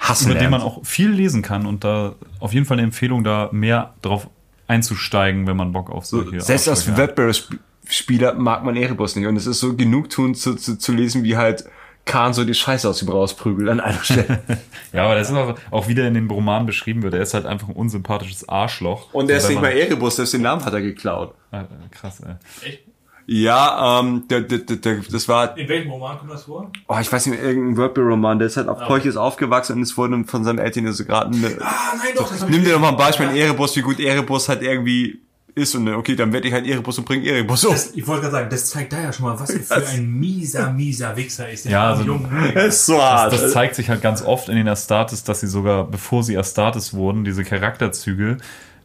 Hassen 0.00 0.30
über 0.30 0.38
den 0.38 0.50
man 0.50 0.60
lernt. 0.60 0.72
auch 0.72 0.84
viel 0.84 1.10
lesen 1.10 1.42
kann 1.42 1.66
und 1.66 1.84
da 1.84 2.14
auf 2.40 2.52
jeden 2.52 2.66
Fall 2.66 2.76
eine 2.76 2.84
Empfehlung, 2.84 3.24
da 3.24 3.48
mehr 3.52 3.94
drauf 4.02 4.28
einzusteigen, 4.68 5.46
wenn 5.46 5.56
man 5.56 5.72
Bock 5.72 5.90
auf 5.90 6.06
solche 6.06 6.40
Selbst 6.40 6.68
als 6.68 6.88
Aufschläge 6.88 7.60
Webbear-Spieler 7.86 8.34
mag 8.34 8.64
man 8.64 8.76
Erebus 8.76 9.16
nicht. 9.16 9.26
Und 9.26 9.36
es 9.36 9.46
ist 9.46 9.60
so 9.60 9.74
genugtuend 9.76 10.36
zu, 10.36 10.54
zu, 10.54 10.78
zu 10.78 10.92
lesen, 10.92 11.22
wie 11.24 11.36
halt 11.36 11.64
Khan 12.04 12.32
so 12.32 12.44
die 12.44 12.54
Scheiße 12.54 12.88
aus 12.88 13.02
ihm 13.02 13.08
rausprügelt 13.08 13.68
an 13.68 13.80
einer 13.80 14.02
Stelle. 14.02 14.40
Ja, 14.92 15.04
aber 15.04 15.16
das 15.16 15.28
ist 15.28 15.36
auch, 15.36 15.54
auch 15.72 15.88
wieder 15.88 16.06
in 16.08 16.14
den 16.14 16.30
Roman 16.30 16.64
beschrieben 16.64 17.02
wird. 17.02 17.12
Er 17.12 17.20
ist 17.20 17.34
halt 17.34 17.44
einfach 17.44 17.68
ein 17.68 17.74
unsympathisches 17.74 18.48
Arschloch. 18.48 19.12
Und 19.12 19.28
er 19.30 19.36
ist 19.38 19.48
nicht 19.48 19.60
mal 19.60 19.68
man- 19.70 19.76
Erebus, 19.76 20.16
selbst 20.16 20.32
den 20.32 20.40
Namen 20.42 20.64
hat 20.64 20.72
er 20.72 20.80
geklaut. 20.80 21.34
Ah, 21.50 21.64
krass, 21.90 22.20
ey. 22.62 22.78
Ja, 23.26 24.00
ähm, 24.00 24.22
der, 24.30 24.42
der, 24.42 24.58
der, 24.58 24.76
der, 24.76 24.96
das 25.10 25.28
war, 25.28 25.58
In 25.58 25.68
welchem 25.68 25.90
Roman 25.90 26.16
kommt 26.18 26.30
das 26.30 26.44
vor? 26.44 26.70
oh, 26.86 26.96
ich 27.00 27.12
weiß 27.12 27.26
nicht, 27.26 27.42
irgendein 27.42 27.76
Wordbear-Roman, 27.76 28.38
der 28.38 28.46
ist 28.46 28.56
halt 28.56 28.68
auf 28.68 28.78
Kolchis 28.86 29.16
aufgewachsen 29.16 29.74
und 29.76 29.82
es 29.82 29.96
wurde 29.98 30.22
von 30.24 30.44
seinem 30.44 30.60
Eltern 30.60 30.90
so 30.92 31.04
gerade 31.04 31.36
eine, 31.36 31.48
Ah, 31.60 31.94
nein, 31.98 32.14
doch, 32.16 32.30
das 32.30 32.40
hab 32.42 32.48
Nimm 32.48 32.62
dir 32.64 32.74
doch 32.74 32.80
mal 32.80 32.90
ein 32.90 32.96
Beispiel 32.96 33.26
in 33.28 33.36
Erebus, 33.36 33.74
wie 33.76 33.82
gut 33.82 33.98
Erebus 33.98 34.48
halt 34.48 34.62
irgendwie 34.62 35.20
ist 35.56 35.74
und 35.74 35.86
dann, 35.86 35.94
okay, 35.96 36.14
dann 36.14 36.32
werde 36.32 36.46
ich 36.46 36.54
halt 36.54 36.66
Erebus 36.66 36.98
und 36.98 37.06
bringe 37.06 37.26
Erebus 37.26 37.64
um. 37.64 37.72
Das, 37.72 37.92
ich 37.94 38.06
wollte 38.06 38.22
gerade 38.22 38.32
sagen, 38.32 38.50
das 38.50 38.66
zeigt 38.66 38.92
da 38.92 39.00
ja 39.00 39.12
schon 39.12 39.24
mal, 39.24 39.40
was 39.40 39.50
er 39.50 39.60
für 39.80 39.88
ein 39.88 40.06
mieser, 40.12 40.70
mieser 40.70 41.16
Wichser 41.16 41.48
ist. 41.50 41.64
der 41.64 41.72
Ja, 41.72 41.88
also- 41.90 42.04
Junge. 42.04 42.28
Das 42.54 42.66
ist 42.76 42.86
so 42.86 43.02
hart. 43.02 43.32
Das 43.32 43.52
zeigt 43.52 43.74
sich 43.74 43.88
halt 43.88 44.02
ganz 44.02 44.22
oft 44.22 44.48
in 44.50 44.56
den 44.56 44.68
Astartes, 44.68 45.24
dass 45.24 45.40
sie 45.40 45.46
sogar, 45.46 45.84
bevor 45.84 46.22
sie 46.22 46.36
Astartes 46.36 46.92
wurden, 46.94 47.24
diese 47.24 47.42
Charakterzüge 47.42 48.36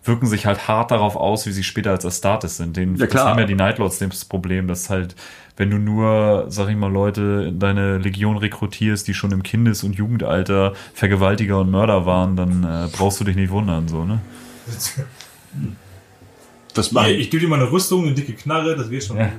wirken 0.03 0.26
sich 0.26 0.45
halt 0.48 0.68
hart 0.68 0.89
darauf 0.91 1.15
aus, 1.15 1.45
wie 1.45 1.52
sie 1.52 1.64
später 1.64 1.91
als 1.91 2.06
Astartes 2.06 2.57
sind. 2.57 2.76
Den, 2.77 2.95
Ja, 2.95 3.06
klar. 3.06 3.26
Das 3.26 3.31
haben 3.34 3.39
ja 3.39 3.45
die 3.45 3.53
Nightlords 3.56 3.99
das 3.99 4.26
Problem, 4.26 4.68
dass 4.68 4.89
halt, 4.89 5.15
wenn 5.57 5.69
du 5.69 5.77
nur, 5.77 6.45
sag 6.48 6.69
ich 6.69 6.76
mal, 6.77 6.91
Leute 6.91 7.45
in 7.49 7.60
deine 7.60 7.98
Legion 7.99 8.38
rekrutierst, 8.38 9.07
die 9.07 9.14
schon 9.14 9.31
im 9.31 9.43
Kindes- 9.43 9.84
und 9.84 9.93
Jugendalter 9.93 10.73
Vergewaltiger 10.95 11.60
und 11.60 11.69
Mörder 11.69 12.06
waren, 12.07 12.35
dann 12.38 12.64
äh, 12.64 12.88
brauchst 12.91 13.19
du 13.19 13.26
dich 13.26 13.35
nicht 13.35 13.52
wundern, 13.52 13.88
so, 13.89 14.06
ne? 14.06 14.22
das 16.73 16.88
Hier, 16.89 16.93
macht, 17.02 17.10
ich 17.10 17.30
gebe 17.30 17.41
dir 17.41 17.48
mal 17.49 17.60
eine 17.60 17.72
Rüstung, 17.72 18.06
eine 18.06 18.14
dicke 18.14 18.34
Knarre, 18.34 18.76
das 18.76 18.89
wird 18.89 19.03
schon 19.03 19.18
Ja. 19.18 19.26
gut. 19.26 19.34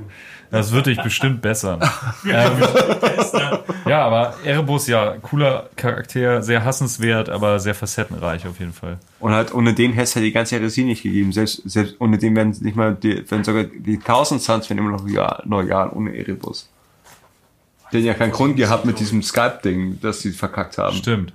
Das 0.50 0.70
wird 0.70 0.84
dich 0.84 1.00
bestimmt 1.02 1.40
bessern. 1.40 1.80
ähm, 2.26 2.52
ja, 3.86 4.04
aber 4.04 4.34
Erebus, 4.44 4.86
ja, 4.86 5.16
cooler 5.22 5.70
Charakter, 5.76 6.42
sehr 6.42 6.62
hassenswert, 6.62 7.30
aber 7.30 7.58
sehr 7.58 7.74
facettenreich 7.74 8.46
auf 8.46 8.58
jeden 8.60 8.74
Fall. 8.74 8.98
und 9.20 9.32
halt 9.32 9.54
ohne 9.54 9.72
den 9.72 9.92
hätte 9.92 10.02
es 10.04 10.14
halt 10.16 10.26
die 10.26 10.32
ganze 10.32 10.56
Heresie 10.56 10.84
nicht 10.84 11.02
gegeben. 11.02 11.32
Selbst, 11.32 11.62
selbst 11.64 11.96
ohne 12.00 12.18
den 12.18 12.36
wären 12.36 12.50
nicht 12.60 12.76
mal 12.76 12.94
die, 12.94 13.24
wenn 13.30 13.44
sogar 13.44 13.64
die 13.64 13.98
Thousand 13.98 14.42
Suns 14.42 14.68
wären 14.68 14.78
immer 14.78 14.90
noch 14.90 15.06
loyal, 15.06 15.42
loyal 15.46 15.88
ohne 15.94 16.14
Erebus. 16.16 16.68
Haben 17.84 18.04
ja 18.04 18.14
keinen 18.14 18.32
Grund 18.32 18.56
gehabt 18.56 18.84
mit 18.84 18.98
diesem 19.00 19.22
Skype-Ding, 19.22 20.00
dass 20.00 20.20
sie 20.20 20.32
verkackt 20.32 20.76
haben. 20.78 20.96
Stimmt. 20.96 21.32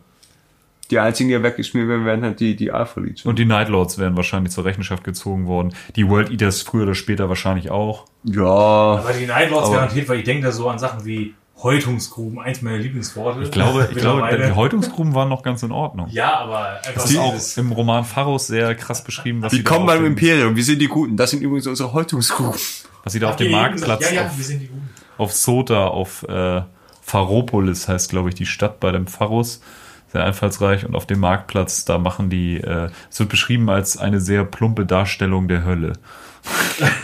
Die 0.92 1.00
einzigen, 1.00 1.30
die 1.30 1.44
weggeschmiert 1.44 1.88
werden, 1.90 2.06
wären 2.06 2.24
halt 2.24 2.40
die, 2.40 2.56
die 2.56 2.72
Alpha 2.72 3.00
Legion. 3.02 3.30
Und 3.30 3.40
die 3.40 3.46
Nightlords 3.46 3.98
wären 3.98 4.16
wahrscheinlich 4.16 4.54
zur 4.54 4.64
Rechenschaft 4.66 5.04
gezogen 5.04 5.46
worden. 5.46 5.74
Die 5.96 6.08
World 6.08 6.32
Eaters 6.32 6.62
früher 6.62 6.84
oder 6.84 6.96
später 6.96 7.28
wahrscheinlich 7.30 7.70
auch. 7.72 8.06
ja, 8.24 8.44
Aber 8.46 9.12
die 9.14 9.26
Nightlords 9.26 9.70
garantiert, 9.72 10.08
weil 10.08 10.20
ich 10.20 10.24
denke 10.26 10.46
da 10.46 10.52
so 10.52 10.70
an 10.70 10.80
Sachen 10.80 11.04
wie 11.06 11.34
Häutungsgruben, 11.62 12.40
eins 12.40 12.62
meiner 12.62 12.78
Lieblingsworte. 12.78 13.42
Ich 13.42 13.52
glaube, 13.52 13.90
ich 13.92 13.98
glaube, 13.98 14.28
die 14.38 14.52
Häutungsgruben 14.54 15.16
waren 15.16 15.28
noch 15.28 15.42
ganz 15.42 15.64
in 15.64 15.72
Ordnung. 15.72 16.08
Ja, 16.12 16.38
aber 16.38 16.78
einfach 16.78 16.94
Das 16.94 17.10
ist 17.12 17.18
auch 17.18 17.34
dieses- 17.34 17.58
im 17.58 17.72
Roman 17.72 18.06
Pharos 18.06 18.48
sehr 18.48 18.76
krass 18.76 19.04
beschrieben, 19.04 19.42
was 19.42 19.52
die 19.52 19.64
kommen 19.64 19.90
auf 19.90 19.96
beim 19.96 20.06
Imperium. 20.06 20.56
Wir 20.56 20.64
sind 20.64 20.80
die 20.80 20.88
Guten. 20.88 21.18
Das 21.18 21.32
sind 21.32 21.42
übrigens 21.42 21.66
unsere 21.68 21.92
Häutungsgruppen. 21.94 22.62
was 23.04 23.14
sie 23.14 23.20
da 23.20 23.28
auf 23.28 23.32
Habt 23.34 23.42
ihr 23.42 23.48
dem 23.48 23.54
Marktplatz 23.54 24.12
Ja, 24.12 24.16
ja, 24.22 24.26
auf, 24.28 24.38
wir 24.38 24.44
sind 24.46 24.60
die 24.62 24.68
Guten. 24.68 24.90
auf 25.18 25.34
Sota, 25.34 25.88
auf 25.88 26.24
äh, 26.30 26.62
Pharopolis 27.02 27.88
heißt, 27.88 28.10
glaube 28.10 28.30
ich, 28.30 28.36
die 28.36 28.46
Stadt 28.46 28.80
bei 28.80 28.92
dem 28.92 29.08
Pharos. 29.08 29.62
Sehr 30.12 30.24
einfallsreich. 30.24 30.86
Und 30.86 30.96
auf 30.96 31.06
dem 31.06 31.20
Marktplatz, 31.20 31.86
da 31.86 31.98
machen 31.98 32.30
die, 32.30 32.58
äh, 32.58 32.90
es 33.10 33.20
wird 33.20 33.30
beschrieben 33.30 33.70
als 33.70 33.98
eine 33.98 34.22
sehr 34.22 34.44
plumpe 34.44 34.86
Darstellung 34.86 35.48
der 35.48 35.66
Hölle. 35.66 35.94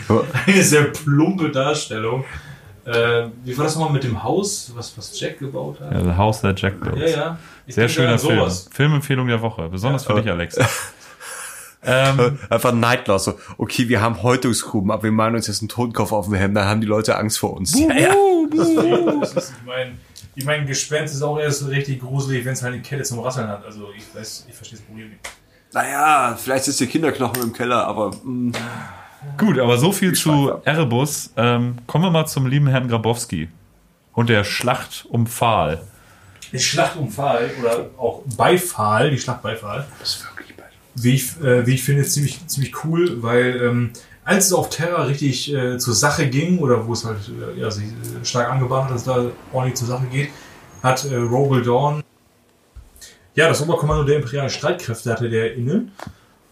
Eine 0.46 0.62
sehr 0.62 0.84
plumpe 0.84 1.50
Darstellung. 1.50 2.24
Äh, 2.86 3.28
wie 3.44 3.56
war 3.56 3.64
das 3.64 3.76
nochmal 3.76 3.92
mit 3.92 4.04
dem 4.04 4.22
Haus, 4.22 4.72
was, 4.74 4.96
was 4.96 5.18
Jack 5.18 5.38
gebaut 5.38 5.80
hat? 5.80 5.92
Ja, 5.92 6.04
The 6.04 6.16
House 6.16 6.42
That 6.42 6.60
Jack 6.60 6.80
Built. 6.80 6.98
Ja, 6.98 7.06
ja. 7.06 7.38
Ich 7.66 7.74
Sehr 7.74 7.88
schöner 7.88 8.18
Film. 8.18 8.38
sowas. 8.38 8.68
Filmempfehlung 8.72 9.26
der 9.26 9.40
Woche. 9.40 9.68
Besonders 9.68 10.04
für 10.04 10.14
dich, 10.14 10.30
Alex. 10.30 10.58
ähm, 11.82 12.38
Einfach 12.50 12.72
Nightlaws. 12.72 13.24
So, 13.24 13.38
okay, 13.56 13.88
wir 13.88 14.02
haben 14.02 14.22
Häutungsgruben, 14.22 14.90
aber 14.90 15.04
wir 15.04 15.12
malen 15.12 15.34
uns 15.34 15.46
jetzt 15.46 15.62
einen 15.62 15.70
Totenkopf 15.70 16.12
auf 16.12 16.26
dem 16.26 16.34
Hemd, 16.34 16.56
dann 16.56 16.66
haben 16.66 16.80
die 16.82 16.86
Leute 16.86 17.16
Angst 17.16 17.38
vor 17.38 17.54
uns. 17.54 17.74
Das 18.56 19.32
ist, 19.32 19.52
ich 19.60 19.66
meine, 19.66 19.92
ich 20.34 20.44
mein, 20.44 20.66
Gespenst 20.66 21.14
ist 21.14 21.22
auch 21.22 21.38
erst 21.38 21.66
richtig 21.68 22.00
gruselig, 22.00 22.44
wenn 22.44 22.52
es 22.52 22.62
halt 22.62 22.74
eine 22.74 22.82
Kette 22.82 23.02
zum 23.02 23.20
Rasseln 23.20 23.48
hat. 23.48 23.64
Also 23.64 23.88
ich 23.96 24.04
weiß, 24.14 24.46
ich 24.48 24.54
verstehe 24.54 24.78
das 24.78 24.86
Problem 24.86 25.08
nicht. 25.10 25.20
Naja, 25.72 26.36
vielleicht 26.40 26.68
ist 26.68 26.80
der 26.80 26.86
Kinderknochen 26.86 27.42
im 27.42 27.52
Keller, 27.52 27.86
aber 27.86 28.10
mm, 28.22 28.48
mh, 28.48 28.54
Gut, 29.38 29.58
aber 29.58 29.78
so 29.78 29.92
viel 29.92 30.12
zu. 30.12 30.52
Erebus. 30.64 31.32
Ähm, 31.36 31.76
kommen 31.86 32.04
wir 32.04 32.10
mal 32.10 32.26
zum 32.26 32.46
lieben 32.46 32.66
Herrn 32.68 32.88
Grabowski 32.88 33.48
und 34.12 34.28
der 34.28 34.44
Schlacht 34.44 35.06
um 35.08 35.26
Pfahl. 35.26 35.82
Die 36.52 36.58
Schlacht 36.60 36.96
um 36.96 37.10
Pfahl 37.10 37.50
oder 37.60 37.90
auch 37.98 38.22
bei 38.36 38.58
Pfahl, 38.58 39.10
die 39.10 39.18
Schlacht 39.18 39.42
bei 39.42 39.56
Pfahl, 39.56 39.86
das 39.98 40.16
ist 40.16 40.24
wirklich 40.36 40.56
bald. 40.56 40.70
wie 40.94 41.14
ich, 41.14 41.40
äh, 41.42 41.66
wie 41.66 41.74
ich 41.74 41.82
finde, 41.82 42.04
ziemlich, 42.04 42.46
ziemlich 42.46 42.84
cool, 42.84 43.22
weil 43.22 43.60
ähm, 43.60 43.90
als 44.24 44.46
es 44.46 44.52
auf 44.52 44.70
Terra 44.70 45.04
richtig 45.04 45.52
äh, 45.52 45.78
zur 45.78 45.94
Sache 45.94 46.28
ging 46.28 46.58
oder 46.58 46.86
wo 46.86 46.92
es 46.92 47.04
halt 47.04 47.18
äh, 47.28 47.60
ja, 47.60 47.70
sich 47.70 47.84
äh, 47.84 48.24
stark 48.24 48.50
angebahnt 48.50 48.84
hat, 48.84 48.92
dass 48.92 49.02
es 49.02 49.06
da 49.06 49.26
ordentlich 49.52 49.76
zur 49.76 49.88
Sache 49.88 50.06
geht, 50.06 50.30
hat 50.82 51.04
äh, 51.04 51.16
Rogel 51.16 51.62
Dawn 51.62 52.02
ja 53.34 53.48
das 53.48 53.60
Oberkommando 53.62 54.04
der 54.04 54.16
imperialen 54.16 54.50
Streitkräfte 54.50 55.12
hatte 55.12 55.28
der 55.28 55.54
inne 55.54 55.88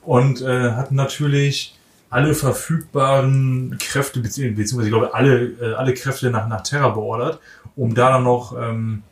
und 0.02 0.42
äh, 0.42 0.72
hat 0.72 0.92
natürlich 0.92 1.78
alle 2.10 2.34
verfügbaren 2.34 3.78
Kräfte 3.80 4.20
bezieh- 4.20 4.54
beziehungsweise 4.54 4.88
ich 4.88 4.92
glaube 4.92 5.14
alle 5.14 5.52
äh, 5.60 5.74
alle 5.74 5.94
Kräfte 5.94 6.30
nach 6.30 6.46
nach 6.48 6.62
Terra 6.62 6.90
beordert, 6.90 7.40
um 7.76 7.94
da 7.94 8.10
dann 8.10 8.24
noch 8.24 8.54
ähm, 8.58 9.02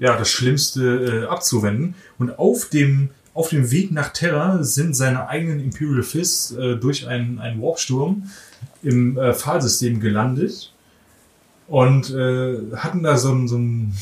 ja 0.00 0.16
das 0.16 0.28
Schlimmste 0.28 1.24
äh, 1.24 1.26
abzuwenden. 1.28 1.94
Und 2.18 2.38
auf 2.38 2.68
dem 2.68 3.10
auf 3.38 3.50
dem 3.50 3.70
Weg 3.70 3.92
nach 3.92 4.08
Terra 4.08 4.64
sind 4.64 4.96
seine 4.96 5.28
eigenen 5.28 5.60
Imperial 5.60 6.02
Fists 6.02 6.50
äh, 6.50 6.74
durch 6.74 7.06
einen, 7.06 7.38
einen 7.38 7.62
Warpsturm 7.62 8.28
im 8.82 9.16
äh, 9.16 9.32
Pfahlsystem 9.32 10.00
gelandet 10.00 10.72
und 11.68 12.10
äh, 12.10 12.56
hatten 12.74 13.04
da 13.04 13.16
so 13.16 13.32
ein, 13.32 13.46
so 13.46 13.56
ein 13.56 13.96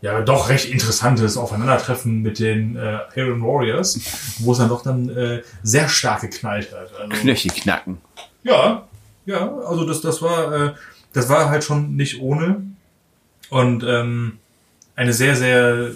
ja 0.00 0.22
doch 0.22 0.48
recht 0.48 0.68
interessantes 0.68 1.36
Aufeinandertreffen 1.36 2.20
mit 2.20 2.40
den 2.40 2.74
äh, 2.74 2.98
Iron 3.14 3.42
Warriors, 3.42 4.00
wo 4.40 4.50
es 4.50 4.58
dann 4.58 4.68
doch 4.68 4.82
dann 4.82 5.08
äh, 5.08 5.42
sehr 5.62 5.88
stark 5.88 6.22
geknallt 6.22 6.72
hat. 6.72 6.92
Also, 6.98 7.12
Knöchel 7.12 7.52
knacken. 7.52 7.98
ja, 8.42 8.88
ja, 9.24 9.56
also 9.58 9.86
das, 9.86 10.00
das 10.00 10.20
war, 10.20 10.52
äh, 10.52 10.72
das 11.12 11.28
war 11.28 11.48
halt 11.48 11.62
schon 11.62 11.94
nicht 11.94 12.20
ohne. 12.20 12.60
Und 13.50 13.84
ähm, 13.84 14.38
eine 14.96 15.12
sehr, 15.12 15.36
sehr 15.36 15.92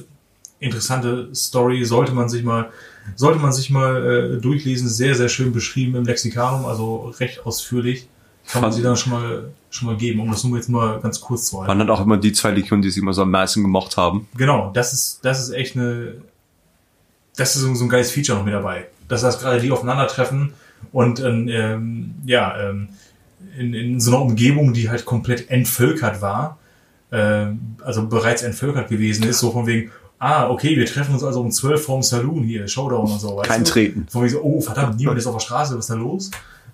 interessante 0.58 1.34
Story 1.34 1.84
sollte 1.84 2.12
man 2.12 2.28
sich 2.28 2.42
mal, 2.42 2.70
sollte 3.14 3.38
man 3.38 3.52
sich 3.52 3.70
mal 3.70 4.36
äh, 4.36 4.40
durchlesen. 4.40 4.88
Sehr, 4.88 5.14
sehr 5.14 5.28
schön 5.28 5.52
beschrieben 5.52 5.96
im 5.96 6.04
Lexikanum, 6.04 6.66
also 6.66 7.12
recht 7.18 7.44
ausführlich. 7.44 8.08
Kann 8.48 8.62
man 8.62 8.72
sie 8.72 8.82
dann 8.82 8.96
schon 8.96 9.12
mal, 9.12 9.50
schon 9.70 9.86
mal 9.86 9.96
geben, 9.96 10.20
um 10.20 10.30
das 10.30 10.44
nur 10.44 10.56
jetzt 10.56 10.68
mal 10.68 11.00
ganz 11.00 11.20
kurz 11.20 11.46
zu 11.46 11.58
halten. 11.58 11.66
Man 11.66 11.80
hat 11.80 11.90
auch 11.90 12.00
immer 12.00 12.16
die 12.16 12.32
zwei 12.32 12.52
Legionen, 12.52 12.80
die 12.80 12.90
sie 12.90 13.00
immer 13.00 13.12
so 13.12 13.22
am 13.22 13.30
meisten 13.30 13.62
gemocht 13.62 13.96
haben. 13.96 14.28
Genau, 14.36 14.70
das 14.72 14.92
ist, 14.92 15.24
das 15.24 15.40
ist 15.40 15.50
echt 15.50 15.76
eine, 15.76 16.14
das 17.36 17.56
ist 17.56 17.62
so 17.62 17.84
ein 17.84 17.88
geiles 17.88 18.12
Feature 18.12 18.38
noch 18.38 18.44
mit 18.44 18.54
dabei. 18.54 18.86
Dass 19.08 19.22
das 19.22 19.40
gerade 19.40 19.60
die 19.60 19.72
aufeinandertreffen 19.72 20.52
und 20.92 21.18
ähm, 21.20 21.48
ähm, 21.48 22.14
ja, 22.24 22.70
ähm, 22.70 22.88
in, 23.58 23.74
in 23.74 24.00
so 24.00 24.12
einer 24.12 24.22
Umgebung, 24.22 24.72
die 24.72 24.90
halt 24.90 25.04
komplett 25.04 25.50
entvölkert 25.50 26.22
war, 26.22 26.58
ähm, 27.10 27.76
also 27.82 28.06
bereits 28.06 28.42
entvölkert 28.42 28.88
gewesen 28.88 29.24
ist, 29.24 29.40
so 29.40 29.50
von 29.50 29.66
wegen, 29.66 29.90
ah, 30.18 30.48
okay, 30.48 30.76
wir 30.76 30.86
treffen 30.86 31.14
uns 31.14 31.22
also 31.22 31.40
um 31.40 31.50
12 31.50 31.84
vorm 31.84 32.02
Saloon 32.02 32.42
hier, 32.44 32.66
Showdown 32.68 33.10
und 33.12 33.20
so, 33.20 33.36
weißt 33.36 33.48
Kein 33.48 33.64
du? 33.64 33.70
Treten. 33.70 34.06
Von 34.08 34.22
wegen 34.22 34.32
so, 34.32 34.42
oh, 34.42 34.60
verdammt, 34.60 34.96
niemand 34.96 35.18
ist 35.18 35.26
auf 35.26 35.34
der 35.34 35.40
Straße, 35.40 35.74
was 35.74 35.84
ist 35.84 35.90
da 35.90 35.94
los? 35.94 36.30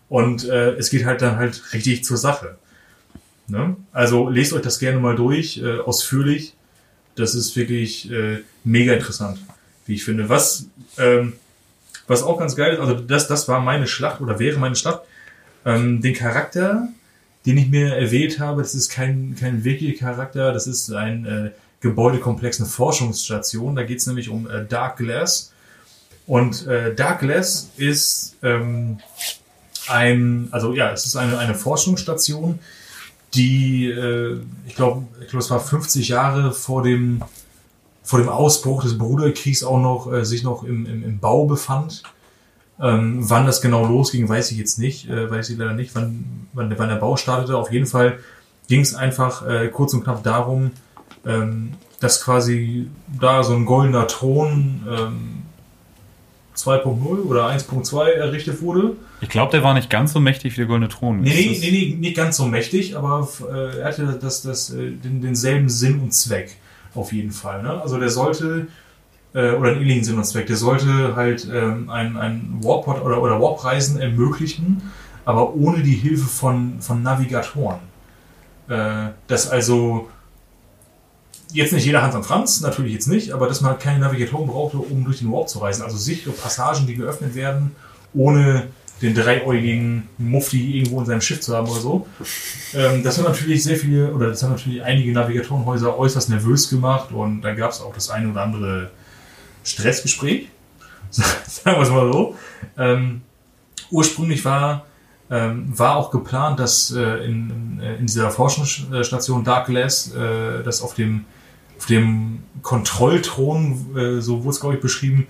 Und 0.08 0.48
äh, 0.48 0.72
es 0.72 0.90
geht 0.90 1.04
halt 1.04 1.22
dann 1.22 1.36
halt 1.36 1.62
richtig 1.72 2.04
zur 2.04 2.16
Sache. 2.16 2.56
Ne? 3.48 3.76
Also 3.92 4.28
lest 4.28 4.52
euch 4.52 4.62
das 4.62 4.78
gerne 4.78 5.00
mal 5.00 5.16
durch, 5.16 5.58
äh, 5.58 5.78
ausführlich. 5.78 6.54
Das 7.16 7.34
ist 7.34 7.56
wirklich 7.56 8.10
äh, 8.10 8.38
mega 8.64 8.94
interessant, 8.94 9.38
wie 9.86 9.94
ich 9.94 10.04
finde. 10.04 10.28
Was, 10.28 10.66
ähm, 10.98 11.34
was 12.06 12.22
auch 12.22 12.38
ganz 12.38 12.56
geil 12.56 12.74
ist, 12.74 12.80
also 12.80 12.94
das, 12.94 13.28
das 13.28 13.48
war 13.48 13.60
meine 13.60 13.86
Schlacht 13.86 14.20
oder 14.20 14.38
wäre 14.38 14.58
meine 14.58 14.76
Schlacht. 14.76 15.00
Ähm, 15.64 16.00
den 16.00 16.14
Charakter, 16.14 16.88
den 17.46 17.58
ich 17.58 17.68
mir 17.68 17.94
erwählt 17.94 18.38
habe, 18.38 18.62
das 18.62 18.74
ist 18.74 18.90
kein, 18.90 19.36
kein 19.38 19.64
wirklicher 19.64 19.98
Charakter, 19.98 20.52
das 20.52 20.66
ist 20.66 20.92
ein 20.92 21.26
äh, 21.26 21.50
Gebäudekomplex, 21.82 22.60
eine 22.60 22.68
Forschungsstation. 22.68 23.76
Da 23.76 23.82
geht 23.82 23.98
es 23.98 24.06
nämlich 24.06 24.28
um 24.28 24.48
äh, 24.48 24.64
Dark 24.64 24.96
Glass. 24.96 25.52
Und 26.26 26.66
äh, 26.66 26.94
Dark 26.94 27.20
Glass 27.20 27.70
ist 27.76 28.36
ähm, 28.42 28.98
ein, 29.88 30.48
also 30.52 30.72
ja, 30.72 30.92
es 30.92 31.04
ist 31.04 31.16
eine, 31.16 31.38
eine 31.38 31.54
Forschungsstation, 31.54 32.60
die, 33.34 33.86
äh, 33.90 34.38
ich 34.66 34.76
glaube, 34.76 35.06
ich 35.20 35.28
glaube, 35.28 35.42
es 35.42 35.50
war 35.50 35.60
50 35.60 36.08
Jahre 36.08 36.52
vor 36.52 36.82
dem, 36.82 37.22
vor 38.02 38.20
dem 38.20 38.28
Ausbruch 38.28 38.82
des 38.82 38.96
Bruderkriegs 38.98 39.64
auch 39.64 39.80
noch, 39.80 40.12
äh, 40.12 40.24
sich 40.24 40.44
noch 40.44 40.62
im, 40.62 40.86
im, 40.86 41.02
im 41.02 41.18
Bau 41.18 41.46
befand. 41.46 42.02
Ähm, 42.80 43.28
wann 43.28 43.46
das 43.46 43.60
genau 43.60 43.86
losging, 43.86 44.28
weiß 44.28 44.52
ich 44.52 44.58
jetzt 44.58 44.78
nicht, 44.78 45.08
äh, 45.08 45.30
weiß 45.30 45.50
ich 45.50 45.58
leider 45.58 45.72
nicht, 45.72 45.94
wann, 45.94 46.46
wann, 46.52 46.72
wann 46.78 46.88
der 46.88 46.96
Bau 46.96 47.16
startete. 47.16 47.56
Auf 47.56 47.72
jeden 47.72 47.86
Fall 47.86 48.18
ging 48.68 48.80
es 48.80 48.94
einfach 48.94 49.46
äh, 49.46 49.68
kurz 49.68 49.94
und 49.94 50.04
knapp 50.04 50.22
darum, 50.22 50.70
ähm, 51.26 51.72
dass 52.00 52.22
quasi 52.22 52.88
da 53.20 53.42
so 53.42 53.54
ein 53.54 53.64
goldener 53.64 54.06
Thron 54.08 54.86
ähm, 54.88 55.42
2.0 56.56 57.24
oder 57.24 57.48
1.2 57.48 58.10
errichtet 58.10 58.60
wurde. 58.60 58.96
Ich 59.20 59.28
glaube, 59.28 59.52
der 59.52 59.62
war 59.62 59.74
nicht 59.74 59.88
ganz 59.88 60.12
so 60.12 60.20
mächtig 60.20 60.52
wie 60.52 60.56
der 60.56 60.66
Goldene 60.66 60.88
Thron. 60.88 61.20
Nee, 61.20 61.58
nee, 61.60 61.70
nee, 61.70 61.96
nicht 61.98 62.16
ganz 62.16 62.36
so 62.36 62.46
mächtig, 62.46 62.96
aber 62.96 63.28
äh, 63.50 63.78
er 63.78 63.86
hatte 63.86 64.18
das, 64.20 64.42
das, 64.42 64.70
äh, 64.70 64.90
den, 64.90 65.22
denselben 65.22 65.68
Sinn 65.68 66.00
und 66.00 66.12
Zweck 66.12 66.56
auf 66.94 67.12
jeden 67.12 67.30
Fall. 67.30 67.62
Ne? 67.62 67.80
Also 67.80 67.98
der 67.98 68.10
sollte 68.10 68.66
äh, 69.34 69.52
oder 69.52 69.70
einen 69.70 69.80
ähnlichen 69.80 70.04
Sinn 70.04 70.18
und 70.18 70.24
Zweck. 70.24 70.46
Der 70.46 70.56
sollte 70.56 71.16
halt 71.16 71.48
ähm, 71.52 71.88
ein, 71.88 72.16
ein 72.16 72.58
Warpod 72.60 73.02
oder, 73.02 73.22
oder 73.22 73.40
Warpreisen 73.40 74.00
ermöglichen, 74.00 74.82
aber 75.24 75.54
ohne 75.54 75.82
die 75.82 75.94
Hilfe 75.94 76.26
von, 76.26 76.80
von 76.80 77.02
Navigatoren. 77.02 77.80
Äh, 78.68 79.10
dass 79.26 79.48
also 79.48 80.08
jetzt 81.52 81.72
nicht 81.72 81.84
jeder 81.84 82.02
Hans 82.02 82.14
und 82.14 82.24
Franz, 82.24 82.60
natürlich 82.60 82.92
jetzt 82.92 83.08
nicht, 83.08 83.32
aber 83.32 83.46
dass 83.46 83.60
man 83.60 83.72
halt 83.72 83.80
keine 83.80 83.98
Navigatoren 84.00 84.46
brauchte, 84.46 84.78
um 84.78 85.04
durch 85.04 85.18
den 85.18 85.32
Warp 85.32 85.48
zu 85.48 85.58
reisen. 85.58 85.82
Also 85.82 85.96
sichere 85.96 86.32
Passagen, 86.32 86.86
die 86.86 86.94
geöffnet 86.94 87.34
werden, 87.34 87.72
ohne 88.14 88.68
den 89.02 89.14
dreiäugigen 89.14 90.08
Mufti 90.16 90.78
irgendwo 90.78 91.00
in 91.00 91.06
seinem 91.06 91.20
Schiff 91.20 91.40
zu 91.40 91.56
haben 91.56 91.68
oder 91.68 91.80
so. 91.80 92.06
Ähm, 92.74 93.02
das 93.02 93.18
hat 93.18 93.24
natürlich 93.24 93.64
sehr 93.64 93.76
viele, 93.76 94.14
oder 94.14 94.28
das 94.28 94.42
hat 94.42 94.50
natürlich 94.50 94.82
einige 94.82 95.12
Navigatorenhäuser 95.12 95.98
äußerst 95.98 96.30
nervös 96.30 96.70
gemacht 96.70 97.10
und 97.10 97.42
da 97.42 97.52
gab 97.54 97.72
es 97.72 97.80
auch 97.80 97.92
das 97.92 98.10
eine 98.10 98.30
oder 98.30 98.42
andere 98.42 98.90
Stressgespräch. 99.64 100.48
Sagen 101.10 101.76
wir 101.76 101.82
es 101.82 101.90
mal 101.90 102.12
so. 102.12 102.36
Ähm, 102.78 103.22
ursprünglich 103.90 104.44
war, 104.44 104.86
ähm, 105.30 105.76
war 105.76 105.96
auch 105.96 106.10
geplant, 106.10 106.60
dass 106.60 106.92
äh, 106.92 107.24
in, 107.24 107.80
in, 107.80 107.80
in 107.80 108.06
dieser 108.06 108.30
Forschungsstation 108.30 109.44
Dark 109.44 109.66
Glass, 109.66 110.14
äh, 110.14 110.62
das 110.62 110.80
auf 110.80 110.94
dem, 110.94 111.24
auf 111.82 111.86
dem 111.86 112.44
Kontrollthron, 112.62 113.96
äh, 113.96 114.20
so 114.20 114.44
wurde 114.44 114.50
es 114.50 114.60
glaube 114.60 114.76
ich 114.76 114.80
beschrieben, 114.80 115.26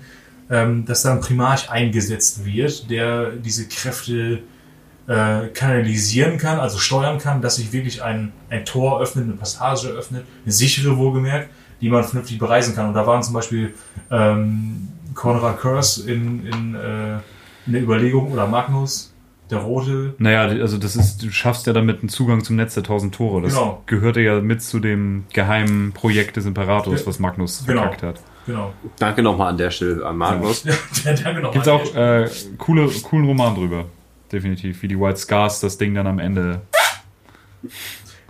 ähm, 0.51 0.85
dass 0.85 1.01
da 1.01 1.11
ein 1.11 1.19
Primarch 1.19 1.71
eingesetzt 1.71 2.45
wird, 2.45 2.91
der 2.91 3.31
diese 3.31 3.67
Kräfte 3.67 4.43
äh, 5.07 5.47
kanalisieren 5.47 6.37
kann, 6.37 6.59
also 6.59 6.77
steuern 6.77 7.17
kann, 7.17 7.41
dass 7.41 7.55
sich 7.55 7.73
wirklich 7.73 8.03
ein, 8.03 8.33
ein 8.51 8.65
Tor 8.65 9.01
öffnet, 9.01 9.23
eine 9.25 9.33
Passage 9.33 9.87
öffnet, 9.87 10.25
eine 10.43 10.51
sichere 10.53 10.95
wohlgemerkt, 10.95 11.49
die 11.81 11.89
man 11.89 12.03
vernünftig 12.03 12.37
bereisen 12.37 12.75
kann. 12.75 12.87
Und 12.87 12.93
da 12.93 13.07
waren 13.07 13.23
zum 13.23 13.33
Beispiel 13.33 13.73
ähm, 14.11 14.89
Konrad 15.15 15.59
Curse 15.59 16.09
in, 16.09 16.45
in, 16.45 16.75
äh, 16.75 17.15
in 17.65 17.73
der 17.73 17.81
Überlegung 17.81 18.31
oder 18.31 18.45
Magnus, 18.45 19.11
der 19.51 19.59
Rote. 19.59 20.15
Naja, 20.17 20.41
also 20.43 20.77
das 20.77 20.95
ist, 20.95 21.21
du 21.23 21.29
schaffst 21.31 21.67
ja 21.67 21.73
damit 21.73 21.99
einen 22.01 22.09
Zugang 22.09 22.43
zum 22.43 22.55
Netz 22.55 22.73
der 22.73 22.83
tausend 22.83 23.13
Tore. 23.13 23.41
Das 23.41 23.53
Genau. 23.53 23.83
gehörte 23.85 24.21
ja 24.21 24.39
mit 24.41 24.61
zu 24.63 24.79
dem 24.79 25.25
geheimen 25.33 25.91
Projekt 25.91 26.37
des 26.37 26.45
Imperators, 26.45 27.05
was 27.05 27.19
Magnus 27.19 27.63
Genau. 27.65 27.81
verkackt 27.81 28.03
hat. 28.03 28.19
Genau. 28.45 28.73
Danke 28.99 29.21
nochmal 29.21 29.49
an 29.49 29.57
der 29.57 29.69
Stelle 29.71 30.05
an 30.05 30.17
Magnus. 30.17 30.63
Ja, 30.63 30.73
danke 31.23 31.41
noch. 31.41 31.51
Gibt's 31.51 31.67
auch 31.67 31.95
äh, 31.95 32.29
coole, 32.57 32.89
coolen 33.03 33.25
Roman 33.25 33.53
drüber. 33.55 33.85
Definitiv. 34.31 34.81
Wie 34.81 34.87
die 34.87 34.99
White 34.99 35.17
Scars 35.17 35.59
das 35.59 35.77
Ding 35.77 35.93
dann 35.93 36.07
am 36.07 36.19
Ende. 36.19 36.61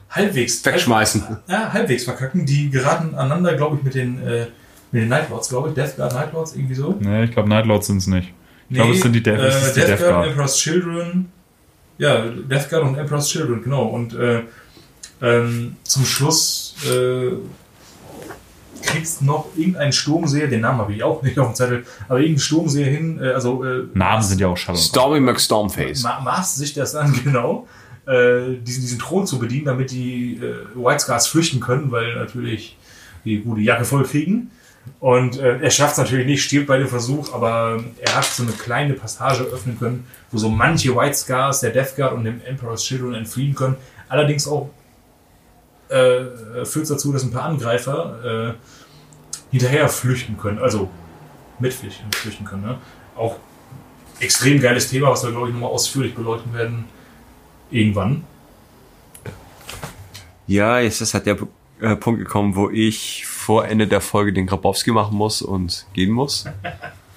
halbwegs. 0.10 0.64
Wegschmeißen. 0.66 1.38
Ja, 1.48 1.72
halbwegs 1.74 2.04
verkacken. 2.04 2.46
Die 2.46 2.70
geraten 2.70 3.16
aneinander, 3.16 3.56
glaube 3.56 3.78
ich, 3.78 3.84
mit 3.84 3.96
den, 3.96 4.22
äh, 4.26 4.48
mit 4.92 5.04
den 5.04 5.10
Nightlords, 5.10 5.50
glaube 5.50 5.70
ich. 5.70 5.76
Death 5.76 5.96
Guard 5.96 6.14
Nightlords, 6.14 6.56
irgendwie 6.56 6.76
so. 6.76 6.96
Ne, 7.00 7.24
ich 7.26 7.32
glaube, 7.32 7.50
Nightlords 7.50 7.88
sind's 7.88 8.08
nicht. 8.08 8.34
Ich 8.74 8.80
glaube, 8.80 8.94
es 8.94 9.02
sind 9.02 9.14
die 9.14 9.22
Death, 9.22 9.40
äh, 9.40 9.48
ist 9.50 9.76
die 9.76 9.80
Death, 9.82 9.90
Death 9.90 10.00
Guard, 10.00 10.12
Guard. 10.14 10.28
Emperor's 10.30 10.58
Children. 10.58 11.32
Ja, 12.00 12.26
Death 12.26 12.70
Guard 12.72 12.84
und 12.84 12.98
Emperor's 12.98 13.30
Children, 13.30 13.62
genau. 13.62 13.86
Und 13.86 14.16
äh, 14.16 14.42
ähm, 15.22 15.76
zum 15.84 16.06
Schluss 16.06 16.76
äh, 16.90 17.34
kriegst 18.82 19.22
noch 19.22 19.50
irgendeinen 19.56 19.94
Sturmseher, 19.94 20.48
den 20.48 20.62
Namen 20.62 20.80
habe 20.80 20.94
ich 20.94 21.04
auch 21.04 21.22
nicht 21.22 21.38
auf 21.38 21.52
dem 21.52 21.56
Zettel, 21.56 21.86
aber 22.10 22.18
irgendeinen 22.18 22.40
Sturmseher 22.40 22.88
hin, 22.88 23.20
äh, 23.22 23.28
also 23.28 23.64
äh, 23.64 23.84
Namen 23.94 24.24
sind 24.24 24.42
ja 24.42 24.48
auch 24.48 24.58
Shadow. 24.58 24.78
Stormy 24.78 25.20
McStormface. 25.20 26.02
ma 26.02 26.20
maßt 26.22 26.58
sich 26.58 26.74
das 26.74 26.96
an, 26.96 27.14
genau, 27.24 27.68
äh, 28.08 28.56
diesen, 28.60 28.82
diesen 28.82 28.98
Thron 28.98 29.28
zu 29.28 29.38
bedienen, 29.38 29.66
damit 29.66 29.92
die 29.92 30.38
äh, 30.38 30.56
White 30.74 31.02
Scars 31.02 31.28
flüchten 31.28 31.60
können, 31.60 31.92
weil 31.92 32.16
natürlich 32.16 32.76
die 33.24 33.40
gute 33.40 33.62
Jacke 33.62 33.86
voll 33.86 34.04
kriegen. 34.04 34.50
Und 35.00 35.38
äh, 35.38 35.60
er 35.60 35.70
schafft 35.70 35.94
es 35.94 35.98
natürlich 35.98 36.26
nicht, 36.26 36.44
stirbt 36.44 36.68
bei 36.68 36.78
dem 36.78 36.88
Versuch, 36.88 37.34
aber 37.34 37.84
er 38.00 38.16
hat 38.16 38.26
so 38.26 38.44
eine 38.44 38.52
kleine 38.54 38.94
Passage 38.94 39.44
öffnen 39.44 39.78
können, 39.78 40.08
wo 40.32 40.38
so 40.38 40.50
manche 40.50 40.96
White 40.96 41.16
Scars 41.16 41.62
der 41.62 41.72
Death 41.72 41.96
Guard 41.96 42.14
und 42.14 42.24
dem 42.24 42.42
Emperor's 42.46 42.84
Children 42.84 43.16
entfliehen 43.16 43.56
können. 43.56 43.76
Allerdings 44.10 44.48
auch 44.48 44.70
äh, 45.90 46.66
führt 46.66 46.84
es 46.84 46.90
dazu, 46.90 47.12
dass 47.12 47.24
ein 47.24 47.32
paar 47.32 47.44
Angreifer 47.44 48.54
äh, 48.54 48.54
hinterher 49.52 49.88
flüchten 49.90 50.38
können, 50.38 50.60
also 50.60 50.90
mitflüchten 51.60 52.12
flüchten 52.12 52.46
können. 52.46 52.64
Ne? 52.64 52.78
Auch 53.16 53.38
extrem 54.20 54.60
geiles 54.62 54.90
Thema, 54.90 55.10
was 55.10 55.24
wir, 55.24 55.32
glaube 55.32 55.50
ich, 55.50 55.54
nochmal 55.54 55.70
ausführlich 55.70 56.16
beleuchten 56.16 56.54
werden. 56.54 56.86
Irgendwann. 57.70 58.24
Ja, 60.48 60.80
jetzt 60.80 61.02
ist 61.02 61.14
halt 61.14 61.26
der 61.26 61.38
äh, 61.82 61.96
Punkt 61.96 62.20
gekommen, 62.20 62.56
wo 62.56 62.70
ich 62.70 63.26
vor 63.44 63.66
Ende 63.66 63.88
der 63.88 64.02
Folge 64.02 64.34
den 64.34 64.48
Grabowski 64.48 64.92
machen 64.92 65.18
muss 65.18 65.42
und 65.42 65.86
gehen 65.94 66.12
muss. 66.12 66.46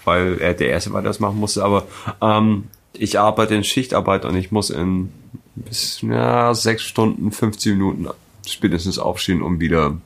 weil 0.07 0.39
er 0.40 0.55
der 0.55 0.70
Erste 0.70 0.93
war, 0.93 1.03
der 1.03 1.11
das 1.11 1.20
machen 1.20 1.39
musste. 1.39 1.65
Aber 1.65 1.86
ähm, 2.23 2.69
ich 2.93 3.19
arbeite 3.19 3.55
in 3.55 3.65
Schichtarbeit 3.65 4.24
und 4.24 4.36
ich 4.36 4.53
muss 4.53 4.70
in 4.70 5.12
bis 5.57 6.01
ja, 6.03 6.55
sechs 6.55 6.82
Stunden, 6.82 7.32
15 7.32 7.73
Minuten 7.73 8.09
spätestens 8.47 8.98
aufstehen, 8.98 9.43
um 9.43 9.61
wieder 9.61 9.97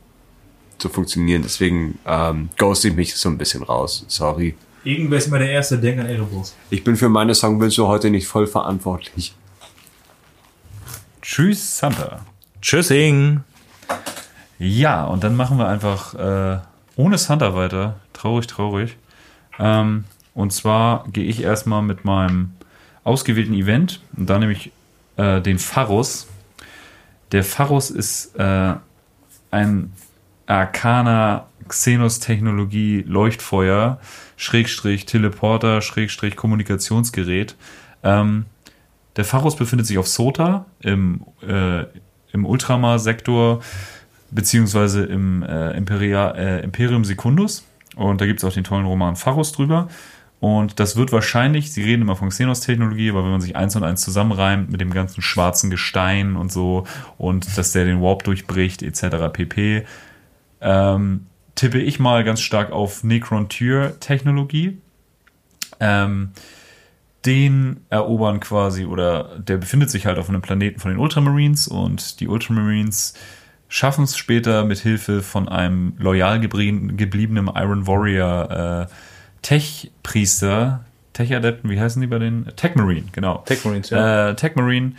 zu 0.78 0.88
funktionieren. 0.88 1.42
Deswegen 1.42 1.98
ähm, 2.06 2.48
ghost 2.56 2.84
ich 2.84 2.94
mich 2.94 3.14
so 3.14 3.28
ein 3.28 3.36
bisschen 3.36 3.62
raus. 3.62 4.04
Sorry. 4.08 4.54
Irgendwer 4.82 5.18
ist 5.18 5.26
immer 5.26 5.38
der 5.38 5.50
Erste, 5.50 5.78
der 5.78 5.90
denkt 5.90 6.00
an 6.00 6.10
Erebus. 6.10 6.54
Ich 6.70 6.82
bin 6.82 6.96
für 6.96 7.10
meine 7.10 7.34
Songwünsche 7.34 7.86
heute 7.86 8.08
nicht 8.08 8.26
voll 8.26 8.46
verantwortlich. 8.46 9.34
Tschüss, 11.20 11.78
Santa. 11.78 12.24
Tschüssing. 12.62 13.42
Ja, 14.60 15.04
und 15.04 15.24
dann 15.24 15.36
machen 15.36 15.56
wir 15.56 15.68
einfach 15.68 16.14
äh, 16.14 16.58
ohne 16.94 17.16
Santa 17.16 17.54
weiter. 17.54 17.98
Traurig, 18.12 18.46
traurig. 18.46 18.98
Ähm, 19.58 20.04
und 20.34 20.52
zwar 20.52 21.04
gehe 21.10 21.24
ich 21.24 21.42
erstmal 21.42 21.80
mit 21.80 22.04
meinem 22.04 22.52
ausgewählten 23.02 23.54
Event 23.54 24.02
und 24.18 24.28
da 24.28 24.38
nehme 24.38 24.52
ich 24.52 24.70
äh, 25.16 25.40
den 25.40 25.58
Pharros. 25.58 26.28
Der 27.32 27.42
Pharros 27.42 27.90
ist 27.90 28.36
äh, 28.36 28.74
ein 29.50 29.94
Arcana 30.44 31.46
Xenos-Technologie 31.66 33.02
Leuchtfeuer, 33.08 33.98
Schrägstrich 34.36 35.06
Teleporter, 35.06 35.80
Schrägstrich 35.80 36.36
Kommunikationsgerät. 36.36 37.56
Ähm, 38.02 38.44
der 39.16 39.24
Pharros 39.24 39.56
befindet 39.56 39.86
sich 39.86 39.96
auf 39.96 40.06
Sota 40.06 40.66
im, 40.80 41.22
äh, 41.40 41.84
im 42.34 42.44
Ultramar-Sektor 42.44 43.62
beziehungsweise 44.30 45.04
im 45.04 45.42
äh, 45.42 45.72
Imperia, 45.72 46.30
äh, 46.32 46.62
Imperium 46.62 47.04
Secundus. 47.04 47.64
Und 47.96 48.20
da 48.20 48.26
gibt 48.26 48.40
es 48.40 48.44
auch 48.44 48.52
den 48.52 48.64
tollen 48.64 48.86
Roman 48.86 49.16
Pharros 49.16 49.52
drüber. 49.52 49.88
Und 50.40 50.80
das 50.80 50.96
wird 50.96 51.12
wahrscheinlich, 51.12 51.70
sie 51.70 51.82
reden 51.82 52.02
immer 52.02 52.16
von 52.16 52.30
Xenos-Technologie, 52.30 53.10
aber 53.10 53.24
wenn 53.24 53.30
man 53.30 53.42
sich 53.42 53.56
eins 53.56 53.76
und 53.76 53.84
eins 53.84 54.00
zusammenreimt 54.00 54.70
mit 54.70 54.80
dem 54.80 54.90
ganzen 54.90 55.20
schwarzen 55.20 55.68
Gestein 55.68 56.34
und 56.34 56.50
so 56.50 56.86
und 57.18 57.58
dass 57.58 57.72
der 57.72 57.84
den 57.84 58.00
Warp 58.00 58.24
durchbricht 58.24 58.82
etc. 58.82 59.30
pp, 59.30 59.84
ähm, 60.62 61.26
tippe 61.56 61.78
ich 61.78 62.00
mal 62.00 62.24
ganz 62.24 62.40
stark 62.40 62.72
auf 62.72 63.04
Necron-Tyr-Technologie. 63.04 64.78
Ähm, 65.78 66.30
den 67.26 67.84
erobern 67.90 68.40
quasi 68.40 68.86
oder 68.86 69.38
der 69.38 69.58
befindet 69.58 69.90
sich 69.90 70.06
halt 70.06 70.18
auf 70.18 70.30
einem 70.30 70.40
Planeten 70.40 70.80
von 70.80 70.90
den 70.90 70.98
Ultramarines 70.98 71.68
und 71.68 72.20
die 72.20 72.28
Ultramarines 72.28 73.12
schaffen 73.70 74.04
es 74.04 74.18
später 74.18 74.64
mit 74.64 74.80
Hilfe 74.80 75.22
von 75.22 75.48
einem 75.48 75.94
loyal 75.96 76.40
gebliebenen 76.40 77.46
Iron 77.54 77.86
Warrior 77.86 78.88
äh, 78.88 78.92
Tech-Priester, 79.42 80.84
Tech-Adepten, 81.14 81.70
wie 81.70 81.80
heißen 81.80 82.02
die 82.02 82.08
bei 82.08 82.18
den? 82.18 82.46
Tech 82.56 82.74
Marine, 82.74 83.06
genau. 83.12 83.38
Tech 83.46 83.64
Marines, 83.64 83.88
ja. 83.90 84.30
Äh, 84.30 84.36
Tech 84.36 84.56
Marine, 84.56 84.92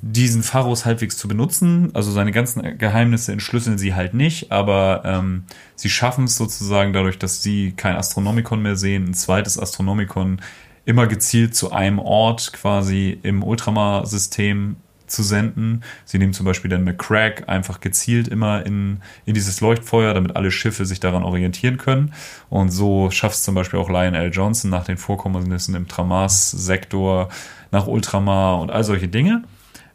diesen 0.00 0.42
Pharos 0.42 0.86
halbwegs 0.86 1.18
zu 1.18 1.26
benutzen. 1.26 1.90
Also 1.94 2.12
seine 2.12 2.30
ganzen 2.30 2.78
Geheimnisse 2.78 3.32
entschlüsseln 3.32 3.78
sie 3.78 3.94
halt 3.94 4.14
nicht, 4.14 4.52
aber 4.52 5.02
ähm, 5.04 5.44
sie 5.74 5.90
schaffen 5.90 6.24
es 6.24 6.36
sozusagen 6.36 6.92
dadurch, 6.92 7.18
dass 7.18 7.42
sie 7.42 7.72
kein 7.72 7.96
Astronomikon 7.96 8.62
mehr 8.62 8.76
sehen, 8.76 9.06
ein 9.08 9.14
zweites 9.14 9.58
Astronomikon 9.58 10.40
immer 10.84 11.08
gezielt 11.08 11.56
zu 11.56 11.72
einem 11.72 11.98
Ort 11.98 12.52
quasi 12.52 13.18
im 13.22 13.42
Ultramar-System 13.42 14.76
zu 15.06 15.22
senden. 15.22 15.82
Sie 16.04 16.18
nehmen 16.18 16.32
zum 16.32 16.46
Beispiel 16.46 16.70
dann 16.70 16.84
McCrack 16.84 17.48
einfach 17.48 17.80
gezielt 17.80 18.28
immer 18.28 18.64
in, 18.64 19.00
in 19.26 19.34
dieses 19.34 19.60
Leuchtfeuer, 19.60 20.14
damit 20.14 20.36
alle 20.36 20.50
Schiffe 20.50 20.86
sich 20.86 21.00
daran 21.00 21.22
orientieren 21.22 21.76
können. 21.76 22.12
Und 22.50 22.70
so 22.70 23.10
schafft 23.10 23.36
es 23.36 23.42
zum 23.42 23.54
Beispiel 23.54 23.78
auch 23.78 23.90
Lionel 23.90 24.30
Johnson 24.32 24.70
nach 24.70 24.84
den 24.84 24.96
Vorkommnissen 24.96 25.74
im 25.74 25.88
Tramas-Sektor 25.88 27.28
nach 27.70 27.86
Ultramar 27.86 28.60
und 28.60 28.70
all 28.70 28.84
solche 28.84 29.08
Dinge. 29.08 29.44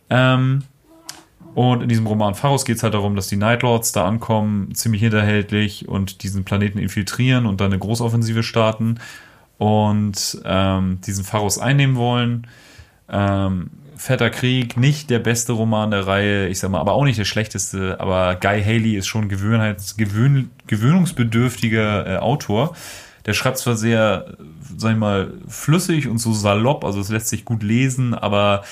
Ähm, 0.09 0.63
und 1.55 1.81
in 1.81 1.89
diesem 1.89 2.07
Roman 2.07 2.35
Pharos 2.35 2.63
geht 2.63 2.77
es 2.77 2.83
halt 2.83 2.93
darum, 2.93 3.15
dass 3.15 3.27
die 3.27 3.35
Nightlords 3.35 3.91
da 3.91 4.05
ankommen, 4.05 4.73
ziemlich 4.75 5.01
hinterhältlich 5.01 5.87
und 5.87 6.23
diesen 6.23 6.45
Planeten 6.45 6.77
infiltrieren 6.77 7.45
und 7.45 7.59
dann 7.59 7.71
eine 7.71 7.79
Großoffensive 7.79 8.43
starten 8.43 8.99
und 9.57 10.41
ähm, 10.45 11.01
diesen 11.05 11.25
Pharos 11.25 11.59
einnehmen 11.59 11.95
wollen. 11.95 12.47
Ähm, 13.09 13.71
Fetter 13.99 14.29
Krieg, 14.29 14.77
nicht 14.77 15.09
der 15.09 15.19
beste 15.19 15.51
Roman 15.51 15.91
der 15.91 16.07
Reihe, 16.07 16.47
ich 16.47 16.59
sag 16.59 16.71
mal, 16.71 16.79
aber 16.79 16.93
auch 16.93 17.03
nicht 17.03 17.19
der 17.19 17.25
schlechteste, 17.25 17.99
aber 17.99 18.35
Guy 18.35 18.63
Haley 18.63 18.95
ist 18.95 19.07
schon 19.07 19.27
gewöhn, 19.27 20.51
gewöhnungsbedürftiger 20.67 22.07
äh, 22.07 22.17
Autor. 22.17 22.77
Der 23.25 23.33
schreibt 23.33 23.57
zwar 23.57 23.75
sehr, 23.75 24.37
sag 24.77 24.93
ich 24.93 24.97
mal, 24.97 25.33
flüssig 25.49 26.07
und 26.07 26.17
so 26.17 26.31
salopp, 26.31 26.85
also 26.85 27.01
es 27.01 27.09
lässt 27.09 27.27
sich 27.27 27.43
gut 27.43 27.61
lesen, 27.61 28.13
aber 28.13 28.63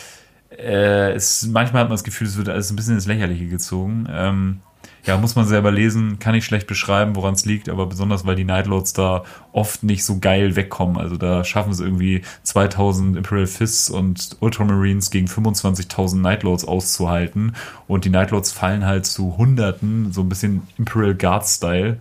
äh, 0.50 1.12
es, 1.12 1.46
manchmal 1.46 1.82
hat 1.82 1.90
man 1.90 1.98
das 1.98 2.06
Gefühl, 2.06 2.28
es 2.28 2.38
wird 2.38 2.48
alles 2.48 2.72
ein 2.72 2.78
bisschen 2.78 2.94
ins 2.94 3.06
Lächerliche 3.06 3.48
gezogen. 3.48 4.08
Ähm, 4.10 4.62
ja, 5.08 5.18
muss 5.18 5.36
man 5.36 5.46
selber 5.46 5.72
lesen, 5.72 6.20
kann 6.20 6.36
ich 6.36 6.44
schlecht 6.44 6.68
beschreiben, 6.68 7.16
woran 7.16 7.34
es 7.34 7.46
liegt, 7.46 7.70
aber 7.70 7.86
besonders, 7.86 8.26
weil 8.26 8.36
die 8.36 8.44
Nightlords 8.44 8.92
da 8.92 9.24
oft 9.54 9.82
nicht 9.82 10.04
so 10.04 10.20
geil 10.20 10.58
wegkommen. 10.58 10.98
Also 10.98 11.16
da 11.16 11.46
schaffen 11.46 11.72
es 11.72 11.80
irgendwie 11.80 12.22
2000 12.44 13.16
Imperial 13.16 13.48
Fists 13.48 13.90
und 13.90 14.36
Ultramarines 14.42 15.10
gegen 15.10 15.28
25.000 15.28 16.18
Nightlords 16.18 16.66
auszuhalten 16.66 17.56
und 17.88 18.04
die 18.04 18.10
Nightlords 18.10 18.52
fallen 18.52 18.86
halt 18.86 19.06
zu 19.06 19.38
Hunderten, 19.38 20.12
so 20.12 20.22
ein 20.22 20.30
bisschen 20.30 20.68
Imperial 20.78 21.16
Guard-Style. 21.16 21.98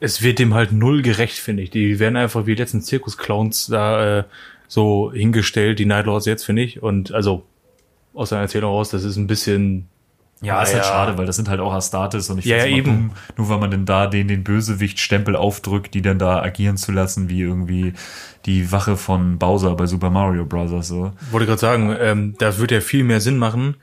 Es 0.00 0.22
wird 0.22 0.38
dem 0.38 0.54
halt 0.54 0.72
null 0.72 1.02
gerecht, 1.02 1.36
finde 1.36 1.62
ich. 1.62 1.70
Die 1.70 1.98
werden 1.98 2.16
einfach 2.16 2.46
wie 2.46 2.54
die 2.54 2.62
letzten 2.62 2.80
Zirkusclowns 2.80 3.66
da 3.66 4.20
äh, 4.20 4.24
so 4.66 5.12
hingestellt, 5.12 5.78
die 5.78 5.86
Nightlords 5.86 6.24
jetzt, 6.24 6.44
finde 6.44 6.62
ich. 6.62 6.82
Und 6.82 7.12
also 7.12 7.44
aus 8.14 8.30
seiner 8.30 8.42
Erzählung 8.42 8.72
raus, 8.72 8.88
das 8.90 9.04
ist 9.04 9.16
ein 9.16 9.26
bisschen 9.26 9.88
Ja, 10.42 10.62
ist 10.62 10.74
halt 10.74 10.84
ja. 10.84 10.88
schade, 10.90 11.16
weil 11.16 11.24
das 11.26 11.36
sind 11.36 11.48
halt 11.48 11.60
auch 11.60 11.72
Astartes 11.72 12.28
und 12.28 12.38
ich 12.38 12.44
Ja, 12.44 12.58
ja, 12.58 12.64
immer 12.64 12.76
eben. 12.76 12.84
dumm, 12.86 13.10
nur 13.38 13.48
weil 13.48 13.58
man 13.58 13.70
denn 13.70 13.86
da 13.86 14.06
den, 14.06 14.28
den 14.28 14.44
Bösewicht-Stempel 14.44 15.36
aufdrückt, 15.36 15.94
die 15.94 16.02
dann 16.02 16.18
da 16.18 16.42
agieren 16.42 16.76
zu 16.76 16.92
lassen, 16.92 17.28
wie 17.30 17.40
irgendwie 17.40 17.94
die 18.44 18.70
Wache 18.70 18.96
von 18.98 19.38
Bowser 19.38 19.74
bei 19.74 19.86
Super 19.86 20.10
Mario 20.10 20.44
Bros. 20.44 20.86
so. 20.86 21.12
wollte 21.30 21.46
gerade 21.46 21.60
sagen, 21.60 21.96
ähm, 21.98 22.34
da 22.38 22.58
wird 22.58 22.72
ja 22.72 22.80
viel 22.80 23.04
mehr 23.04 23.20
Sinn 23.22 23.38
machen. 23.38 23.76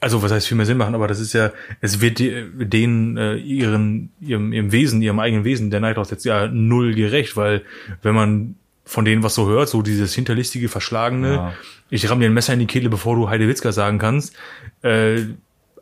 Also 0.00 0.22
was 0.22 0.30
heißt 0.32 0.46
viel 0.48 0.56
mehr 0.56 0.66
Sinn 0.66 0.78
machen, 0.78 0.94
aber 0.96 1.06
das 1.08 1.20
ist 1.20 1.32
ja, 1.32 1.50
es 1.80 2.00
wird 2.00 2.18
denen 2.20 3.16
äh, 3.16 3.34
ihren, 3.36 4.10
ihrem, 4.20 4.52
ihrem 4.52 4.72
Wesen, 4.72 5.00
ihrem 5.00 5.20
eigenen 5.20 5.44
Wesen 5.44 5.70
der 5.70 5.80
Nightlords 5.80 6.10
jetzt 6.10 6.24
ja 6.24 6.48
null 6.48 6.94
gerecht, 6.94 7.36
weil 7.36 7.62
wenn 8.02 8.14
man 8.14 8.56
von 8.84 9.04
denen 9.04 9.22
was 9.22 9.34
so 9.36 9.46
hört, 9.48 9.68
so 9.68 9.80
dieses 9.82 10.12
hinterlistige, 10.14 10.68
verschlagene, 10.68 11.34
Ja. 11.34 11.52
ich 11.88 12.10
ramm 12.10 12.18
dir 12.18 12.26
ein 12.26 12.34
Messer 12.34 12.52
in 12.52 12.58
die 12.58 12.66
Kehle, 12.66 12.88
bevor 12.88 13.14
du 13.14 13.28
Heidewitzka 13.28 13.70
sagen 13.70 13.98
kannst, 13.98 14.34
äh, 14.82 15.20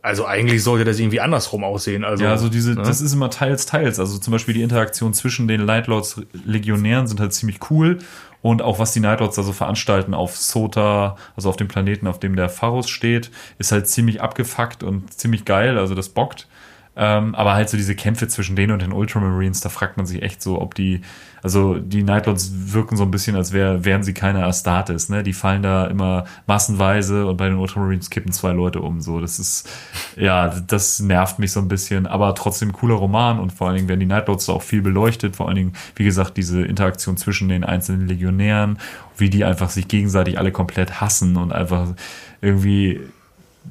also 0.02 0.26
eigentlich 0.26 0.62
sollte 0.62 0.84
das 0.84 0.98
irgendwie 0.98 1.20
andersrum 1.20 1.64
aussehen. 1.64 2.04
Also, 2.04 2.24
Ja, 2.24 2.30
also 2.30 2.48
diese, 2.48 2.74
ne? 2.74 2.82
das 2.82 3.00
ist 3.00 3.12
immer 3.12 3.30
teils, 3.30 3.66
teils. 3.66 3.98
Also 3.98 4.18
zum 4.18 4.32
Beispiel 4.32 4.54
die 4.54 4.62
Interaktion 4.62 5.12
zwischen 5.14 5.48
den 5.48 5.64
Nightlords 5.64 6.22
Legionären 6.44 7.06
sind 7.06 7.20
halt 7.20 7.32
ziemlich 7.32 7.58
cool. 7.70 7.98
Und 8.42 8.62
auch 8.62 8.78
was 8.78 8.92
die 8.92 9.00
Nightlords 9.00 9.36
da 9.36 9.42
so 9.42 9.52
veranstalten 9.52 10.14
auf 10.14 10.36
Sota, 10.36 11.16
also 11.36 11.50
auf 11.50 11.56
dem 11.56 11.68
Planeten, 11.68 12.06
auf 12.06 12.18
dem 12.18 12.36
der 12.36 12.48
Pharos 12.48 12.88
steht, 12.88 13.30
ist 13.58 13.70
halt 13.70 13.86
ziemlich 13.86 14.22
abgefuckt 14.22 14.82
und 14.82 15.12
ziemlich 15.12 15.44
geil. 15.44 15.76
Also 15.76 15.94
das 15.94 16.08
bockt. 16.08 16.46
Ähm, 16.96 17.34
aber 17.36 17.54
halt 17.54 17.68
so 17.68 17.76
diese 17.76 17.94
Kämpfe 17.94 18.26
zwischen 18.26 18.56
denen 18.56 18.72
und 18.72 18.82
den 18.82 18.92
Ultramarines, 18.92 19.60
da 19.60 19.68
fragt 19.68 19.96
man 19.96 20.06
sich 20.06 20.22
echt 20.22 20.42
so, 20.42 20.60
ob 20.60 20.74
die, 20.74 21.02
also 21.40 21.78
die 21.78 22.02
Nightlords 22.02 22.50
wirken 22.72 22.96
so 22.96 23.04
ein 23.04 23.12
bisschen, 23.12 23.36
als 23.36 23.52
wär, 23.52 23.84
wären 23.84 24.02
sie 24.02 24.12
keine 24.12 24.44
Astartes, 24.44 25.08
ne? 25.08 25.22
Die 25.22 25.32
fallen 25.32 25.62
da 25.62 25.86
immer 25.86 26.24
massenweise 26.48 27.26
und 27.26 27.36
bei 27.36 27.48
den 27.48 27.58
Ultramarines 27.58 28.10
kippen 28.10 28.32
zwei 28.32 28.52
Leute 28.52 28.80
um. 28.80 29.00
So, 29.00 29.20
das 29.20 29.38
ist, 29.38 29.68
ja, 30.16 30.48
das 30.48 30.98
nervt 30.98 31.38
mich 31.38 31.52
so 31.52 31.60
ein 31.60 31.68
bisschen, 31.68 32.08
aber 32.08 32.34
trotzdem 32.34 32.72
cooler 32.72 32.96
Roman 32.96 33.38
und 33.38 33.52
vor 33.52 33.68
allen 33.68 33.76
Dingen 33.76 33.88
werden 33.88 34.00
die 34.00 34.06
Nightlords 34.06 34.46
da 34.46 34.52
auch 34.52 34.62
viel 34.62 34.82
beleuchtet, 34.82 35.36
vor 35.36 35.46
allen 35.46 35.56
Dingen, 35.56 35.72
wie 35.94 36.04
gesagt, 36.04 36.36
diese 36.36 36.62
Interaktion 36.62 37.16
zwischen 37.16 37.48
den 37.48 37.62
einzelnen 37.62 38.08
Legionären, 38.08 38.78
wie 39.16 39.30
die 39.30 39.44
einfach 39.44 39.70
sich 39.70 39.86
gegenseitig 39.86 40.38
alle 40.38 40.50
komplett 40.50 41.00
hassen 41.00 41.36
und 41.36 41.52
einfach 41.52 41.94
irgendwie 42.40 43.00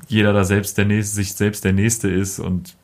jeder 0.07 0.31
da 0.33 0.45
selbst 0.45 0.77
der 0.77 0.85
nächste, 0.85 1.15
sich 1.15 1.33
selbst 1.33 1.65
der 1.65 1.73
Nächste 1.73 2.09
ist 2.09 2.39
und 2.39 2.75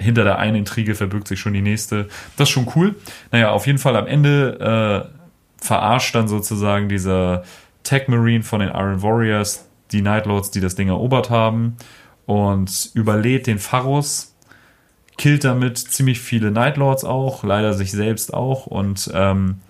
hinter 0.00 0.24
der 0.24 0.38
einen 0.38 0.56
Intrige 0.56 0.94
verbirgt 0.94 1.28
sich 1.28 1.40
schon 1.40 1.54
die 1.54 1.62
nächste. 1.62 2.08
Das 2.36 2.48
ist 2.48 2.52
schon 2.52 2.70
cool. 2.76 2.94
Naja, 3.32 3.50
auf 3.50 3.66
jeden 3.66 3.78
Fall 3.78 3.96
am 3.96 4.06
Ende 4.06 5.08
äh, 5.10 5.64
verarscht 5.64 6.14
dann 6.14 6.28
sozusagen 6.28 6.88
dieser 6.88 7.44
Tech 7.82 8.08
Marine 8.08 8.42
von 8.42 8.60
den 8.60 8.70
Iron 8.70 9.02
Warriors 9.02 9.66
die 9.92 10.02
Nightlords, 10.02 10.50
die 10.50 10.60
das 10.60 10.74
Ding 10.74 10.88
erobert 10.88 11.30
haben 11.30 11.76
und 12.26 12.90
überlädt 12.94 13.46
den 13.46 13.58
Pharos, 13.58 14.34
killt 15.16 15.44
damit 15.44 15.78
ziemlich 15.78 16.20
viele 16.20 16.50
Nightlords 16.50 17.04
auch, 17.04 17.44
leider 17.44 17.72
sich 17.72 17.92
selbst 17.92 18.34
auch 18.34 18.66
und 18.66 19.10
ähm, 19.14 19.60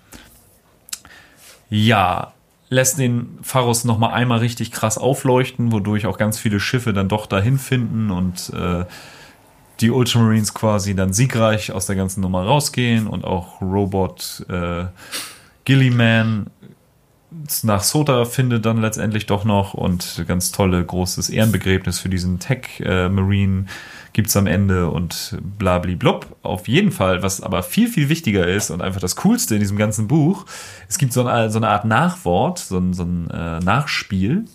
ja, 1.69 2.33
lässt 2.69 2.97
den 2.97 3.37
Pharos 3.43 3.85
noch 3.85 3.97
mal 3.97 4.11
einmal 4.11 4.39
richtig 4.39 4.71
krass 4.71 4.97
aufleuchten, 4.97 5.71
wodurch 5.71 6.05
auch 6.05 6.17
ganz 6.17 6.37
viele 6.39 6.59
Schiffe 6.59 6.93
dann 6.93 7.07
doch 7.07 7.27
dahin 7.27 7.59
finden 7.59 8.11
und 8.11 8.51
äh, 8.53 8.85
die 9.79 9.91
Ultramarines 9.91 10.53
quasi 10.53 10.95
dann 10.95 11.13
siegreich 11.13 11.71
aus 11.71 11.85
der 11.85 11.95
ganzen 11.95 12.21
Nummer 12.21 12.43
rausgehen 12.43 13.07
und 13.07 13.25
auch 13.25 13.61
Robot 13.61 14.45
äh, 14.49 14.85
Gilliman 15.65 16.47
nach 17.63 17.83
Sota 17.83 18.25
findet 18.25 18.65
dann 18.65 18.81
letztendlich 18.81 19.25
doch 19.25 19.43
noch 19.43 19.73
und 19.73 20.23
ganz 20.27 20.51
tolle 20.51 20.83
großes 20.83 21.29
Ehrenbegräbnis 21.29 21.99
für 21.99 22.09
diesen 22.09 22.39
Tech 22.39 22.79
äh, 22.79 23.09
Marine 23.09 23.65
gibt's 24.13 24.35
am 24.35 24.47
Ende 24.47 24.89
und 24.89 25.37
blabli-blub. 25.59 26.37
Auf 26.41 26.67
jeden 26.67 26.91
Fall, 26.91 27.21
was 27.21 27.41
aber 27.41 27.61
viel, 27.61 27.87
viel 27.87 28.09
wichtiger 28.09 28.47
ist 28.47 28.71
und 28.71 28.81
einfach 28.81 29.01
das 29.01 29.15
Coolste 29.17 29.55
in 29.55 29.59
diesem 29.59 29.77
ganzen 29.77 30.07
Buch, 30.07 30.45
es 30.89 30.97
gibt 30.97 31.13
so 31.13 31.25
eine, 31.25 31.51
so 31.51 31.59
eine 31.59 31.69
Art 31.69 31.85
Nachwort, 31.85 32.57
so 32.57 32.79
ein, 32.79 32.93
so 32.93 33.03
ein 33.03 33.29
äh, 33.29 33.59
Nachspiel. 33.59 34.45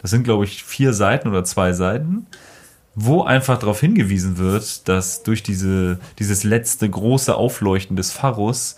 Das 0.00 0.12
sind, 0.12 0.22
glaube 0.22 0.44
ich, 0.44 0.62
vier 0.62 0.92
Seiten 0.92 1.28
oder 1.28 1.42
zwei 1.42 1.72
Seiten 1.72 2.26
wo 3.00 3.22
einfach 3.22 3.60
darauf 3.60 3.78
hingewiesen 3.78 4.38
wird, 4.38 4.88
dass 4.88 5.22
durch 5.22 5.44
diese, 5.44 6.00
dieses 6.18 6.42
letzte 6.42 6.90
große 6.90 7.32
Aufleuchten 7.32 7.94
des 7.94 8.10
Pharos 8.10 8.74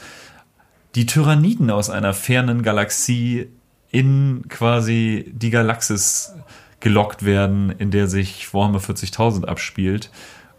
die 0.95 1.07
Tyranniden 1.07 1.71
aus 1.71 1.89
einer 1.89 2.13
fernen 2.13 2.63
Galaxie 2.63 3.49
in 3.91 4.45
quasi 4.51 5.33
die 5.33 5.49
Galaxis 5.49 6.35
gelockt 6.81 7.25
werden, 7.25 7.71
in 7.71 7.91
der 7.91 8.09
sich 8.09 8.53
Warhammer 8.53 8.81
40.000 8.81 9.47
abspielt. 9.47 10.11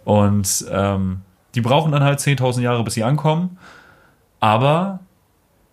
Und 0.05 0.65
ähm, 0.71 1.21
die 1.53 1.61
brauchen 1.61 1.91
dann 1.91 2.03
halt 2.03 2.19
10.000 2.19 2.61
Jahre, 2.61 2.83
bis 2.83 2.95
sie 2.95 3.03
ankommen. 3.03 3.59
Aber 4.39 5.01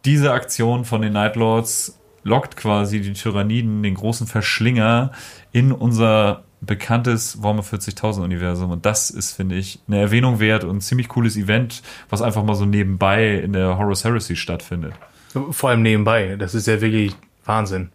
diese 0.05 0.32
Aktion 0.32 0.85
von 0.85 1.01
den 1.01 1.15
Nightlords 1.15 1.98
lockt 2.23 2.55
quasi 2.59 3.01
die 3.01 3.15
Tyranniden, 3.15 3.82
den 3.82 3.94
großen 3.94 4.27
Verschlinger, 4.27 5.12
in 5.52 5.73
unser 5.73 6.44
bekanntes 6.60 7.43
Warhammer 7.43 7.62
40.000 7.62 8.22
Universum. 8.22 8.70
Und 8.70 8.85
das 8.86 9.10
ist, 9.10 9.32
finde 9.32 9.56
ich, 9.56 9.80
eine 9.86 10.01
Erwähnung 10.01 10.40
wert 10.40 10.64
und 10.64 10.76
ein 10.76 10.80
ziemlich 10.80 11.09
cooles 11.09 11.36
Event, 11.36 11.82
was 12.10 12.22
einfach 12.22 12.43
mal 12.43 12.55
so 12.55 12.64
nebenbei 12.64 13.35
in 13.39 13.52
der 13.52 13.78
Horus 13.78 14.05
Heresy 14.05 14.36
stattfindet. 14.36 14.94
Vor 15.51 15.70
allem 15.70 15.82
nebenbei. 15.82 16.36
Das 16.36 16.55
ist 16.55 16.66
ja 16.66 16.80
wirklich 16.80 17.14
Wahnsinn. 17.44 17.90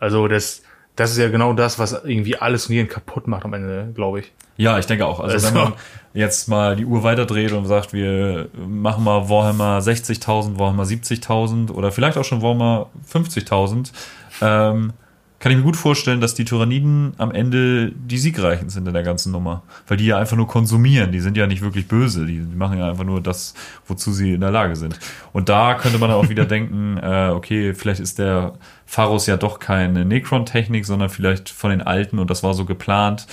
Also 0.00 0.28
das, 0.28 0.62
das 0.96 1.10
ist 1.12 1.18
ja 1.18 1.28
genau 1.28 1.52
das, 1.52 1.78
was 1.78 1.92
irgendwie 2.04 2.36
alles 2.36 2.66
und 2.66 2.74
jeden 2.74 2.88
kaputt 2.88 3.26
macht 3.28 3.44
am 3.44 3.52
Ende, 3.54 3.90
glaube 3.94 4.20
ich. 4.20 4.32
Ja, 4.56 4.78
ich 4.78 4.86
denke 4.86 5.06
auch. 5.06 5.20
Also, 5.20 5.34
Also- 5.34 5.48
wenn 5.48 5.54
man 5.54 5.72
jetzt 6.14 6.48
mal 6.48 6.74
die 6.76 6.84
Uhr 6.84 7.02
weiterdreht 7.04 7.52
und 7.52 7.66
sagt, 7.66 7.92
wir 7.92 8.48
machen 8.56 9.04
mal 9.04 9.28
Warhammer 9.28 9.78
60.000, 9.80 10.58
Warhammer 10.58 10.84
70.000 10.84 11.70
oder 11.70 11.92
vielleicht 11.92 12.16
auch 12.18 12.24
schon 12.24 12.42
Warhammer 12.42 12.88
50.000, 13.06 13.92
ähm, 14.40 14.92
kann 15.40 15.52
ich 15.52 15.58
mir 15.58 15.64
gut 15.64 15.76
vorstellen, 15.76 16.20
dass 16.20 16.34
die 16.34 16.44
Tyranniden 16.44 17.12
am 17.18 17.30
Ende 17.30 17.92
die 17.92 18.18
Siegreichen 18.18 18.70
sind 18.70 18.88
in 18.88 18.94
der 18.94 19.04
ganzen 19.04 19.30
Nummer. 19.30 19.62
Weil 19.86 19.96
die 19.96 20.06
ja 20.06 20.18
einfach 20.18 20.36
nur 20.36 20.48
konsumieren. 20.48 21.12
Die 21.12 21.20
sind 21.20 21.36
ja 21.36 21.46
nicht 21.46 21.62
wirklich 21.62 21.86
böse. 21.86 22.26
Die, 22.26 22.40
die 22.40 22.56
machen 22.56 22.78
ja 22.78 22.88
einfach 22.90 23.04
nur 23.04 23.20
das, 23.20 23.54
wozu 23.86 24.12
sie 24.12 24.32
in 24.32 24.40
der 24.40 24.50
Lage 24.50 24.74
sind. 24.74 24.98
Und 25.32 25.48
da 25.48 25.74
könnte 25.74 25.98
man 25.98 26.10
auch 26.10 26.28
wieder 26.28 26.44
denken, 26.46 26.98
äh, 27.00 27.30
okay, 27.32 27.72
vielleicht 27.72 28.00
ist 28.00 28.18
der 28.18 28.54
Pharos 28.84 29.26
ja 29.26 29.36
doch 29.36 29.60
keine 29.60 30.04
Necron-Technik, 30.04 30.84
sondern 30.84 31.08
vielleicht 31.08 31.50
von 31.50 31.70
den 31.70 31.82
Alten 31.82 32.18
und 32.18 32.30
das 32.30 32.42
war 32.42 32.54
so 32.54 32.64
geplant. 32.64 33.28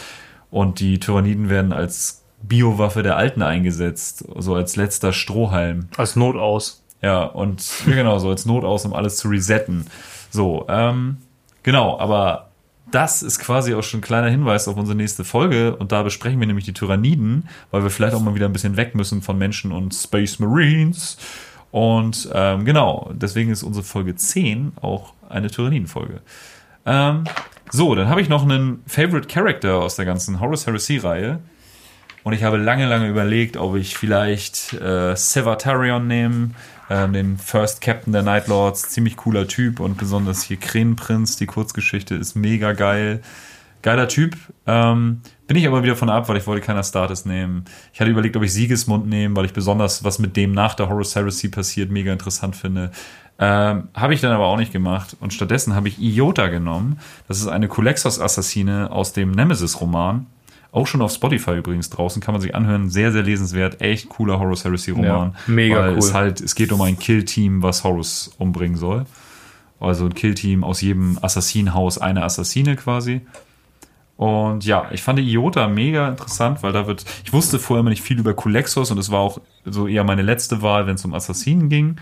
Und 0.51 0.79
die 0.79 0.99
Tyranniden 0.99 1.49
werden 1.49 1.73
als 1.73 2.23
Biowaffe 2.43 3.01
der 3.01 3.17
Alten 3.17 3.41
eingesetzt, 3.41 4.25
so 4.37 4.53
als 4.53 4.75
letzter 4.75 5.11
Strohhalm. 5.11 5.87
Als 5.97 6.15
Not 6.15 6.35
aus. 6.35 6.83
Ja, 7.01 7.23
und 7.23 7.65
genau, 7.85 8.19
so 8.19 8.29
als 8.29 8.45
Notaus, 8.45 8.85
um 8.85 8.93
alles 8.93 9.17
zu 9.17 9.27
resetten. 9.27 9.87
So, 10.29 10.65
ähm, 10.69 11.17
genau, 11.65 11.99
aber 11.99 12.51
das 12.91 13.23
ist 13.23 13.39
quasi 13.39 13.73
auch 13.73 13.83
schon 13.83 13.99
ein 13.99 14.03
kleiner 14.03 14.29
Hinweis 14.29 14.67
auf 14.69 14.77
unsere 14.77 14.95
nächste 14.95 15.25
Folge 15.25 15.75
und 15.75 15.91
da 15.91 16.03
besprechen 16.03 16.39
wir 16.39 16.47
nämlich 16.47 16.65
die 16.65 16.73
Tyranniden, 16.73 17.49
weil 17.71 17.83
wir 17.83 17.89
vielleicht 17.89 18.15
auch 18.15 18.21
mal 18.21 18.35
wieder 18.35 18.45
ein 18.45 18.53
bisschen 18.53 18.77
weg 18.77 18.95
müssen 18.95 19.21
von 19.21 19.37
Menschen 19.37 19.71
und 19.71 19.93
Space 19.93 20.39
Marines. 20.39 21.17
Und 21.71 22.29
ähm, 22.33 22.63
genau, 22.63 23.11
deswegen 23.13 23.51
ist 23.51 23.63
unsere 23.63 23.83
Folge 23.83 24.15
10 24.15 24.73
auch 24.81 25.13
eine 25.27 25.49
Tyranniden-Folge. 25.49 26.21
Ähm, 26.85 27.25
so, 27.71 27.95
dann 27.95 28.07
habe 28.07 28.21
ich 28.21 28.29
noch 28.29 28.43
einen 28.43 28.81
Favorite 28.87 29.27
Character 29.27 29.75
aus 29.79 29.95
der 29.95 30.05
ganzen 30.05 30.39
Horus 30.39 30.67
Heresy-Reihe. 30.67 31.39
Und 32.23 32.33
ich 32.33 32.43
habe 32.43 32.57
lange, 32.57 32.87
lange 32.87 33.09
überlegt, 33.09 33.57
ob 33.57 33.75
ich 33.75 33.97
vielleicht 33.97 34.73
äh, 34.73 35.15
Sevatarion 35.15 36.07
nehme, 36.07 36.51
ähm, 36.89 37.13
den 37.13 37.37
First 37.37 37.81
Captain 37.81 38.13
der 38.13 38.23
Night 38.23 38.47
Lords. 38.47 38.89
Ziemlich 38.89 39.17
cooler 39.17 39.47
Typ 39.47 39.79
und 39.79 39.97
besonders 39.97 40.43
hier 40.43 40.57
Krähenprinz, 40.57 41.35
die 41.37 41.45
Kurzgeschichte 41.45 42.15
ist 42.15 42.35
mega 42.35 42.73
geil. 42.73 43.21
Geiler 43.81 44.07
Typ. 44.07 44.35
Ähm, 44.65 45.21
bin 45.45 45.57
ich 45.57 45.67
aber 45.67 45.83
wieder 45.83 45.95
von 45.95 46.09
ab, 46.09 46.27
weil 46.27 46.37
ich 46.37 46.47
wollte 46.47 46.65
keiner 46.65 46.83
Status 46.83 47.25
nehmen. 47.25 47.65
Ich 47.93 47.99
hatte 47.99 48.09
überlegt, 48.09 48.35
ob 48.35 48.41
ich 48.41 48.51
Siegesmund 48.51 49.07
nehme, 49.07 49.35
weil 49.35 49.45
ich 49.45 49.53
besonders, 49.53 50.03
was 50.03 50.17
mit 50.17 50.35
dem 50.35 50.53
nach 50.53 50.73
der 50.73 50.89
Horus 50.89 51.15
Heresy 51.15 51.49
passiert, 51.49 51.91
mega 51.91 52.11
interessant 52.11 52.55
finde. 52.55 52.89
Ähm, 53.37 53.89
habe 53.93 54.13
ich 54.13 54.21
dann 54.21 54.31
aber 54.31 54.45
auch 54.45 54.57
nicht 54.57 54.71
gemacht. 54.71 55.15
Und 55.19 55.33
stattdessen 55.33 55.75
habe 55.75 55.87
ich 55.87 55.99
Iota 55.99 56.47
genommen. 56.47 56.99
Das 57.27 57.39
ist 57.39 57.47
eine 57.47 57.67
Kulexos-Assassine 57.67 58.91
aus 58.91 59.13
dem 59.13 59.31
Nemesis-Roman. 59.31 60.25
Auch 60.75 60.87
schon 60.87 61.01
auf 61.01 61.13
Spotify 61.13 61.51
übrigens 61.51 61.89
draußen, 61.89 62.21
kann 62.21 62.33
man 62.33 62.41
sich 62.41 62.53
anhören. 62.53 62.89
Sehr, 62.89 63.13
sehr 63.13 63.23
lesenswert. 63.23 63.79
Echt 63.79 64.09
cooler 64.09 64.39
Horus 64.39 64.65
Heresy-Roman. 64.65 65.31
Ja, 65.31 65.33
mega 65.47 65.79
weil 65.79 65.93
cool. 65.93 65.99
Es, 65.99 66.13
halt, 66.13 66.41
es 66.41 66.53
geht 66.53 66.73
um 66.73 66.81
ein 66.81 66.99
Kill-Team, 66.99 67.63
was 67.63 67.85
Horus 67.85 68.35
umbringen 68.39 68.75
soll. 68.75 69.05
Also 69.79 70.05
ein 70.05 70.13
Kill-Team 70.13 70.65
aus 70.65 70.81
jedem 70.81 71.17
Assassinenhaus 71.21 71.97
eine 71.97 72.23
Assassine 72.23 72.75
quasi. 72.75 73.21
Und 74.17 74.65
ja, 74.65 74.89
ich 74.91 75.01
fand 75.01 75.17
die 75.17 75.23
Iota 75.31 75.69
mega 75.69 76.09
interessant, 76.09 76.61
weil 76.61 76.73
da 76.73 76.87
wird, 76.87 77.05
ich 77.23 77.31
wusste 77.31 77.57
vorher 77.57 77.79
immer 77.79 77.89
nicht 77.89 78.03
viel 78.03 78.19
über 78.19 78.33
Kulexos 78.33 78.91
und 78.91 78.97
es 78.97 79.09
war 79.11 79.21
auch 79.21 79.39
so 79.63 79.87
eher 79.87 80.03
meine 80.03 80.23
letzte 80.23 80.61
Wahl, 80.61 80.87
wenn 80.87 80.95
es 80.95 81.05
um 81.05 81.13
Assassinen 81.13 81.69
ging, 81.69 81.95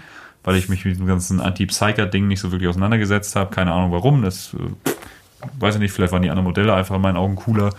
weil 0.43 0.55
ich 0.55 0.67
mich 0.67 0.83
mit 0.83 0.97
dem 0.97 1.05
ganzen 1.05 1.39
Anti-Psyker-Ding 1.39 2.27
nicht 2.27 2.39
so 2.39 2.51
wirklich 2.51 2.69
auseinandergesetzt 2.69 3.35
habe. 3.35 3.51
Keine 3.51 3.71
Ahnung 3.71 3.91
warum, 3.91 4.23
das 4.23 4.55
äh, 4.55 4.89
weiß 5.59 5.75
ich 5.75 5.81
nicht, 5.81 5.91
vielleicht 5.91 6.11
waren 6.11 6.23
die 6.23 6.31
anderen 6.31 6.45
Modelle 6.45 6.73
einfach 6.73 6.95
in 6.95 7.01
meinen 7.01 7.17
Augen 7.17 7.35
cooler. 7.35 7.71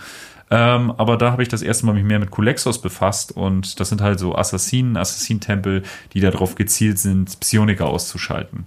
Ähm, 0.51 0.91
aber 0.91 1.17
da 1.17 1.31
habe 1.31 1.41
ich 1.41 1.49
das 1.49 1.61
erste 1.61 1.85
Mal 1.85 1.93
mich 1.93 2.03
mehr 2.03 2.19
mit 2.19 2.29
Kulexos 2.29 2.79
befasst 2.79 3.31
und 3.31 3.79
das 3.79 3.89
sind 3.89 4.01
halt 4.01 4.19
so 4.19 4.35
Assassinen, 4.35 4.95
Assassinentempel, 4.95 5.83
die 6.13 6.19
darauf 6.19 6.55
gezielt 6.55 6.99
sind, 6.99 7.39
Psioniker 7.39 7.87
auszuschalten. 7.87 8.65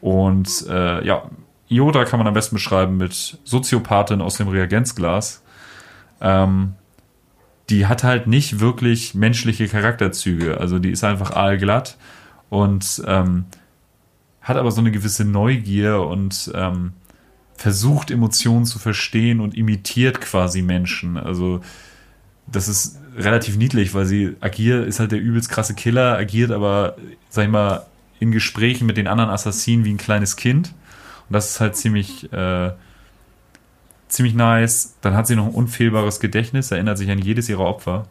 Und 0.00 0.66
äh, 0.68 1.04
ja, 1.04 1.30
Iota 1.68 2.04
kann 2.04 2.18
man 2.18 2.26
am 2.26 2.34
besten 2.34 2.56
beschreiben 2.56 2.96
mit 2.96 3.38
Soziopathin 3.44 4.20
aus 4.20 4.36
dem 4.36 4.48
Reagenzglas. 4.48 5.42
Ähm, 6.20 6.74
die 7.68 7.86
hat 7.86 8.02
halt 8.02 8.26
nicht 8.26 8.58
wirklich 8.58 9.14
menschliche 9.14 9.68
Charakterzüge. 9.68 10.58
Also 10.58 10.80
die 10.80 10.90
ist 10.90 11.04
einfach 11.04 11.30
aalglatt 11.30 11.96
und 12.48 13.02
ähm, 13.06 13.44
hat 14.42 14.56
aber 14.56 14.72
so 14.72 14.80
eine 14.80 14.90
gewisse 14.90 15.24
Neugier 15.24 16.00
und 16.00 16.50
ähm, 16.54 16.94
versucht 17.60 18.10
Emotionen 18.10 18.64
zu 18.64 18.78
verstehen 18.78 19.38
und 19.38 19.54
imitiert 19.54 20.22
quasi 20.22 20.62
Menschen. 20.62 21.18
Also 21.18 21.60
das 22.46 22.68
ist 22.68 22.98
relativ 23.18 23.58
niedlich, 23.58 23.92
weil 23.92 24.06
sie 24.06 24.34
agiert, 24.40 24.86
ist 24.86 24.98
halt 24.98 25.12
der 25.12 25.20
übelst 25.20 25.50
krasse 25.50 25.74
Killer, 25.74 26.16
agiert 26.16 26.52
aber, 26.52 26.96
sag 27.28 27.44
ich 27.44 27.50
mal, 27.50 27.84
in 28.18 28.32
Gesprächen 28.32 28.86
mit 28.86 28.96
den 28.96 29.06
anderen 29.06 29.28
Assassinen 29.28 29.84
wie 29.84 29.92
ein 29.92 29.98
kleines 29.98 30.36
Kind. 30.36 30.68
Und 31.28 31.34
das 31.34 31.50
ist 31.50 31.60
halt 31.60 31.76
ziemlich, 31.76 32.32
äh, 32.32 32.70
ziemlich 34.08 34.32
nice. 34.32 34.94
Dann 35.02 35.14
hat 35.14 35.26
sie 35.26 35.36
noch 35.36 35.44
ein 35.44 35.54
unfehlbares 35.54 36.18
Gedächtnis, 36.18 36.70
erinnert 36.70 36.96
sich 36.96 37.10
an 37.10 37.18
jedes 37.18 37.50
ihrer 37.50 37.66
Opfer. 37.66 38.06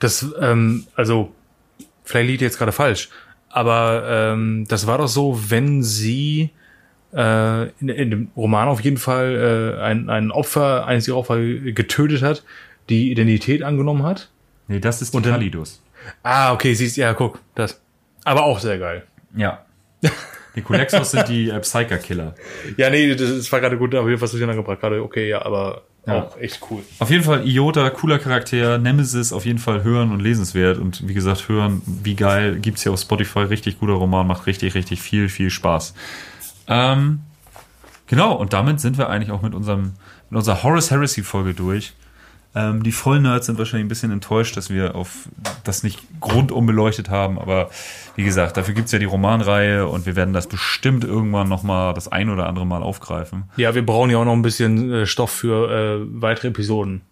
Das, 0.00 0.26
ähm, 0.40 0.88
also, 0.96 1.32
vielleicht 2.02 2.28
liegt 2.28 2.42
jetzt 2.42 2.58
gerade 2.58 2.72
falsch, 2.72 3.08
aber 3.50 4.02
ähm, 4.04 4.64
das 4.66 4.88
war 4.88 4.98
doch 4.98 5.06
so, 5.06 5.40
wenn 5.48 5.84
sie 5.84 6.50
äh, 7.14 7.64
in, 7.80 7.88
in 7.88 8.10
dem 8.10 8.28
Roman 8.36 8.68
auf 8.68 8.80
jeden 8.80 8.96
Fall 8.98 9.76
äh, 9.78 9.82
ein, 9.82 10.08
ein 10.10 10.30
Opfer, 10.30 10.86
eines 10.86 11.08
ihrer 11.08 11.18
Opfer 11.18 11.38
getötet 11.40 12.22
hat, 12.22 12.44
die 12.88 13.10
Identität 13.10 13.62
angenommen 13.62 14.02
hat. 14.04 14.30
Nee, 14.68 14.80
das 14.80 15.02
ist 15.02 15.14
die 15.14 15.20
dann-. 15.22 15.64
Ah, 16.22 16.52
okay, 16.52 16.74
siehst 16.74 16.96
ja, 16.96 17.12
guck, 17.14 17.40
das. 17.54 17.80
Aber 18.24 18.44
auch 18.44 18.58
sehr 18.58 18.78
geil. 18.78 19.04
Ja. 19.34 19.64
Die 20.56 20.62
Kulexos 20.62 21.12
sind 21.12 21.28
die 21.28 21.48
äh, 21.48 21.60
Psyker-Killer. 21.60 22.34
Ja, 22.76 22.90
nee, 22.90 23.14
das, 23.14 23.36
das 23.36 23.52
war 23.52 23.60
gerade 23.60 23.78
gut, 23.78 23.94
aber 23.94 24.20
was 24.20 24.32
du 24.32 24.44
angebracht 24.44 24.80
gerade, 24.80 25.00
okay, 25.00 25.28
ja, 25.28 25.42
aber 25.44 25.82
Ja. 26.06 26.24
auch 26.24 26.36
echt 26.40 26.60
cool. 26.70 26.82
Auf 26.98 27.08
jeden 27.08 27.22
Fall 27.22 27.46
Iota, 27.46 27.88
cooler 27.90 28.18
Charakter, 28.18 28.78
Nemesis 28.78 29.32
auf 29.32 29.44
jeden 29.46 29.60
Fall 29.60 29.84
hören 29.84 30.10
und 30.10 30.18
lesenswert 30.20 30.78
und 30.78 31.06
wie 31.06 31.14
gesagt, 31.14 31.48
hören, 31.48 31.82
wie 31.86 32.16
geil, 32.16 32.58
gibt's 32.60 32.82
hier 32.82 32.90
auf 32.92 33.00
Spotify, 33.00 33.40
richtig 33.40 33.78
guter 33.78 33.92
Roman, 33.92 34.26
macht 34.26 34.48
richtig, 34.48 34.74
richtig 34.74 35.00
viel, 35.00 35.28
viel 35.28 35.50
Spaß. 35.50 35.94
Ähm, 36.66 37.20
genau, 38.06 38.34
und 38.34 38.52
damit 38.52 38.80
sind 38.80 38.98
wir 38.98 39.08
eigentlich 39.08 39.30
auch 39.30 39.42
mit 39.42 39.54
unserem, 39.54 39.92
mit 40.30 40.38
unserer 40.38 40.62
Horus 40.62 40.90
Heresy 40.90 41.22
Folge 41.22 41.54
durch. 41.54 41.94
Ähm, 42.52 42.82
die 42.82 42.90
Vollnerds 42.90 43.46
sind 43.46 43.58
wahrscheinlich 43.58 43.84
ein 43.84 43.88
bisschen 43.88 44.10
enttäuscht, 44.10 44.56
dass 44.56 44.70
wir 44.70 44.96
auf 44.96 45.28
das 45.62 45.84
nicht 45.84 46.00
rundum 46.20 46.66
beleuchtet 46.66 47.08
haben, 47.08 47.38
aber 47.38 47.70
wie 48.16 48.24
gesagt, 48.24 48.56
dafür 48.56 48.74
gibt's 48.74 48.90
ja 48.90 48.98
die 48.98 49.04
Romanreihe 49.04 49.86
und 49.86 50.04
wir 50.04 50.16
werden 50.16 50.34
das 50.34 50.48
bestimmt 50.48 51.04
irgendwann 51.04 51.48
nochmal 51.48 51.94
das 51.94 52.10
ein 52.10 52.28
oder 52.28 52.46
andere 52.46 52.66
Mal 52.66 52.82
aufgreifen. 52.82 53.44
Ja, 53.56 53.76
wir 53.76 53.86
brauchen 53.86 54.10
ja 54.10 54.18
auch 54.18 54.24
noch 54.24 54.32
ein 54.32 54.42
bisschen 54.42 54.92
äh, 54.92 55.06
Stoff 55.06 55.30
für 55.30 55.70
äh, 55.70 56.06
weitere 56.20 56.48
Episoden. 56.48 57.02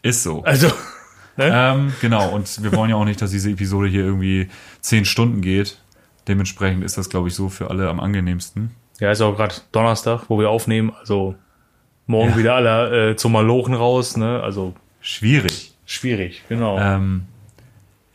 Ist 0.00 0.22
so. 0.22 0.42
Also, 0.44 0.70
Ähm, 1.38 1.92
genau, 2.00 2.30
und 2.30 2.62
wir 2.62 2.72
wollen 2.72 2.90
ja 2.90 2.96
auch 2.96 3.04
nicht, 3.04 3.20
dass 3.20 3.30
diese 3.30 3.50
Episode 3.50 3.88
hier 3.88 4.04
irgendwie 4.04 4.48
zehn 4.80 5.04
Stunden 5.04 5.40
geht. 5.40 5.78
Dementsprechend 6.28 6.82
ist 6.84 6.98
das, 6.98 7.08
glaube 7.08 7.28
ich, 7.28 7.34
so 7.34 7.48
für 7.48 7.70
alle 7.70 7.88
am 7.88 8.00
angenehmsten. 8.00 8.70
ja, 9.00 9.10
ist 9.10 9.20
auch 9.20 9.36
gerade 9.36 9.54
Donnerstag, 9.72 10.24
wo 10.28 10.38
wir 10.38 10.50
aufnehmen, 10.50 10.92
also 10.98 11.34
morgen 12.06 12.30
Ja. 12.30 12.36
wieder 12.38 12.54
alle 12.54 13.10
äh, 13.10 13.16
zum 13.16 13.32
Malochen 13.32 13.74
raus, 13.74 14.16
ne? 14.16 14.40
Also 14.42 14.74
Schwierig. 15.00 15.74
schwierig, 15.84 16.42
genau. 16.48 16.78
Ähm, 16.78 17.26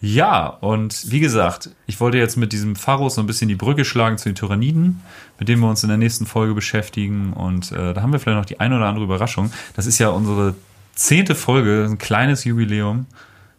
ja, 0.03 0.47
und 0.47 1.11
wie 1.11 1.19
gesagt, 1.19 1.69
ich 1.85 1.99
wollte 1.99 2.17
jetzt 2.17 2.35
mit 2.35 2.51
diesem 2.53 2.75
Pharos 2.75 3.15
so 3.15 3.21
ein 3.21 3.27
bisschen 3.27 3.47
die 3.49 3.55
Brücke 3.55 3.85
schlagen 3.85 4.17
zu 4.17 4.29
den 4.29 4.35
Tyranniden, 4.35 4.99
mit 5.37 5.47
denen 5.47 5.61
wir 5.61 5.69
uns 5.69 5.83
in 5.83 5.89
der 5.89 5.97
nächsten 5.99 6.25
Folge 6.25 6.55
beschäftigen. 6.55 7.33
Und 7.33 7.71
äh, 7.71 7.93
da 7.93 8.01
haben 8.01 8.11
wir 8.11 8.19
vielleicht 8.19 8.37
noch 8.39 8.45
die 8.45 8.59
eine 8.59 8.77
oder 8.77 8.87
andere 8.87 9.05
Überraschung. 9.05 9.53
Das 9.75 9.85
ist 9.85 9.99
ja 9.99 10.09
unsere 10.09 10.55
zehnte 10.95 11.35
Folge, 11.35 11.85
ein 11.87 11.99
kleines 11.99 12.43
Jubiläum. 12.45 13.05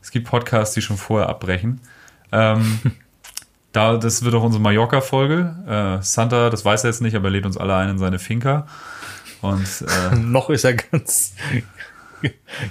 Es 0.03 0.11
gibt 0.11 0.27
Podcasts, 0.29 0.75
die 0.75 0.83
schon 0.83 0.97
vorher 0.97 1.29
abbrechen. 1.29 1.81
Ähm, 2.33 2.81
da, 3.73 3.97
das 3.97 4.23
wird 4.23 4.35
auch 4.35 4.43
unsere 4.43 4.63
Mallorca-Folge. 4.63 5.99
Äh, 6.01 6.03
Santa, 6.03 6.51
das 6.51 6.65
weiß 6.65 6.85
er 6.85 6.91
jetzt 6.91 7.01
nicht, 7.01 7.17
aber 7.17 7.29
er 7.29 7.33
lädt 7.33 7.47
uns 7.47 7.57
alle 7.57 7.75
ein 7.75 7.91
in 7.91 7.99
seine 7.99 8.19
Finca. 8.19 8.67
Und 9.41 9.67
äh, 10.13 10.17
noch 10.17 10.51
ist 10.51 10.65
er 10.65 10.75
ganz, 10.75 11.35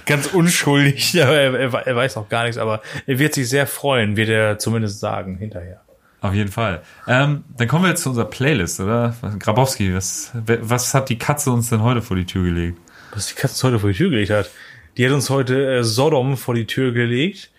ganz 0.06 0.26
unschuldig, 0.28 1.20
aber 1.22 1.36
er, 1.36 1.54
er, 1.54 1.74
er 1.86 1.96
weiß 1.96 2.16
noch 2.16 2.28
gar 2.28 2.44
nichts, 2.44 2.58
aber 2.58 2.82
er 3.06 3.18
wird 3.18 3.34
sich 3.34 3.48
sehr 3.48 3.66
freuen, 3.66 4.16
wird 4.16 4.28
er 4.28 4.58
zumindest 4.58 5.00
sagen 5.00 5.36
hinterher. 5.36 5.82
Auf 6.20 6.34
jeden 6.34 6.52
Fall. 6.52 6.82
Ähm, 7.08 7.42
dann 7.56 7.66
kommen 7.66 7.84
wir 7.84 7.90
jetzt 7.90 8.04
zu 8.04 8.10
unserer 8.10 8.26
Playlist, 8.26 8.78
oder? 8.78 9.16
Grabowski, 9.40 9.92
was, 9.92 10.30
was 10.34 10.94
hat 10.94 11.08
die 11.08 11.18
Katze 11.18 11.50
uns 11.50 11.68
denn 11.68 11.82
heute 11.82 12.00
vor 12.00 12.16
die 12.16 12.26
Tür 12.26 12.44
gelegt? 12.44 12.78
Was 13.12 13.26
die 13.26 13.34
Katze 13.34 13.54
uns 13.54 13.64
heute 13.64 13.80
vor 13.80 13.90
die 13.90 13.96
Tür 13.96 14.10
gelegt 14.10 14.30
hat. 14.30 14.48
Die 14.96 15.04
hat 15.04 15.12
uns 15.12 15.30
heute 15.30 15.78
äh, 15.78 15.82
Sodom 15.82 16.36
vor 16.36 16.54
die 16.54 16.66
Tür 16.66 16.92
gelegt. 16.92 17.50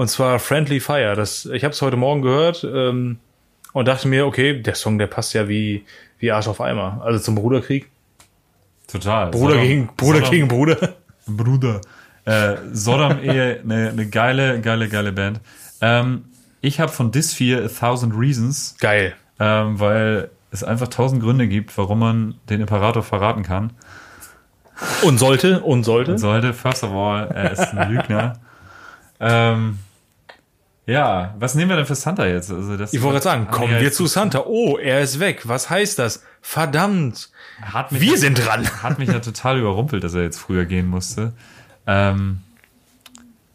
Und 0.00 0.08
zwar 0.08 0.38
Friendly 0.38 0.80
Fire. 0.80 1.14
Das, 1.14 1.44
ich 1.44 1.62
habe 1.62 1.74
es 1.74 1.82
heute 1.82 1.98
Morgen 1.98 2.22
gehört 2.22 2.64
ähm, 2.64 3.18
und 3.74 3.86
dachte 3.86 4.08
mir, 4.08 4.24
okay, 4.24 4.58
der 4.62 4.74
Song, 4.74 4.96
der 4.98 5.08
passt 5.08 5.34
ja 5.34 5.46
wie, 5.46 5.84
wie 6.18 6.32
Arsch 6.32 6.48
auf 6.48 6.62
Eimer. 6.62 7.02
Also 7.04 7.18
zum 7.18 7.34
Bruderkrieg. 7.34 7.90
Total. 8.90 9.30
Bruder 9.30 9.56
Sodom- 9.56 9.62
gegen 9.62 9.90
Bruder 9.98 10.18
Sodom- 10.20 10.30
gegen 10.30 10.48
Bruder. 10.48 10.94
Bruder. 11.26 11.82
Äh, 12.24 12.56
Sodom 12.72 13.18
Ehe, 13.22 13.60
eine 13.62 13.92
ne 13.92 14.08
geile, 14.08 14.62
geile, 14.62 14.88
geile 14.88 15.12
Band. 15.12 15.40
Ähm, 15.82 16.24
ich 16.62 16.80
habe 16.80 16.90
von 16.90 17.12
Dysphere 17.12 17.66
A 17.66 17.68
Thousand 17.68 18.14
Reasons, 18.16 18.76
Geil. 18.80 19.12
ähm, 19.38 19.80
weil 19.80 20.30
es 20.50 20.64
einfach 20.64 20.88
tausend 20.88 21.22
Gründe 21.22 21.46
gibt, 21.46 21.76
warum 21.76 21.98
man 21.98 22.36
den 22.48 22.62
Imperator 22.62 23.02
verraten 23.02 23.42
kann. 23.42 23.74
Und 25.02 25.18
sollte, 25.18 25.60
und 25.60 25.84
sollte. 25.84 26.16
sollte. 26.16 26.54
First 26.54 26.84
of 26.84 26.90
all, 26.90 27.28
er 27.28 27.50
ist 27.52 27.74
ein 27.74 27.92
Lügner. 27.92 28.38
ähm, 29.20 29.78
ja, 30.90 31.34
was 31.38 31.54
nehmen 31.54 31.68
wir 31.70 31.76
denn 31.76 31.86
für 31.86 31.94
Santa 31.94 32.26
jetzt? 32.26 32.50
Also 32.50 32.76
das 32.76 32.92
Ich 32.92 33.00
wollte 33.00 33.20
gerade 33.20 33.24
sagen, 33.24 33.48
kommen 33.48 33.78
wir 33.78 33.92
zu 33.92 34.06
Santa. 34.06 34.44
Oh, 34.44 34.76
er 34.76 35.00
ist 35.00 35.20
weg. 35.20 35.46
Was 35.46 35.70
heißt 35.70 36.00
das? 36.00 36.24
Verdammt. 36.42 37.30
Hat 37.62 37.92
mich 37.92 38.00
Wir 38.00 38.18
sind 38.18 38.44
dran. 38.44 38.66
Hat 38.82 38.98
mich 38.98 39.08
ja 39.08 39.20
total 39.20 39.60
überrumpelt, 39.60 40.02
dass 40.02 40.14
er 40.14 40.22
jetzt 40.22 40.38
früher 40.38 40.64
gehen 40.64 40.88
musste. 40.88 41.32
Ähm, 41.86 42.40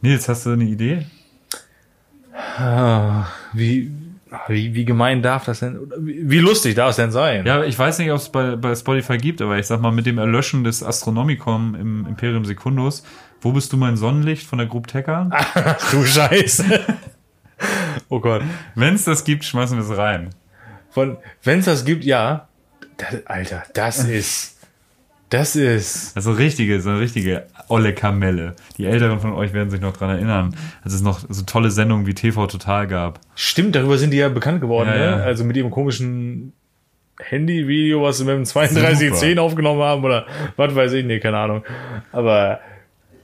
Nils, 0.01 0.29
hast 0.29 0.45
du 0.45 0.51
eine 0.51 0.63
Idee? 0.63 1.05
Wie, 3.53 3.91
wie, 4.47 4.73
wie 4.73 4.85
gemein 4.85 5.21
darf 5.21 5.43
das 5.43 5.59
denn, 5.59 5.77
wie, 5.99 6.39
lustig 6.39 6.75
darf 6.75 6.91
es 6.91 6.95
denn 6.95 7.11
sein? 7.11 7.45
Ja, 7.45 7.63
ich 7.63 7.77
weiß 7.77 7.99
nicht, 7.99 8.11
ob 8.11 8.17
es 8.17 8.29
bei, 8.29 8.55
bei 8.55 8.75
Spotify 8.75 9.17
gibt, 9.17 9.41
aber 9.41 9.57
ich 9.57 9.67
sag 9.67 9.81
mal, 9.81 9.91
mit 9.91 10.05
dem 10.05 10.17
Erlöschen 10.17 10.63
des 10.63 10.83
Astronomicon 10.83 11.75
im 11.75 12.05
Imperium 12.07 12.45
Secundus, 12.45 13.03
wo 13.41 13.51
bist 13.51 13.73
du 13.73 13.77
mein 13.77 13.97
Sonnenlicht 13.97 14.47
von 14.47 14.57
der 14.57 14.67
Group 14.67 14.87
Tecker? 14.87 15.29
Du 15.91 16.05
Scheiße. 16.05 16.63
oh 18.09 18.19
Gott. 18.19 18.41
Wenn 18.75 18.95
es 18.95 19.05
das 19.05 19.23
gibt, 19.23 19.43
schmeißen 19.45 19.77
wir 19.77 19.83
es 19.83 19.97
rein. 19.97 20.29
Von, 20.91 21.17
wenn 21.43 21.59
es 21.59 21.65
das 21.65 21.85
gibt, 21.85 22.03
ja. 22.03 22.47
Das, 22.97 23.15
Alter, 23.25 23.63
das 23.73 24.03
ist, 24.05 24.57
Das 25.29 25.55
ist. 25.55 26.15
Also 26.15 26.31
richtige, 26.31 26.79
so 26.81 26.91
eine 26.91 26.99
richtige 26.99 27.47
olle 27.67 27.93
Kamelle. 27.93 28.55
Die 28.77 28.85
Älteren 28.85 29.19
von 29.19 29.33
euch 29.33 29.53
werden 29.53 29.69
sich 29.69 29.81
noch 29.81 29.97
dran 29.97 30.09
erinnern, 30.11 30.55
als 30.83 30.93
es 30.93 31.01
noch 31.01 31.19
so 31.27 31.41
tolle 31.43 31.71
Sendungen 31.71 32.05
wie 32.05 32.13
TV 32.13 32.47
Total 32.47 32.87
gab. 32.87 33.19
Stimmt, 33.35 33.75
darüber 33.75 33.97
sind 33.97 34.11
die 34.11 34.17
ja 34.17 34.29
bekannt 34.29 34.61
geworden, 34.61 34.89
Ja, 34.89 34.95
ne? 34.97 35.03
ja. 35.03 35.15
Also 35.17 35.43
mit 35.43 35.57
ihrem 35.57 35.71
komischen 35.71 36.53
Handyvideo, 37.19 38.03
was 38.03 38.17
sie 38.19 38.25
mit 38.25 38.35
dem 38.35 38.45
3210 38.45 39.39
aufgenommen 39.39 39.81
haben 39.81 40.03
oder 40.03 40.25
was 40.57 40.75
weiß 40.75 40.93
ich, 40.93 41.05
nee, 41.05 41.19
keine 41.19 41.37
Ahnung. 41.37 41.63
Aber 42.11 42.59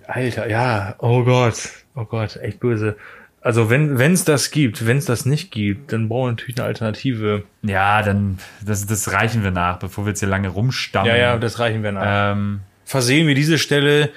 Alter, 0.08 0.50
ja, 0.50 0.96
oh 1.00 1.24
Gott, 1.24 1.70
oh 1.96 2.06
Gott, 2.06 2.36
echt 2.38 2.60
böse. 2.60 2.96
Also 3.44 3.72
wenn 3.72 4.00
es 4.00 4.24
das 4.24 4.52
gibt, 4.52 4.86
wenn 4.86 4.98
es 4.98 5.06
das 5.06 5.26
nicht 5.26 5.52
gibt, 5.52 5.92
dann 5.94 6.10
brauchen 6.10 6.26
wir 6.28 6.32
natürlich 6.32 6.58
eine 6.58 6.68
Alternative. 6.68 7.44
Ja, 7.64 8.04
dann, 8.04 8.38
das, 8.64 8.86
das 8.86 9.12
reichen 9.12 9.44
wir 9.44 9.50
nach, 9.50 9.80
bevor 9.80 10.06
wir 10.06 10.10
jetzt 10.10 10.20
hier 10.20 10.30
lange 10.30 10.50
rumstammen. 10.50 11.10
Ja, 11.10 11.18
ja, 11.18 11.38
das 11.38 11.58
reichen 11.58 11.82
wir 11.82 11.92
nach. 11.92 12.34
Ähm, 12.34 12.62
Versehen 12.86 13.26
wir 13.26 13.36
diese 13.36 13.58
Stelle 13.58 14.10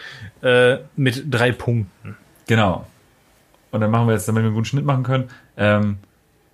äh, 0.43 0.79
mit 0.97 1.33
drei 1.33 1.53
Punkten. 1.53 2.17
Genau. 2.49 2.87
Und 3.71 3.81
dann 3.81 3.91
machen 3.91 4.09
wir 4.09 4.15
jetzt, 4.15 4.29
damit 4.29 4.43
wir 4.43 4.47
einen 4.47 4.55
guten 4.55 4.67
Schnitt 4.67 4.85
machen 4.85 5.05
können. 5.05 5.29
Ähm, 5.57 5.99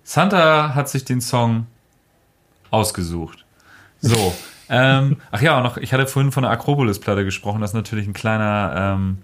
Santa 0.03 0.75
hat 0.75 0.87
sich 0.87 1.03
den 1.03 1.19
Song 1.19 1.67
ausgesucht. 2.69 3.43
So. 4.01 4.35
ähm, 4.69 5.17
ach 5.31 5.41
ja, 5.41 5.61
noch, 5.61 5.77
ich 5.77 5.93
hatte 5.93 6.07
vorhin 6.07 6.31
von 6.31 6.43
der 6.43 6.51
Akropolis-Platte 6.51 7.25
gesprochen. 7.25 7.59
Das 7.59 7.71
ist 7.71 7.75
natürlich 7.75 8.07
ein 8.07 8.13
kleiner, 8.13 8.95
ähm, 8.95 9.17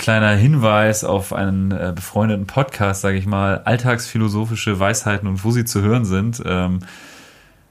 kleiner 0.00 0.30
Hinweis 0.30 1.04
auf 1.04 1.34
einen 1.34 1.72
äh, 1.72 1.92
befreundeten 1.94 2.46
Podcast, 2.46 3.02
sage 3.02 3.18
ich 3.18 3.26
mal. 3.26 3.60
Alltagsphilosophische 3.64 4.80
Weisheiten 4.80 5.28
und 5.28 5.44
wo 5.44 5.50
sie 5.50 5.66
zu 5.66 5.82
hören 5.82 6.06
sind. 6.06 6.42
Ähm, 6.46 6.80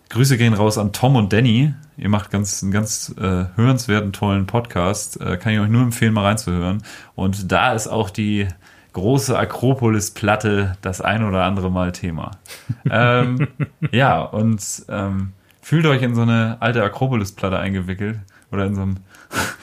Grüße 0.09 0.37
gehen 0.37 0.53
raus 0.53 0.77
an 0.77 0.93
Tom 0.93 1.15
und 1.15 1.33
Danny. 1.33 1.73
Ihr 1.97 2.09
macht 2.09 2.29
ganz, 2.29 2.61
einen 2.61 2.71
ganz 2.71 3.15
äh, 3.17 3.45
hörenswerten, 3.55 4.13
tollen 4.13 4.45
Podcast. 4.45 5.19
Äh, 5.19 5.37
kann 5.37 5.53
ich 5.53 5.59
euch 5.59 5.69
nur 5.69 5.81
empfehlen, 5.81 6.13
mal 6.13 6.23
reinzuhören. 6.23 6.83
Und 7.15 7.51
da 7.51 7.73
ist 7.73 7.87
auch 7.87 8.11
die 8.11 8.47
große 8.93 9.37
Akropolis-Platte 9.37 10.77
das 10.81 11.01
ein 11.01 11.23
oder 11.23 11.45
andere 11.45 11.71
Mal 11.71 11.93
Thema. 11.93 12.31
ähm, 12.91 13.47
ja, 13.91 14.21
und 14.21 14.61
ähm, 14.87 15.33
fühlt 15.63 15.87
euch 15.87 16.03
in 16.03 16.13
so 16.13 16.21
eine 16.21 16.57
alte 16.59 16.83
Akropolis-Platte 16.83 17.57
eingewickelt 17.57 18.19
oder 18.51 18.67
in 18.67 18.75
so 18.75 18.81
einem 18.83 18.97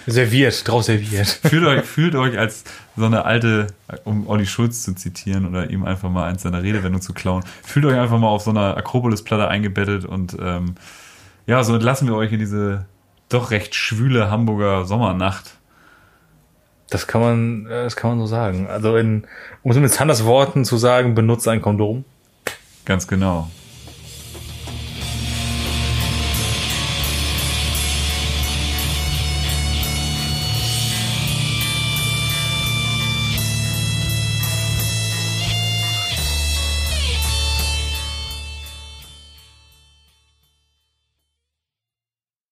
Serviert, 0.07 0.67
drauf 0.69 0.85
serviert. 0.85 1.27
fühlt 1.27 1.65
euch, 1.65 1.85
fühlt 1.85 2.15
euch 2.15 2.39
als 2.39 2.65
so 2.97 3.07
eine 3.07 3.25
alte, 3.25 3.67
um 4.05 4.29
Olli 4.29 4.47
Schulz 4.47 4.83
zu 4.83 4.95
zitieren 4.95 5.47
oder 5.47 5.69
ihm 5.71 5.85
einfach 5.85 6.09
mal 6.11 6.29
eins 6.29 6.43
seiner 6.43 6.63
Redewendung 6.63 7.03
zu 7.03 7.13
klauen, 7.13 7.45
fühlt 7.65 7.85
euch 7.87 7.99
einfach 7.99 8.19
mal 8.19 8.29
auf 8.29 8.43
so 8.43 8.51
einer 8.51 8.77
Akropolis-Platte 8.77 9.49
eingebettet 9.49 10.05
und 10.05 10.37
ähm, 10.41 10.77
ja, 11.47 11.63
so 11.65 11.75
entlassen 11.75 12.07
wir 12.07 12.15
euch 12.15 12.33
in 12.33 12.39
diese 12.39 12.87
doch 13.29 13.51
recht 13.51 13.75
schwüle 13.75 14.31
Hamburger 14.31 14.85
Sommernacht. 14.85 15.57
Das 16.91 17.09
kann 17.09 17.21
man, 17.21 17.67
äh, 17.67 17.85
das 17.85 17.97
kann 17.97 18.11
man 18.11 18.21
so 18.21 18.27
sagen. 18.27 18.69
Also 18.69 18.97
in, 18.97 19.25
um 19.63 19.73
es 19.73 19.77
mit 19.77 19.93
Sanders 19.93 20.25
Worten 20.25 20.65
zu 20.65 20.77
sagen, 20.77 21.15
benutzt 21.15 21.49
ein 21.49 21.61
Kondom. 21.61 22.05
Ganz 22.85 23.09
genau. 23.09 23.51